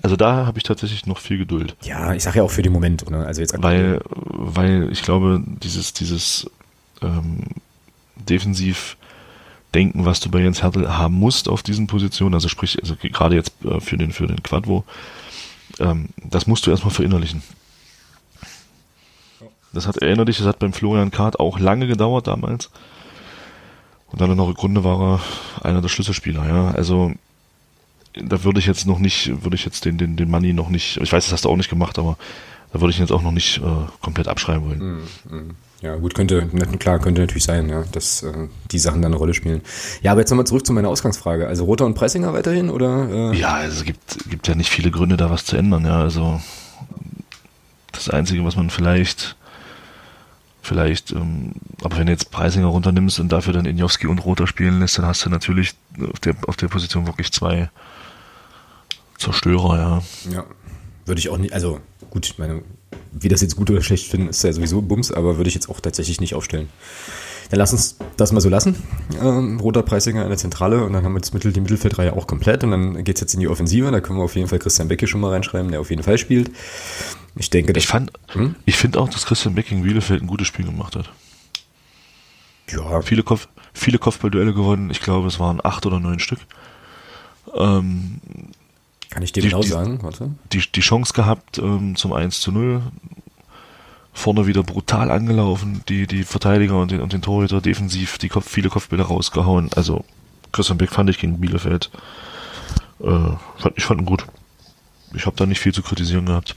also 0.02 0.16
da 0.16 0.46
habe 0.46 0.58
ich 0.58 0.64
tatsächlich 0.64 1.06
noch 1.06 1.20
viel 1.20 1.38
Geduld. 1.38 1.76
Ja, 1.84 2.14
ich 2.14 2.24
sage 2.24 2.38
ja 2.38 2.44
auch 2.44 2.52
für 2.52 2.62
den 2.62 2.74
Moment, 2.74 3.06
oder? 3.06 3.28
Also 3.28 3.42
jetzt 3.42 3.62
weil, 3.62 4.02
weil 4.06 4.90
ich 4.92 5.04
glaube, 5.04 5.42
dieses, 5.46 5.94
dieses 5.94 6.50
ähm, 7.02 7.44
defensiv 8.16 8.98
denken, 9.74 10.06
was 10.06 10.20
du 10.20 10.30
bei 10.30 10.40
Jens 10.40 10.62
Hertel 10.62 10.90
haben 10.98 11.16
musst 11.16 11.50
auf 11.50 11.64
diesen 11.64 11.88
Positionen, 11.88 12.34
also 12.34 12.48
sprich, 12.48 12.80
also 12.82 12.96
gerade 12.96 13.36
jetzt 13.36 13.54
äh, 13.66 13.80
für 13.80 13.98
den 13.98 14.12
für 14.12 14.28
den 14.28 14.42
Quadvo, 14.44 14.84
ähm, 15.80 16.10
das 16.24 16.48
musst 16.48 16.66
du 16.66 16.72
erstmal 16.72 16.94
verinnerlichen. 16.94 17.42
Das 19.74 19.88
hat, 19.88 19.98
erinnere 19.98 20.26
dich, 20.26 20.38
das 20.38 20.48
hat 20.48 20.60
beim 20.60 20.74
Florian 20.74 21.12
Kart 21.12 21.40
auch 21.40 21.60
lange 21.60 21.88
gedauert 21.88 22.28
damals. 22.28 22.70
Und 24.08 24.22
dann 24.22 24.30
in 24.30 24.38
der 24.38 24.46
Rückrunde 24.46 24.84
war 24.84 25.20
er 25.62 25.66
einer 25.66 25.82
der 25.82 25.90
Schlüsselspieler, 25.90 26.48
ja. 26.48 26.72
Also, 26.72 27.12
da 28.14 28.44
würde 28.44 28.60
ich 28.60 28.68
jetzt 28.68 28.86
noch 28.86 29.00
nicht, 29.00 29.44
würde 29.44 29.56
ich 29.56 29.66
jetzt 29.66 29.86
den, 29.86 29.98
den, 29.98 30.16
den 30.16 30.30
Money 30.30 30.54
noch 30.54 30.70
nicht, 30.70 30.98
ich 30.98 31.12
weiß, 31.12 31.26
das 31.26 31.34
hast 31.34 31.46
du 31.46 31.50
auch 31.50 31.58
nicht 31.58 31.72
gemacht, 31.72 31.98
aber 31.98 32.18
da 32.72 32.80
würde 32.80 32.92
ich 32.92 33.00
ihn 33.00 33.04
jetzt 33.04 33.12
auch 33.12 33.24
noch 33.24 33.32
nicht 33.32 33.58
äh, 33.58 33.62
komplett 34.02 34.28
abschreiben 34.28 34.66
wollen. 34.66 34.80
Mm, 35.30 35.36
mm. 35.36 35.56
Ja, 35.82 35.96
gut, 35.96 36.16
könnte, 36.16 36.48
klar, 36.80 37.00
könnte 37.00 37.22
natürlich 37.22 37.44
sein, 37.44 37.68
ja, 37.68 37.84
dass 37.92 38.24
äh, 38.24 38.48
die 38.72 38.80
Sachen 38.80 39.02
da 39.02 39.08
eine 39.08 39.18
Rolle 39.18 39.34
spielen. 39.34 39.62
Ja, 40.02 40.12
aber 40.12 40.22
jetzt 40.22 40.30
nochmal 40.30 40.48
zurück 40.48 40.66
zu 40.66 40.72
meiner 40.72 40.88
Ausgangsfrage. 40.88 41.48
Also 41.48 41.66
Roter 41.66 41.86
und 41.86 41.96
Pressinger 41.96 42.34
weiterhin, 42.34 42.70
oder? 42.70 43.32
Äh? 43.34 43.38
Ja, 43.38 43.56
also 43.56 43.80
es 43.80 43.84
gibt, 43.84 44.30
gibt 44.30 44.48
ja 44.48 44.56
nicht 44.56 44.70
viele 44.70 44.92
Gründe, 44.92 45.18
da 45.18 45.30
was 45.30 45.46
zu 45.46 45.58
ändern, 45.58 45.86
ja. 45.86 46.00
Also 46.00 46.40
das 47.92 48.10
Einzige, 48.10 48.46
was 48.46 48.56
man 48.56 48.70
vielleicht 48.70 49.36
vielleicht, 50.64 51.12
ähm, 51.12 51.52
aber 51.84 51.98
wenn 51.98 52.08
du 52.08 52.14
jetzt 52.14 52.32
Preisinger 52.32 52.68
runternimmst 52.68 53.20
und 53.20 53.32
dafür 53.32 53.54
dann 53.54 53.66
Injowski 53.66 54.08
und 54.08 54.20
Roter 54.20 54.48
spielen 54.48 54.80
lässt, 54.80 54.98
dann 54.98 55.06
hast 55.06 55.26
du 55.26 55.30
natürlich 55.30 55.76
auf 56.12 56.20
der, 56.20 56.36
auf 56.48 56.56
der 56.56 56.70
Position 56.70 57.06
wirklich 57.06 57.32
zwei 57.32 57.70
Zerstörer, 59.18 59.78
ja. 59.78 60.32
Ja, 60.32 60.46
würde 61.06 61.20
ich 61.20 61.30
auch 61.30 61.38
nicht, 61.38 61.54
also 61.54 61.80
gut, 62.10 62.26
ich 62.26 62.38
meine, 62.38 62.64
wie 63.12 63.28
das 63.28 63.42
jetzt 63.42 63.56
gut 63.56 63.70
oder 63.70 63.82
schlecht 63.82 64.08
finden, 64.08 64.30
ist 64.30 64.44
ja 64.44 64.54
sowieso 64.54 64.82
Bums, 64.82 65.12
aber 65.12 65.38
würde 65.38 65.50
ich 65.50 65.54
jetzt 65.54 65.70
auch 65.70 65.80
tatsächlich 65.80 66.22
nicht 66.22 66.34
aufstellen. 66.34 66.70
Dann 67.54 67.60
lass 67.60 67.72
uns 67.72 67.98
das 68.18 68.32
mal 68.32 68.42
so 68.42 68.50
lassen. 68.50 68.76
Ähm, 69.22 69.60
Roter 69.60 69.84
Preisinger 69.84 70.24
in 70.24 70.30
der 70.30 70.40
Zentrale 70.40 70.84
und 70.84 70.92
dann 70.94 71.06
haben 71.06 71.14
wir 71.14 71.20
das 71.20 71.34
Mittel, 71.34 71.54
die 71.54 71.62
Mittelfeldreihe 71.62 72.14
auch 72.14 72.26
komplett 72.26 72.64
und 72.64 72.72
dann 72.72 73.04
geht 73.04 73.18
es 73.18 73.22
jetzt 73.22 73.36
in 73.36 73.42
die 73.42 73.48
Offensive. 73.48 73.92
Da 73.92 74.02
können 74.02 74.18
wir 74.18 74.24
auf 74.24 74.36
jeden 74.36 74.48
Fall 74.48 74.58
Christian 74.58 74.88
Becke 74.88 75.06
schon 75.06 75.22
mal 75.22 75.30
reinschreiben, 75.30 75.70
der 75.70 75.80
auf 75.80 75.92
jeden 75.92 76.02
Fall 76.02 76.18
spielt. 76.18 76.50
Ich 77.36 77.52
denke, 77.52 77.72
ich 77.78 77.86
fand, 77.86 78.12
hm? 78.32 78.56
ich 78.66 78.76
finde 78.76 79.00
auch, 79.00 79.08
dass 79.08 79.28
Christian 79.28 79.54
Beck 79.54 79.68
gegen 79.68 79.84
Bielefeld 79.84 80.24
ein 80.24 80.28
gutes 80.28 80.48
Spiel 80.48 80.66
gemacht 80.66 80.96
hat. 80.96 81.12
Ja. 82.72 83.04
Viele, 83.04 83.22
Kopf, 83.22 83.48
viele 83.72 84.00
Kopfballduelle 84.00 84.56
gewonnen. 84.56 84.90
Ich 84.90 85.02
glaube, 85.02 85.28
es 85.28 85.40
waren 85.40 85.60
acht 85.64 85.86
oder 85.86 86.00
neun 86.00 86.18
Stück. 86.18 86.40
Ähm, 87.56 88.20
Kann 89.12 89.22
ich 89.22 89.32
dir 89.32 89.44
Die- 89.44 89.50
genau 89.50 89.62
die- 89.62 89.68
sagen? 89.68 90.00
Warte. 90.02 90.32
die, 90.54 90.64
die 90.74 90.82
Chance 90.82 91.14
gehabt 91.14 91.60
ähm, 91.60 91.96
zum 91.98 92.14
1 92.14 92.42
zu 92.42 92.52
0. 92.52 92.82
Vorne 94.14 94.46
wieder 94.46 94.64
brutal 94.64 95.10
angelaufen, 95.12 95.84
die, 95.90 96.06
die 96.08 96.24
Verteidiger 96.24 96.80
und 96.80 96.92
den, 96.92 97.02
und 97.02 97.14
den 97.14 97.22
Torhüter 97.22 97.62
defensiv 97.62 98.18
die 98.20 98.30
Kopf, 98.30 98.50
viele 98.50 98.70
Kopfbälle 98.70 99.04
rausgehauen. 99.04 99.70
Also 99.76 100.06
Christian 100.52 100.78
Beck 100.78 100.92
fand 100.92 101.10
ich 101.10 101.18
gegen 101.18 101.40
Bielefeld. 101.42 101.90
Äh, 103.00 103.08
fand, 103.58 103.74
ich 103.76 103.86
fand 103.86 104.02
ihn 104.02 104.06
gut. 104.06 104.26
Ich 105.16 105.26
habe 105.26 105.36
da 105.36 105.46
nicht 105.46 105.60
viel 105.60 105.74
zu 105.74 105.82
kritisieren 105.82 106.26
gehabt. 106.26 106.56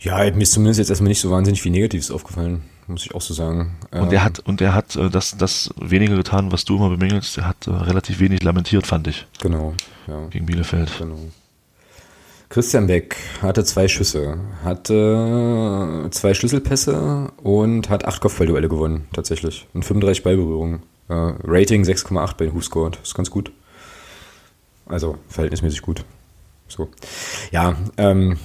Ja, 0.00 0.18
mir 0.18 0.42
ist 0.42 0.52
zumindest 0.52 0.78
jetzt 0.78 0.90
erstmal 0.90 1.08
nicht 1.08 1.20
so 1.20 1.30
wahnsinnig 1.30 1.62
viel 1.62 1.70
Negatives 1.70 2.10
aufgefallen, 2.10 2.64
muss 2.88 3.04
ich 3.06 3.14
auch 3.14 3.20
so 3.20 3.34
sagen. 3.34 3.76
Und 3.92 4.12
er 4.12 4.24
hat, 4.24 4.40
und 4.40 4.60
er 4.60 4.74
hat 4.74 4.96
äh, 4.96 5.08
das, 5.08 5.36
das 5.36 5.70
weniger 5.80 6.16
getan, 6.16 6.50
was 6.50 6.64
du 6.64 6.76
immer 6.76 6.90
bemängelst. 6.90 7.38
Er 7.38 7.46
hat 7.46 7.68
äh, 7.68 7.70
relativ 7.70 8.18
wenig 8.18 8.42
lamentiert, 8.42 8.86
fand 8.86 9.06
ich, 9.06 9.26
Genau, 9.40 9.74
ja. 10.08 10.26
gegen 10.30 10.46
Bielefeld. 10.46 10.90
Genau. 10.98 11.18
Christian 12.52 12.86
Beck 12.86 13.16
hatte 13.40 13.64
zwei 13.64 13.88
Schüsse, 13.88 14.36
hatte 14.62 16.06
zwei 16.10 16.34
Schlüsselpässe 16.34 17.32
und 17.42 17.88
hat 17.88 18.04
acht 18.04 18.20
Kopfballduelle 18.20 18.68
gewonnen, 18.68 19.06
tatsächlich. 19.14 19.66
Und 19.72 19.86
35 19.86 20.22
Ballberührungen. 20.22 20.82
Äh, 21.08 21.14
Rating 21.14 21.82
6,8 21.82 22.36
bei 22.36 22.52
Who 22.52 22.90
Das 22.90 23.00
ist 23.04 23.14
ganz 23.14 23.30
gut. 23.30 23.52
Also 24.84 25.16
verhältnismäßig 25.28 25.80
gut. 25.80 26.04
So. 26.68 26.90
Ja, 27.52 27.74
ähm, 27.96 28.36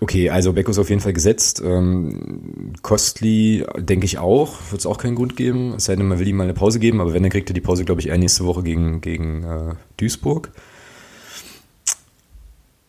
okay, 0.00 0.30
also 0.30 0.54
Beck 0.54 0.66
ist 0.70 0.78
auf 0.78 0.88
jeden 0.88 1.02
Fall 1.02 1.12
gesetzt. 1.12 1.60
Ähm, 1.62 2.72
Costly 2.80 3.66
denke 3.76 4.06
ich 4.06 4.16
auch. 4.16 4.56
Wird 4.70 4.80
es 4.80 4.86
auch 4.86 4.96
keinen 4.96 5.14
Grund 5.14 5.36
geben. 5.36 5.74
Es 5.76 5.84
sei 5.84 5.96
denn, 5.96 6.08
man 6.08 6.18
will 6.18 6.26
ihm 6.26 6.38
mal 6.38 6.44
eine 6.44 6.54
Pause 6.54 6.78
geben, 6.78 7.02
aber 7.02 7.12
wenn, 7.12 7.22
dann 7.22 7.30
kriegt 7.30 7.50
er 7.50 7.54
die 7.54 7.60
Pause, 7.60 7.84
glaube 7.84 8.00
ich, 8.00 8.08
eher 8.08 8.16
nächste 8.16 8.46
Woche 8.46 8.62
gegen, 8.62 9.02
gegen 9.02 9.44
äh, 9.44 9.74
Duisburg. 9.98 10.52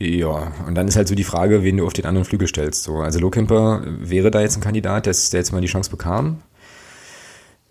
Ja, 0.04 0.52
und 0.68 0.76
dann 0.76 0.90
ist 0.90 0.98
halt 0.98 1.08
so 1.08 1.16
die 1.16 1.24
Frage, 1.24 1.64
wen 1.64 1.78
du 1.78 1.86
auf 1.86 1.94
den 1.94 2.06
anderen 2.06 2.26
Flügel 2.26 2.48
stellst. 2.48 2.84
So, 2.84 2.98
also 2.98 3.20
Lohkemper 3.20 3.84
wäre 3.86 4.32
da 4.32 4.42
jetzt 4.42 4.58
ein 4.58 4.62
Kandidat, 4.62 5.06
der, 5.06 5.14
der 5.14 5.40
jetzt 5.40 5.54
mal 5.54 5.62
die 5.62 5.68
Chance 5.68 5.90
bekam. 5.90 6.42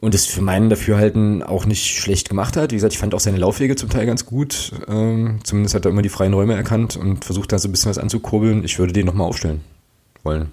Und 0.00 0.14
es 0.14 0.26
für 0.26 0.40
meinen 0.40 0.70
Dafürhalten 0.70 1.42
auch 1.42 1.66
nicht 1.66 1.98
schlecht 1.98 2.30
gemacht 2.30 2.56
hat. 2.56 2.72
Wie 2.72 2.76
gesagt, 2.76 2.94
ich 2.94 2.98
fand 2.98 3.14
auch 3.14 3.20
seine 3.20 3.36
Laufwege 3.36 3.76
zum 3.76 3.90
Teil 3.90 4.06
ganz 4.06 4.24
gut. 4.24 4.72
Ähm, 4.88 5.40
zumindest 5.44 5.74
hat 5.74 5.84
er 5.84 5.90
immer 5.90 6.02
die 6.02 6.08
freien 6.08 6.32
Räume 6.32 6.54
erkannt 6.54 6.96
und 6.96 7.24
versucht 7.24 7.52
da 7.52 7.58
so 7.58 7.68
ein 7.68 7.72
bisschen 7.72 7.90
was 7.90 7.98
anzukurbeln. 7.98 8.64
Ich 8.64 8.78
würde 8.78 8.94
den 8.94 9.06
nochmal 9.06 9.28
aufstellen 9.28 9.60
wollen. 10.22 10.50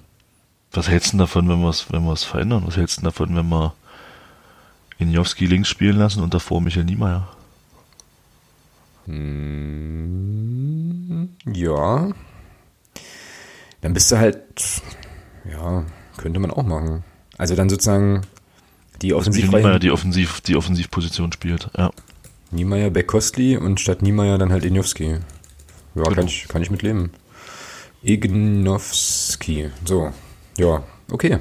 Was 0.71 0.89
hältst 0.89 1.13
du 1.13 1.17
davon, 1.17 1.47
wenn 1.49 1.61
wir 1.61 1.69
es 1.69 1.91
wenn 1.91 2.15
verändern? 2.15 2.63
Was 2.65 2.77
hältst 2.77 2.99
du 2.99 3.03
davon, 3.03 3.35
wenn 3.35 3.47
wir 3.47 3.73
Injowski 4.99 5.45
links 5.45 5.69
spielen 5.69 5.97
lassen 5.97 6.21
und 6.21 6.33
davor 6.33 6.61
Michael 6.61 6.85
Niemeyer? 6.85 7.27
Ja. 11.53 12.11
Dann 13.81 13.93
bist 13.93 14.11
du 14.11 14.17
halt, 14.17 14.37
ja, 15.49 15.85
könnte 16.17 16.39
man 16.39 16.51
auch 16.51 16.63
machen. 16.63 17.03
Also 17.37 17.55
dann 17.55 17.69
sozusagen 17.69 18.21
die 19.01 19.13
Offensivreihen. 19.13 19.63
Niemeyer 19.63 19.79
die, 19.79 19.91
Offensiv, 19.91 20.41
die 20.41 20.55
Offensivposition 20.55 21.31
spielt. 21.31 21.69
Ja. 21.77 21.91
Niemeyer, 22.51 22.89
Beck, 22.89 23.07
Kostli 23.07 23.55
und 23.57 23.79
statt 23.79 24.01
Niemeyer 24.01 24.37
dann 24.37 24.51
halt 24.51 24.65
Injowski. 24.65 25.05
Ja, 25.11 25.19
Genau. 26.03 26.09
kann, 26.11 26.25
ich, 26.27 26.47
kann 26.47 26.61
ich 26.61 26.71
mit 26.71 26.81
leben. 26.81 27.11
Ignowski. 28.01 29.69
So, 29.85 30.11
ja, 30.57 30.83
okay. 31.11 31.39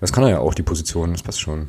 Das 0.00 0.12
kann 0.12 0.24
er 0.24 0.30
ja 0.30 0.38
auch, 0.38 0.54
die 0.54 0.62
Position, 0.62 1.12
das 1.12 1.22
passt 1.22 1.40
schon. 1.40 1.68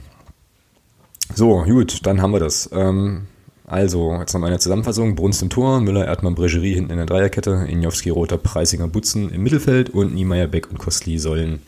So, 1.34 1.64
gut, 1.64 2.06
dann 2.06 2.22
haben 2.22 2.32
wir 2.32 2.40
das. 2.40 2.70
Ähm, 2.74 3.28
also, 3.72 4.18
jetzt 4.20 4.34
noch 4.34 4.44
eine 4.44 4.60
Zusammenfassung. 4.60 5.16
Brunst 5.16 5.42
im 5.42 5.50
Tor, 5.50 5.80
Müller, 5.80 6.06
Erdmann, 6.06 6.36
Bregerie 6.36 6.74
hinten 6.74 6.92
in 6.92 6.98
der 6.98 7.06
Dreierkette, 7.06 7.66
Injowski, 7.70 8.10
Roter, 8.10 8.38
Preisinger, 8.38 8.90
Butzen 8.90 9.32
im 9.32 9.44
Mittelfeld 9.44 9.92
und 9.92 10.14
Niemeyer, 10.14 10.48
Beck 10.48 10.70
und 10.70 10.78
Kostli 10.78 11.18
sollen 11.18 11.62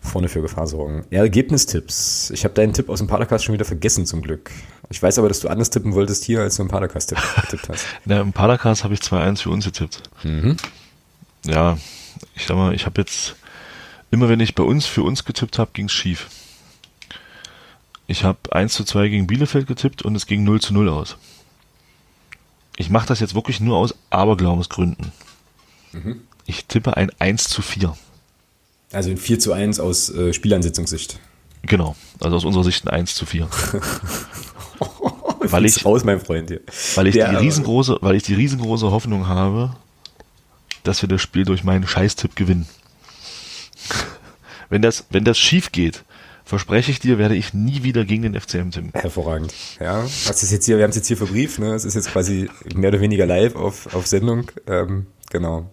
vorne 0.00 0.28
für 0.28 0.42
Gefahr 0.42 0.66
sorgen. 0.66 1.04
Ergebnistipps. 1.10 2.30
Ich 2.30 2.42
habe 2.42 2.54
deinen 2.54 2.72
Tipp 2.72 2.88
aus 2.88 2.98
dem 2.98 3.06
Padercast 3.06 3.44
schon 3.44 3.52
wieder 3.52 3.64
vergessen, 3.64 4.06
zum 4.06 4.22
Glück. 4.22 4.50
Ich 4.90 5.00
weiß 5.00 5.20
aber, 5.20 5.28
dass 5.28 5.38
du 5.38 5.46
anders 5.46 5.70
tippen 5.70 5.94
wolltest 5.94 6.24
hier, 6.24 6.40
als 6.40 6.56
du 6.56 6.62
im 6.62 6.68
Padercast 6.68 7.10
tipp, 7.10 7.18
getippt 7.42 7.68
hast. 7.68 7.86
Na, 8.06 8.20
Im 8.20 8.32
Padercast 8.32 8.82
habe 8.82 8.94
ich 8.94 9.00
2-1 9.00 9.42
für 9.42 9.50
uns 9.50 9.64
getippt. 9.66 10.02
Mhm. 10.24 10.56
Ja, 11.46 11.78
ich 12.34 12.46
sag 12.46 12.56
mal, 12.56 12.74
ich 12.74 12.86
habe 12.86 13.00
jetzt, 13.00 13.36
immer 14.10 14.28
wenn 14.28 14.40
ich 14.40 14.56
bei 14.56 14.64
uns 14.64 14.84
für 14.86 15.04
uns 15.04 15.24
getippt 15.24 15.60
habe, 15.60 15.70
ging's 15.74 15.92
schief. 15.92 16.28
Ich 18.06 18.24
habe 18.24 18.38
1 18.54 18.74
zu 18.74 18.84
2 18.84 19.08
gegen 19.08 19.26
Bielefeld 19.26 19.66
getippt 19.66 20.02
und 20.02 20.14
es 20.14 20.26
ging 20.26 20.44
0 20.44 20.60
zu 20.60 20.74
0 20.74 20.88
aus. 20.88 21.16
Ich 22.76 22.90
mache 22.90 23.06
das 23.06 23.20
jetzt 23.20 23.34
wirklich 23.34 23.60
nur 23.60 23.76
aus 23.78 23.94
Aberglaubensgründen. 24.10 25.12
Ich 26.44 26.66
tippe 26.66 26.96
ein 26.96 27.10
1 27.18 27.44
zu 27.48 27.62
4. 27.62 27.96
Also 28.92 29.10
ein 29.10 29.16
4 29.16 29.38
zu 29.38 29.52
1 29.52 29.80
aus 29.80 30.10
äh, 30.10 30.32
Spielansetzungssicht. 30.32 31.18
Genau, 31.62 31.96
also 32.20 32.36
aus 32.36 32.44
unserer 32.44 32.64
Sicht 32.64 32.84
ein 32.84 32.90
1 32.90 33.14
zu 33.14 33.24
4. 33.26 33.48
Weil 35.40 35.64
ich- 35.64 35.84
raus, 35.84 36.04
mein 36.04 36.20
Freund 36.20 36.48
hier. 36.50 36.60
Weil 36.96 37.06
ich, 37.06 37.14
Der, 37.14 37.30
die 37.30 37.36
äh, 37.36 37.38
riesengroße, 37.38 37.98
weil 38.00 38.16
ich 38.16 38.22
die 38.22 38.34
riesengroße 38.34 38.90
Hoffnung 38.90 39.28
habe, 39.28 39.76
dass 40.82 41.00
wir 41.02 41.08
das 41.08 41.22
Spiel 41.22 41.44
durch 41.44 41.64
meinen 41.64 41.86
Scheißtipp 41.86 42.34
gewinnen. 42.36 42.66
wenn 44.68 44.82
das, 44.82 45.04
wenn 45.10 45.24
das 45.24 45.38
schief 45.38 45.70
geht, 45.72 46.04
verspreche 46.44 46.90
ich 46.90 47.00
dir, 47.00 47.18
werde 47.18 47.34
ich 47.34 47.54
nie 47.54 47.82
wieder 47.82 48.04
gegen 48.04 48.22
den 48.22 48.38
FCM 48.38 48.70
tippen. 48.70 48.90
Hervorragend. 48.92 49.54
Ja, 49.80 50.02
was 50.02 50.42
ist 50.42 50.52
jetzt 50.52 50.66
hier? 50.66 50.76
Wir 50.76 50.84
haben 50.84 50.90
es 50.90 50.96
jetzt 50.96 51.08
hier 51.08 51.16
verbrieft, 51.16 51.58
ne? 51.58 51.74
Es 51.74 51.84
ist 51.84 51.94
jetzt 51.94 52.10
quasi 52.10 52.48
mehr 52.74 52.90
oder 52.90 53.00
weniger 53.00 53.26
live 53.26 53.56
auf, 53.56 53.94
auf 53.94 54.06
Sendung. 54.06 54.50
Ähm, 54.66 55.06
genau. 55.30 55.70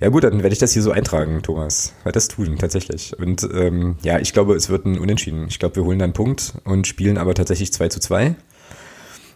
Ja 0.00 0.08
gut, 0.08 0.24
dann 0.24 0.42
werde 0.42 0.52
ich 0.52 0.58
das 0.58 0.72
hier 0.72 0.82
so 0.82 0.90
eintragen, 0.90 1.42
Thomas. 1.42 1.94
Werde 2.02 2.14
das 2.14 2.28
tun, 2.28 2.58
tatsächlich. 2.58 3.18
Und 3.18 3.48
ähm, 3.54 3.96
ja, 4.02 4.18
ich 4.18 4.32
glaube, 4.32 4.54
es 4.54 4.68
wird 4.68 4.84
ein 4.84 4.98
Unentschieden. 4.98 5.46
Ich 5.48 5.58
glaube, 5.58 5.76
wir 5.76 5.84
holen 5.84 5.98
dann 5.98 6.08
einen 6.08 6.12
Punkt 6.12 6.54
und 6.64 6.86
spielen 6.86 7.16
aber 7.16 7.34
tatsächlich 7.34 7.72
2 7.72 7.88
zu 7.88 8.00
2. 8.00 8.34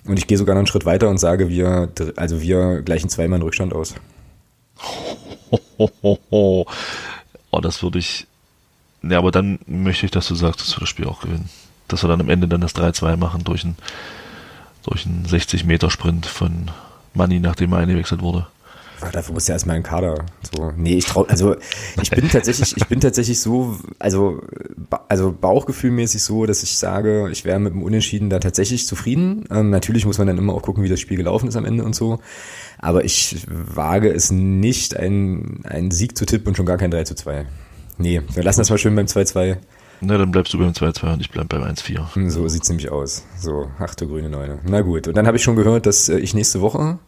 Und 0.05 0.19
ich 0.19 0.27
gehe 0.27 0.39
sogar 0.39 0.55
noch 0.55 0.61
einen 0.61 0.67
Schritt 0.67 0.85
weiter 0.85 1.09
und 1.09 1.19
sage, 1.19 1.49
wir, 1.49 1.91
also 2.17 2.43
wir 2.43 2.83
gleichen 2.83 3.09
zweimal 3.09 3.39
in 3.39 3.43
Rückstand 3.43 3.73
aus. 3.73 3.95
Ho, 5.79 5.91
ho, 6.03 6.19
ho. 6.31 6.67
Oh, 7.51 7.61
das 7.61 7.83
würde 7.83 7.99
ich. 7.99 8.27
Ja, 9.03 9.19
aber 9.19 9.31
dann 9.31 9.59
möchte 9.67 10.07
ich, 10.07 10.13
dass 10.13 10.29
du 10.29 10.35
sagst, 10.35 10.61
dass 10.61 10.77
wir 10.77 10.81
das 10.81 10.89
Spiel 10.89 11.07
auch 11.07 11.21
gewinnen. 11.21 11.49
Dass 11.87 12.03
wir 12.03 12.09
dann 12.09 12.21
am 12.21 12.29
Ende 12.29 12.49
dann 12.49 12.61
das 12.61 12.75
3-2 12.75 13.17
machen 13.17 13.45
durch 13.45 13.65
einen, 13.65 13.77
durch 14.83 15.07
einen 15.07 15.27
60-Meter-Sprint 15.27 16.27
von 16.27 16.71
Manni, 17.15 17.41
nachdem 17.41 17.73
er 17.73 17.79
eingewechselt 17.79 18.21
wurde. 18.21 18.47
Ah, 19.01 19.11
dafür 19.13 19.35
muss 19.35 19.47
ja 19.47 19.55
erstmal 19.55 19.77
ein 19.77 19.85
Kader. 19.85 20.27
So, 20.53 20.73
nee, 20.77 20.97
ich 20.97 21.05
trau, 21.05 21.25
also 21.27 21.55
ich 22.03 22.11
bin 22.11 22.29
tatsächlich, 22.29 22.77
ich 22.77 22.87
bin 22.89 22.99
tatsächlich 22.99 23.39
so, 23.39 23.79
also, 24.01 24.43
also 25.09 25.33
Bauchgefühlmäßig 25.33 26.23
so, 26.23 26.47
dass 26.47 26.65
ich 26.65 26.77
sage, 26.77 27.29
ich 27.31 27.45
wäre 27.45 27.61
mit 27.61 27.75
dem 27.75 27.83
Unentschieden 27.83 28.29
da 28.29 28.41
tatsächlich 28.41 28.89
zufrieden. 28.89 29.45
Ähm, 29.51 29.71
natürlich 29.71 30.05
muss 30.05 30.19
man 30.19 30.27
dann 30.27 30.39
immer 30.39 30.53
auch 30.53 30.63
gucken, 30.63 30.83
wie 30.83 30.89
das 30.89 30.99
Spiel 30.99 31.17
gelaufen 31.17 31.49
ist 31.49 31.55
am 31.55 31.65
Ende 31.65 31.85
und 31.85 31.95
so. 31.95 32.19
Aber 32.79 33.05
ich 33.05 33.47
wage 33.49 34.13
es 34.13 34.33
nicht, 34.33 34.97
einen, 34.97 35.65
einen 35.65 35.93
Sieg 35.93 36.19
zu 36.19 36.27
tippen 36.27 36.49
und 36.49 36.57
schon 36.57 36.67
gar 36.67 36.79
kein 36.79 36.91
3 36.91 37.05
zu 37.05 37.15
2. 37.15 37.47
Nee, 37.99 38.23
wir 38.33 38.43
lassen 38.43 38.61
das 38.61 38.71
mal 38.71 38.79
schön 38.79 38.95
beim 38.95 39.07
2-2. 39.07 39.57
Na, 40.01 40.17
dann 40.17 40.31
bleibst 40.31 40.55
du 40.55 40.59
beim 40.59 40.71
2-2 40.71 41.13
und 41.15 41.21
ich 41.21 41.31
bleib 41.31 41.49
beim 41.49 41.63
1-4. 41.63 42.15
Hm, 42.15 42.31
So 42.31 42.47
sieht's 42.49 42.69
nämlich 42.69 42.91
aus. 42.91 43.25
So, 43.39 43.69
ach 43.81 43.95
du 43.97 44.07
grüne 44.07 44.29
Neune. 44.29 44.61
Na 44.65 44.81
gut, 44.83 45.09
und 45.09 45.17
dann 45.17 45.27
habe 45.27 45.37
ich 45.37 45.43
schon 45.43 45.57
gehört, 45.57 45.87
dass 45.87 46.09
äh, 46.09 46.19
ich 46.19 46.35
nächste 46.35 46.61
Woche, 46.61 46.99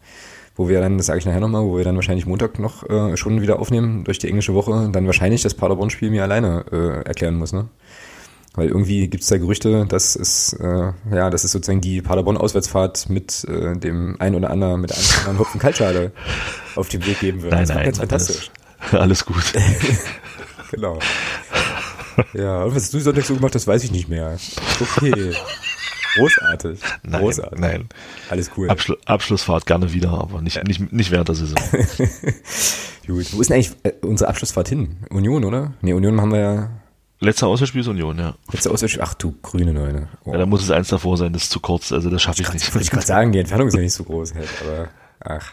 wo 0.57 0.69
wir 0.69 0.81
dann, 0.81 0.97
das 0.97 1.07
sage 1.07 1.21
ich 1.21 1.25
nachher 1.27 1.39
nochmal, 1.41 1.63
wo 1.63 1.77
wir 1.77 1.85
dann 1.85 1.95
wahrscheinlich 1.95 2.27
Montag 2.27 2.59
noch 2.59 2.89
äh, 2.91 3.17
schon 3.17 3.41
wieder 3.41 3.61
aufnehmen 3.61 4.03
durch 4.05 4.19
die 4.19 4.29
englische 4.29 4.55
Woche, 4.55 4.89
dann 4.93 5.07
wahrscheinlich 5.07 5.43
das 5.43 5.55
Paderborn-Spiel 5.55 6.11
mir 6.11 6.25
alleine 6.25 6.65
äh, 6.73 7.07
erklären 7.07 7.37
muss, 7.37 7.53
ne? 7.53 7.69
Weil 8.55 8.67
irgendwie 8.67 9.07
gibt's 9.07 9.29
da 9.29 9.39
Gerüchte, 9.39 9.87
dass 9.87 10.17
es, 10.17 10.53
äh, 10.55 10.93
ja, 11.15 11.31
dass 11.31 11.45
es 11.45 11.53
sozusagen 11.53 11.81
die 11.81 12.03
Paderborn-Auswärtsfahrt 12.03 13.09
mit 13.09 13.45
äh, 13.45 13.77
dem 13.77 14.17
ein 14.19 14.35
oder 14.35 14.51
anderen, 14.51 14.81
mit 14.81 14.93
einem 14.93 15.05
oder 15.05 15.19
anderen 15.21 15.39
Hopfen 15.39 15.61
Kaltschale 15.61 16.11
auf 16.75 16.89
den 16.89 17.07
Weg 17.07 17.21
geben 17.21 17.43
wird. 17.43 17.53
Nein, 17.53 17.63
das 17.63 17.69
nein, 17.77 17.85
ganz 17.85 17.99
fantastisch. 17.99 18.51
Alles, 18.91 19.01
alles 19.01 19.25
gut. 19.27 19.53
Genau. 20.71 20.99
Ja, 22.35 22.65
und 22.65 22.75
was 22.75 22.91
du 22.91 23.01
Sonntag 23.01 23.25
so 23.25 23.35
gemacht 23.35 23.55
hast, 23.55 23.67
weiß 23.67 23.85
ich 23.85 23.93
nicht 23.93 24.09
mehr. 24.09 24.37
Okay. 24.81 25.33
Großartig. 26.17 26.81
Nein, 27.03 27.21
Großartig. 27.21 27.59
nein. 27.59 27.89
Alles 28.29 28.51
cool. 28.57 28.69
Abschlu 28.69 28.97
Abschlussfahrt 29.05 29.65
gerne 29.65 29.93
wieder, 29.93 30.11
aber 30.11 30.43
nicht, 30.43 30.63
nicht, 30.65 30.93
nicht 30.93 31.11
während 31.11 31.29
der 31.29 31.37
Saison. 31.37 31.57
Gut. 33.07 33.33
Wo 33.33 33.41
ist 33.41 33.49
denn 33.49 33.55
eigentlich 33.55 33.73
äh, 33.85 33.93
unsere 34.03 34.29
Abschlussfahrt 34.29 34.69
hin? 34.69 34.97
Union, 35.11 35.45
oder? 35.45 35.73
Nee, 35.83 35.93
Union 35.93 36.21
haben 36.21 36.33
wir 36.33 36.41
ja 36.41 36.71
Letzter 37.23 37.49
Auswärtsspiel 37.49 37.83
ist 37.83 37.87
Union, 37.87 38.19
ja. 38.19 38.35
letzte 38.51 38.71
Auswärtsspiel. 38.71 39.03
Ach 39.05 39.13
du 39.13 39.35
grüne 39.43 39.75
Neune. 39.75 40.09
Oh. 40.25 40.33
ja. 40.33 40.39
Da 40.39 40.47
muss 40.47 40.63
es 40.63 40.71
eins 40.71 40.89
davor 40.89 41.19
sein, 41.19 41.35
das 41.35 41.45
ist 41.45 41.53
zu 41.53 41.61
kurz, 41.61 41.93
also 41.93 42.09
das 42.09 42.23
schaffe 42.23 42.41
ich 42.41 42.51
nicht. 42.53 42.75
wollte 42.75 42.85
ich 42.85 42.91
gerade 42.91 43.07
sagen, 43.07 43.33
die 43.33 43.39
Entfernung 43.41 43.69
ist 43.69 43.75
ja 43.75 43.81
nicht 43.81 43.93
so 43.93 44.05
groß 44.05 44.35
halt, 44.35 44.49
aber 44.63 44.89
ach. 45.21 45.53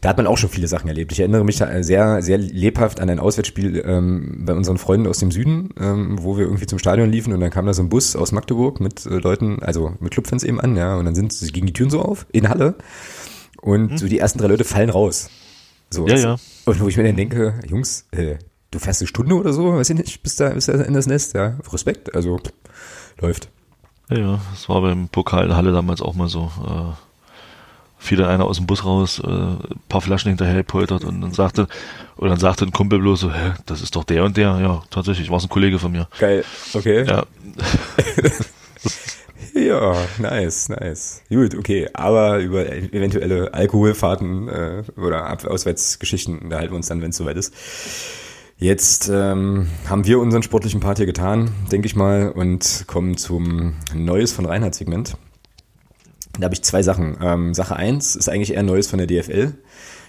Da 0.00 0.08
hat 0.08 0.16
man 0.16 0.26
auch 0.26 0.38
schon 0.38 0.50
viele 0.50 0.68
Sachen 0.68 0.88
erlebt. 0.88 1.12
Ich 1.12 1.20
erinnere 1.20 1.44
mich 1.44 1.56
da 1.56 1.82
sehr, 1.82 2.22
sehr 2.22 2.38
lebhaft 2.38 3.00
an 3.00 3.10
ein 3.10 3.18
Auswärtsspiel 3.18 3.82
ähm, 3.86 4.44
bei 4.44 4.54
unseren 4.54 4.78
Freunden 4.78 5.06
aus 5.06 5.18
dem 5.18 5.30
Süden, 5.30 5.70
ähm, 5.78 6.22
wo 6.22 6.36
wir 6.36 6.44
irgendwie 6.44 6.66
zum 6.66 6.78
Stadion 6.78 7.10
liefen 7.10 7.32
und 7.32 7.40
dann 7.40 7.50
kam 7.50 7.66
da 7.66 7.74
so 7.74 7.82
ein 7.82 7.88
Bus 7.88 8.16
aus 8.16 8.32
Magdeburg 8.32 8.80
mit 8.80 9.06
äh, 9.06 9.18
Leuten, 9.18 9.62
also 9.62 9.94
mit 10.00 10.12
Clubfans 10.12 10.44
eben 10.44 10.60
an, 10.60 10.76
ja, 10.76 10.96
und 10.96 11.04
dann 11.04 11.14
sind 11.14 11.32
sie 11.32 11.50
gegen 11.52 11.66
die 11.66 11.72
Türen 11.72 11.90
so 11.90 12.02
auf, 12.02 12.26
in 12.32 12.48
Halle 12.48 12.76
und 13.60 13.90
hm. 13.90 13.98
so 13.98 14.08
die 14.08 14.18
ersten 14.18 14.38
drei 14.38 14.48
Leute 14.48 14.64
fallen 14.64 14.90
raus. 14.90 15.30
So, 15.90 16.06
ja, 16.08 16.16
ja. 16.16 16.36
Und 16.64 16.80
wo 16.80 16.88
ich 16.88 16.96
mir 16.96 17.04
dann 17.04 17.16
denke, 17.16 17.54
Jungs, 17.68 18.06
äh, 18.10 18.36
du 18.70 18.78
fährst 18.78 19.00
eine 19.00 19.08
Stunde 19.08 19.34
oder 19.36 19.52
so, 19.52 19.74
weiß 19.74 19.90
ich 19.90 19.96
nicht, 19.96 20.22
bis 20.22 20.36
da, 20.36 20.50
bis 20.50 20.66
da 20.66 20.72
in 20.74 20.94
das 20.94 21.06
Nest, 21.06 21.34
ja, 21.34 21.58
Respekt, 21.72 22.14
also 22.14 22.40
läuft. 23.20 23.48
Ja, 24.10 24.18
ja, 24.18 24.40
das 24.50 24.68
war 24.68 24.82
beim 24.82 25.08
Pokal 25.08 25.46
in 25.46 25.56
Halle 25.56 25.72
damals 25.72 26.02
auch 26.02 26.14
mal 26.14 26.28
so. 26.28 26.50
Äh, 26.66 26.92
fiel 28.04 28.18
dann 28.18 28.28
einer 28.28 28.44
aus 28.44 28.58
dem 28.58 28.66
Bus 28.66 28.84
raus, 28.84 29.20
äh, 29.24 29.28
ein 29.28 29.80
paar 29.88 30.00
Flaschen 30.00 30.28
hinterher 30.28 30.62
poltert 30.62 31.04
und 31.04 31.20
dann 31.22 31.32
sagte, 31.32 31.66
und 32.16 32.28
dann 32.28 32.38
sagte 32.38 32.64
ein 32.64 32.72
Kumpel 32.72 32.98
bloß 32.98 33.20
so, 33.20 33.32
hä, 33.32 33.52
das 33.66 33.82
ist 33.82 33.96
doch 33.96 34.04
der 34.04 34.24
und 34.24 34.36
der. 34.36 34.58
Ja, 34.60 34.82
tatsächlich, 34.90 35.30
war 35.30 35.38
es 35.38 35.44
ein 35.44 35.48
Kollege 35.48 35.78
von 35.78 35.92
mir. 35.92 36.06
Geil, 36.18 36.44
okay. 36.74 37.04
Ja. 37.04 37.24
ja, 39.54 39.96
nice, 40.18 40.68
nice. 40.68 41.22
Gut, 41.30 41.54
okay. 41.54 41.88
Aber 41.94 42.38
über 42.38 42.70
eventuelle 42.70 43.52
Alkoholfahrten 43.54 44.48
äh, 44.48 44.82
oder 44.96 45.36
Auswärtsgeschichten 45.48 46.50
da 46.50 46.58
halten 46.58 46.72
wir 46.72 46.76
uns 46.76 46.88
dann, 46.88 47.00
wenn 47.00 47.10
es 47.10 47.16
soweit 47.16 47.36
ist. 47.36 47.54
Jetzt 48.58 49.10
ähm, 49.12 49.66
haben 49.88 50.06
wir 50.06 50.20
unseren 50.20 50.42
sportlichen 50.42 50.80
Part 50.80 50.98
hier 50.98 51.06
getan, 51.06 51.50
denke 51.72 51.86
ich 51.86 51.96
mal, 51.96 52.30
und 52.30 52.84
kommen 52.86 53.16
zum 53.16 53.74
Neues 53.94 54.32
von 54.32 54.46
Reinhard-Segment. 54.46 55.16
Da 56.38 56.44
habe 56.44 56.54
ich 56.54 56.62
zwei 56.62 56.82
Sachen. 56.82 57.16
Ähm, 57.22 57.54
Sache 57.54 57.76
eins 57.76 58.16
ist 58.16 58.28
eigentlich 58.28 58.54
eher 58.54 58.62
Neues 58.62 58.86
von 58.86 58.98
der 58.98 59.06
DFL. 59.06 59.54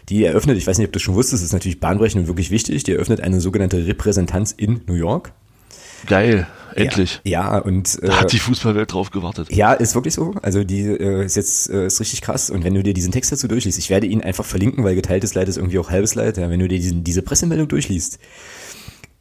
Die 0.10 0.24
eröffnet, 0.24 0.58
ich 0.58 0.68
weiß 0.68 0.78
nicht, 0.78 0.88
ob 0.88 0.94
du 0.94 1.00
schon 1.00 1.16
wusstest, 1.16 1.44
ist 1.44 1.54
natürlich 1.54 1.80
bahnbrechend 1.80 2.22
und 2.22 2.28
wirklich 2.28 2.52
wichtig, 2.52 2.84
die 2.84 2.94
eröffnet 2.94 3.22
eine 3.22 3.42
sogenannte 3.42 3.88
Repräsentanz 3.88 4.52
in 4.52 4.82
New 4.86 4.94
York. 4.94 5.32
Geil, 6.08 6.48
endlich. 6.76 7.22
Ja, 7.24 7.56
ja 7.56 7.58
und 7.60 8.02
äh, 8.04 8.08
da 8.08 8.20
hat 8.22 8.32
die 8.32 8.40
Fußballwelt 8.40 8.94
drauf 8.94 9.10
gewartet. 9.10 9.52
Ja, 9.52 9.74
ist 9.74 9.96
wirklich 9.96 10.14
so. 10.14 10.36
Also 10.42 10.64
die 10.64 10.82
äh, 10.82 11.26
ist 11.26 11.36
jetzt 11.36 11.70
äh, 11.70 11.88
ist 11.88 12.00
richtig 12.00 12.22
krass. 12.22 12.50
Und 12.50 12.64
wenn 12.64 12.76
du 12.76 12.84
dir 12.84 12.94
diesen 12.94 13.12
Text 13.12 13.32
dazu 13.32 13.48
durchliest, 13.48 13.80
ich 13.80 13.90
werde 13.90 14.06
ihn 14.06 14.22
einfach 14.22 14.46
verlinken, 14.46 14.84
weil 14.84 14.94
geteiltes 14.94 15.34
Leid 15.34 15.48
ist 15.48 15.58
irgendwie 15.58 15.80
auch 15.80 15.90
halbes 15.90 16.14
Leid. 16.14 16.38
Ja, 16.38 16.50
wenn 16.50 16.60
du 16.60 16.68
dir 16.68 16.78
diesen, 16.78 17.04
diese 17.04 17.24
Pressemeldung 17.24 17.68
durchliest, 17.68 18.20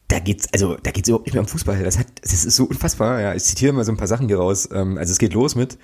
da 0.07 0.19
geht's, 0.19 0.47
also 0.53 0.77
da 0.81 0.91
geht's 0.91 1.09
überhaupt 1.09 1.25
nicht 1.25 1.33
mehr 1.33 1.41
um 1.41 1.47
Fußball. 1.47 1.83
Das 1.83 1.97
hat, 1.97 2.07
das 2.21 2.33
ist 2.33 2.55
so 2.55 2.65
unfassbar. 2.65 3.21
Ja, 3.21 3.33
ich 3.33 3.43
zitiere 3.43 3.73
mal 3.73 3.83
so 3.83 3.91
ein 3.91 3.97
paar 3.97 4.07
Sachen 4.07 4.27
hier 4.27 4.37
raus. 4.37 4.69
Ähm, 4.71 4.97
also 4.97 5.11
es 5.11 5.17
geht 5.17 5.33
los 5.33 5.55
mit, 5.55 5.79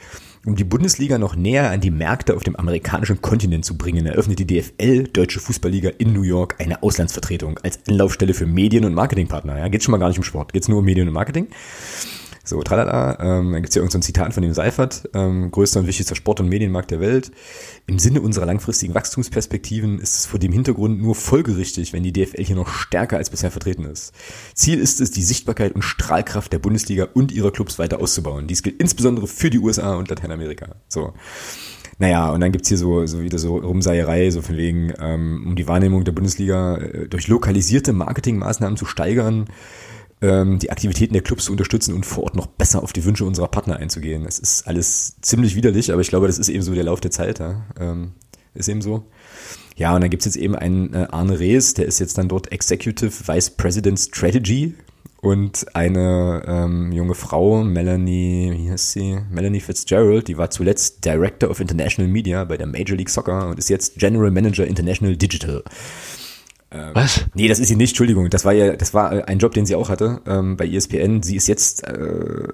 um 0.46 0.56
die 0.56 0.64
Bundesliga 0.64 1.18
noch 1.18 1.36
näher 1.36 1.72
an 1.72 1.82
die 1.82 1.90
Märkte 1.90 2.36
auf 2.36 2.44
dem 2.44 2.56
amerikanischen 2.56 3.22
Kontinent 3.22 3.66
zu 3.66 3.78
bringen, 3.78 4.06
eröffnet 4.06 4.38
die 4.40 4.46
DFL, 4.46 5.08
Deutsche 5.08 5.40
Fußballliga 5.40 5.92
in 5.98 6.14
New 6.14 6.22
York, 6.22 6.56
eine 6.60 6.84
Auslandsvertretung 6.84 7.60
als 7.64 7.80
Anlaufstelle 7.88 8.36
für 8.36 8.46
Medien- 8.46 8.86
und 8.86 8.94
Marketingpartner. 8.94 9.58
Ja, 9.58 9.68
geht 9.70 9.84
schon 9.84 9.92
mal 9.92 9.98
gar 9.98 10.10
nicht 10.10 10.20
um 10.20 10.24
Sport, 10.24 10.54
geht's 10.54 10.68
nur 10.68 10.80
um 10.80 10.86
Medien 10.86 11.08
und 11.08 11.14
Marketing. 11.14 11.48
So, 12.44 12.62
tralala, 12.64 13.20
ähm, 13.20 13.52
dann 13.52 13.62
gibt's 13.62 13.76
hier 13.76 13.82
irgendein 13.82 14.02
so 14.02 14.06
Zitat 14.08 14.34
von 14.34 14.42
dem 14.42 14.54
Seifert, 14.54 15.08
ähm, 15.14 15.52
größter 15.52 15.80
und 15.80 15.88
wichtigster 15.88 16.16
Sport- 16.16 16.40
und 16.40 16.50
Medienmarkt 16.50 16.90
der 16.90 17.00
Welt. 17.00 17.32
Im 17.86 18.00
Sinne 18.00 18.22
unserer 18.22 18.48
langfristigen 18.48 18.96
Wachstumsperspektiven 18.96 20.00
ist 20.00 20.18
es 20.18 20.26
vor 20.26 20.40
dem 20.40 20.52
Hintergrund 20.52 21.02
nur 21.02 21.14
folgerichtig, 21.14 21.94
wenn 21.94 22.04
die 22.04 22.14
DFL 22.14 22.44
hier 22.44 22.56
noch 22.56 22.70
stärker 22.70 23.18
als 23.18 23.30
bisher 23.30 23.52
vertreten 23.52 23.86
ist. 23.86 24.14
Ziel 24.56 24.80
ist 24.80 25.02
es, 25.02 25.12
die 25.12 25.24
Sichtbarkeit 25.24 25.76
und 25.76 25.84
Strahlkraft 25.84 26.52
der 26.52 26.60
Bundesliga 26.60 27.10
und 27.14 27.32
ihrer 27.32 27.52
Clubs 27.52 27.78
weiter 27.78 28.00
auszubauen. 28.00 28.48
Dies 28.48 28.64
gilt 28.64 28.82
insbesondere 28.82 29.28
für 29.28 29.52
die 29.52 29.60
USA 29.60 29.94
und 29.94 30.10
Lateinamerika. 30.10 30.76
So. 30.88 31.14
Naja, 32.00 32.32
und 32.32 32.42
dann 32.42 32.52
gibt's 32.52 32.70
hier 32.70 32.80
so, 32.80 33.06
so 33.06 33.22
wieder 33.22 33.38
so 33.38 33.58
Rumseierei, 33.58 34.32
so 34.32 34.42
von 34.42 34.58
wegen, 34.58 34.92
ähm, 35.00 35.44
um 35.46 35.56
die 35.56 35.68
Wahrnehmung 35.68 36.04
der 36.04 36.14
Bundesliga 36.14 36.78
äh, 36.78 37.08
durch 37.08 37.28
lokalisierte 37.28 37.94
Marketingmaßnahmen 37.94 38.76
zu 38.76 38.86
steigern, 38.86 39.46
ähm, 40.22 40.60
die 40.60 40.72
Aktivitäten 40.72 41.14
der 41.14 41.24
Clubs 41.24 41.46
zu 41.46 41.52
unterstützen 41.52 41.94
und 41.94 42.06
vor 42.06 42.24
Ort 42.24 42.36
noch 42.36 42.46
besser 42.46 42.84
auf 42.84 42.94
die 42.94 43.04
Wünsche 43.06 43.26
unserer 43.26 43.48
Partner 43.48 43.78
einzugehen. 43.78 44.24
Das 44.24 44.40
ist 44.40 44.68
alles 44.68 45.16
ziemlich 45.22 45.56
widerlich, 45.56 45.92
aber 45.92 46.02
ich 46.02 46.10
glaube, 46.10 46.28
das 46.28 46.38
ist 46.38 46.50
eben 46.50 46.64
so 46.64 46.74
der 46.74 46.84
Lauf 46.84 47.02
der 47.02 47.12
Zeit. 47.12 47.40
Ja? 47.40 47.66
Ähm, 47.80 48.12
ist 48.54 48.70
eben 48.70 48.82
so. 48.82 49.06
Ja, 49.76 49.96
und 49.96 50.02
dann 50.02 50.10
gibt's 50.10 50.26
jetzt 50.26 50.36
eben 50.36 50.56
einen 50.56 50.94
äh, 50.94 51.08
Arne 51.12 51.40
Rees, 51.40 51.74
der 51.74 51.86
ist 51.86 52.00
jetzt 52.00 52.18
dann 52.18 52.28
dort 52.28 52.52
Executive 52.52 53.28
Vice 53.28 53.52
President 53.52 54.00
Strategy 54.00 54.76
und 55.22 55.76
eine 55.76 56.44
ähm, 56.46 56.92
junge 56.92 57.16
Frau, 57.16 57.64
Melanie, 57.64 58.54
wie 58.56 58.72
heißt 58.72 58.92
sie? 58.92 59.20
Melanie 59.30 59.60
Fitzgerald, 59.60 60.28
die 60.28 60.38
war 60.38 60.50
zuletzt 60.50 61.06
Director 61.06 61.50
of 61.50 61.60
International 61.60 62.12
Media 62.12 62.44
bei 62.44 62.58
der 62.58 62.68
Major 62.68 62.98
League 62.98 63.10
Soccer 63.10 63.50
und 63.50 63.60
ist 63.60 63.70
jetzt 63.70 63.98
General 63.98 64.32
Manager 64.32 64.66
International 64.66 65.16
Digital. 65.16 65.64
Ähm, 66.72 66.92
Was? 66.94 67.26
Nee, 67.34 67.48
das 67.48 67.60
ist 67.60 67.68
sie 67.68 67.76
nicht, 67.76 67.92
Entschuldigung. 67.92 68.30
Das 68.30 68.46
war 68.46 68.54
ja, 68.54 68.76
das 68.76 68.94
war 68.94 69.28
ein 69.28 69.40
Job, 69.40 69.54
den 69.54 69.66
sie 69.66 69.76
auch 69.76 69.90
hatte 69.90 70.22
ähm, 70.26 70.58
bei 70.58 70.68
ESPN. 70.68 71.22
Sie 71.22 71.36
ist 71.36 71.48
jetzt 71.48 71.84
äh, 71.86 72.48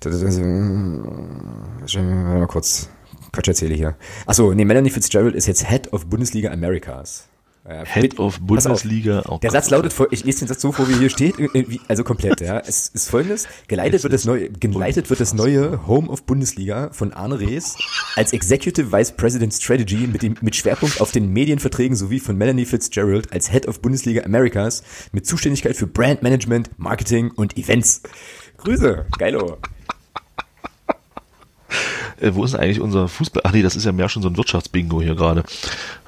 das, 0.00 0.20
das, 0.20 0.38
mal 1.96 2.46
kurz 2.46 2.88
Quatsch 3.32 3.48
erzähle 3.48 3.74
hier. 3.74 3.96
Achso, 4.26 4.54
nee, 4.54 4.64
Melanie 4.64 4.90
Fitzgerald 4.90 5.34
ist 5.34 5.46
jetzt 5.46 5.68
Head 5.68 5.92
of 5.92 6.06
Bundesliga 6.06 6.50
Americas. 6.50 7.28
Äh, 7.68 7.84
Head 7.84 8.18
of 8.18 8.40
Bundesliga. 8.40 9.22
Oh 9.28 9.38
der 9.42 9.50
Satz 9.50 9.68
lautet, 9.68 9.94
ich 10.10 10.24
lese 10.24 10.38
den 10.38 10.48
Satz 10.48 10.62
so 10.62 10.72
vor, 10.72 10.88
wie 10.88 10.94
hier 10.94 11.10
steht, 11.10 11.34
also 11.86 12.02
komplett, 12.02 12.40
ja. 12.40 12.60
Es 12.60 12.88
ist 12.88 13.10
folgendes, 13.10 13.46
geleitet 13.66 14.02
wird 14.02 14.14
das 14.14 14.24
neue, 14.24 14.48
geleitet 14.48 15.10
wird 15.10 15.20
das 15.20 15.34
neue 15.34 15.86
Home 15.86 16.08
of 16.08 16.22
Bundesliga 16.24 16.88
von 16.92 17.12
Arne 17.12 17.38
Rees 17.38 17.76
als 18.16 18.32
Executive 18.32 18.90
Vice 18.90 19.12
President 19.12 19.52
Strategy 19.52 20.06
mit 20.06 20.22
dem, 20.22 20.36
mit 20.40 20.56
Schwerpunkt 20.56 21.02
auf 21.02 21.12
den 21.12 21.30
Medienverträgen 21.30 21.94
sowie 21.94 22.20
von 22.20 22.38
Melanie 22.38 22.64
Fitzgerald 22.64 23.30
als 23.32 23.50
Head 23.50 23.68
of 23.68 23.82
Bundesliga 23.82 24.22
Americas 24.22 24.82
mit 25.12 25.26
Zuständigkeit 25.26 25.76
für 25.76 25.86
Brand 25.86 26.22
Management, 26.22 26.70
Marketing 26.78 27.32
und 27.32 27.58
Events. 27.58 28.00
Grüße, 28.56 29.04
geilo. 29.18 29.58
Äh, 32.20 32.34
wo 32.34 32.44
ist 32.44 32.54
denn 32.54 32.60
eigentlich 32.60 32.80
unser 32.80 33.08
Fußball? 33.08 33.42
Ach 33.44 33.52
nee, 33.52 33.62
das 33.62 33.76
ist 33.76 33.84
ja 33.84 33.92
mehr 33.92 34.08
schon 34.08 34.22
so 34.22 34.28
ein 34.28 34.36
Wirtschaftsbingo 34.36 35.00
hier 35.00 35.14
gerade. 35.14 35.44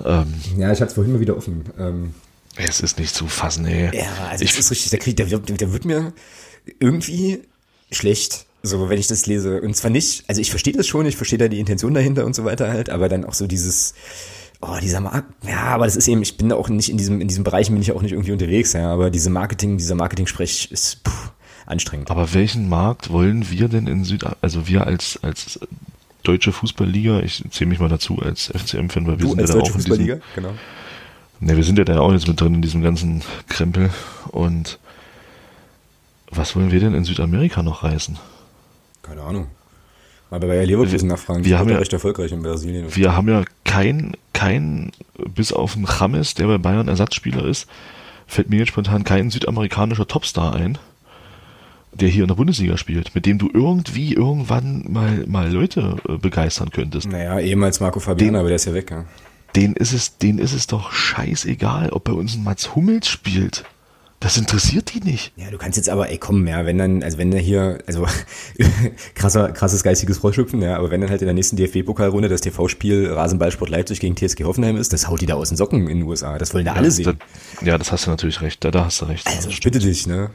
Ähm, 0.05 0.35
ja, 0.57 0.73
ich 0.73 0.81
hatte 0.81 0.89
es 0.89 0.95
vorhin 0.95 1.13
mal 1.13 1.21
wieder 1.21 1.37
offen. 1.37 1.65
Ähm, 1.79 2.15
es 2.57 2.81
ist 2.81 2.99
nicht 2.99 3.15
zu 3.15 3.27
fassen, 3.27 3.65
ey. 3.67 3.97
Ja, 3.97 4.29
also 4.31 4.45
ich, 4.45 4.51
das 4.51 4.67
ist 4.67 4.71
richtig, 4.71 4.91
der, 4.91 4.99
Krieg, 4.99 5.17
der, 5.17 5.27
der, 5.27 5.73
wird 5.73 5.85
mir 5.85 6.13
irgendwie 6.79 7.41
schlecht. 7.91 8.47
So, 8.63 8.89
wenn 8.89 8.99
ich 8.99 9.07
das 9.07 9.27
lese. 9.27 9.63
Und 9.63 9.75
zwar 9.75 9.91
nicht, 9.91 10.25
also 10.29 10.41
ich 10.41 10.51
verstehe 10.51 10.75
das 10.75 10.87
schon, 10.87 11.07
ich 11.07 11.17
verstehe 11.17 11.39
da 11.39 11.49
die 11.49 11.61
Intention 11.61 11.95
dahinter 11.95 12.27
und 12.27 12.35
so 12.35 12.45
weiter 12.45 12.69
halt, 12.69 12.91
aber 12.91 13.09
dann 13.09 13.25
auch 13.25 13.33
so 13.33 13.47
dieses, 13.47 13.95
oh, 14.61 14.77
dieser 14.83 15.01
Markt, 15.01 15.33
ja, 15.47 15.63
aber 15.63 15.87
das 15.87 15.97
ist 15.97 16.09
eben, 16.09 16.21
ich 16.21 16.37
bin 16.37 16.51
da 16.51 16.57
auch 16.57 16.69
nicht 16.69 16.91
in 16.91 16.99
diesem, 16.99 17.21
in 17.23 17.29
diesem 17.29 17.45
Bereich 17.45 17.71
bin 17.71 17.81
ich 17.81 17.93
auch 17.93 18.03
nicht 18.03 18.13
irgendwie 18.13 18.33
unterwegs, 18.33 18.75
ja, 18.75 18.93
aber 18.93 19.11
diese 19.11 19.31
Marketing, 19.31 19.79
dieser 19.79 19.95
Marketing-Sprech 19.95 20.71
ist 20.71 21.03
puh, 21.03 21.31
anstrengend. 21.71 22.11
Aber 22.11 22.35
welchen 22.35 22.69
Markt 22.69 23.11
wollen 23.11 23.51
wir 23.51 23.69
denn 23.69 23.87
in 23.87 24.05
Süd, 24.05 24.25
also 24.41 24.69
wir 24.69 24.87
als, 24.87 25.19
als 25.23 25.61
deutsche 26.23 26.53
Fußballliga, 26.53 27.21
ich 27.21 27.43
zähle 27.51 27.71
mich 27.71 27.79
mal 27.79 27.89
dazu 27.89 28.19
als 28.21 28.47
FCM-Fan, 28.47 29.07
weil 29.07 29.19
wir 29.19 29.27
du 29.27 29.29
sind 29.31 29.41
ja 29.41 29.47
da 29.47 29.61
auch 29.61 29.75
in 29.75 29.85
diesem, 29.85 30.21
genau. 30.35 30.55
Ne, 31.41 31.57
wir 31.57 31.65
sind 31.65 31.79
ja 31.79 31.85
da 31.85 32.01
auch 32.01 32.13
jetzt 32.13 32.29
mit 32.29 32.41
drin 32.41 32.57
in 32.57 32.63
diesem 32.63 32.83
ganzen 32.83 33.23
Krempel 33.49 33.91
und 34.29 34.79
was 36.31 36.55
wollen 36.55 36.71
wir 36.71 36.81
denn 36.81 36.95
in 36.95 37.05
Südamerika 37.05 37.63
noch 37.63 37.83
reißen? 37.83 38.19
Keine 39.03 39.23
Ahnung. 39.23 39.47
Mal 40.31 40.39
bei 40.39 40.65
Leverkusen 40.65 41.09
nachfragen. 41.09 41.45
Wir 41.45 41.59
haben 41.59 41.71
ja 41.71 41.79
recht 41.79 41.93
erfolgreich 41.93 42.31
in 42.31 42.43
Brasilien. 42.43 42.95
Wir 42.95 43.17
haben 43.17 43.29
ja 43.29 43.43
kein, 43.65 44.13
kein, 44.33 44.93
bis 45.35 45.53
auf 45.53 45.75
einen 45.75 45.89
James, 45.89 46.35
der 46.35 46.47
bei 46.47 46.59
Bayern 46.59 46.87
Ersatzspieler 46.87 47.45
ist, 47.45 47.67
fällt 48.29 48.49
mir 48.49 48.59
jetzt 48.59 48.69
spontan 48.69 49.03
kein 49.03 49.31
südamerikanischer 49.31 50.07
Topstar 50.07 50.55
ein 50.55 50.79
der 51.93 52.09
hier 52.09 52.23
in 52.23 52.29
der 52.29 52.35
Bundesliga 52.35 52.77
spielt, 52.77 53.15
mit 53.15 53.27
dem 53.27 53.39
du 53.39 53.51
irgendwie 53.53 54.15
irgendwann 54.15 54.85
mal, 54.89 55.25
mal 55.27 55.51
Leute 55.51 55.97
äh, 56.09 56.17
begeistern 56.17 56.71
könntest. 56.71 57.09
Naja, 57.09 57.39
ehemals 57.41 57.81
Marco 57.81 58.01
Fabian, 58.01 58.37
aber 58.37 58.49
der 58.49 58.57
ist 58.57 58.67
ja 58.67 58.75
weg, 58.75 58.91
ja. 58.91 59.05
Den 59.57 59.75
ist 59.75 59.93
es, 59.93 60.19
denen 60.19 60.39
ist 60.39 60.53
es 60.53 60.69
doch 60.69 60.93
scheißegal, 60.93 61.91
ob 61.91 62.05
bei 62.05 62.13
uns 62.13 62.37
ein 62.37 62.45
Mats 62.45 62.77
Hummels 62.77 63.09
spielt. 63.09 63.65
Das 64.21 64.37
interessiert 64.37 64.93
die 64.95 65.01
nicht. 65.01 65.33
Ja, 65.37 65.51
du 65.51 65.57
kannst 65.57 65.79
jetzt 65.79 65.89
aber, 65.89 66.11
ey, 66.11 66.19
komm, 66.19 66.47
ja, 66.47 66.67
wenn 66.67 66.77
dann, 66.77 67.03
also 67.03 67.17
wenn 67.17 67.31
der 67.31 67.41
hier, 67.41 67.79
also 67.87 68.07
krasser, 69.15 69.51
krasses 69.53 69.83
geistiges 69.83 70.19
Froschhüpfen, 70.19 70.61
ja, 70.61 70.77
aber 70.77 70.91
wenn 70.91 71.01
dann 71.01 71.09
halt 71.09 71.23
in 71.23 71.27
der 71.27 71.35
nächsten 71.35 71.57
DFB-Pokalrunde 71.57 72.29
das 72.29 72.43
TV-Spiel 72.43 73.11
Rasenballsport 73.11 73.71
Leipzig 73.71 73.99
gegen 73.99 74.15
TSG 74.15 74.45
Hoffenheim 74.45 74.77
ist, 74.77 74.93
das 74.93 75.09
haut 75.09 75.23
die 75.23 75.27
da 75.27 75.35
aus 75.35 75.49
den 75.49 75.57
Socken 75.57 75.89
in 75.89 76.01
den 76.01 76.03
USA. 76.07 76.37
Das 76.37 76.53
wollen 76.53 76.67
da 76.67 76.73
ja, 76.73 76.77
alle 76.77 76.91
sehen. 76.91 77.19
Da, 77.61 77.67
ja, 77.67 77.79
das 77.79 77.93
hast 77.93 78.07
du 78.07 78.11
natürlich 78.11 78.43
recht. 78.43 78.63
Da, 78.63 78.71
da 78.71 78.85
hast 78.85 79.01
du 79.01 79.07
recht. 79.07 79.27
Also 79.27 79.49
bitte 79.63 79.79
dich, 79.79 80.07
ne? 80.07 80.31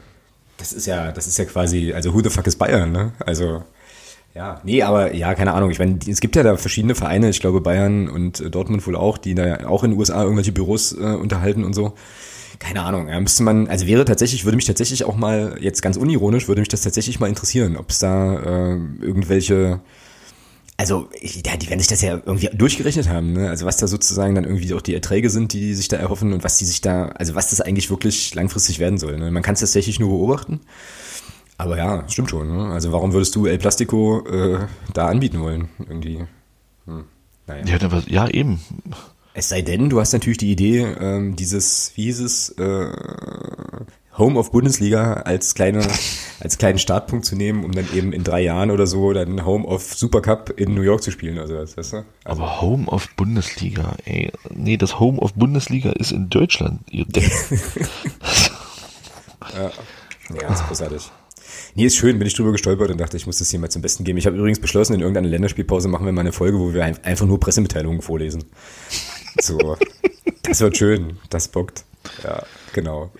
Das 0.56 0.72
ist 0.72 0.86
ja, 0.86 1.12
das 1.12 1.26
ist 1.26 1.38
ja 1.38 1.44
quasi, 1.44 1.92
also 1.92 2.14
who 2.14 2.22
the 2.22 2.30
fuck 2.30 2.46
is 2.46 2.56
Bayern, 2.56 2.92
ne? 2.92 3.12
Also, 3.18 3.62
ja, 4.34 4.60
nee, 4.64 4.82
aber 4.82 5.14
ja, 5.14 5.34
keine 5.34 5.54
Ahnung. 5.54 5.70
Ich 5.70 5.78
meine, 5.78 5.98
es 6.06 6.20
gibt 6.20 6.36
ja 6.36 6.42
da 6.42 6.56
verschiedene 6.56 6.94
Vereine, 6.94 7.30
ich 7.30 7.40
glaube 7.40 7.60
Bayern 7.60 8.08
und 8.08 8.40
äh, 8.40 8.50
Dortmund 8.50 8.86
wohl 8.86 8.96
auch, 8.96 9.18
die 9.18 9.34
da 9.34 9.66
auch 9.66 9.82
in 9.84 9.92
den 9.92 9.98
USA 9.98 10.22
irgendwelche 10.22 10.52
Büros 10.52 10.92
äh, 10.92 11.14
unterhalten 11.14 11.64
und 11.64 11.74
so. 11.74 11.94
Keine 12.58 12.82
Ahnung, 12.82 13.08
ja, 13.08 13.20
müsste 13.20 13.42
man, 13.42 13.68
also 13.68 13.86
wäre 13.86 14.04
tatsächlich, 14.04 14.44
würde 14.44 14.56
mich 14.56 14.64
tatsächlich 14.64 15.04
auch 15.04 15.16
mal, 15.16 15.58
jetzt 15.60 15.82
ganz 15.82 15.96
unironisch, 15.96 16.48
würde 16.48 16.60
mich 16.60 16.68
das 16.68 16.82
tatsächlich 16.82 17.20
mal 17.20 17.28
interessieren, 17.28 17.76
ob 17.76 17.90
es 17.90 17.98
da 17.98 18.34
äh, 18.34 18.78
irgendwelche 19.00 19.80
also, 20.78 21.08
ja, 21.22 21.56
die 21.56 21.68
werden 21.70 21.78
sich 21.78 21.88
das 21.88 22.02
ja 22.02 22.20
irgendwie 22.24 22.50
durchgerechnet 22.52 23.08
haben, 23.08 23.32
ne? 23.32 23.48
Also 23.48 23.64
was 23.64 23.78
da 23.78 23.86
sozusagen 23.86 24.34
dann 24.34 24.44
irgendwie 24.44 24.74
auch 24.74 24.82
die 24.82 24.94
Erträge 24.94 25.30
sind, 25.30 25.54
die, 25.54 25.60
die 25.60 25.74
sich 25.74 25.88
da 25.88 25.96
erhoffen 25.96 26.34
und 26.34 26.44
was 26.44 26.58
die 26.58 26.66
sich 26.66 26.82
da, 26.82 27.06
also 27.08 27.34
was 27.34 27.48
das 27.50 27.62
eigentlich 27.62 27.88
wirklich 27.88 28.34
langfristig 28.34 28.78
werden 28.78 28.98
soll. 28.98 29.16
Ne? 29.16 29.30
Man 29.30 29.42
kann 29.42 29.54
es 29.54 29.60
tatsächlich 29.60 29.98
nur 30.00 30.10
beobachten. 30.10 30.60
Aber 31.56 31.78
ja, 31.78 32.06
stimmt 32.08 32.28
schon. 32.28 32.54
Ne? 32.54 32.72
Also 32.72 32.92
warum 32.92 33.14
würdest 33.14 33.34
du 33.34 33.46
El 33.46 33.56
Plastico 33.56 34.26
äh, 34.26 34.66
da 34.92 35.08
anbieten 35.08 35.40
wollen? 35.40 35.70
Irgendwie. 35.78 36.24
Hm. 36.84 37.04
Naja. 37.46 37.64
Ja, 37.64 38.02
ja, 38.06 38.28
eben. 38.28 38.60
Es 39.32 39.48
sei 39.48 39.62
denn, 39.62 39.88
du 39.88 40.00
hast 40.00 40.12
natürlich 40.12 40.38
die 40.38 40.50
Idee, 40.50 40.82
ähm, 40.82 41.36
dieses, 41.36 41.92
wie 41.94 42.04
hieß 42.04 42.20
es, 42.20 42.50
äh, 42.58 42.90
Home 44.18 44.38
of 44.38 44.50
Bundesliga 44.50 45.14
als 45.14 45.54
kleine, 45.54 45.86
als 46.40 46.58
kleinen 46.58 46.78
Startpunkt 46.78 47.24
zu 47.24 47.36
nehmen, 47.36 47.64
um 47.64 47.72
dann 47.72 47.86
eben 47.94 48.12
in 48.12 48.24
drei 48.24 48.42
Jahren 48.42 48.70
oder 48.70 48.86
so 48.86 49.12
dann 49.12 49.44
Home 49.44 49.66
of 49.66 49.94
Supercup 49.94 50.58
in 50.58 50.74
New 50.74 50.82
York 50.82 51.02
zu 51.02 51.10
spielen. 51.10 51.38
Also, 51.38 51.54
weißt 51.54 51.76
du? 51.76 51.80
also 51.80 52.04
Aber 52.24 52.60
Home 52.60 52.86
of 52.88 53.08
Bundesliga, 53.16 53.96
ey. 54.04 54.32
Nee, 54.50 54.76
das 54.76 54.98
Home 54.98 55.18
of 55.18 55.34
Bundesliga 55.34 55.92
ist 55.92 56.12
in 56.12 56.30
Deutschland, 56.30 56.80
ihr 56.90 57.04
Depp. 57.04 57.30
ja. 59.54 59.70
ja, 60.40 60.52
ist 60.52 60.66
großartig. 60.66 61.10
Nee, 61.74 61.86
ist 61.86 61.96
schön, 61.96 62.18
bin 62.18 62.26
ich 62.26 62.34
drüber 62.34 62.52
gestolpert 62.52 62.90
und 62.90 62.98
dachte, 62.98 63.16
ich 63.16 63.26
muss 63.26 63.38
das 63.38 63.50
hier 63.50 63.60
mal 63.60 63.70
zum 63.70 63.82
Besten 63.82 64.04
geben. 64.04 64.18
Ich 64.18 64.26
habe 64.26 64.36
übrigens 64.36 64.60
beschlossen, 64.60 64.94
in 64.94 65.00
irgendeiner 65.00 65.28
Länderspielpause 65.28 65.88
machen 65.88 66.06
wir 66.06 66.12
mal 66.12 66.22
eine 66.22 66.32
Folge, 66.32 66.58
wo 66.58 66.72
wir 66.72 66.84
einfach 66.84 67.26
nur 67.26 67.38
Pressemitteilungen 67.38 68.02
vorlesen. 68.02 68.44
So, 69.40 69.76
das 70.42 70.60
wird 70.60 70.76
schön, 70.76 71.18
das 71.30 71.48
bockt. 71.48 71.84
Ja, 72.24 72.42
genau. 72.72 73.10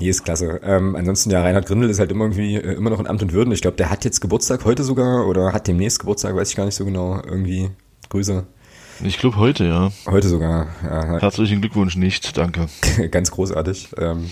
Nee, 0.00 0.08
ist 0.08 0.24
klasse. 0.24 0.60
Ähm, 0.62 0.96
ansonsten, 0.96 1.30
ja, 1.30 1.42
Reinhard 1.42 1.66
Grindel 1.66 1.90
ist 1.90 1.98
halt 1.98 2.10
immer 2.10 2.24
irgendwie 2.24 2.56
äh, 2.56 2.74
immer 2.74 2.90
noch 2.90 3.00
in 3.00 3.06
Amt 3.06 3.22
und 3.22 3.32
Würden. 3.32 3.52
Ich 3.52 3.62
glaube, 3.62 3.76
der 3.76 3.90
hat 3.90 4.04
jetzt 4.04 4.20
Geburtstag 4.20 4.64
heute 4.64 4.84
sogar 4.84 5.26
oder 5.26 5.52
hat 5.52 5.66
demnächst 5.66 6.00
Geburtstag, 6.00 6.34
weiß 6.34 6.50
ich 6.50 6.56
gar 6.56 6.64
nicht 6.64 6.74
so 6.74 6.84
genau. 6.84 7.20
Irgendwie 7.24 7.70
Grüße. 8.08 8.46
Ich 9.04 9.18
glaube 9.18 9.36
heute, 9.36 9.64
ja. 9.64 9.92
Heute 10.06 10.28
sogar. 10.28 10.68
Ja. 10.82 11.18
Herzlichen 11.20 11.60
Glückwunsch 11.60 11.96
nicht, 11.96 12.36
danke. 12.36 12.66
Ganz 13.10 13.30
großartig. 13.30 13.90
Ähm, 13.98 14.30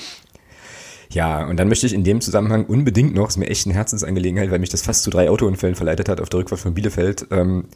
ja, 1.10 1.46
und 1.46 1.58
dann 1.58 1.68
möchte 1.68 1.86
ich 1.86 1.92
in 1.92 2.02
dem 2.02 2.20
Zusammenhang 2.20 2.64
unbedingt 2.64 3.14
noch, 3.14 3.28
ist 3.28 3.36
mir 3.36 3.48
echt 3.48 3.66
eine 3.66 3.74
Herzensangelegenheit, 3.74 4.50
weil 4.50 4.58
mich 4.58 4.70
das 4.70 4.82
fast 4.82 5.04
zu 5.04 5.10
drei 5.10 5.30
Autounfällen 5.30 5.76
verleitet 5.76 6.08
hat 6.08 6.20
auf 6.20 6.28
der 6.28 6.40
Rückfahrt 6.40 6.60
von 6.60 6.74
Bielefeld. 6.74 7.26
Ähm, 7.30 7.66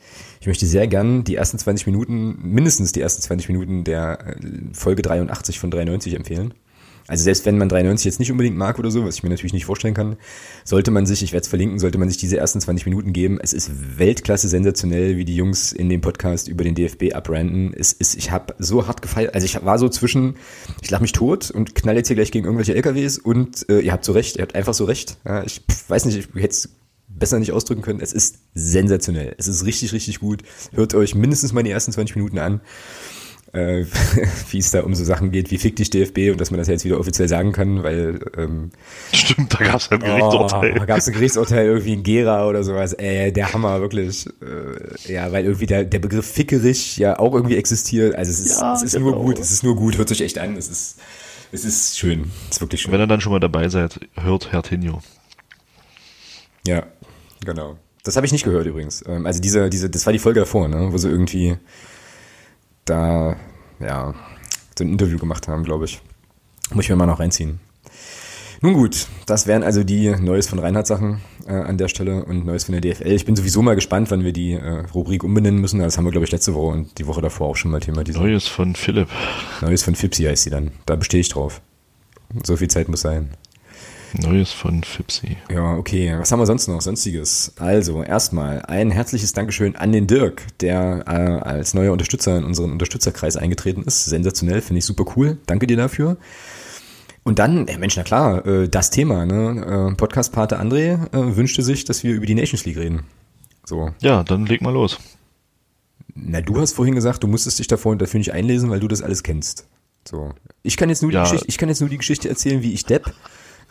ich 0.41 0.47
möchte 0.47 0.67
sehr 0.67 0.89
gern 0.89 1.25
die 1.25 1.37
ersten 1.37 1.59
20 1.59 1.87
Minuten, 1.87 2.39
mindestens 2.43 2.93
die 2.93 3.01
ersten 3.01 3.23
20 3.23 3.49
Minuten 3.49 3.85
der 3.85 4.19
äh, 4.27 4.35
Folge 4.73 5.03
83 5.03 5.61
von 5.61 5.71
93 5.71 6.15
empfehlen. 6.15 6.55
Also 7.09 7.25
selbst 7.25 7.47
wenn 7.47 7.57
man 7.57 7.71
93 7.71 8.05
jetzt 8.05 8.19
nicht 8.21 8.31
unbedingt 8.31 8.57
mag 8.57 8.79
oder 8.79 8.91
so, 8.91 9.05
was 9.05 9.17
ich 9.17 9.23
mir 9.23 9.31
natürlich 9.31 9.55
nicht 9.55 9.65
vorstellen 9.65 9.95
kann, 9.95 10.17
sollte 10.63 10.91
man 10.91 11.07
sich, 11.07 11.23
ich 11.23 11.33
werde 11.33 11.43
es 11.43 11.49
verlinken, 11.49 11.79
sollte 11.79 11.97
man 11.97 12.09
sich 12.09 12.19
diese 12.19 12.37
ersten 12.37 12.61
20 12.61 12.85
Minuten 12.85 13.15
geben. 13.15 13.39
Es 13.43 13.55
ist 13.55 13.99
Weltklasse 13.99 14.47
sensationell, 14.47 15.17
wie 15.17 15.25
die 15.25 15.35
Jungs 15.35 15.73
in 15.73 15.89
dem 15.89 16.03
Podcast 16.03 16.49
über 16.49 16.65
den 16.65 16.75
DFB 16.75 17.15
abranden. 17.15 17.73
Es 17.73 17.95
ist, 17.95 18.15
ich 18.17 18.31
habe 18.31 18.55
so 18.59 18.87
hart 18.87 19.01
gefeiert, 19.01 19.35
also 19.35 19.47
ich 19.47 19.65
war 19.65 19.79
so 19.79 19.89
zwischen, 19.89 20.37
ich 20.83 20.91
lach 20.91 21.01
mich 21.01 21.13
tot 21.13 21.51
und 21.51 21.75
knall 21.75 21.97
jetzt 21.97 22.09
hier 22.09 22.17
gleich 22.17 22.31
gegen 22.31 22.45
irgendwelche 22.45 22.75
LKWs 22.75 23.17
und 23.17 23.69
äh, 23.71 23.81
ihr 23.81 23.93
habt 23.93 24.05
so 24.05 24.13
recht, 24.13 24.37
ihr 24.37 24.43
habt 24.43 24.55
einfach 24.55 24.75
so 24.75 24.85
recht. 24.85 25.17
Ja, 25.25 25.43
ich 25.43 25.63
pff, 25.69 25.89
weiß 25.89 26.05
nicht, 26.05 26.19
ich 26.19 26.43
hätte 26.43 26.49
es 26.49 26.69
besser 27.09 27.39
nicht 27.39 27.53
ausdrücken 27.53 27.83
können. 27.83 28.01
Es 28.01 28.13
ist 28.13 28.37
sensationell. 28.55 29.35
Es 29.39 29.49
ist 29.49 29.65
richtig, 29.65 29.93
richtig 29.95 30.21
gut. 30.21 30.43
Hört 30.73 30.95
euch 30.95 31.15
mindestens 31.15 31.55
mal 31.55 31.63
die 31.63 31.71
ersten 31.71 31.91
20 31.91 32.17
Minuten 32.17 32.39
an 32.39 32.61
äh, 33.53 33.85
wie 34.51 34.59
es 34.59 34.71
da 34.71 34.83
um 34.83 34.95
so 34.95 35.05
Sachen 35.05 35.31
geht, 35.31 35.51
wie 35.51 35.59
fick 35.59 35.77
dich 35.77 35.91
DFB 35.91 36.31
und 36.33 36.41
dass 36.41 36.51
man 36.51 36.59
das 36.59 36.69
jetzt 36.69 36.85
wieder 36.85 36.99
offiziell 36.99 37.29
sagen 37.29 37.53
kann, 37.53 37.83
weil 37.83 38.21
ähm, 38.37 38.71
Stimmt, 39.13 39.55
da 39.55 39.65
gab 39.65 39.77
es 39.77 39.91
ein 39.91 40.01
Gerichtsurteil. 40.01 40.73
Oh, 40.75 40.79
da 40.79 40.85
gab 40.85 40.99
es 40.99 41.07
ein 41.07 41.15
Gerichtsurteil 41.15 41.67
irgendwie 41.67 41.93
in 41.95 42.03
Gera 42.03 42.47
oder 42.47 42.63
sowas. 42.63 42.93
Äh, 42.95 43.33
der 43.33 43.53
Hammer, 43.53 43.81
wirklich. 43.81 44.27
Äh, 44.27 45.13
ja, 45.13 45.33
weil 45.33 45.45
irgendwie 45.45 45.67
der, 45.67 45.85
der 45.85 45.99
Begriff 45.99 46.27
fickerig 46.27 46.99
ja 46.99 47.19
auch 47.19 47.35
irgendwie 47.35 47.57
existiert. 47.57 48.15
Also 48.15 48.31
es 48.31 48.41
ist, 48.41 48.61
ja, 48.61 48.75
es 48.75 48.83
ist 48.83 48.93
genau. 48.93 49.11
nur 49.11 49.25
gut, 49.25 49.39
es 49.39 49.51
ist 49.51 49.63
nur 49.63 49.77
gut, 49.77 49.99
hört 49.99 50.09
sich 50.09 50.21
echt 50.21 50.39
an. 50.39 50.57
Es 50.57 50.69
ist, 50.69 50.99
es 51.53 51.65
ist 51.65 51.99
schön. 51.99 52.31
Es 52.49 52.57
ist 52.57 52.61
wirklich 52.61 52.83
schön. 52.83 52.93
Wenn 52.93 53.01
ihr 53.01 53.07
dann 53.07 53.21
schon 53.21 53.33
mal 53.33 53.41
dabei 53.41 53.69
seid, 53.69 54.01
hört 54.15 54.53
Herr 54.53 54.63
Tinio. 54.63 55.01
Ja, 56.67 56.87
genau. 57.45 57.79
Das 58.05 58.17
habe 58.17 58.27
ich 58.27 58.33
nicht 58.33 58.45
gehört 58.45 58.67
übrigens. 58.67 59.05
Ähm, 59.07 59.27
also 59.27 59.41
diese, 59.41 59.71
diese, 59.71 59.89
das 59.89 60.07
war 60.07 60.13
die 60.13 60.19
Folge 60.19 60.41
davor, 60.41 60.69
ne, 60.69 60.89
wo 60.91 60.99
sie 60.99 61.09
irgendwie 61.09 61.57
da 62.89 63.37
ja 63.81 64.15
so 64.77 64.85
ein 64.85 64.91
Interview 64.91 65.19
gemacht 65.19 65.49
haben, 65.49 65.65
glaube 65.65 65.85
ich. 65.85 66.01
Muss 66.73 66.85
ich 66.85 66.91
mir 66.91 66.97
mal 66.97 67.07
noch 67.07 67.21
reinziehen. 67.21 67.61
Nun 68.61 68.75
gut, 68.75 69.07
das 69.27 69.47
wären 69.47 69.63
also 69.63 69.85
die 69.85 70.11
Neues 70.11 70.49
von 70.49 70.59
Reinhard 70.59 70.87
Sachen 70.87 71.21
äh, 71.47 71.53
an 71.53 71.79
der 71.79 71.87
Stelle 71.87 72.25
und 72.25 72.45
Neues 72.45 72.65
von 72.65 72.73
der 72.73 72.81
DFL. 72.81 73.13
Ich 73.13 73.25
bin 73.25 73.37
sowieso 73.37 73.63
mal 73.63 73.77
gespannt, 73.77 74.11
wann 74.11 74.25
wir 74.25 74.33
die 74.33 74.55
äh, 74.55 74.85
Rubrik 74.95 75.23
umbenennen 75.23 75.61
müssen. 75.61 75.79
Das 75.79 75.97
haben 75.97 76.05
wir, 76.05 76.11
glaube 76.11 76.25
ich, 76.25 76.33
letzte 76.33 76.55
Woche 76.55 76.73
und 76.73 76.99
die 76.99 77.07
Woche 77.07 77.23
davor 77.23 77.49
auch 77.49 77.57
schon 77.57 77.71
mal 77.71 77.81
thematisiert. 77.81 78.25
Neues 78.25 78.49
von 78.49 78.75
Philipp. 78.75 79.09
Neues 79.61 79.85
von 79.85 79.95
Fipsi 79.95 80.25
heißt 80.25 80.43
sie 80.43 80.51
dann. 80.51 80.73
Da 80.87 80.97
bestehe 80.97 81.21
ich 81.21 81.29
drauf. 81.29 81.61
So 82.43 82.57
viel 82.57 82.69
Zeit 82.69 82.89
muss 82.89 83.03
sein. 83.03 83.31
Neues 84.15 84.53
von 84.53 84.83
Fipsi. 84.83 85.37
Ja, 85.51 85.75
okay. 85.75 86.17
Was 86.19 86.33
haben 86.33 86.41
wir 86.41 86.47
sonst 86.47 86.67
noch? 86.69 86.81
Sonstiges. 86.81 87.53
Also, 87.59 88.03
erstmal 88.03 88.63
ein 88.63 88.91
herzliches 88.91 89.33
Dankeschön 89.33 89.77
an 89.77 89.93
den 89.93 90.07
Dirk, 90.07 90.47
der 90.61 91.05
äh, 91.07 91.47
als 91.47 91.75
neuer 91.75 91.93
Unterstützer 91.93 92.37
in 92.39 92.45
unseren 92.45 92.73
Unterstützerkreis 92.73 93.37
eingetreten 93.37 93.83
ist. 93.83 94.07
Sensationell, 94.07 94.61
finde 94.63 94.79
ich 94.79 94.85
super 94.85 95.05
cool. 95.17 95.39
Danke 95.47 95.67
dir 95.67 95.77
dafür. 95.77 96.17
Und 97.25 97.39
dann, 97.39 97.67
ja 97.67 97.77
Mensch, 97.77 97.97
na 97.97 98.05
klar, 98.05 98.47
äh, 98.47 98.69
das 98.69 98.91
Thema, 98.91 99.27
ne? 99.27 99.91
Äh, 99.91 99.95
Podcast-Pate 99.97 100.59
André 100.59 100.95
äh, 101.13 101.37
wünschte 101.37 101.63
sich, 101.63 101.85
dass 101.85 102.03
wir 102.03 102.15
über 102.15 102.27
die 102.27 102.35
Nations 102.35 102.65
League 102.65 102.79
reden. 102.79 103.03
So. 103.67 103.91
Ja, 104.01 104.25
dann 104.25 104.47
leg 104.47 104.63
mal 104.63 104.73
los. 104.73 104.99
Na, 106.15 106.41
du 106.41 106.59
hast 106.59 106.73
vorhin 106.73 106.95
gesagt, 106.95 107.23
du 107.23 107.27
musstest 107.27 107.59
dich 107.59 107.67
davor 107.67 107.93
und 107.93 108.01
dafür 108.01 108.19
nicht 108.19 108.33
einlesen, 108.33 108.71
weil 108.71 108.81
du 108.81 108.89
das 108.89 109.03
alles 109.03 109.23
kennst. 109.23 109.67
So. 110.09 110.33
Ich 110.63 110.79
kann 110.79 110.89
jetzt 110.89 111.03
nur 111.03 111.11
die, 111.11 111.17
ja. 111.17 111.25
Geschichte, 111.25 111.47
ich 111.47 111.59
kann 111.59 111.69
jetzt 111.69 111.81
nur 111.81 111.91
die 111.91 111.99
Geschichte 111.99 112.29
erzählen, 112.29 112.63
wie 112.63 112.73
ich 112.73 112.87
Depp 112.87 113.13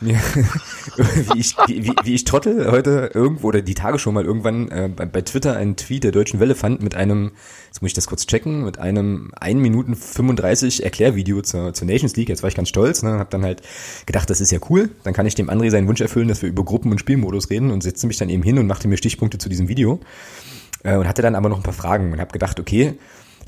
wie, 0.00 1.38
ich, 1.40 1.56
wie, 1.66 1.92
wie 2.04 2.14
ich 2.14 2.22
Trottel 2.22 2.70
heute 2.70 3.10
irgendwo 3.12 3.48
oder 3.48 3.62
die 3.62 3.74
Tage 3.74 3.98
schon 3.98 4.14
mal 4.14 4.24
irgendwann 4.24 4.68
äh, 4.70 4.88
bei, 4.94 5.06
bei 5.06 5.22
Twitter 5.22 5.56
einen 5.56 5.74
Tweet 5.74 6.04
der 6.04 6.12
Deutschen 6.12 6.38
Welle 6.38 6.54
fand 6.54 6.80
mit 6.82 6.94
einem, 6.94 7.32
jetzt 7.66 7.82
muss 7.82 7.88
ich 7.88 7.94
das 7.94 8.06
kurz 8.06 8.26
checken, 8.26 8.64
mit 8.64 8.78
einem 8.78 9.32
1 9.40 9.60
Minuten 9.60 9.96
35 9.96 10.84
Erklärvideo 10.84 11.42
zur, 11.42 11.74
zur 11.74 11.86
Nations 11.88 12.14
League. 12.14 12.28
Jetzt 12.28 12.42
war 12.42 12.48
ich 12.48 12.54
ganz 12.54 12.68
stolz, 12.68 13.02
ne, 13.02 13.18
hab 13.18 13.30
dann 13.30 13.42
halt 13.42 13.62
gedacht, 14.06 14.30
das 14.30 14.40
ist 14.40 14.52
ja 14.52 14.60
cool. 14.70 14.90
Dann 15.02 15.14
kann 15.14 15.26
ich 15.26 15.34
dem 15.34 15.50
André 15.50 15.70
seinen 15.70 15.88
Wunsch 15.88 16.00
erfüllen, 16.00 16.28
dass 16.28 16.42
wir 16.42 16.48
über 16.48 16.64
Gruppen- 16.64 16.92
und 16.92 17.00
Spielmodus 17.00 17.50
reden 17.50 17.72
und 17.72 17.82
setzte 17.82 18.06
mich 18.06 18.18
dann 18.18 18.28
eben 18.28 18.44
hin 18.44 18.58
und 18.58 18.68
machte 18.68 18.86
mir 18.86 18.98
Stichpunkte 18.98 19.38
zu 19.38 19.48
diesem 19.48 19.66
Video. 19.66 19.98
Äh, 20.84 20.96
und 20.96 21.08
hatte 21.08 21.22
dann 21.22 21.34
aber 21.34 21.48
noch 21.48 21.56
ein 21.56 21.64
paar 21.64 21.74
Fragen 21.74 22.12
und 22.12 22.20
habe 22.20 22.30
gedacht, 22.30 22.60
okay, 22.60 22.94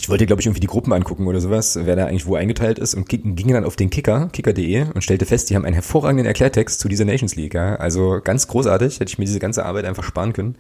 ich 0.00 0.08
wollte, 0.08 0.24
glaube 0.24 0.40
ich, 0.40 0.46
irgendwie 0.46 0.60
die 0.60 0.66
Gruppen 0.66 0.94
angucken 0.94 1.26
oder 1.26 1.40
sowas, 1.40 1.78
wer 1.82 1.94
da 1.94 2.06
eigentlich 2.06 2.24
wo 2.24 2.34
eingeteilt 2.34 2.78
ist 2.78 2.94
und 2.94 3.06
ging 3.06 3.52
dann 3.52 3.64
auf 3.64 3.76
den 3.76 3.90
Kicker, 3.90 4.30
kicker.de 4.32 4.86
und 4.94 5.04
stellte 5.04 5.26
fest, 5.26 5.50
die 5.50 5.56
haben 5.56 5.66
einen 5.66 5.74
hervorragenden 5.74 6.24
Erklärtext 6.24 6.80
zu 6.80 6.88
dieser 6.88 7.04
Nations 7.04 7.36
League. 7.36 7.52
Ja? 7.52 7.76
Also 7.76 8.20
ganz 8.24 8.48
großartig, 8.48 8.98
hätte 8.98 9.10
ich 9.10 9.18
mir 9.18 9.26
diese 9.26 9.40
ganze 9.40 9.66
Arbeit 9.66 9.84
einfach 9.84 10.02
sparen 10.02 10.32
können. 10.32 10.56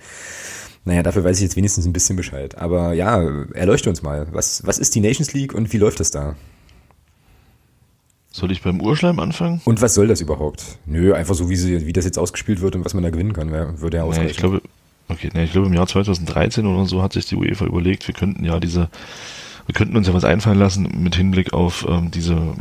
Naja, 0.84 1.02
dafür 1.02 1.24
weiß 1.24 1.38
ich 1.38 1.42
jetzt 1.42 1.56
wenigstens 1.56 1.86
ein 1.86 1.94
bisschen 1.94 2.16
Bescheid. 2.16 2.58
Aber 2.58 2.92
ja, 2.92 3.22
erleuchte 3.54 3.88
uns 3.88 4.02
mal. 4.02 4.26
Was, 4.32 4.66
was 4.66 4.78
ist 4.78 4.94
die 4.94 5.00
Nations 5.00 5.32
League 5.32 5.54
und 5.54 5.72
wie 5.72 5.78
läuft 5.78 6.00
das 6.00 6.10
da? 6.10 6.36
Soll 8.30 8.52
ich 8.52 8.62
beim 8.62 8.80
Urschleim 8.80 9.18
anfangen? 9.20 9.62
Und 9.64 9.80
was 9.80 9.94
soll 9.94 10.06
das 10.06 10.20
überhaupt? 10.20 10.78
Nö, 10.84 11.14
einfach 11.14 11.34
so, 11.34 11.48
wie, 11.48 11.56
sie, 11.56 11.86
wie 11.86 11.92
das 11.94 12.04
jetzt 12.04 12.18
ausgespielt 12.18 12.60
wird 12.60 12.76
und 12.76 12.84
was 12.84 12.92
man 12.92 13.02
da 13.02 13.10
gewinnen 13.10 13.32
kann, 13.32 13.50
würde 13.80 13.96
ja 13.96 14.02
ausreichen. 14.04 14.26
Ja, 14.26 14.30
ich 14.30 14.36
glaube, 14.36 14.60
Okay, 15.10 15.30
ne, 15.34 15.44
ich 15.44 15.52
glaube 15.52 15.66
im 15.66 15.74
Jahr 15.74 15.86
2013 15.86 16.66
oder 16.66 16.86
so 16.86 17.02
hat 17.02 17.12
sich 17.12 17.26
die 17.26 17.34
UEFA 17.34 17.64
überlegt, 17.66 18.06
wir 18.06 18.14
könnten 18.14 18.44
ja 18.44 18.60
diese, 18.60 18.88
wir 19.66 19.74
könnten 19.74 19.96
uns 19.96 20.06
ja 20.06 20.14
was 20.14 20.24
einfallen 20.24 20.58
lassen 20.58 20.88
mit 21.02 21.16
Hinblick 21.16 21.52
auf 21.52 21.84
ähm, 21.88 22.10
diese 22.12 22.54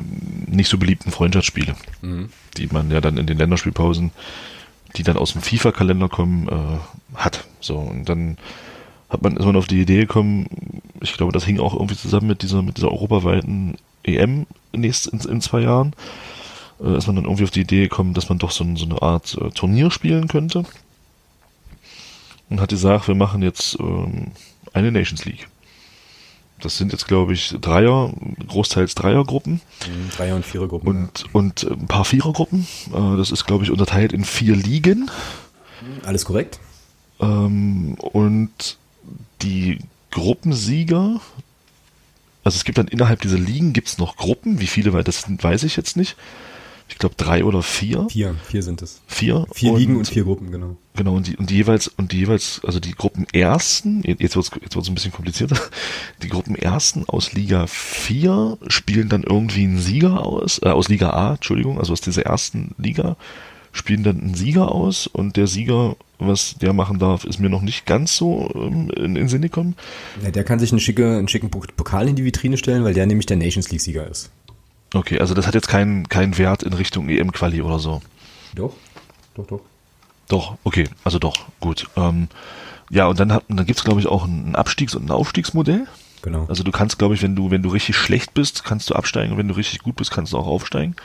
nicht 0.48 0.70
so 0.70 0.80
beliebten 0.80 1.12
Freundschaftsspiele, 1.12 1.76
mhm. 2.02 2.30
die 2.58 2.68
man 2.68 2.90
ja 2.90 3.02
dann 3.02 3.18
in 3.18 3.28
den 3.28 3.38
Länderspielpausen, 3.38 4.12
die 4.96 5.04
dann 5.04 5.18
aus 5.18 5.34
dem 5.34 5.44
FIFA-Kalender 5.44 6.10
kommen, 6.10 6.50
äh, 6.50 7.18
hat. 7.18 7.46
So, 7.60 7.78
und 7.78 8.10
dann 8.10 8.38
hat 9.10 9.22
man, 9.22 9.38
ist 9.38 9.46
man 9.46 9.56
auf 9.56 9.68
die 9.68 9.82
Idee 9.82 10.02
gekommen, 10.02 10.48
ich 11.02 11.14
glaube, 11.14 11.32
das 11.32 11.46
hing 11.46 11.60
auch 11.60 11.74
irgendwie 11.74 11.98
zusammen 11.98 12.28
mit 12.28 12.42
dieser, 12.42 12.64
mit 12.64 12.78
dieser 12.78 12.92
europaweiten 12.92 13.76
EM 14.04 14.48
nächst, 14.72 15.08
in, 15.08 15.20
in 15.20 15.42
zwei 15.42 15.62
Jahren, 15.62 15.94
äh, 16.84 16.98
ist 16.98 17.06
man 17.06 17.16
dann 17.16 17.26
irgendwie 17.26 17.44
auf 17.44 17.52
die 17.52 17.62
Idee 17.62 17.84
gekommen, 17.84 18.16
dass 18.16 18.28
man 18.28 18.40
doch 18.40 18.50
so, 18.50 18.66
so 18.76 18.86
eine 18.86 19.02
Art 19.04 19.38
äh, 19.40 19.52
Turnier 19.52 19.92
spielen 19.92 20.28
könnte 20.28 20.66
und 22.50 22.62
hat 22.62 22.70
gesagt, 22.70 23.08
wir 23.08 23.16
machen 23.16 23.42
jetzt 23.42 23.78
ähm, 23.80 24.32
eine 24.74 24.92
Nations 24.92 25.26
League. 25.26 25.48
Das 26.62 26.78
sind 26.78 26.92
jetzt, 26.92 27.08
glaube 27.08 27.34
ich, 27.34 27.56
Dreier, 27.62 28.12
großteils 28.48 28.96
Dreiergruppen. 28.96 29.62
Mhm, 29.88 30.10
Dreier- 30.16 30.36
und 30.36 30.46
Vierergruppen. 30.46 30.90
Und, 30.90 31.20
ja. 31.20 31.26
und 31.32 31.64
ein 31.64 31.88
paar 31.88 32.06
Vierergruppen. 32.06 32.68
Äh, 32.94 33.18
das 33.18 33.32
ist, 33.32 33.46
glaube 33.46 33.64
ich, 33.64 33.72
unterteilt 33.72 34.12
in 34.12 34.26
vier 34.26 34.56
Ligen. 34.56 35.10
Alles 36.04 36.26
korrekt. 36.26 36.60
Ähm, 37.22 37.96
und 37.96 38.78
die 39.42 39.80
Gruppensieger, 40.12 41.22
also 42.44 42.56
es 42.58 42.66
gibt 42.66 42.78
dann 42.78 42.88
innerhalb 42.88 43.22
dieser 43.22 43.38
Ligen 43.38 43.74
gibt 43.74 43.88
es 43.88 43.98
noch 43.98 44.18
Gruppen, 44.18 44.60
wie 44.60 44.68
viele, 44.68 44.92
weil 44.92 45.04
das 45.04 45.26
weiß 45.30 45.64
ich 45.64 45.76
jetzt 45.76 45.96
nicht. 45.96 46.18
Ich 46.90 46.98
glaube, 46.98 47.16
drei 47.16 47.44
oder 47.46 47.62
vier. 47.62 48.08
Vier, 48.10 48.36
vier 48.46 48.64
sind 48.64 48.82
es. 48.82 49.02
Vier. 49.08 49.46
Vier 49.54 49.78
Ligen 49.78 49.96
und 49.96 50.08
vier 50.08 50.24
Gruppen, 50.24 50.52
genau. 50.52 50.76
Genau, 50.96 51.16
und 51.16 51.28
die, 51.28 51.38
und 51.38 51.50
die 51.50 51.56
jeweils, 51.56 51.88
und 51.88 52.12
die 52.12 52.18
jeweils, 52.18 52.62
also 52.66 52.80
die 52.80 52.94
Gruppen 52.94 53.26
ersten, 53.32 54.04
jetzt 54.04 54.36
wird's, 54.36 54.52
jetzt 54.62 54.76
wird's 54.76 54.90
ein 54.90 54.96
bisschen 54.96 55.14
komplizierter, 55.14 55.56
die 56.24 56.28
Gruppen 56.28 56.56
ersten 56.56 57.08
aus 57.08 57.32
Liga 57.34 57.68
4 57.68 58.58
spielen 58.68 59.08
dann 59.08 59.24
irgendwie 59.24 59.64
einen 59.64 59.80
Sieger 59.80 60.26
aus, 60.26 60.60
äh, 60.64 60.70
aus 60.70 60.90
Liga 60.90 61.12
A, 61.12 61.36
Entschuldigung, 61.36 61.80
also 61.80 61.94
aus 61.94 62.02
dieser 62.02 62.26
ersten 62.26 62.74
Liga, 62.78 63.16
spielen 63.72 64.04
dann 64.04 64.20
einen 64.20 64.34
Sieger 64.34 64.72
aus 64.72 65.08
und 65.08 65.38
der 65.38 65.48
Sieger, 65.48 65.96
was 66.18 66.56
der 66.56 66.74
machen 66.74 67.00
darf, 67.00 67.24
ist 67.24 67.40
mir 67.40 67.50
noch 67.50 67.62
nicht 67.62 67.86
ganz 67.86 68.18
so 68.18 68.50
ähm, 68.56 68.90
in 68.90 69.16
den 69.16 69.30
Sinn 69.30 69.44
gekommen. 69.44 69.76
Ja, 70.24 70.32
der 70.32 70.44
kann 70.44 70.60
sich 70.60 70.72
einen, 70.72 70.80
schicke, 70.80 71.18
einen 71.18 71.28
schicken 71.28 71.52
Pokal 71.52 72.10
in 72.10 72.16
die 72.16 72.26
Vitrine 72.26 72.58
stellen, 72.58 72.84
weil 72.84 72.96
der 72.96 73.06
nämlich 73.06 73.28
der 73.28 73.38
Nations 73.38 73.70
League 73.70 73.82
Sieger 73.82 74.10
ist. 74.10 74.32
Okay, 74.94 75.20
also 75.20 75.34
das 75.34 75.46
hat 75.46 75.54
jetzt 75.54 75.68
keinen 75.68 76.10
keinen 76.10 76.38
Wert 76.38 76.64
in 76.64 76.74
Richtung 76.74 77.10
EM-Quali 77.10 77.62
oder 77.62 77.80
so. 77.80 78.02
Doch, 78.56 78.74
doch, 79.36 79.46
doch. 79.46 79.62
Doch, 80.28 80.58
okay, 80.64 80.88
also 81.04 81.20
doch, 81.20 81.46
gut. 81.60 81.88
Ähm, 81.96 82.28
ja, 82.90 83.08
und 83.08 83.20
dann, 83.20 83.32
hat, 83.32 83.44
dann 83.48 83.66
gibt's 83.66 83.84
glaube 83.84 84.00
ich, 84.00 84.08
auch 84.08 84.26
ein 84.26 84.56
Abstiegs- 84.56 84.96
und 84.96 85.06
ein 85.06 85.12
Aufstiegsmodell. 85.12 85.88
Genau. 86.22 86.46
Also 86.48 86.64
du 86.64 86.72
kannst, 86.72 87.00
glaube 87.00 87.16
ich, 87.16 87.22
wenn 87.22 87.36
du, 87.36 87.52
wenn 87.52 87.64
du 87.64 87.70
richtig 87.70 87.96
schlecht 87.96 88.34
bist, 88.34 88.64
kannst 88.64 88.90
du 88.90 88.96
absteigen 88.96 89.32
und 89.32 89.38
wenn 89.38 89.48
du 89.48 89.56
richtig 89.56 89.80
gut 89.80 89.96
bist, 89.96 90.12
kannst 90.12 90.34
du 90.34 90.38
auch 90.38 90.48
aufsteigen. 90.48 90.96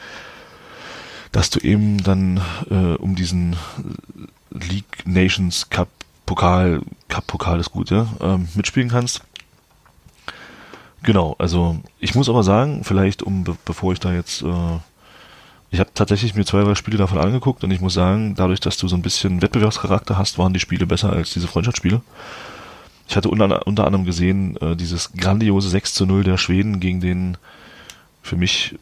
Dass 1.32 1.50
du 1.50 1.60
eben 1.60 2.02
dann 2.02 2.40
äh, 2.70 2.96
um 2.96 3.14
diesen 3.14 3.56
League 4.50 5.06
Nations 5.06 5.68
Cup 5.70 5.88
Pokal, 6.26 6.80
Cup 7.08 7.26
Pokal 7.26 7.60
ist 7.60 7.70
gut, 7.70 7.90
ja, 7.90 8.08
ähm, 8.20 8.48
mitspielen 8.54 8.88
kannst. 8.88 9.22
Genau, 11.04 11.36
also 11.38 11.76
ich 12.00 12.14
muss 12.14 12.30
aber 12.30 12.42
sagen, 12.42 12.82
vielleicht 12.82 13.22
um, 13.22 13.44
be 13.44 13.56
bevor 13.66 13.92
ich 13.92 14.00
da 14.00 14.14
jetzt, 14.14 14.40
äh, 14.40 14.78
ich 15.70 15.78
habe 15.78 15.90
tatsächlich 15.92 16.34
mir 16.34 16.46
zwei, 16.46 16.64
drei 16.64 16.74
Spiele 16.74 16.96
davon 16.96 17.18
angeguckt 17.18 17.62
und 17.62 17.70
ich 17.70 17.82
muss 17.82 17.92
sagen, 17.92 18.34
dadurch, 18.34 18.60
dass 18.60 18.78
du 18.78 18.88
so 18.88 18.96
ein 18.96 19.02
bisschen 19.02 19.42
Wettbewerbscharakter 19.42 20.16
hast, 20.16 20.38
waren 20.38 20.54
die 20.54 20.60
Spiele 20.60 20.86
besser 20.86 21.12
als 21.12 21.34
diese 21.34 21.46
Freundschaftsspiele. 21.46 22.00
Ich 23.06 23.16
hatte 23.16 23.28
unter, 23.28 23.66
unter 23.66 23.84
anderem 23.84 24.06
gesehen, 24.06 24.56
äh, 24.62 24.76
dieses 24.76 25.12
grandiose 25.12 25.68
6 25.68 25.92
zu 25.92 26.06
0 26.06 26.24
der 26.24 26.38
Schweden 26.38 26.80
gegen 26.80 27.02
den 27.02 27.36
für 28.22 28.36
mich, 28.36 28.74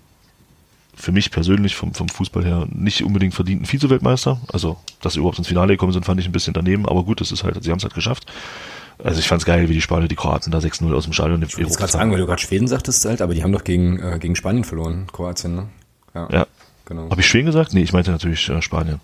für 0.95 1.11
mich 1.11 1.33
persönlich 1.33 1.75
vom, 1.75 1.93
vom 1.93 2.09
Fußball 2.09 2.45
her 2.45 2.69
nicht 2.71 3.03
unbedingt 3.03 3.35
verdienten 3.35 3.67
Vize-Weltmeister. 3.67 4.41
Also, 4.53 4.79
dass 5.01 5.15
sie 5.15 5.19
überhaupt 5.19 5.39
ins 5.39 5.49
Finale 5.49 5.73
gekommen 5.73 5.93
sind, 5.93 6.07
fand 6.07 6.21
ich 6.21 6.27
ein 6.27 6.33
bisschen 6.33 6.55
daneben, 6.55 6.87
aber 6.87 7.03
gut, 7.03 7.21
das 7.21 7.33
ist 7.33 7.43
halt, 7.43 7.61
sie 7.65 7.73
haben 7.73 7.79
es 7.79 7.85
halt 7.85 7.95
geschafft. 7.95 8.27
Also 8.99 9.19
ich 9.19 9.29
fand's 9.29 9.45
geil, 9.45 9.69
wie 9.69 9.75
die 9.75 9.81
Spanier 9.81 10.09
die 10.09 10.17
Kroaten 10.17 10.51
da 10.51 10.59
6-0 10.59 10.95
aus 10.95 11.05
dem 11.05 11.13
Stadion 11.13 11.43
Ich 11.43 11.57
wollte 11.57 11.77
gerade 11.77 11.93
sagen, 11.93 12.11
weil 12.11 12.19
du 12.19 12.27
gerade 12.27 12.41
Schweden 12.41 12.69
sagtest 12.69 13.05
halt, 13.05 13.21
aber 13.21 13.35
die 13.35 13.43
haben 13.43 13.53
doch 13.53 13.65
gegen, 13.65 13.99
äh, 13.99 14.19
gegen 14.19 14.37
Spanien 14.37 14.65
verloren, 14.65 15.07
Kroatien, 15.13 15.55
ne? 15.55 15.69
Ja, 16.15 16.29
ja. 16.31 16.47
genau. 16.85 17.11
Habe 17.11 17.21
ich 17.21 17.27
Schweden 17.27 17.47
gesagt? 17.47 17.73
Nee, 17.75 17.83
ich 17.83 17.93
meinte 17.93 18.11
natürlich 18.11 18.49
äh, 18.49 18.61
Spanien. 18.63 19.01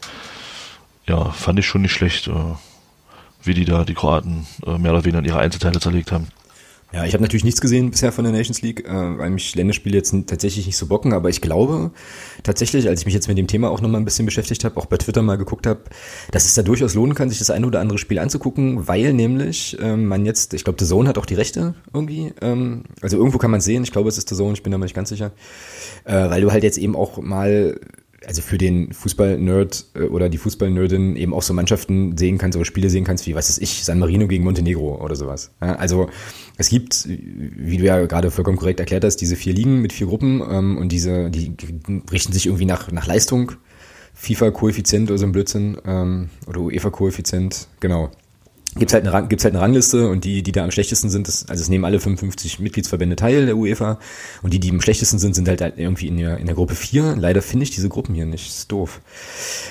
Ja, 1.07 1.30
fand 1.30 1.59
ich 1.59 1.66
schon 1.66 1.82
nicht 1.82 1.93
schlecht, 1.93 2.28
äh, 2.28 2.32
wie 3.43 3.55
die 3.55 3.64
da 3.64 3.84
die 3.84 3.95
Kroaten 3.95 4.47
äh, 4.66 4.78
mehr 4.78 4.93
oder 4.93 5.05
weniger 5.05 5.20
in 5.20 5.24
ihre 5.24 5.39
Einzelteile 5.39 5.80
zerlegt 5.80 6.12
haben. 6.12 6.28
Ja, 6.91 7.05
ich 7.05 7.12
habe 7.12 7.22
natürlich 7.22 7.45
nichts 7.45 7.61
gesehen 7.61 7.91
bisher 7.91 8.12
von 8.12 8.24
der 8.24 8.32
Nations 8.32 8.62
League, 8.62 8.89
äh, 8.89 9.18
weil 9.18 9.28
mich 9.28 9.55
Länderspiele 9.55 9.95
jetzt 9.95 10.14
tatsächlich 10.26 10.64
nicht 10.64 10.78
so 10.78 10.86
bocken, 10.86 11.12
aber 11.12 11.28
ich 11.28 11.43
glaube 11.43 11.91
tatsächlich, 12.43 12.89
als 12.89 13.01
ich 13.01 13.07
mich 13.07 13.14
jetzt 13.14 13.28
mit 13.28 13.36
dem 13.36 13.47
Thema 13.47 13.70
auch 13.70 13.82
nochmal 13.82 14.01
ein 14.01 14.07
bisschen 14.07 14.24
beschäftigt 14.24 14.64
habe, 14.64 14.78
auch 14.78 14.86
bei 14.86 14.97
Twitter 14.97 15.20
mal 15.20 15.36
geguckt 15.36 15.66
habe, 15.66 15.80
dass 16.30 16.47
es 16.47 16.55
da 16.55 16.62
durchaus 16.62 16.95
lohnen 16.95 17.14
kann, 17.14 17.28
sich 17.28 17.39
das 17.39 17.51
eine 17.51 17.66
oder 17.66 17.80
andere 17.80 17.99
Spiel 17.99 18.18
anzugucken, 18.18 18.89
weil 18.89 19.12
nämlich 19.12 19.76
ähm, 19.82 20.07
man 20.07 20.24
jetzt, 20.24 20.55
ich 20.55 20.64
glaube, 20.64 20.82
The 20.82 20.89
Zone 20.89 21.11
hat 21.11 21.18
auch 21.18 21.26
die 21.26 21.34
Rechte 21.34 21.74
irgendwie, 21.93 22.32
ähm, 22.41 22.84
also 23.03 23.18
irgendwo 23.18 23.36
kann 23.36 23.51
man 23.51 23.61
sehen, 23.61 23.82
ich 23.82 23.93
glaube, 23.93 24.09
es 24.09 24.16
ist 24.16 24.30
The 24.30 24.34
Zone, 24.34 24.55
ich 24.55 24.62
bin 24.62 24.72
da 24.72 24.78
mal 24.78 24.86
nicht 24.86 24.97
ganz 24.97 25.11
sicher, 25.11 25.32
äh, 26.05 26.30
weil 26.30 26.41
du 26.41 26.53
halt 26.53 26.64
jetzt 26.64 26.78
eben 26.78 26.97
auch 26.97 27.18
mal 27.18 27.78
also 28.29 28.43
für 28.43 28.59
den 28.59 28.93
Fußball-Nerd 28.93 29.87
äh, 29.95 30.01
oder 30.03 30.29
die 30.29 30.37
Fußball-Nerdin 30.37 31.16
eben 31.16 31.33
auch 31.33 31.41
so 31.41 31.55
Mannschaften 31.55 32.18
sehen 32.18 32.37
kannst 32.37 32.57
oder 32.57 32.66
Spiele 32.66 32.91
sehen 32.91 33.05
kannst, 33.05 33.26
wie, 33.26 33.35
was 33.35 33.49
ist 33.49 33.57
ich, 33.62 33.85
San 33.85 33.99
Marino 33.99 34.29
gegen 34.29 34.45
Montenegro 34.45 35.03
oder 35.03 35.16
sowas. 35.16 35.51
Ja, 35.62 35.76
also 35.76 36.11
es 36.59 36.68
gibt, 36.68 37.09
wie 37.09 37.79
du 37.79 37.85
ja 37.85 38.05
gerade 38.05 38.31
vollkommen 38.31 38.59
korrekt 38.59 38.81
erklärt 38.81 39.03
hast, 39.03 39.16
diese 39.16 39.35
vier 39.35 39.55
Ligen 39.55 39.81
mit 39.81 39.95
vier 39.95 40.09
Gruppen 40.09 40.43
ähm, 40.43 40.76
und 40.76 40.93
diese, 40.93 41.31
die 41.31 41.55
richten 42.12 42.35
sich 42.35 42.45
irgendwie 42.45 42.66
nach, 42.66 42.93
nach 42.93 43.07
Leistung. 43.07 43.53
FIFA-Koeffizient 44.12 45.11
oder 45.11 45.18
so 45.18 45.26
ein 45.26 45.33
Blödsinn 45.33 45.79
ähm, 45.87 46.29
oder 46.47 46.61
UEFA-Koeffizient, 46.61 47.68
genau 47.81 48.11
gibt's 48.79 48.95
halt 48.95 49.07
eine 49.07 49.29
gibt's 49.29 49.45
halt 49.45 49.55
eine 49.55 49.62
Rangliste 49.62 50.09
und 50.09 50.24
die 50.24 50.43
die 50.43 50.53
da 50.53 50.64
am 50.64 50.70
schlechtesten 50.70 51.11
sind, 51.11 51.29
das, 51.29 51.49
also 51.49 51.62
es 51.62 51.68
nehmen 51.68 51.85
alle 51.85 52.01
55 52.01 52.61
Mitgliedsverbände 52.61 53.16
teil 53.16 53.47
der 53.47 53.57
UEFA 53.57 53.99
und 54.43 54.53
die 54.53 54.61
die 54.61 54.70
am 54.70 54.81
schlechtesten 54.81 55.18
sind, 55.18 55.35
sind 55.35 55.49
halt, 55.49 55.61
halt 55.61 55.79
irgendwie 55.79 56.09
in 56.09 56.16
der 56.16 56.39
in 56.39 56.47
der 56.47 56.55
Gruppe 56.55 56.74
4. 56.74 57.16
Leider 57.16 57.43
finde 57.43 57.64
ich 57.64 57.70
diese 57.70 57.89
Gruppen 57.89 58.14
hier 58.14 58.26
nicht, 58.26 58.49
ist 58.49 58.70
doof. 58.72 59.01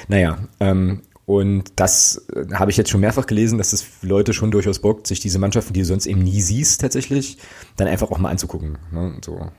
Naja, 0.07 0.37
ähm, 0.59 1.01
und 1.27 1.73
das 1.75 2.25
äh, 2.33 2.53
habe 2.53 2.71
ich 2.71 2.77
jetzt 2.77 2.89
schon 2.89 3.01
mehrfach 3.01 3.25
gelesen, 3.25 3.57
dass 3.57 3.73
es 3.73 3.85
Leute 4.01 4.33
schon 4.33 4.49
durchaus 4.49 4.79
bockt, 4.79 5.07
sich 5.07 5.19
diese 5.19 5.39
Mannschaften, 5.39 5.73
die 5.73 5.81
du 5.81 5.85
sonst 5.85 6.05
eben 6.05 6.23
nie 6.23 6.39
siehst 6.39 6.79
tatsächlich, 6.79 7.37
dann 7.75 7.89
einfach 7.89 8.11
auch 8.11 8.17
mal 8.17 8.29
anzugucken. 8.29 8.77
Ne? 8.93 9.19
So. 9.23 9.51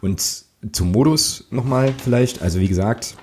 Und 0.00 0.46
zum 0.72 0.92
Modus 0.92 1.48
nochmal 1.50 1.92
vielleicht, 2.02 2.40
also 2.40 2.60
wie 2.60 2.68
gesagt, 2.68 3.16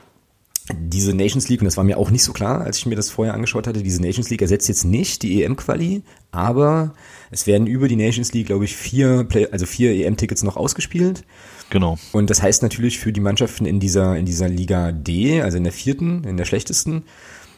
diese 0.72 1.14
Nations 1.14 1.50
League, 1.50 1.62
und 1.62 1.66
das 1.66 1.76
war 1.76 1.84
mir 1.84 1.98
auch 1.98 2.10
nicht 2.10 2.24
so 2.24 2.32
klar, 2.32 2.62
als 2.62 2.78
ich 2.78 2.86
mir 2.86 2.96
das 2.96 3.10
vorher 3.10 3.34
angeschaut 3.34 3.68
hatte, 3.68 3.84
diese 3.84 4.02
Nations 4.02 4.30
League 4.30 4.42
ersetzt 4.42 4.70
jetzt 4.70 4.86
nicht 4.86 5.22
die 5.22 5.44
EM-Quali, 5.44 6.04
aber 6.32 6.94
es 7.32 7.48
werden 7.48 7.68
über 7.68 7.88
die 7.88 7.98
Nations 7.98 8.32
League, 8.34 8.48
glaube 8.48 8.66
ich, 8.66 8.76
vier, 8.76 9.26
Play 9.26 9.48
also 9.52 9.66
vier 9.66 9.94
EM-Tickets 9.94 10.44
noch 10.44 10.56
ausgespielt. 10.56 11.26
Genau. 11.70 11.98
Und 12.12 12.30
das 12.30 12.42
heißt 12.42 12.64
natürlich 12.64 13.00
für 13.00 13.12
die 13.12 13.20
Mannschaften 13.20 13.66
in 13.66 13.80
dieser, 13.80 14.16
in 14.16 14.26
dieser 14.26 14.48
Liga 14.48 14.92
D, 14.92 15.42
also 15.42 15.58
in 15.58 15.64
der 15.64 15.74
vierten, 15.74 16.24
in 16.24 16.38
der 16.38 16.46
schlechtesten, 16.46 17.04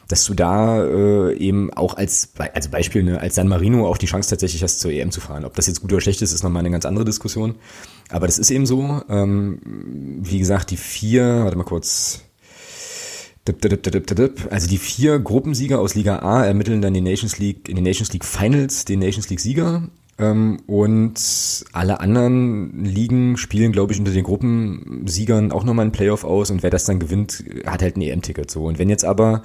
dass 0.08 0.24
du 0.24 0.34
da 0.34 0.84
äh, 0.84 1.36
eben 1.36 1.72
auch 1.72 1.96
als, 1.96 2.32
als 2.38 2.68
Beispiel, 2.68 3.02
ne, 3.02 3.20
als 3.20 3.34
San 3.34 3.48
Marino 3.48 3.86
auch 3.86 3.98
die 3.98 4.06
Chance 4.06 4.30
tatsächlich 4.30 4.62
hast, 4.62 4.80
zur 4.80 4.90
EM 4.90 5.10
zu 5.10 5.20
fahren. 5.20 5.44
Ob 5.44 5.54
das 5.54 5.66
jetzt 5.66 5.80
gut 5.80 5.92
oder 5.92 6.00
schlecht 6.00 6.22
ist, 6.22 6.32
ist 6.32 6.42
nochmal 6.42 6.60
eine 6.60 6.70
ganz 6.70 6.86
andere 6.86 7.04
Diskussion. 7.04 7.56
Aber 8.08 8.26
das 8.26 8.38
ist 8.38 8.50
eben 8.50 8.66
so. 8.66 9.02
Ähm, 9.08 9.60
wie 10.22 10.38
gesagt, 10.38 10.70
die 10.70 10.76
vier, 10.76 11.42
warte 11.44 11.56
mal 11.56 11.64
kurz, 11.64 12.22
also 14.50 14.68
die 14.68 14.78
vier 14.78 15.18
Gruppensieger 15.18 15.80
aus 15.80 15.94
Liga 15.94 16.18
A 16.20 16.44
ermitteln 16.44 16.82
dann 16.82 16.94
die 16.94 17.00
Nations 17.00 17.38
League, 17.38 17.68
in 17.68 17.76
den 17.76 17.84
Nations 17.84 18.12
League 18.12 18.24
Finals 18.24 18.84
den 18.84 18.98
Nations 18.98 19.28
League 19.28 19.40
Sieger. 19.40 19.88
Ähm, 20.18 20.60
und 20.66 21.64
alle 21.72 22.00
anderen 22.00 22.84
Ligen 22.84 23.36
spielen, 23.36 23.72
glaube 23.72 23.92
ich, 23.92 23.98
unter 23.98 24.12
den 24.12 24.24
Gruppensiegern 24.24 25.52
auch 25.52 25.64
nochmal 25.64 25.86
ein 25.86 25.92
Playoff 25.92 26.24
aus 26.24 26.50
und 26.50 26.62
wer 26.62 26.70
das 26.70 26.86
dann 26.86 26.98
gewinnt, 26.98 27.44
hat 27.66 27.82
halt 27.82 27.96
ein 27.96 28.02
EM-Ticket. 28.02 28.50
So. 28.50 28.64
Und 28.64 28.78
wenn 28.78 28.88
jetzt 28.88 29.04
aber 29.04 29.42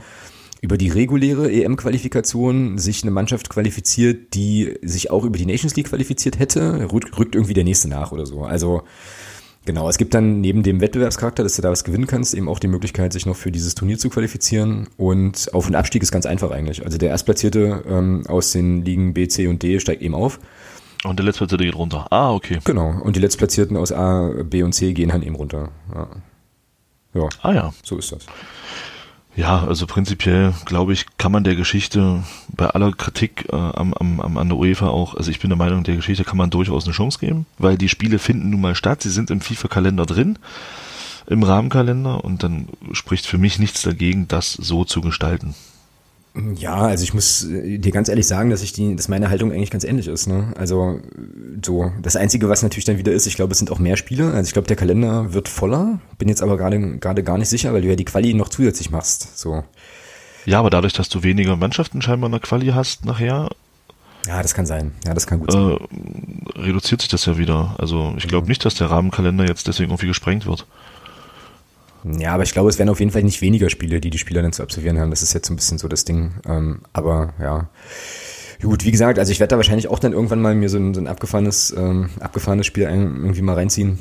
über 0.61 0.77
die 0.77 0.89
reguläre 0.89 1.51
EM-Qualifikation 1.51 2.77
sich 2.77 3.01
eine 3.01 3.11
Mannschaft 3.11 3.49
qualifiziert, 3.49 4.33
die 4.35 4.75
sich 4.83 5.09
auch 5.09 5.25
über 5.25 5.37
die 5.37 5.47
Nations 5.47 5.75
League 5.75 5.89
qualifiziert 5.89 6.39
hätte, 6.39 6.91
rückt, 6.91 7.17
rückt 7.17 7.35
irgendwie 7.35 7.55
der 7.55 7.63
nächste 7.63 7.89
nach 7.89 8.11
oder 8.11 8.25
so. 8.25 8.43
Also 8.43 8.83
Genau, 9.65 9.87
es 9.87 9.99
gibt 9.99 10.15
dann 10.15 10.41
neben 10.41 10.63
dem 10.63 10.81
Wettbewerbscharakter, 10.81 11.43
dass 11.43 11.55
du 11.55 11.61
da 11.61 11.69
was 11.69 11.83
gewinnen 11.83 12.07
kannst, 12.07 12.33
eben 12.33 12.49
auch 12.49 12.57
die 12.57 12.67
Möglichkeit, 12.67 13.13
sich 13.13 13.27
noch 13.27 13.35
für 13.35 13.51
dieses 13.51 13.75
Turnier 13.75 13.99
zu 13.99 14.09
qualifizieren. 14.09 14.87
Und 14.97 15.53
Auf- 15.53 15.67
und 15.67 15.75
Abstieg 15.75 16.01
ist 16.01 16.11
ganz 16.11 16.25
einfach 16.25 16.49
eigentlich. 16.49 16.83
Also 16.83 16.97
der 16.97 17.09
Erstplatzierte 17.09 17.83
ähm, 17.87 18.23
aus 18.27 18.51
den 18.51 18.83
Ligen 18.83 19.13
B, 19.13 19.27
C 19.27 19.47
und 19.47 19.61
D 19.61 19.79
steigt 19.79 20.01
eben 20.01 20.15
auf. 20.15 20.39
Und 21.03 21.17
der 21.19 21.25
Letztplatzierte 21.25 21.63
geht 21.63 21.75
runter. 21.75 22.07
Ah, 22.09 22.31
okay. 22.31 22.59
Genau. 22.63 23.01
Und 23.03 23.15
die 23.15 23.19
Letztplatzierten 23.19 23.77
aus 23.77 23.91
A, 23.91 24.31
B 24.43 24.63
und 24.63 24.73
C 24.73 24.93
gehen 24.93 25.09
dann 25.09 25.21
eben 25.21 25.35
runter. 25.35 25.69
Ja. 25.93 26.07
ja. 27.13 27.29
Ah 27.43 27.53
ja. 27.53 27.73
So 27.83 27.97
ist 27.97 28.11
das. 28.11 28.25
Ja, 29.35 29.63
also 29.65 29.87
prinzipiell 29.87 30.53
glaube 30.65 30.91
ich, 30.91 31.05
kann 31.17 31.31
man 31.31 31.45
der 31.45 31.55
Geschichte 31.55 32.23
bei 32.49 32.67
aller 32.67 32.91
Kritik 32.91 33.47
äh, 33.51 33.55
am, 33.55 33.93
am, 33.93 34.19
am, 34.19 34.37
an 34.37 34.49
der 34.49 34.57
UEFA 34.57 34.87
auch, 34.87 35.15
also 35.15 35.31
ich 35.31 35.39
bin 35.39 35.49
der 35.49 35.57
Meinung, 35.57 35.83
der 35.83 35.95
Geschichte 35.95 36.25
kann 36.25 36.37
man 36.37 36.49
durchaus 36.49 36.83
eine 36.83 36.93
Chance 36.93 37.19
geben, 37.19 37.45
weil 37.57 37.77
die 37.77 37.87
Spiele 37.87 38.19
finden 38.19 38.49
nun 38.49 38.59
mal 38.59 38.75
statt, 38.75 39.01
sie 39.01 39.09
sind 39.09 39.31
im 39.31 39.39
FIFA-Kalender 39.39 40.05
drin, 40.05 40.37
im 41.27 41.43
Rahmenkalender 41.43 42.25
und 42.25 42.43
dann 42.43 42.67
spricht 42.91 43.25
für 43.25 43.37
mich 43.37 43.57
nichts 43.57 43.81
dagegen, 43.83 44.27
das 44.27 44.51
so 44.51 44.83
zu 44.83 44.99
gestalten. 44.99 45.55
Ja, 46.55 46.77
also 46.77 47.03
ich 47.03 47.13
muss 47.13 47.43
äh, 47.43 47.77
dir 47.77 47.91
ganz 47.91 48.07
ehrlich 48.07 48.25
sagen, 48.25 48.49
dass 48.51 48.61
ich 48.61 48.71
die, 48.71 48.95
dass 48.95 49.09
meine 49.09 49.29
Haltung 49.29 49.51
eigentlich 49.51 49.71
ganz 49.71 49.83
ähnlich 49.83 50.07
ist. 50.07 50.27
Ne? 50.27 50.53
Also 50.57 50.99
so 51.63 51.91
das 52.01 52.15
Einzige, 52.15 52.47
was 52.47 52.63
natürlich 52.63 52.85
dann 52.85 52.97
wieder 52.97 53.11
ist, 53.11 53.27
ich 53.27 53.35
glaube, 53.35 53.51
es 53.51 53.57
sind 53.57 53.69
auch 53.69 53.79
mehr 53.79 53.97
Spiele. 53.97 54.31
Also 54.31 54.47
ich 54.47 54.53
glaube, 54.53 54.67
der 54.67 54.77
Kalender 54.77 55.33
wird 55.33 55.49
voller. 55.49 55.99
Bin 56.17 56.29
jetzt 56.29 56.41
aber 56.41 56.55
gerade 56.57 56.97
gerade 56.99 57.23
gar 57.23 57.37
nicht 57.37 57.49
sicher, 57.49 57.73
weil 57.73 57.81
du 57.81 57.89
ja 57.89 57.95
die 57.95 58.05
Quali 58.05 58.33
noch 58.33 58.47
zusätzlich 58.47 58.91
machst. 58.91 59.37
So. 59.37 59.63
Ja, 60.45 60.59
aber 60.59 60.69
dadurch, 60.69 60.93
dass 60.93 61.09
du 61.09 61.21
weniger 61.21 61.57
Mannschaften 61.57 62.01
scheinbar 62.01 62.27
in 62.27 62.31
der 62.31 62.41
Quali 62.41 62.67
hast 62.67 63.05
nachher. 63.05 63.49
Ja, 64.25 64.41
das 64.41 64.53
kann 64.53 64.65
sein. 64.65 64.93
Ja, 65.05 65.13
das 65.13 65.27
kann 65.27 65.39
gut 65.39 65.51
sein. 65.51 65.77
Äh, 66.55 66.59
reduziert 66.59 67.01
sich 67.01 67.09
das 67.09 67.25
ja 67.25 67.37
wieder. 67.37 67.75
Also 67.77 68.13
ich 68.17 68.27
glaube 68.27 68.45
mhm. 68.45 68.49
nicht, 68.49 68.63
dass 68.63 68.75
der 68.75 68.89
Rahmenkalender 68.89 69.45
jetzt 69.45 69.67
deswegen 69.67 69.91
irgendwie 69.91 70.07
gesprengt 70.07 70.45
wird. 70.45 70.65
Ja, 72.03 72.33
aber 72.33 72.43
ich 72.43 72.51
glaube, 72.53 72.69
es 72.69 72.79
werden 72.79 72.89
auf 72.89 72.99
jeden 72.99 73.11
Fall 73.11 73.23
nicht 73.23 73.41
weniger 73.41 73.69
Spiele, 73.69 74.01
die 74.01 74.09
die 74.09 74.17
Spieler 74.17 74.41
dann 74.41 74.53
zu 74.53 74.63
absolvieren 74.63 74.99
haben. 74.99 75.09
Das 75.09 75.21
ist 75.23 75.33
jetzt 75.33 75.47
so 75.47 75.53
ein 75.53 75.55
bisschen 75.55 75.77
so 75.77 75.87
das 75.87 76.05
Ding. 76.05 76.33
Ähm, 76.47 76.81
aber 76.93 77.33
ja. 77.39 77.69
Gut, 78.61 78.85
wie 78.85 78.91
gesagt, 78.91 79.17
also 79.17 79.31
ich 79.31 79.39
werde 79.39 79.51
da 79.51 79.57
wahrscheinlich 79.57 79.87
auch 79.87 79.99
dann 79.99 80.13
irgendwann 80.13 80.41
mal 80.41 80.53
mir 80.53 80.69
so 80.69 80.77
ein, 80.77 80.93
so 80.93 81.01
ein 81.01 81.07
abgefahrenes, 81.07 81.73
ähm, 81.75 82.09
abgefahrenes 82.19 82.65
Spiel 82.67 82.83
irgendwie 82.83 83.41
mal 83.41 83.55
reinziehen. 83.55 83.99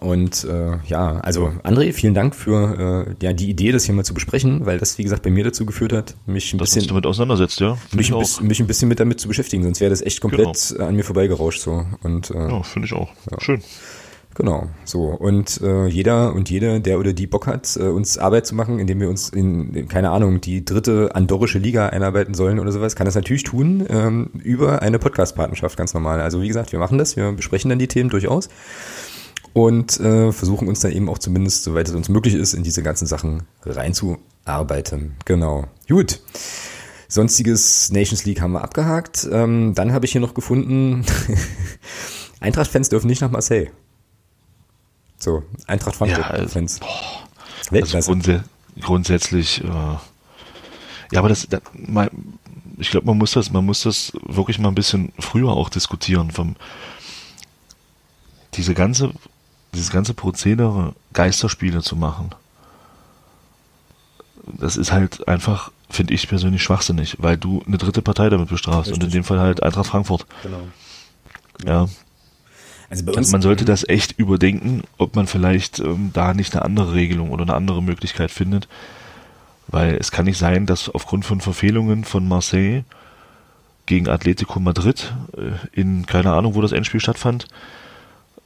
Und 0.00 0.44
äh, 0.44 0.78
ja, 0.86 1.20
also 1.20 1.52
André, 1.62 1.92
vielen 1.92 2.14
Dank 2.14 2.34
für 2.34 3.06
äh, 3.06 3.24
ja, 3.24 3.34
die 3.34 3.50
Idee, 3.50 3.70
das 3.70 3.84
hier 3.84 3.94
mal 3.94 4.04
zu 4.04 4.14
besprechen, 4.14 4.64
weil 4.64 4.78
das, 4.78 4.96
wie 4.96 5.02
gesagt, 5.02 5.22
bei 5.22 5.30
mir 5.30 5.44
dazu 5.44 5.66
geführt 5.66 5.92
hat, 5.92 6.14
mich 6.24 6.54
ein 6.54 6.58
Dass 6.58 6.72
bisschen 6.72 6.88
damit 6.88 7.04
auseinandersetzt, 7.04 7.60
ja. 7.60 7.76
Mich 7.92 8.06
ich 8.06 8.12
ein, 8.12 8.14
auch. 8.14 8.20
bisschen, 8.20 8.46
mich 8.46 8.60
ein 8.60 8.66
bisschen 8.66 8.88
mit 8.88 8.98
damit 8.98 9.20
zu 9.20 9.28
beschäftigen, 9.28 9.62
sonst 9.62 9.80
wäre 9.80 9.90
das 9.90 10.00
echt 10.00 10.22
komplett 10.22 10.74
an 10.78 10.96
mir 10.96 11.04
vorbeigerauscht 11.04 11.60
so. 11.60 11.84
Und 12.02 12.30
äh, 12.30 12.48
Ja, 12.48 12.62
finde 12.62 12.86
ich 12.86 12.94
auch. 12.94 13.10
Schön. 13.40 13.62
Genau, 14.34 14.66
so. 14.84 15.04
Und 15.04 15.60
äh, 15.62 15.86
jeder 15.86 16.34
und 16.34 16.50
jede, 16.50 16.80
der 16.80 16.98
oder 16.98 17.12
die 17.12 17.28
Bock 17.28 17.46
hat, 17.46 17.76
äh, 17.76 17.84
uns 17.84 18.18
Arbeit 18.18 18.46
zu 18.46 18.56
machen, 18.56 18.80
indem 18.80 18.98
wir 18.98 19.08
uns 19.08 19.28
in, 19.28 19.72
in, 19.74 19.88
keine 19.88 20.10
Ahnung, 20.10 20.40
die 20.40 20.64
dritte 20.64 21.14
andorische 21.14 21.60
Liga 21.60 21.88
einarbeiten 21.88 22.34
sollen 22.34 22.58
oder 22.58 22.72
sowas, 22.72 22.96
kann 22.96 23.04
das 23.04 23.14
natürlich 23.14 23.44
tun 23.44 23.86
ähm, 23.88 24.30
über 24.42 24.82
eine 24.82 24.98
Podcast-Partnerschaft, 24.98 25.76
ganz 25.76 25.94
normal. 25.94 26.20
Also 26.20 26.42
wie 26.42 26.48
gesagt, 26.48 26.72
wir 26.72 26.80
machen 26.80 26.98
das, 26.98 27.16
wir 27.16 27.30
besprechen 27.30 27.68
dann 27.68 27.78
die 27.78 27.86
Themen 27.86 28.10
durchaus 28.10 28.48
und 29.52 30.00
äh, 30.00 30.32
versuchen 30.32 30.66
uns 30.66 30.80
dann 30.80 30.90
eben 30.90 31.08
auch 31.08 31.18
zumindest, 31.18 31.62
soweit 31.62 31.88
es 31.88 31.94
uns 31.94 32.08
möglich 32.08 32.34
ist, 32.34 32.54
in 32.54 32.64
diese 32.64 32.82
ganzen 32.82 33.06
Sachen 33.06 33.44
reinzuarbeiten. 33.64 35.14
Genau. 35.26 35.66
Gut. 35.88 36.20
Sonstiges 37.06 37.92
Nations 37.92 38.24
League 38.24 38.40
haben 38.40 38.52
wir 38.52 38.64
abgehakt. 38.64 39.28
Ähm, 39.30 39.74
dann 39.76 39.92
habe 39.92 40.06
ich 40.06 40.12
hier 40.12 40.20
noch 40.20 40.34
gefunden, 40.34 41.04
Eintracht-Fans 42.40 42.88
dürfen 42.88 43.06
nicht 43.06 43.20
nach 43.20 43.30
Marseille. 43.30 43.68
So, 45.24 45.42
Eintracht 45.66 45.94
Ja, 46.00 46.16
Frankfurt-Fans. 46.16 46.80
also, 46.82 46.88
also 46.90 47.70
Weltklasse. 47.70 48.08
grundsä 48.10 48.44
grundsätzlich, 48.78 49.64
äh, 49.64 49.66
ja, 49.66 49.98
aber 51.18 51.30
das, 51.30 51.46
da, 51.48 51.60
mal, 51.72 52.10
ich 52.76 52.90
glaube, 52.90 53.06
man 53.06 53.16
muss 53.16 53.30
das, 53.32 53.50
man 53.50 53.64
muss 53.64 53.82
das 53.84 54.12
wirklich 54.26 54.58
mal 54.58 54.68
ein 54.68 54.74
bisschen 54.74 55.12
früher 55.18 55.50
auch 55.50 55.70
diskutieren. 55.70 56.30
Vom, 56.30 56.56
diese 58.54 58.74
ganze, 58.74 59.12
dieses 59.72 59.90
ganze 59.90 60.12
Prozedere, 60.12 60.94
Geisterspiele 61.14 61.82
zu 61.82 61.96
machen, 61.96 62.34
das 64.44 64.76
ist 64.76 64.92
halt 64.92 65.26
einfach, 65.26 65.70
finde 65.88 66.12
ich 66.12 66.28
persönlich 66.28 66.62
schwachsinnig, 66.62 67.16
weil 67.18 67.38
du 67.38 67.62
eine 67.66 67.78
dritte 67.78 68.02
Partei 68.02 68.28
damit 68.28 68.50
bestrafst 68.50 68.90
und 68.90 68.96
in 68.96 69.02
Richtig. 69.04 69.22
dem 69.22 69.24
Fall 69.24 69.40
halt 69.40 69.62
Eintracht 69.62 69.86
Frankfurt. 69.86 70.26
Genau. 70.42 70.68
Ja, 71.64 71.88
Also 72.94 73.06
bei 73.06 73.12
uns, 73.12 73.18
also 73.18 73.32
man 73.32 73.42
sollte 73.42 73.64
das 73.64 73.88
echt 73.88 74.12
überdenken, 74.18 74.82
ob 74.98 75.16
man 75.16 75.26
vielleicht 75.26 75.80
ähm, 75.80 76.10
da 76.12 76.32
nicht 76.32 76.54
eine 76.54 76.64
andere 76.64 76.94
Regelung 76.94 77.30
oder 77.30 77.42
eine 77.42 77.54
andere 77.54 77.82
Möglichkeit 77.82 78.30
findet. 78.30 78.68
Weil 79.66 79.96
es 79.96 80.12
kann 80.12 80.26
nicht 80.26 80.38
sein, 80.38 80.66
dass 80.66 80.88
aufgrund 80.88 81.24
von 81.24 81.40
Verfehlungen 81.40 82.04
von 82.04 82.28
Marseille 82.28 82.84
gegen 83.86 84.08
Atletico 84.08 84.60
Madrid 84.60 85.12
äh, 85.36 85.52
in 85.72 86.06
keine 86.06 86.32
Ahnung, 86.32 86.54
wo 86.54 86.60
das 86.60 86.70
Endspiel 86.70 87.00
stattfand, 87.00 87.48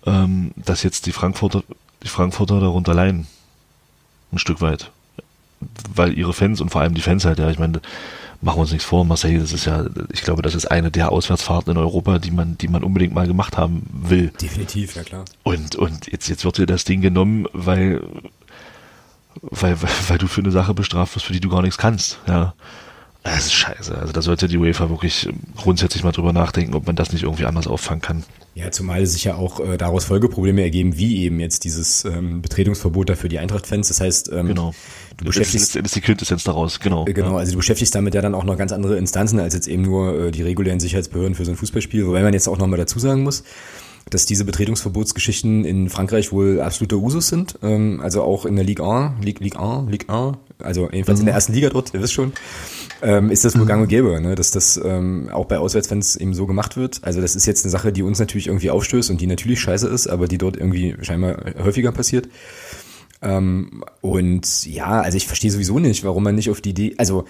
ähm, 0.07 0.53
dass 0.57 0.83
jetzt 0.83 1.05
die 1.05 1.13
Frankfurter, 1.13 1.63
die 2.03 2.09
Frankfurter 2.09 2.59
darunter 2.61 2.95
leiden. 2.95 3.27
Ein 4.33 4.39
Stück 4.39 4.63
weit. 4.63 4.91
Weil 5.95 6.17
ihre 6.17 6.33
Fans 6.33 6.63
und 6.63 6.71
vor 6.71 6.81
allem 6.81 6.95
die 6.95 7.03
Fans 7.03 7.27
halt, 7.27 7.39
ja, 7.39 7.51
ich 7.51 7.59
meine, 7.59 7.83
machen 8.41 8.59
wir 8.59 8.63
uns 8.63 8.73
nichts 8.73 8.87
vor, 8.87 9.05
Marseille, 9.05 9.39
das 9.39 9.53
ist 9.53 9.65
ja, 9.65 9.87
ich 10.13 10.23
glaube, 10.23 10.43
das 10.43 10.55
ist 10.55 10.67
eine 10.67 10.91
der 10.91 11.11
Auswärtsfahrten 11.11 11.73
in 11.73 11.79
Europa, 11.79 12.19
die 12.19 12.31
man, 12.31 12.57
die 12.59 12.69
man 12.69 12.85
unbedingt 12.85 13.15
mal 13.15 13.27
gemacht 13.27 13.57
haben 13.57 13.87
will. 13.93 14.33
definitiv, 14.41 14.95
ja 14.95 15.03
klar. 15.03 15.25
Und, 15.43 15.77
und 15.77 16.07
jetzt, 16.11 16.29
jetzt 16.29 16.45
wird 16.45 16.59
dir 16.59 16.67
das 16.67 16.85
Ding 16.85 17.01
genommen, 17.01 17.47
weil, 17.53 18.03
weil, 19.43 19.77
weil, 20.09 20.19
du 20.19 20.29
für 20.29 20.41
eine 20.41 20.53
Sache 20.53 20.75
bestraft 20.75 21.17
wirst, 21.17 21.27
für 21.27 21.33
die 21.33 21.41
du 21.41 21.49
gar 21.49 21.63
nichts 21.63 21.79
kannst, 21.79 22.19
ja. 22.27 22.55
Das 23.25 23.47
ist 23.47 23.53
scheiße. 23.53 23.97
Also 23.99 24.13
da 24.13 24.23
sollte 24.23 24.49
die 24.49 24.57
UEFA 24.57 24.89
wirklich 24.89 25.29
grundsätzlich 25.57 26.03
mal 26.05 26.13
drüber 26.13 26.33
nachdenken, 26.33 26.75
ob 26.75 26.87
man 26.87 26.97
das 26.97 27.13
nicht 27.13 27.25
irgendwie 27.25 27.45
anders 27.45 27.67
auffangen 27.67 28.01
kann. 28.01 28.25
Ja, 28.55 28.71
zumal 28.71 29.07
sich 29.07 29.25
ja 29.25 29.35
auch 29.35 29.61
äh, 29.61 29.77
daraus 29.77 30.05
Folgeprobleme 30.05 30.63
ergeben, 30.63 30.97
wie 30.97 31.23
eben 31.25 31.39
jetzt 31.39 31.65
dieses 31.65 32.05
ähm, 32.05 32.43
Betretungsverbot 32.43 33.11
da 33.11 33.15
für 33.17 33.29
die 33.29 33.39
Eintracht-Fans. 33.39 33.89
Das 33.89 34.01
heißt, 34.01 34.33
ähm, 34.33 34.47
Genau. 34.49 34.75
du 35.17 35.25
das 35.25 35.35
ist 35.35 35.39
beschäftigst 35.39 35.67
letztendlich 35.69 35.93
die 35.95 36.01
Quintessenz 36.01 36.45
daraus, 36.45 36.81
genau. 36.81 37.07
Äh, 37.07 37.13
Genau, 37.13 37.37
also 37.37 37.53
du 37.53 37.59
beschäftigst 37.59 37.95
damit 37.95 38.15
ja 38.15 38.23
dann 38.23 38.35
auch 38.35 38.45
noch 38.45 38.57
ganz 38.57 38.73
andere 38.73 38.97
Instanzen 38.97 39.39
als 39.41 39.55
jetzt 39.55 39.69
eben 39.69 39.83
nur 39.83 40.27
äh, 40.27 40.31
die 40.31 40.43
regulären 40.43 40.81
Sicherheitsbehörden 40.81 41.35
für 41.35 41.45
so 41.45 41.51
ein 41.53 41.57
Fußballspiel, 41.57 42.07
wobei 42.07 42.23
man 42.23 42.33
jetzt 42.33 42.49
auch 42.49 42.59
nochmal 42.59 42.79
dazu 42.79 42.99
sagen 42.99 43.23
muss, 43.23 43.45
dass 44.11 44.27
diese 44.27 44.45
Betretungsverbotsgeschichten 44.45 45.65
in 45.65 45.91
Frankreich 45.91 46.33
wohl 46.33 46.61
absoluter 46.61 46.97
Usus 46.97 47.29
sind, 47.29 47.59
ähm, 47.63 48.01
also 48.03 48.23
auch 48.23 48.47
in 48.47 48.57
der 48.57 48.65
Ligue 48.65 48.85
1, 48.85 49.25
Ligue, 49.25 49.45
Ligue 49.45 49.61
1, 49.61 49.91
Ligue 49.91 50.09
1, 50.09 50.37
also 50.63 50.89
jedenfalls 50.91 51.21
in 51.21 51.27
der 51.27 51.35
ersten 51.35 51.53
Liga 51.53 51.71
dort, 51.71 51.95
ihr 51.95 52.03
wisst 52.03 52.13
schon, 52.13 52.33
ähm, 53.03 53.31
ist 53.31 53.45
das 53.45 53.59
wohl 53.59 53.67
gang 53.67 53.83
und 53.83 53.89
gäbe, 53.89 54.21
ne? 54.21 54.35
dass 54.35 54.51
das 54.51 54.81
ähm, 54.83 55.29
auch 55.33 55.47
bei 55.47 55.59
Auswärtsfans 55.59 56.17
eben 56.17 56.35
so 56.35 56.47
gemacht 56.47 56.77
wird. 56.77 57.01
Also 57.03 57.21
das 57.21 57.37
ist 57.37 57.47
jetzt 57.47 57.65
eine 57.65 57.71
Sache, 57.71 57.93
die 57.93 58.03
uns 58.03 58.19
natürlich 58.19 58.49
irgendwie 58.49 58.71
aufstößt 58.71 59.11
und 59.11 59.21
die 59.21 59.27
natürlich 59.27 59.61
scheiße 59.61 59.89
ist, 59.89 60.07
aber 60.09 60.27
die 60.27 60.39
dort 60.39 60.57
irgendwie 60.57 60.97
scheinbar 61.03 61.37
häufiger 61.63 61.93
passiert. 61.93 62.29
Ähm, 63.21 63.85
und 64.01 64.67
ja, 64.67 65.01
also 65.01 65.17
ich 65.17 65.27
verstehe 65.27 65.51
sowieso 65.51 65.79
nicht, 65.79 66.05
warum 66.05 66.23
man 66.23 66.35
nicht 66.35 66.51
auf 66.51 66.61
die 66.61 66.71
Idee, 66.71 66.95
also 66.99 67.25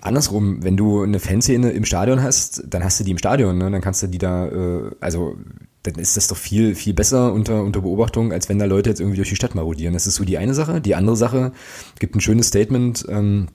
andersrum, 0.00 0.62
wenn 0.62 0.76
du 0.76 1.02
eine 1.02 1.18
Fanszene 1.18 1.70
im 1.70 1.84
Stadion 1.84 2.22
hast, 2.22 2.62
dann 2.68 2.84
hast 2.84 3.00
du 3.00 3.04
die 3.04 3.10
im 3.10 3.18
Stadion, 3.18 3.58
ne? 3.58 3.70
dann 3.70 3.80
kannst 3.80 4.02
du 4.02 4.06
die 4.06 4.18
da, 4.18 4.46
äh, 4.46 4.90
also 5.00 5.36
dann 5.84 5.96
ist 5.96 6.16
das 6.16 6.28
doch 6.28 6.36
viel, 6.36 6.74
viel 6.74 6.94
besser 6.94 7.32
unter, 7.32 7.62
unter 7.62 7.82
Beobachtung, 7.82 8.32
als 8.32 8.48
wenn 8.48 8.58
da 8.58 8.64
Leute 8.64 8.90
jetzt 8.90 9.00
irgendwie 9.00 9.16
durch 9.16 9.28
die 9.28 9.36
Stadt 9.36 9.54
marodieren. 9.54 9.92
Das 9.92 10.06
ist 10.06 10.16
so 10.16 10.24
die 10.24 10.38
eine 10.38 10.54
Sache. 10.54 10.80
Die 10.80 10.94
andere 10.94 11.16
Sache, 11.16 11.52
gibt 11.98 12.16
ein 12.16 12.20
schönes 12.20 12.48
Statement, 12.48 13.04
ähm, 13.08 13.48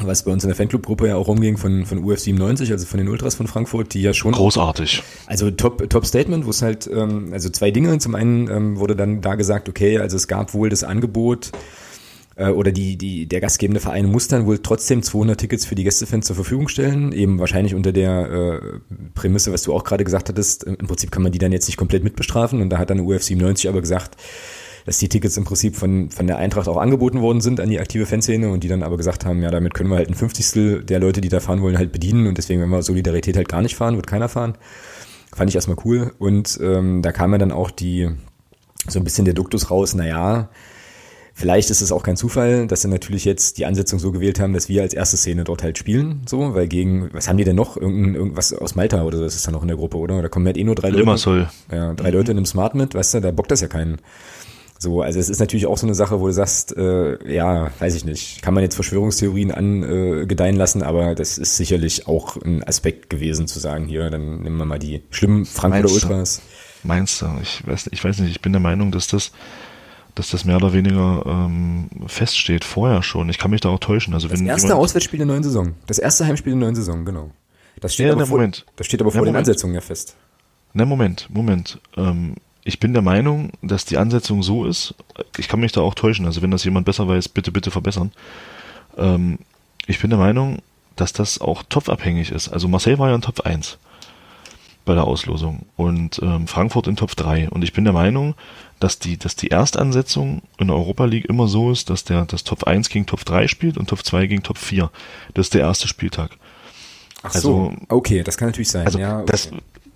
was 0.00 0.24
bei 0.24 0.32
uns 0.32 0.42
in 0.42 0.48
der 0.48 0.56
Fanclub-Gruppe 0.56 1.08
ja 1.08 1.16
auch 1.16 1.28
rumging 1.28 1.58
von, 1.58 1.84
von 1.84 2.02
UF 2.02 2.18
97, 2.18 2.72
also 2.72 2.86
von 2.86 2.96
den 2.96 3.08
Ultras 3.08 3.34
von 3.34 3.46
Frankfurt, 3.46 3.92
die 3.92 4.00
ja 4.00 4.14
schon 4.14 4.32
Großartig. 4.32 5.02
also 5.26 5.50
Top, 5.50 5.88
Top 5.90 6.06
Statement, 6.06 6.46
wo 6.46 6.50
es 6.50 6.62
halt, 6.62 6.88
ähm, 6.90 7.28
also 7.32 7.50
zwei 7.50 7.70
Dinge. 7.70 7.98
Zum 7.98 8.14
einen 8.14 8.48
ähm, 8.48 8.78
wurde 8.78 8.96
dann 8.96 9.20
da 9.20 9.34
gesagt, 9.34 9.68
okay, 9.68 9.98
also 9.98 10.16
es 10.16 10.28
gab 10.28 10.54
wohl 10.54 10.70
das 10.70 10.82
Angebot 10.82 11.50
äh, 12.40 12.48
oder 12.50 12.72
die, 12.72 12.96
die, 12.96 13.26
der 13.26 13.40
gastgebende 13.40 13.80
Verein 13.80 14.06
muss 14.06 14.28
dann 14.28 14.46
wohl 14.46 14.58
trotzdem 14.58 15.02
200 15.02 15.38
Tickets 15.38 15.66
für 15.66 15.74
die 15.74 15.84
Gästefans 15.84 16.26
zur 16.26 16.36
Verfügung 16.36 16.68
stellen, 16.68 17.12
eben 17.12 17.38
wahrscheinlich 17.38 17.74
unter 17.74 17.92
der 17.92 18.30
äh, 18.30 18.60
Prämisse, 19.14 19.52
was 19.52 19.62
du 19.62 19.74
auch 19.74 19.84
gerade 19.84 20.04
gesagt 20.04 20.28
hattest, 20.30 20.64
im 20.64 20.76
Prinzip 20.76 21.10
kann 21.10 21.22
man 21.22 21.32
die 21.32 21.38
dann 21.38 21.52
jetzt 21.52 21.68
nicht 21.68 21.76
komplett 21.76 22.02
mitbestrafen. 22.02 22.62
Und 22.62 22.70
da 22.70 22.78
hat 22.78 22.90
dann 22.90 23.00
UF 23.00 23.22
97 23.22 23.68
aber 23.68 23.80
gesagt, 23.80 24.16
dass 24.86 24.98
die 24.98 25.10
Tickets 25.10 25.36
im 25.36 25.44
Prinzip 25.44 25.76
von, 25.76 26.10
von 26.10 26.26
der 26.26 26.38
Eintracht 26.38 26.66
auch 26.66 26.78
angeboten 26.78 27.20
worden 27.20 27.42
sind 27.42 27.60
an 27.60 27.68
die 27.68 27.78
aktive 27.78 28.06
Fanszene 28.06 28.48
und 28.48 28.64
die 28.64 28.68
dann 28.68 28.82
aber 28.82 28.96
gesagt 28.96 29.26
haben, 29.26 29.42
ja, 29.42 29.50
damit 29.50 29.74
können 29.74 29.90
wir 29.90 29.96
halt 29.96 30.08
ein 30.08 30.14
Fünfzigstel 30.14 30.82
der 30.82 30.98
Leute, 30.98 31.20
die 31.20 31.28
da 31.28 31.40
fahren 31.40 31.60
wollen, 31.60 31.76
halt 31.76 31.92
bedienen. 31.92 32.26
Und 32.26 32.38
deswegen, 32.38 32.62
wenn 32.62 32.70
wir 32.70 32.82
Solidarität 32.82 33.36
halt 33.36 33.50
gar 33.50 33.60
nicht 33.60 33.76
fahren, 33.76 33.96
wird 33.96 34.06
keiner 34.06 34.30
fahren. 34.30 34.56
Fand 35.34 35.50
ich 35.50 35.54
erstmal 35.54 35.76
cool. 35.84 36.14
Und 36.18 36.58
ähm, 36.62 37.02
da 37.02 37.12
kam 37.12 37.32
ja 37.32 37.38
dann 37.38 37.52
auch 37.52 37.70
die, 37.70 38.08
so 38.88 38.98
ein 38.98 39.04
bisschen 39.04 39.26
der 39.26 39.34
Duktus 39.34 39.70
raus, 39.70 39.94
naja, 39.94 40.48
Vielleicht 41.40 41.70
ist 41.70 41.80
es 41.80 41.90
auch 41.90 42.02
kein 42.02 42.18
Zufall, 42.18 42.66
dass 42.66 42.82
sie 42.82 42.88
natürlich 42.88 43.24
jetzt 43.24 43.56
die 43.56 43.64
Ansetzung 43.64 43.98
so 43.98 44.12
gewählt 44.12 44.38
haben, 44.38 44.52
dass 44.52 44.68
wir 44.68 44.82
als 44.82 44.92
erste 44.92 45.16
Szene 45.16 45.44
dort 45.44 45.62
halt 45.62 45.78
spielen, 45.78 46.20
so, 46.28 46.54
weil 46.54 46.68
gegen, 46.68 47.08
was 47.14 47.28
haben 47.30 47.38
die 47.38 47.44
denn 47.44 47.56
noch? 47.56 47.78
Irgendein, 47.78 48.14
irgendwas 48.14 48.52
aus 48.52 48.74
Malta 48.74 49.02
oder 49.04 49.16
so, 49.16 49.24
das 49.24 49.36
ist 49.36 49.46
dann 49.46 49.54
noch 49.54 49.62
in 49.62 49.68
der 49.68 49.78
Gruppe, 49.78 49.96
oder? 49.96 50.20
Da 50.20 50.28
kommen 50.28 50.44
halt 50.44 50.58
eh 50.58 50.64
nur 50.64 50.74
drei 50.74 50.88
Leute. 50.90 51.00
Limassol. 51.00 51.48
Ja, 51.72 51.94
drei 51.94 52.10
Leute 52.10 52.32
in 52.32 52.36
einem 52.36 52.44
Smart 52.44 52.74
mit, 52.74 52.94
weißt 52.94 53.14
du, 53.14 53.20
da 53.22 53.30
bockt 53.30 53.50
das 53.50 53.62
ja 53.62 53.68
keinen. 53.68 54.02
So, 54.78 55.00
also 55.00 55.18
es 55.18 55.30
ist 55.30 55.40
natürlich 55.40 55.64
auch 55.64 55.78
so 55.78 55.86
eine 55.86 55.94
Sache, 55.94 56.20
wo 56.20 56.26
du 56.26 56.32
sagst, 56.34 56.76
äh, 56.76 57.32
ja, 57.32 57.70
weiß 57.78 57.94
ich 57.94 58.04
nicht, 58.04 58.42
kann 58.42 58.52
man 58.52 58.62
jetzt 58.62 58.74
Verschwörungstheorien 58.74 59.50
angedeihen 59.50 60.22
äh, 60.22 60.26
gedeihen 60.26 60.56
lassen, 60.56 60.82
aber 60.82 61.14
das 61.14 61.38
ist 61.38 61.56
sicherlich 61.56 62.06
auch 62.06 62.36
ein 62.36 62.62
Aspekt 62.64 63.08
gewesen, 63.08 63.46
zu 63.46 63.60
sagen, 63.60 63.86
hier, 63.86 64.10
dann 64.10 64.42
nehmen 64.42 64.58
wir 64.58 64.66
mal 64.66 64.78
die 64.78 65.00
schlimmen 65.08 65.46
Frankfurter 65.46 65.88
Meinst 65.88 66.04
du? 66.04 66.06
Ultras. 66.06 66.42
Meinst 66.82 67.22
du? 67.22 67.26
Ich 67.40 67.66
weiß, 67.66 67.88
ich 67.92 68.04
weiß 68.04 68.18
nicht, 68.18 68.30
ich 68.30 68.42
bin 68.42 68.52
der 68.52 68.60
Meinung, 68.60 68.92
dass 68.92 69.06
das, 69.06 69.32
dass 70.14 70.30
das 70.30 70.44
mehr 70.44 70.56
oder 70.56 70.72
weniger 70.72 71.24
ähm, 71.26 71.88
feststeht, 72.06 72.64
vorher 72.64 73.02
schon. 73.02 73.28
Ich 73.28 73.38
kann 73.38 73.50
mich 73.50 73.60
da 73.60 73.68
auch 73.68 73.78
täuschen. 73.78 74.14
Also 74.14 74.28
Das 74.28 74.40
erste 74.40 74.76
Auswärtsspiel 74.76 75.18
der 75.18 75.26
neuen 75.26 75.42
Saison. 75.42 75.74
Das 75.86 75.98
erste 75.98 76.26
Heimspiel 76.26 76.52
der 76.52 76.60
neuen 76.60 76.74
Saison, 76.74 77.04
genau. 77.04 77.30
Das 77.80 77.94
steht 77.94 78.06
Ja, 78.06 78.12
aber 78.12 78.26
vor, 78.26 78.38
Moment. 78.38 78.66
Das 78.76 78.86
steht 78.86 79.00
aber 79.00 79.10
vor 79.10 79.24
den. 79.24 79.36
Ansetzungen 79.36 79.74
ja 79.74 79.80
fest. 79.80 80.16
Na, 80.72 80.84
Moment, 80.84 81.28
Moment. 81.30 81.80
Ähm, 81.96 82.34
ich 82.62 82.78
bin 82.78 82.92
der 82.92 83.02
Meinung, 83.02 83.52
dass 83.62 83.84
die 83.84 83.96
Ansetzung 83.96 84.42
so 84.42 84.66
ist, 84.66 84.94
ich 85.38 85.48
kann 85.48 85.60
mich 85.60 85.72
da 85.72 85.80
auch 85.80 85.94
täuschen, 85.94 86.26
also 86.26 86.42
wenn 86.42 86.50
das 86.50 86.64
jemand 86.64 86.84
besser 86.86 87.08
weiß, 87.08 87.28
bitte, 87.28 87.52
bitte 87.52 87.70
verbessern. 87.70 88.12
Ähm, 88.98 89.38
ich 89.86 90.00
bin 90.00 90.10
der 90.10 90.18
Meinung, 90.18 90.58
dass 90.94 91.12
das 91.12 91.40
auch 91.40 91.62
topfabhängig 91.68 92.30
ist. 92.30 92.48
Also 92.48 92.68
Marseille 92.68 92.98
war 92.98 93.08
ja 93.08 93.14
in 93.14 93.22
Top 93.22 93.40
1 93.40 93.78
bei 94.84 94.94
der 94.94 95.04
Auslosung 95.04 95.66
und 95.76 96.20
ähm, 96.22 96.46
Frankfurt 96.46 96.86
in 96.86 96.96
Top 96.96 97.14
3. 97.14 97.50
Und 97.50 97.62
ich 97.62 97.72
bin 97.72 97.84
der 97.84 97.92
Meinung, 97.92 98.34
dass 98.80 98.98
die, 98.98 99.18
dass 99.18 99.36
die 99.36 99.48
Erstansetzung 99.48 100.42
in 100.58 100.68
der 100.68 100.76
Europa 100.76 101.04
League 101.04 101.26
immer 101.26 101.46
so 101.48 101.70
ist, 101.70 101.90
dass 101.90 102.04
der 102.04 102.24
das 102.24 102.44
Top 102.44 102.64
1 102.64 102.88
gegen 102.88 103.06
Top 103.06 103.24
3 103.24 103.46
spielt 103.48 103.76
und 103.76 103.88
Top 103.88 104.04
2 104.04 104.26
gegen 104.26 104.42
Top 104.42 104.58
4. 104.58 104.90
Das 105.34 105.46
ist 105.46 105.54
der 105.54 105.60
erste 105.62 105.86
Spieltag. 105.86 106.30
Ach 107.22 107.34
Also- 107.34 107.72
so, 107.72 107.74
okay, 107.94 108.22
das 108.22 108.36
kann 108.38 108.48
natürlich 108.48 108.70
sein. 108.70 108.86
Also 108.86 108.98
ja, 108.98 109.18
okay. 109.18 109.26
das, 109.30 109.50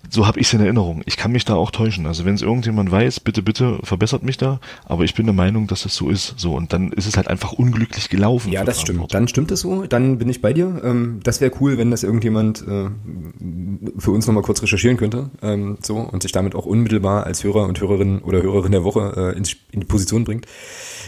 so 0.09 0.27
habe 0.27 0.39
ich 0.39 0.47
es 0.47 0.53
in 0.53 0.61
Erinnerung. 0.61 1.01
Ich 1.05 1.17
kann 1.17 1.31
mich 1.31 1.45
da 1.45 1.55
auch 1.55 1.71
täuschen. 1.71 2.05
Also 2.05 2.25
wenn 2.25 2.35
es 2.35 2.41
irgendjemand 2.41 2.91
weiß, 2.91 3.19
bitte, 3.19 3.41
bitte 3.41 3.79
verbessert 3.83 4.23
mich 4.23 4.37
da. 4.37 4.59
Aber 4.85 5.03
ich 5.03 5.13
bin 5.13 5.25
der 5.25 5.35
Meinung, 5.35 5.67
dass 5.67 5.85
es 5.85 5.95
so 5.95 6.09
ist. 6.09 6.35
So 6.37 6.55
und 6.55 6.73
dann 6.73 6.91
ist 6.91 7.07
es 7.07 7.17
halt 7.17 7.27
einfach 7.27 7.53
unglücklich 7.53 8.09
gelaufen. 8.09 8.51
ja, 8.51 8.63
das 8.63 8.81
stimmt. 8.81 9.13
Dann 9.13 9.27
stimmt 9.27 9.51
es 9.51 9.61
so. 9.61 9.85
Dann 9.85 10.17
bin 10.17 10.29
ich 10.29 10.41
bei 10.41 10.53
dir. 10.53 10.81
Ähm, 10.83 11.19
das 11.23 11.41
wäre 11.41 11.51
cool, 11.59 11.77
wenn 11.77 11.91
das 11.91 12.03
irgendjemand 12.03 12.61
äh, 12.67 12.89
für 13.97 14.11
uns 14.11 14.27
nochmal 14.27 14.43
kurz 14.43 14.61
recherchieren 14.61 14.97
könnte, 14.97 15.29
ähm, 15.41 15.77
so, 15.81 15.97
und 15.97 16.23
sich 16.23 16.31
damit 16.31 16.55
auch 16.55 16.65
unmittelbar 16.65 17.25
als 17.25 17.43
Hörer 17.43 17.65
und 17.65 17.79
Hörerin 17.79 18.19
oder 18.19 18.41
Hörerin 18.41 18.71
der 18.71 18.83
Woche 18.83 19.33
äh, 19.33 19.37
in, 19.37 19.43
in 19.71 19.81
die 19.81 19.85
Position 19.85 20.23
bringt. 20.23 20.45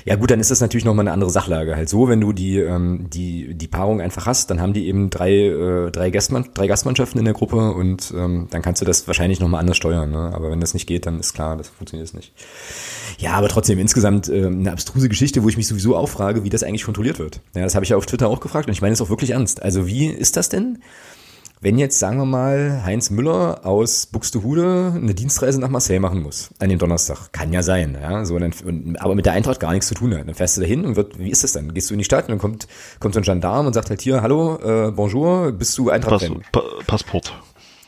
Ja 0.05 0.15
gut, 0.15 0.31
dann 0.31 0.39
ist 0.39 0.51
das 0.51 0.61
natürlich 0.61 0.85
nochmal 0.85 1.03
eine 1.03 1.11
andere 1.11 1.29
Sachlage. 1.29 1.75
Halt 1.75 1.89
so, 1.89 2.07
wenn 2.07 2.21
du 2.21 2.31
die, 2.31 2.59
ähm, 2.59 3.09
die, 3.09 3.53
die 3.53 3.67
Paarung 3.67 3.99
einfach 3.99 4.25
hast, 4.25 4.49
dann 4.49 4.61
haben 4.61 4.73
die 4.73 4.87
eben 4.87 5.09
drei, 5.09 5.33
äh, 5.33 5.91
drei, 5.91 6.11
Gastmann, 6.11 6.45
drei 6.53 6.67
Gastmannschaften 6.67 7.19
in 7.19 7.25
der 7.25 7.33
Gruppe 7.33 7.73
und 7.73 8.13
ähm, 8.15 8.47
dann 8.49 8.61
kannst 8.61 8.81
du 8.81 8.85
das 8.87 9.07
wahrscheinlich 9.07 9.39
nochmal 9.39 9.61
anders 9.61 9.77
steuern. 9.77 10.11
Ne? 10.11 10.31
Aber 10.33 10.51
wenn 10.51 10.59
das 10.59 10.73
nicht 10.73 10.87
geht, 10.87 11.05
dann 11.05 11.19
ist 11.19 11.33
klar, 11.33 11.57
das 11.57 11.69
funktioniert 11.69 12.13
nicht. 12.13 12.33
Ja, 13.19 13.33
aber 13.33 13.47
trotzdem 13.47 13.79
insgesamt 13.79 14.29
äh, 14.29 14.45
eine 14.45 14.71
abstruse 14.71 15.09
Geschichte, 15.09 15.43
wo 15.43 15.49
ich 15.49 15.57
mich 15.57 15.67
sowieso 15.67 15.95
auch 15.95 16.09
frage, 16.09 16.43
wie 16.43 16.49
das 16.49 16.63
eigentlich 16.63 16.83
kontrolliert 16.83 17.19
wird. 17.19 17.41
Ja, 17.55 17.63
das 17.63 17.75
habe 17.75 17.83
ich 17.83 17.89
ja 17.89 17.97
auf 17.97 18.05
Twitter 18.05 18.27
auch 18.27 18.39
gefragt 18.39 18.67
und 18.67 18.73
ich 18.73 18.81
meine 18.81 18.93
es 18.93 19.01
auch 19.01 19.09
wirklich 19.09 19.31
ernst. 19.31 19.61
Also 19.61 19.87
wie 19.87 20.07
ist 20.07 20.37
das 20.37 20.49
denn? 20.49 20.79
Wenn 21.59 21.79
jetzt, 21.79 21.97
sagen 21.97 22.19
wir 22.19 22.25
mal, 22.25 22.83
Heinz 22.85 23.09
Müller 23.09 23.65
aus 23.65 24.05
Buxtehude 24.05 24.93
eine 24.95 25.15
Dienstreise 25.15 25.59
nach 25.59 25.69
Marseille 25.69 25.99
machen 25.99 26.21
muss, 26.21 26.51
an 26.59 26.69
dem 26.69 26.77
Donnerstag, 26.77 27.31
kann 27.31 27.51
ja 27.51 27.63
sein, 27.63 27.97
ja, 27.99 28.25
so, 28.25 28.37
dann, 28.37 28.53
aber 28.99 29.15
mit 29.15 29.25
der 29.25 29.33
Eintracht 29.33 29.59
gar 29.59 29.71
nichts 29.71 29.87
zu 29.87 29.95
tun 29.95 30.15
hat, 30.15 30.27
dann 30.27 30.35
fährst 30.35 30.57
du 30.57 30.61
dahin 30.61 30.85
und 30.85 30.95
wird, 30.95 31.17
wie 31.17 31.31
ist 31.31 31.43
das 31.43 31.53
dann? 31.53 31.73
Gehst 31.73 31.89
du 31.89 31.95
in 31.95 31.97
die 31.97 32.05
Stadt 32.05 32.25
und 32.25 32.29
dann 32.29 32.37
kommt, 32.37 32.67
kommt 32.99 33.15
so 33.15 33.21
ein 33.21 33.23
Gendarm 33.23 33.65
und 33.65 33.73
sagt 33.73 33.89
halt 33.89 34.01
hier, 34.01 34.21
hallo, 34.21 34.57
äh, 34.57 34.91
bonjour, 34.91 35.51
bist 35.51 35.75
du 35.79 35.89
Eintracht-Fan? 35.89 36.43
Pass, 36.51 36.63
pa 36.63 36.83
Passport. 36.85 37.33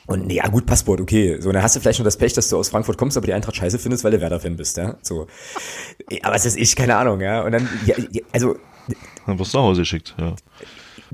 Und 0.10 0.32
ja, 0.32 0.48
gut, 0.48 0.66
Passport, 0.66 1.00
okay. 1.02 1.40
So, 1.40 1.52
dann 1.52 1.62
hast 1.62 1.76
du 1.76 1.80
vielleicht 1.80 2.00
noch 2.00 2.04
das 2.04 2.18
Pech, 2.18 2.34
dass 2.34 2.50
du 2.50 2.58
aus 2.58 2.70
Frankfurt 2.70 2.98
kommst, 2.98 3.16
aber 3.16 3.28
die 3.28 3.34
Eintracht 3.34 3.56
scheiße 3.56 3.78
findest, 3.78 4.04
weil 4.04 4.10
du 4.10 4.20
Werder-Fan 4.20 4.56
bist, 4.56 4.76
ja. 4.78 4.98
So. 5.04 5.28
Aber 6.24 6.36
es 6.36 6.48
ist 6.48 6.58
ich, 6.58 6.76
keine 6.76 6.96
Ahnung, 6.96 7.22
ja. 7.22 7.44
Und 7.44 7.52
dann, 7.52 7.70
ja, 7.86 7.96
also. 8.32 8.56
Dann 9.28 9.38
wirst 9.38 9.54
du 9.54 9.60
nach 9.60 9.66
Hause 9.66 9.82
geschickt, 9.82 10.16
ja. 10.18 10.36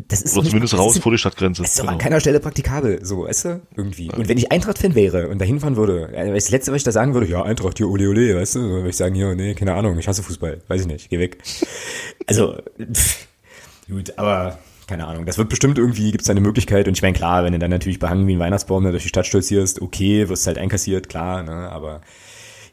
Das 0.08 0.22
ist 0.22 0.38
Oder 0.38 0.48
zumindest 0.48 0.74
nicht, 0.74 0.82
raus 0.82 0.96
ist, 0.96 1.04
vor 1.04 1.12
die 1.12 1.18
Stadtgrenze. 1.18 1.62
Das 1.62 1.72
ist 1.72 1.80
doch 1.80 1.84
genau. 1.84 1.94
an 1.94 1.98
keiner 1.98 2.22
Stelle 2.22 2.40
praktikabel, 2.40 3.04
so, 3.04 3.26
weißt 3.26 3.46
du, 3.46 3.62
irgendwie. 3.76 4.10
Und 4.12 4.30
wenn 4.30 4.38
ich 4.38 4.50
Eintracht-Fan 4.50 4.96
wäre 4.96 5.28
und 5.28 5.40
da 5.40 5.46
hinfahren 5.46 5.76
würde, 5.76 6.12
das 6.34 6.50
Letzte, 6.50 6.72
was 6.72 6.78
ich 6.78 6.84
da 6.86 6.94
sagen 6.94 7.14
würde, 7.14 7.28
ja, 7.28 7.44
Eintracht, 7.44 7.78
hier, 7.78 7.90
ole, 7.90 8.08
ole, 8.08 8.38
weißt 8.38 8.56
du, 8.56 8.60
dann 8.60 8.70
würde 8.70 8.90
ich 8.90 8.98
sagen, 8.98 9.14
hier, 9.14 9.36
nee, 9.36 9.56
keine 9.56 9.74
Ahnung, 9.74 10.00
ich 10.00 10.08
hasse 10.08 10.24
Fußball, 10.24 10.62
weiß 10.70 10.82
ich 10.82 10.88
nicht, 10.88 11.10
geh 11.10 11.20
weg. 11.20 11.38
Also, 12.28 12.58
pff, 12.80 13.28
gut, 13.88 14.18
aber 14.18 14.58
keine 14.88 15.08
Ahnung, 15.08 15.26
das 15.26 15.38
wird 15.38 15.50
bestimmt 15.50 15.78
irgendwie, 15.78 16.12
gibt 16.12 16.24
es 16.24 16.30
eine 16.30 16.42
Möglichkeit 16.42 16.88
und 16.88 16.96
ich 16.96 17.02
meine, 17.02 17.16
klar, 17.16 17.44
wenn 17.44 17.54
du 17.54 17.60
dann 17.60 17.72
natürlich 17.72 18.00
behangen 18.00 18.28
wie 18.28 18.36
ein 18.36 18.40
Weihnachtsbaum 18.40 18.84
da 18.84 18.92
durch 18.92 19.04
die 19.04 19.10
Stadt 19.10 19.26
stolzierst, 19.26 19.82
okay, 19.82 20.30
wirst 20.30 20.48
halt 20.48 20.58
einkassiert, 20.58 21.10
klar, 21.10 21.44
ne, 21.44 21.70
aber 21.72 22.02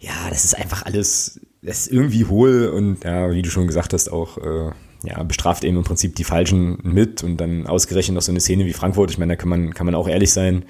ja, 0.01 0.29
das 0.31 0.45
ist 0.45 0.55
einfach 0.55 0.85
alles, 0.85 1.41
das 1.63 1.81
ist 1.81 1.93
irgendwie 1.93 2.25
hohl 2.25 2.69
und 2.69 3.05
ja, 3.05 3.31
wie 3.31 3.43
du 3.43 3.51
schon 3.51 3.67
gesagt 3.67 3.93
hast, 3.93 4.11
auch, 4.11 4.39
äh, 4.39 4.71
ja, 5.05 5.23
bestraft 5.23 5.65
eben 5.65 5.77
im 5.77 5.85
Prinzip 5.85 6.15
die 6.17 6.25
Falschen 6.25 6.79
mit 6.83 7.23
und 7.23 7.37
dann 7.37 7.67
ausgerechnet 7.67 8.15
noch 8.15 8.23
so 8.23 8.33
eine 8.33 8.41
Szene 8.41 8.67
wie 8.67 8.73
Frankfurt. 8.73 9.11
Ich 9.11 9.19
meine, 9.19 9.33
da 9.33 9.37
kann 9.37 9.49
man, 9.49 9.75
kann 9.75 9.87
man 9.87 9.95
auch 9.95 10.09
ehrlich 10.09 10.33
sein. 10.33 10.65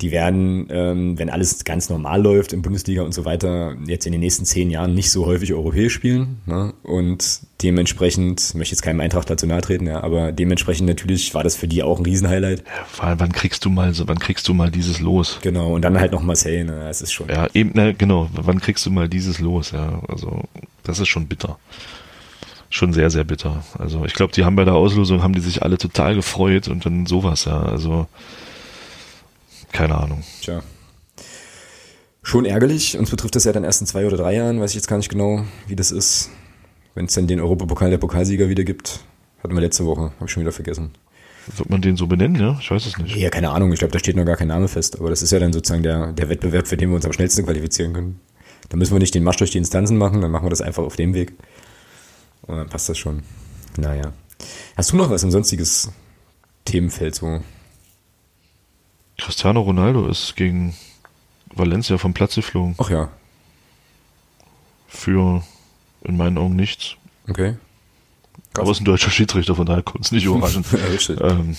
Die 0.00 0.12
werden, 0.12 0.68
ähm, 0.70 1.18
wenn 1.18 1.28
alles 1.28 1.64
ganz 1.64 1.90
normal 1.90 2.22
läuft 2.22 2.52
in 2.52 2.62
Bundesliga 2.62 3.02
und 3.02 3.12
so 3.12 3.24
weiter, 3.24 3.74
jetzt 3.86 4.06
in 4.06 4.12
den 4.12 4.20
nächsten 4.20 4.44
zehn 4.44 4.70
Jahren 4.70 4.94
nicht 4.94 5.10
so 5.10 5.26
häufig 5.26 5.52
europäisch 5.52 5.92
spielen. 5.92 6.40
Ne? 6.46 6.72
Und 6.84 7.40
dementsprechend, 7.62 8.54
möchte 8.54 8.74
jetzt 8.74 8.82
keinem 8.82 9.00
Eintracht 9.00 9.28
dazu 9.28 9.46
nahe 9.46 9.60
treten, 9.60 9.86
ja, 9.86 10.02
aber 10.02 10.30
dementsprechend 10.30 10.86
natürlich 10.86 11.34
war 11.34 11.42
das 11.42 11.56
für 11.56 11.66
die 11.66 11.82
auch 11.82 11.98
ein 11.98 12.04
Riesenhighlight. 12.04 12.60
Ja, 12.60 12.84
vor 12.86 13.06
allem, 13.06 13.20
wann 13.20 13.32
kriegst 13.32 13.64
du 13.64 13.70
mal 13.70 13.92
so, 13.94 14.06
wann 14.06 14.20
kriegst 14.20 14.46
du 14.46 14.54
mal 14.54 14.70
dieses 14.70 15.00
Los? 15.00 15.40
Genau, 15.42 15.74
und 15.74 15.82
dann 15.82 15.98
halt 15.98 16.12
noch 16.12 16.22
Marseille, 16.22 16.64
ne? 16.64 16.84
Das 16.86 17.02
ist 17.02 17.12
schon. 17.12 17.28
Ja, 17.28 17.48
eben, 17.54 17.72
ne, 17.74 17.94
genau, 17.94 18.30
wann 18.32 18.60
kriegst 18.60 18.86
du 18.86 18.90
mal 18.90 19.08
dieses 19.08 19.40
Los, 19.40 19.72
ja. 19.72 20.00
Also, 20.08 20.44
das 20.84 21.00
ist 21.00 21.08
schon 21.08 21.26
bitter 21.26 21.58
schon 22.70 22.92
sehr, 22.92 23.08
sehr 23.08 23.24
bitter. 23.24 23.64
Also 23.78 24.04
ich 24.04 24.12
glaube, 24.12 24.32
die 24.32 24.44
haben 24.44 24.56
bei 24.56 24.64
der 24.64 24.74
Auslosung, 24.74 25.22
haben 25.22 25.34
die 25.34 25.40
sich 25.40 25.62
alle 25.62 25.78
total 25.78 26.14
gefreut 26.14 26.68
und 26.68 26.84
dann 26.84 27.06
sowas, 27.06 27.46
ja. 27.46 27.62
Also 27.62 28.06
keine 29.72 29.96
Ahnung. 29.96 30.22
Tja. 30.40 30.62
Schon 32.22 32.44
ärgerlich. 32.44 32.98
Uns 32.98 33.10
betrifft 33.10 33.36
das 33.36 33.44
ja 33.44 33.52
dann 33.52 33.64
erst 33.64 33.80
in 33.80 33.86
zwei 33.86 34.06
oder 34.06 34.16
drei 34.16 34.34
Jahren, 34.34 34.60
weiß 34.60 34.70
ich 34.70 34.76
jetzt 34.76 34.88
gar 34.88 34.98
nicht 34.98 35.08
genau, 35.08 35.44
wie 35.66 35.76
das 35.76 35.90
ist. 35.90 36.30
Wenn 36.94 37.06
es 37.06 37.14
dann 37.14 37.26
den 37.26 37.40
Europapokal 37.40 37.90
der 37.90 37.98
Pokalsieger 37.98 38.48
wieder 38.48 38.64
gibt. 38.64 39.00
Hatten 39.42 39.54
wir 39.54 39.60
letzte 39.60 39.86
Woche, 39.86 40.12
habe 40.16 40.24
ich 40.26 40.30
schon 40.30 40.42
wieder 40.42 40.52
vergessen. 40.52 40.90
Wird 41.56 41.70
man 41.70 41.80
den 41.80 41.96
so 41.96 42.06
benennen, 42.06 42.38
ja? 42.40 42.58
Ich 42.60 42.70
weiß 42.70 42.84
es 42.84 42.98
nicht. 42.98 43.16
Ja, 43.16 43.30
keine 43.30 43.50
Ahnung. 43.50 43.72
Ich 43.72 43.78
glaube, 43.78 43.92
da 43.92 43.98
steht 43.98 44.16
noch 44.16 44.26
gar 44.26 44.36
kein 44.36 44.48
Name 44.48 44.68
fest. 44.68 44.98
Aber 44.98 45.08
das 45.08 45.22
ist 45.22 45.30
ja 45.30 45.38
dann 45.38 45.52
sozusagen 45.52 45.82
der, 45.82 46.12
der 46.12 46.28
Wettbewerb, 46.28 46.66
für 46.66 46.76
den 46.76 46.90
wir 46.90 46.96
uns 46.96 47.06
am 47.06 47.12
schnellsten 47.12 47.44
qualifizieren 47.44 47.94
können. 47.94 48.20
Da 48.68 48.76
müssen 48.76 48.94
wir 48.94 48.98
nicht 48.98 49.14
den 49.14 49.22
Marsch 49.24 49.38
durch 49.38 49.52
die 49.52 49.58
Instanzen 49.58 49.96
machen, 49.96 50.20
dann 50.20 50.30
machen 50.30 50.44
wir 50.44 50.50
das 50.50 50.60
einfach 50.60 50.82
auf 50.82 50.96
dem 50.96 51.14
Weg. 51.14 51.32
Und 52.42 52.56
dann 52.56 52.68
passt 52.68 52.88
das 52.88 52.98
schon. 52.98 53.22
Naja. 53.78 54.12
Hast 54.76 54.92
du 54.92 54.96
noch 54.96 55.10
was 55.10 55.22
im 55.22 55.30
sonstiges 55.30 55.90
Themenfeld 56.64 57.14
so? 57.14 57.40
Cristiano 59.18 59.60
Ronaldo 59.60 60.08
ist 60.08 60.36
gegen 60.36 60.74
Valencia 61.54 61.98
vom 61.98 62.14
Platz 62.14 62.36
geflogen. 62.36 62.74
Ach 62.78 62.88
ja. 62.88 63.08
Für 64.86 65.42
in 66.04 66.16
meinen 66.16 66.38
Augen 66.38 66.56
nichts. 66.56 66.96
Okay. 67.28 67.56
Krass. 68.54 68.62
Aber 68.62 68.70
es 68.70 68.78
ist 68.78 68.82
ein 68.82 68.86
deutscher 68.86 69.10
Schiedsrichter, 69.10 69.54
von 69.54 69.66
daher 69.66 69.82
kommt 69.82 70.04
es 70.04 70.12
nicht 70.12 70.24
überraschend. 70.24 70.66
ja, 71.08 71.30
ähm, 71.30 71.56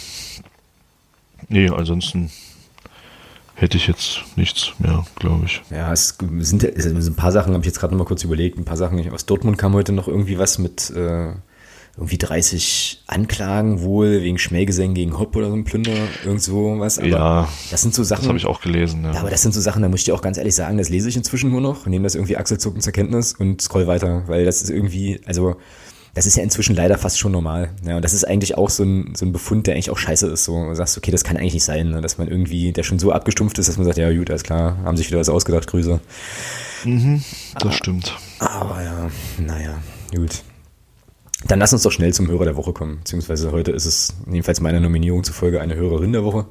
nee, 1.50 1.70
ansonsten 1.70 2.32
hätte 3.56 3.78
ich 3.78 3.88
jetzt 3.88 4.22
nichts 4.36 4.72
mehr, 4.80 5.06
glaube 5.16 5.46
ich. 5.46 5.62
Ja, 5.70 5.92
es 5.92 6.18
sind, 6.40 6.64
es 6.64 6.84
sind 6.84 6.98
ein 6.98 7.16
paar 7.16 7.32
Sachen, 7.32 7.54
habe 7.54 7.62
ich 7.62 7.68
jetzt 7.68 7.80
gerade 7.80 7.94
noch 7.94 8.00
mal 8.00 8.08
kurz 8.08 8.24
überlegt, 8.24 8.58
ein 8.58 8.66
paar 8.66 8.78
Sachen. 8.78 9.12
Aus 9.12 9.26
Dortmund 9.26 9.58
kam 9.58 9.74
heute 9.74 9.92
noch 9.92 10.08
irgendwie 10.08 10.40
was 10.40 10.58
mit 10.58 10.90
äh, 10.92 11.34
irgendwie 12.00 12.18
30 12.18 13.04
Anklagen 13.08 13.82
wohl 13.82 14.22
wegen 14.22 14.38
Schmähgesängen 14.38 14.96
gegen 14.96 15.20
Hopp 15.20 15.36
oder 15.36 15.50
so 15.50 15.54
ein 15.54 15.66
Plünder, 15.66 15.92
irgend 16.24 16.42
so 16.42 16.80
was. 16.80 16.98
Aber 16.98 17.08
ja, 17.08 17.50
das 17.72 17.82
sind 17.82 17.94
so 17.94 18.04
Sachen. 18.04 18.22
Das 18.22 18.30
habe 18.30 18.38
ich 18.38 18.46
auch 18.46 18.62
gelesen. 18.62 19.04
Ja. 19.04 19.14
ja. 19.14 19.20
aber 19.20 19.30
das 19.30 19.42
sind 19.42 19.54
so 19.54 19.60
Sachen, 19.60 19.82
da 19.82 19.90
muss 19.90 20.00
ich 20.00 20.06
dir 20.06 20.16
auch 20.16 20.22
ganz 20.22 20.38
ehrlich 20.38 20.56
sagen, 20.56 20.78
das 20.78 20.88
lese 20.88 21.10
ich 21.10 21.18
inzwischen 21.18 21.52
nur 21.52 21.60
noch, 21.60 21.86
nehme 21.88 22.04
das 22.04 22.16
irgendwie 22.16 22.38
achselzuckend 22.38 22.84
zur 22.84 22.94
Kenntnis 22.94 23.34
und 23.34 23.62
scroll 23.62 23.86
weiter, 23.86 24.24
weil 24.28 24.46
das 24.46 24.62
ist 24.62 24.70
irgendwie, 24.70 25.20
also 25.26 25.58
das 26.14 26.26
ist 26.26 26.38
ja 26.38 26.44
inzwischen 26.44 26.76
leider 26.76 26.98
fast 26.98 27.20
schon 27.20 27.34
normal. 27.34 27.72
Ja, 27.86 27.98
und 27.98 28.02
das 28.02 28.14
ist 28.14 28.24
eigentlich 28.24 28.58
auch 28.58 28.70
so 28.70 28.84
ein, 28.84 29.14
so 29.16 29.26
ein 29.26 29.34
Befund, 29.34 29.68
der 29.68 29.74
eigentlich 29.74 29.92
auch 29.92 29.98
scheiße 29.98 30.28
ist. 30.28 30.46
So, 30.46 30.54
du 30.54 30.76
sagst, 30.76 30.98
okay, 30.98 31.12
das 31.12 31.24
kann 31.26 31.36
eigentlich 31.36 31.54
nicht 31.54 31.66
sein, 31.66 31.90
ne? 31.90 32.02
dass 32.02 32.18
man 32.18 32.30
irgendwie, 32.30 32.72
der 32.72 32.84
schon 32.84 32.98
so 32.98 33.12
abgestumpft 33.12 33.60
ist, 33.60 33.68
dass 33.68 33.78
man 33.78 33.86
sagt, 33.86 33.98
ja 33.98 34.12
gut, 34.12 34.30
alles 34.30 34.44
klar, 34.44 34.78
haben 34.84 34.96
sich 34.96 35.10
wieder 35.10 35.20
was 35.20 35.30
ausgedacht, 35.30 35.68
Grüße. 35.68 36.00
Mhm, 36.86 37.24
das 37.56 37.64
aber, 37.64 37.72
stimmt. 37.74 38.18
Aber 38.40 38.82
ja, 38.84 39.12
naja, 39.38 39.78
gut. 40.16 40.44
Dann 41.46 41.60
lass 41.60 41.74
uns 41.74 41.84
doch 41.84 41.92
schnell 41.92 42.14
zum 42.14 42.28
Hörer 42.28 42.46
der 42.46 42.58
Woche 42.58 42.74
kommen. 42.74 43.00
Beziehungsweise 43.00 43.52
heute 43.52 43.72
ist 43.72 43.86
es 43.86 44.14
jedenfalls 44.30 44.60
meiner 44.60 44.80
Nominierung 44.80 45.24
zufolge 45.24 45.62
eine 45.62 45.76
Hörerin 45.76 46.12
der 46.12 46.24
Woche. 46.24 46.48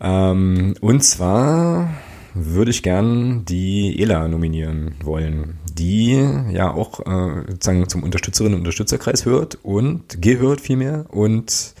Ähm, 0.00 0.74
und 0.80 1.02
zwar 1.02 1.90
würde 2.34 2.70
ich 2.70 2.82
gern 2.82 3.44
die 3.44 4.00
Ela 4.00 4.26
nominieren 4.28 4.96
wollen, 5.02 5.58
die 5.72 6.12
ja 6.50 6.72
auch 6.72 7.00
äh, 7.00 7.44
sozusagen 7.48 7.88
zum 7.88 8.02
Unterstützerinnen 8.02 8.54
und 8.54 8.60
Unterstützerkreis 8.60 9.24
hört 9.24 9.58
und 9.62 10.20
gehört 10.20 10.60
vielmehr 10.60 11.06
und 11.08 11.74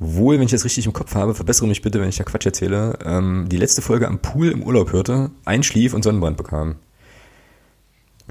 wohl, 0.00 0.36
wenn 0.36 0.46
ich 0.46 0.50
das 0.50 0.64
richtig 0.64 0.86
im 0.86 0.92
Kopf 0.92 1.14
habe, 1.14 1.34
verbessere 1.34 1.68
mich 1.68 1.80
bitte, 1.80 2.00
wenn 2.00 2.08
ich 2.08 2.16
da 2.16 2.24
Quatsch 2.24 2.46
erzähle, 2.46 2.98
ähm, 3.04 3.46
die 3.48 3.56
letzte 3.56 3.82
Folge 3.82 4.08
am 4.08 4.18
Pool 4.18 4.50
im 4.50 4.62
Urlaub 4.62 4.92
hörte, 4.92 5.30
einschlief 5.44 5.94
und 5.94 6.02
Sonnenbrand 6.02 6.36
bekam. 6.36 6.76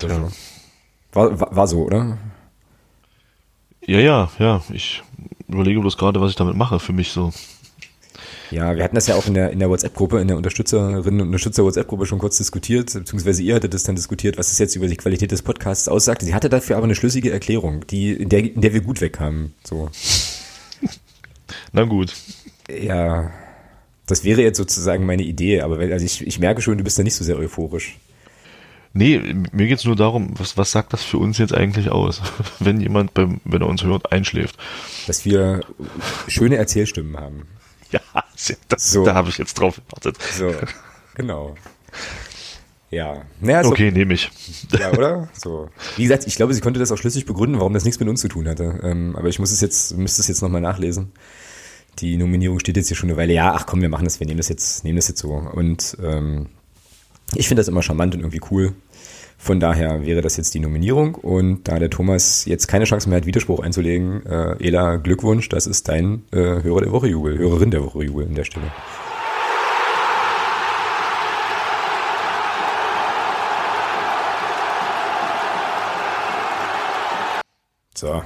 Ja. 0.02 0.28
War, 1.14 1.40
war, 1.40 1.56
war 1.56 1.68
so, 1.68 1.84
oder? 1.84 2.18
Ja, 3.86 4.00
ja, 4.00 4.32
ja. 4.40 4.64
Ich 4.72 5.04
überlege 5.48 5.80
bloß 5.82 5.98
gerade, 5.98 6.22
was 6.22 6.32
ich 6.32 6.36
damit 6.36 6.56
mache 6.56 6.80
für 6.80 6.94
mich 6.94 7.12
so. 7.12 7.32
Ja, 8.52 8.76
wir 8.76 8.84
hatten 8.84 8.96
das 8.96 9.08
ja 9.08 9.16
auch 9.16 9.26
in 9.26 9.34
der, 9.34 9.50
in 9.50 9.60
der 9.60 9.70
WhatsApp-Gruppe, 9.70 10.20
in 10.20 10.28
der 10.28 10.38
Unterstützerinnen 10.38 11.22
und 11.22 11.28
Unterstützer-WhatsApp-Gruppe 11.28 12.06
schon 12.06 12.20
kurz 12.20 12.38
diskutiert, 12.38 12.94
beziehungsweise 12.94 13.42
ihr 13.42 13.56
hattet 13.56 13.74
das 13.74 13.84
dann 13.84 13.96
diskutiert, 13.96 14.38
was 14.38 14.52
es 14.52 14.60
jetzt 14.60 14.76
über 14.76 14.88
die 14.88 14.96
Qualität 14.96 15.32
des 15.32 15.42
Podcasts 15.42 15.88
aussagt. 15.88 16.22
Sie 16.22 16.36
hatte 16.36 16.50
dafür 16.50 16.78
aber 16.78 16.86
eine 16.86 16.94
schlüssige 16.94 17.32
Erklärung, 17.32 17.88
die, 17.88 18.14
in 18.14 18.30
der, 18.30 18.40
in 18.42 18.62
der 18.62 18.74
wir 18.74 18.82
gut 18.82 19.02
wegkamen. 19.02 19.54
So. 19.64 19.90
Na 21.72 21.84
gut. 21.86 22.14
Ja, 22.70 23.32
das 24.06 24.24
wäre 24.24 24.44
jetzt 24.44 24.58
sozusagen 24.58 25.06
meine 25.06 25.24
Idee, 25.24 25.62
aber 25.62 25.80
wenn, 25.80 25.92
also 25.92 26.06
ich, 26.06 26.26
ich 26.26 26.40
merke 26.40 26.62
schon, 26.62 26.78
du 26.78 26.84
bist 26.84 27.00
da 27.00 27.04
nicht 27.04 27.16
so 27.16 27.24
sehr 27.24 27.38
euphorisch. 27.38 27.98
Nee, 28.94 29.36
mir 29.52 29.68
geht's 29.68 29.86
nur 29.86 29.96
darum, 29.96 30.34
was, 30.38 30.56
was 30.56 30.72
sagt 30.72 30.94
das 30.94 31.04
für 31.04 31.18
uns 31.18 31.40
jetzt 31.40 31.54
eigentlich 31.54 31.90
aus, 31.90 32.22
wenn 32.60 32.80
jemand, 32.80 33.14
beim, 33.16 33.42
wenn 33.44 33.62
er 33.62 33.68
uns 33.68 33.84
hört, 33.84 34.12
einschläft? 34.12 34.58
Dass 35.08 35.26
wir 35.26 35.62
schöne 36.28 36.58
Erzählstimmen 36.58 37.18
haben. 37.18 37.48
Ja, 37.92 38.02
das, 38.70 38.92
so. 38.92 39.04
da 39.04 39.16
habe 39.16 39.30
ich 39.30 39.38
jetzt 39.38 39.56
drauf 39.56 39.76
gewartet. 39.76 40.18
So, 40.22 40.54
genau. 41.16 41.56
Ja. 42.94 43.24
Naja, 43.42 43.64
so, 43.64 43.72
okay, 43.72 43.92
nehme 43.92 44.14
ich. 44.14 44.30
Ja, 44.80 44.92
oder? 44.92 45.30
So. 45.34 45.70
Wie 45.98 46.04
gesagt, 46.04 46.28
ich 46.28 46.36
glaube, 46.36 46.54
sie 46.54 46.62
konnte 46.62 46.80
das 46.80 46.92
auch 46.92 46.98
schlüssig 46.98 47.26
begründen, 47.26 47.58
warum 47.58 47.74
das 47.74 47.86
nichts 47.86 48.00
mit 48.00 48.08
uns 48.08 48.22
zu 48.22 48.28
tun 48.28 48.48
hatte. 48.48 48.80
Ähm, 48.84 49.16
aber 49.16 49.30
ich 49.30 49.40
muss 49.40 49.52
es 49.52 49.62
jetzt, 49.62 49.98
müsste 49.98 50.22
es 50.22 50.28
jetzt 50.28 50.42
nochmal 50.42 50.62
nachlesen. 50.62 51.12
Die 52.00 52.18
Nominierung 52.18 52.60
steht 52.60 52.78
jetzt 52.78 52.88
hier 52.88 52.98
schon 52.98 53.10
eine 53.10 53.18
Weile. 53.18 53.34
Ja, 53.34 53.54
ach 53.54 53.66
komm, 53.66 53.82
wir 53.82 53.90
machen 53.90 54.06
das, 54.06 54.20
wir 54.20 54.28
nehmen 54.28 54.38
das 54.38 54.50
jetzt, 54.50 54.84
nehmen 54.84 54.96
das 54.96 55.08
jetzt 55.08 55.20
so. 55.20 55.32
Und 55.32 55.98
ähm, 56.04 56.50
ich 57.36 57.48
finde 57.48 57.62
das 57.62 57.68
immer 57.68 57.82
charmant 57.82 58.14
und 58.16 58.22
irgendwie 58.22 58.42
cool. 58.52 58.74
Von 59.38 59.60
daher 59.60 60.06
wäre 60.06 60.22
das 60.22 60.38
jetzt 60.38 60.54
die 60.54 60.60
Nominierung. 60.60 61.16
Und 61.16 61.68
da 61.68 61.80
der 61.80 61.90
Thomas 61.90 62.46
jetzt 62.46 62.68
keine 62.68 62.86
Chance 62.86 63.10
mehr 63.10 63.18
hat, 63.18 63.26
Widerspruch 63.26 63.60
einzulegen, 63.60 64.26
äh, 64.26 64.66
Ela, 64.66 64.98
Glückwunsch, 64.98 65.50
das 65.50 65.68
ist 65.68 65.90
dein 65.90 66.24
äh, 66.32 66.38
Hörer 66.38 66.82
der 66.82 66.92
Woche 66.92 67.08
Jubel, 67.08 67.38
Hörerin 67.38 67.72
der 67.72 67.84
Woche 67.84 68.04
Jubel 68.04 68.26
in 68.26 68.36
der 68.36 68.44
Stelle. 68.44 68.72
So, 77.96 78.22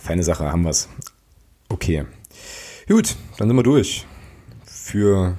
feine 0.00 0.22
Sache, 0.22 0.50
haben 0.50 0.64
wir's. 0.64 0.88
Okay. 1.68 2.04
Gut, 2.88 3.16
dann 3.38 3.48
sind 3.48 3.56
wir 3.56 3.62
durch. 3.62 4.06
Für 4.64 5.36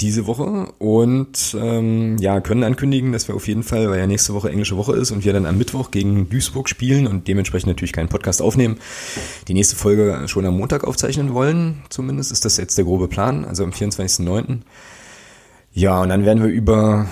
diese 0.00 0.26
Woche 0.26 0.72
und 0.78 1.56
ähm, 1.58 2.18
ja, 2.18 2.40
können 2.40 2.64
ankündigen, 2.64 3.12
dass 3.12 3.28
wir 3.28 3.36
auf 3.36 3.46
jeden 3.46 3.62
Fall, 3.62 3.88
weil 3.90 4.00
ja 4.00 4.06
nächste 4.06 4.34
Woche 4.34 4.50
englische 4.50 4.76
Woche 4.76 4.94
ist 4.94 5.12
und 5.12 5.24
wir 5.24 5.32
dann 5.32 5.46
am 5.46 5.56
Mittwoch 5.56 5.92
gegen 5.92 6.28
Duisburg 6.28 6.68
spielen 6.68 7.06
und 7.06 7.28
dementsprechend 7.28 7.68
natürlich 7.68 7.92
keinen 7.92 8.08
Podcast 8.08 8.42
aufnehmen, 8.42 8.78
die 9.46 9.54
nächste 9.54 9.76
Folge 9.76 10.24
schon 10.26 10.46
am 10.46 10.56
Montag 10.56 10.84
aufzeichnen 10.84 11.32
wollen. 11.32 11.82
Zumindest 11.90 12.32
ist 12.32 12.44
das 12.44 12.56
jetzt 12.56 12.76
der 12.76 12.84
grobe 12.84 13.06
Plan, 13.06 13.44
also 13.44 13.62
am 13.62 13.70
24.09. 13.70 14.58
Ja, 15.72 16.02
und 16.02 16.08
dann 16.08 16.24
werden 16.24 16.42
wir 16.42 16.50
über, 16.50 17.06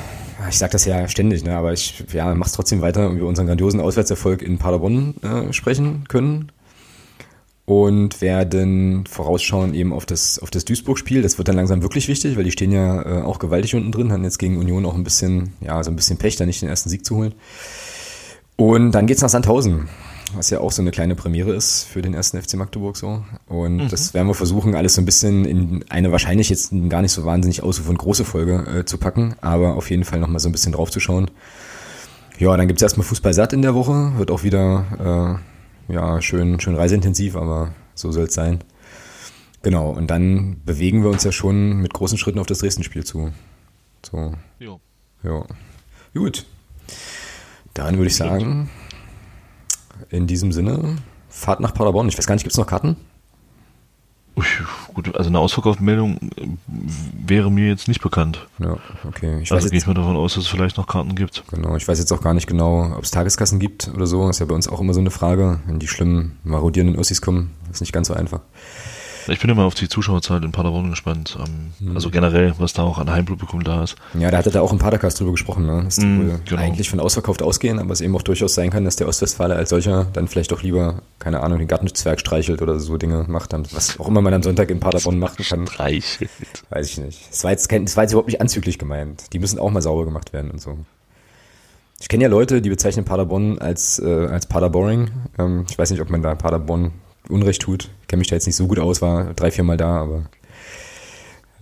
ich 0.49 0.59
sag 0.59 0.73
das 0.73 0.85
ja 0.85 1.07
ständig, 1.09 1.45
ne, 1.45 1.57
aber 1.57 1.73
ich 1.73 2.05
ja, 2.13 2.35
mach's 2.35 2.53
trotzdem 2.53 2.81
weiter, 2.81 3.09
über 3.11 3.27
unseren 3.27 3.47
grandiosen 3.47 3.81
Auswärtserfolg 3.81 4.43
in 4.43 4.59
Paderborn 4.59 5.15
äh, 5.23 5.53
sprechen 5.53 6.05
können 6.09 6.51
und 7.65 8.21
werden 8.21 9.05
vorausschauen 9.07 9.75
eben 9.75 9.93
auf 9.93 10.05
das, 10.05 10.39
auf 10.41 10.51
das 10.51 10.65
Duisburg-Spiel. 10.65 11.23
Das 11.23 11.39
wird 11.39 11.49
dann 11.49 11.57
langsam 11.57 11.83
wirklich 11.83 12.09
wichtig, 12.09 12.37
weil 12.37 12.45
die 12.45 12.51
stehen 12.51 12.73
ja 12.73 13.21
äh, 13.21 13.23
auch 13.23 13.39
gewaltig 13.39 13.75
unten 13.75 13.93
drin, 13.93 14.13
haben 14.13 14.25
jetzt 14.25 14.39
gegen 14.39 14.59
Union 14.59 14.85
auch 14.85 14.95
ein 14.95 15.05
bisschen, 15.05 15.53
ja, 15.61 15.83
so 15.83 15.91
ein 15.91 15.97
bisschen 15.97 16.17
Pech, 16.17 16.37
da 16.37 16.45
nicht 16.45 16.63
den 16.63 16.69
ersten 16.69 16.89
Sieg 16.89 17.05
zu 17.05 17.17
holen. 17.17 17.35
Und 18.57 18.93
dann 18.93 19.07
geht's 19.07 19.23
nach 19.23 19.29
Sandhausen, 19.29 19.89
was 20.35 20.51
ja 20.51 20.61
auch 20.61 20.73
so 20.73 20.83
eine 20.83 20.91
kleine 20.91 21.15
Premiere 21.15 21.55
ist 21.55 21.85
für 21.85 22.03
den 22.03 22.15
ersten 22.15 22.41
FC 22.43 22.55
Magdeburg 22.55 22.97
so. 22.97 23.25
Und 23.47 23.77
mhm. 23.77 23.89
das 23.89 24.13
werden 24.13 24.27
wir 24.27 24.35
versuchen, 24.35 24.75
alles 24.75 24.95
so 24.95 25.03
ein 25.03 25.07
bisschen 25.07 25.45
in 25.45 25.85
eine 25.89 26.11
wahrscheinlich 26.11 26.49
jetzt 26.49 26.73
gar 26.89 27.01
nicht 27.01 27.13
so 27.13 27.25
wahnsinnig 27.25 27.63
ausufern 27.63 27.97
große 27.97 28.25
Folge 28.25 28.81
äh, 28.81 28.85
zu 28.85 28.99
packen, 28.99 29.37
aber 29.41 29.77
auf 29.77 29.89
jeden 29.89 30.05
Fall 30.05 30.19
nochmal 30.19 30.41
so 30.41 30.49
ein 30.49 30.53
bisschen 30.53 30.73
drauf 30.73 30.91
zu 30.91 31.01
schauen. 31.01 31.31
Ja, 32.39 32.57
dann 32.57 32.67
gibt's 32.67 32.83
erstmal 32.83 33.07
Fußball 33.07 33.33
satt 33.35 33.53
in 33.53 33.63
der 33.63 33.75
Woche, 33.75 34.13
wird 34.17 34.33
auch 34.33 34.43
wieder 34.43 35.39
äh, 35.39 35.52
ja, 35.89 36.21
schön, 36.23 36.61
schön 36.61 36.77
reiseintensiv, 36.77 37.37
aber 37.37 37.75
so 37.95 38.13
soll 38.13 38.25
es 38.25 38.35
sein. 38.35 38.63
Genau, 39.63 39.91
und 39.91 40.09
dann 40.09 40.61
bewegen 40.65 41.03
wir 41.03 41.11
uns 41.11 41.25
ja 41.25 41.33
schon 41.33 41.79
mit 41.79 41.95
großen 41.95 42.19
Schritten 42.19 42.39
auf 42.39 42.47
das 42.47 42.59
Dresden-Spiel 42.59 43.05
zu. 43.05 43.33
So. 44.05 44.35
Jo. 44.59 44.81
Ja. 45.23 45.45
Gut. 46.15 46.47
Dann 47.75 47.97
würde 47.97 48.09
ich 48.09 48.17
sagen, 48.17 48.69
in 50.11 50.27
diesem 50.27 50.53
Sinne, 50.53 50.97
Fahrt 51.29 51.61
nach 51.61 51.73
Paderborn. 51.73 52.09
Ich 52.09 52.19
weiß 52.19 52.27
gar 52.27 52.35
nicht, 52.35 52.45
gibt 52.45 52.53
es 52.53 52.59
noch 52.59 52.67
Karten? 52.67 52.97
Gut, 54.95 55.15
also 55.17 55.29
eine 55.29 55.39
Ausverkaufsmeldung 55.39 56.17
äh, 56.37 56.49
wäre 56.67 57.51
mir 57.51 57.69
jetzt 57.69 57.89
nicht 57.89 58.01
bekannt. 58.01 58.47
Ja, 58.59 58.77
okay. 59.07 59.41
Ich 59.43 59.53
also 59.53 59.69
gehe 59.69 59.79
ich 59.79 59.87
mal 59.87 59.95
davon 59.95 60.17
aus, 60.17 60.35
dass 60.35 60.45
es 60.45 60.51
vielleicht 60.51 60.77
noch 60.79 60.87
Karten 60.87 61.15
gibt. 61.15 61.45
Genau, 61.51 61.77
ich 61.77 61.87
weiß 61.87 61.99
jetzt 61.99 62.13
auch 62.13 62.23
gar 62.23 62.33
nicht 62.33 62.47
genau, 62.47 62.95
ob 62.97 63.03
es 63.03 63.11
Tageskassen 63.11 63.59
gibt 63.59 63.91
oder 63.95 64.07
so. 64.07 64.27
Das 64.27 64.37
ist 64.37 64.41
ja 64.41 64.47
bei 64.47 64.55
uns 64.55 64.69
auch 64.69 64.81
immer 64.81 64.95
so 64.95 65.01
eine 65.01 65.11
Frage. 65.11 65.61
Wenn 65.67 65.79
die 65.79 65.89
schlimmen 65.89 66.39
marodierenden 66.45 66.99
Ossis 66.99 67.21
kommen, 67.21 67.51
ist 67.71 67.81
nicht 67.81 67.93
ganz 67.93 68.09
so 68.09 68.15
einfach. 68.15 68.41
Ich 69.29 69.41
bin 69.41 69.51
immer 69.51 69.65
auf 69.65 69.75
die 69.75 69.89
Zuschauerzahl 69.89 70.43
in 70.43 70.53
Paderborn 70.53 70.91
gespannt. 70.91 71.39
Ähm, 71.41 71.95
also 71.95 72.11
generell, 72.11 72.55
was 72.59 72.73
da 72.73 72.83
auch 72.83 72.99
an 72.99 73.11
Heimpublikum 73.11 73.63
da 73.63 73.85
ist. 73.85 73.97
Ja, 74.19 74.31
da 74.31 74.39
hatte 74.39 74.51
da 74.51 74.61
auch 74.61 74.73
im 74.73 74.79
Padercast 74.79 75.21
drüber 75.21 75.33
gesprochen, 75.33 75.67
ne? 75.67 75.83
dass 75.85 75.97
die 75.97 76.07
mm, 76.07 76.19
wohl 76.19 76.41
genau. 76.45 76.61
eigentlich 76.61 76.91
von 76.91 77.01
ausverkauft 77.01 77.43
ausgehen, 77.43 77.79
aber 77.79 77.93
es 77.93 78.01
eben 78.01 78.15
auch 78.17 78.23
durchaus 78.23 78.55
sein 78.55 78.71
kann, 78.71 78.85
dass 78.85 78.97
der 78.97 79.09
Ostwestfaler 79.09 79.57
als 79.57 79.71
solcher 79.71 80.07
dann 80.13 80.29
vielleicht 80.29 80.53
doch 80.53 80.63
lieber, 80.63 81.03
keine 81.19 81.41
Ahnung, 81.41 81.59
den 81.59 81.69
Gartenzwerg 81.69 82.21
streichelt 82.21 82.63
oder 82.63 82.81
so 82.81 82.97
Dinge 82.97 83.25
macht, 83.29 83.53
was 83.73 83.99
auch 84.01 84.09
immer 84.09 84.21
man 84.21 84.35
am 84.35 84.43
Sonntag 84.43 84.71
in 84.71 84.81
Paderborn 84.81 85.19
machen 85.19 85.45
kann. 85.45 85.67
Streichelt. 85.67 86.31
Weiß 86.71 86.89
ich 86.89 86.99
nicht. 86.99 87.31
Das 87.31 87.45
war, 87.45 87.51
jetzt 87.51 87.69
kein, 87.69 87.85
das 87.85 87.97
war 87.97 88.05
jetzt 88.05 88.13
überhaupt 88.13 88.29
nicht 88.29 88.41
anzüglich 88.41 88.79
gemeint. 88.79 89.33
Die 89.33 89.39
müssen 89.39 89.59
auch 89.59 89.71
mal 89.71 89.83
sauber 89.83 90.05
gemacht 90.05 90.33
werden 90.33 90.51
und 90.51 90.61
so. 90.61 90.79
Ich 92.01 92.09
kenne 92.09 92.25
ja 92.25 92.29
Leute, 92.29 92.61
die 92.61 92.69
bezeichnen 92.69 93.05
Paderborn 93.05 93.61
als, 93.61 94.01
äh, 94.01 94.27
als 94.27 94.47
Paderboring. 94.47 95.11
Ähm, 95.39 95.67
ich 95.71 95.79
weiß 95.79 95.93
nicht, 95.93 96.01
ob 96.01 96.11
man 96.11 96.21
da 96.21 96.35
Paderborn 96.35 96.91
Unrecht 97.29 97.63
tut. 97.63 97.91
Ich 98.03 98.09
kenne 98.09 98.21
mich 98.21 98.29
da 98.29 98.37
jetzt 98.37 98.47
nicht 98.47 98.57
so 98.57 98.67
gut 98.67 98.79
aus, 98.79 99.03
war 99.03 99.35
drei, 99.35 99.51
vier 99.51 99.65
Mal 99.65 99.77
da, 99.77 99.97
aber 99.99 100.25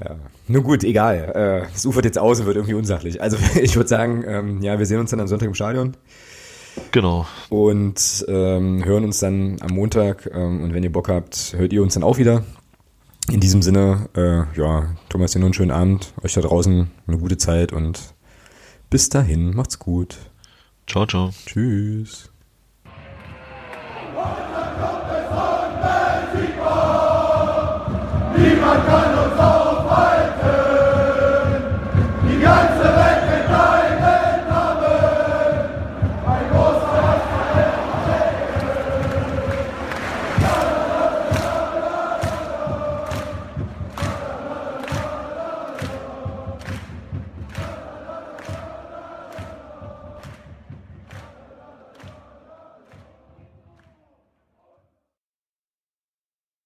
ja. 0.03 0.17
Nun 0.49 0.63
gut, 0.63 0.83
egal. 0.83 1.33
Äh, 1.35 1.75
es 1.75 1.87
ufert 1.87 2.05
jetzt 2.05 2.19
aus 2.19 2.41
und 2.41 2.47
wird 2.47 2.57
irgendwie 2.57 2.75
unsachlich. 2.75 3.23
Also 3.23 3.37
ich 3.61 3.77
würde 3.77 3.89
sagen, 3.89 4.25
ähm, 4.27 4.63
ja, 4.63 4.79
wir 4.79 4.87
sehen 4.87 4.99
uns 4.99 5.11
dann 5.11 5.21
am 5.21 5.29
Sonntag 5.29 5.47
im 5.47 5.55
Stadion. 5.55 5.97
Genau. 6.93 7.27
Und 7.49 8.25
ähm, 8.29 8.85
hören 8.85 9.05
uns 9.05 9.19
dann 9.19 9.57
am 9.61 9.75
Montag. 9.75 10.31
Ähm, 10.33 10.63
und 10.63 10.75
wenn 10.75 10.83
ihr 10.83 10.93
Bock 10.93 11.09
habt, 11.09 11.55
hört 11.57 11.73
ihr 11.73 11.83
uns 11.83 11.95
dann 11.95 12.03
auch 12.03 12.19
wieder. 12.19 12.45
In 13.31 13.41
diesem 13.41 13.63
Sinne, 13.63 14.09
äh, 14.17 14.59
ja, 14.59 14.97
Thomas, 15.09 15.33
dir 15.33 15.39
noch 15.39 15.47
einen 15.47 15.55
schönen 15.55 15.71
Abend. 15.71 16.13
Euch 16.23 16.33
da 16.33 16.41
draußen 16.41 16.91
eine 17.07 17.19
gute 17.19 17.37
Zeit 17.37 17.73
und 17.73 18.15
bis 18.89 19.09
dahin, 19.09 19.55
macht's 19.55 19.79
gut. 19.79 20.17
Ciao, 20.89 21.07
ciao. 21.07 21.31
Tschüss. 21.47 22.31
Niemand 28.37 28.87
kann 28.87 29.19
uns 29.19 29.30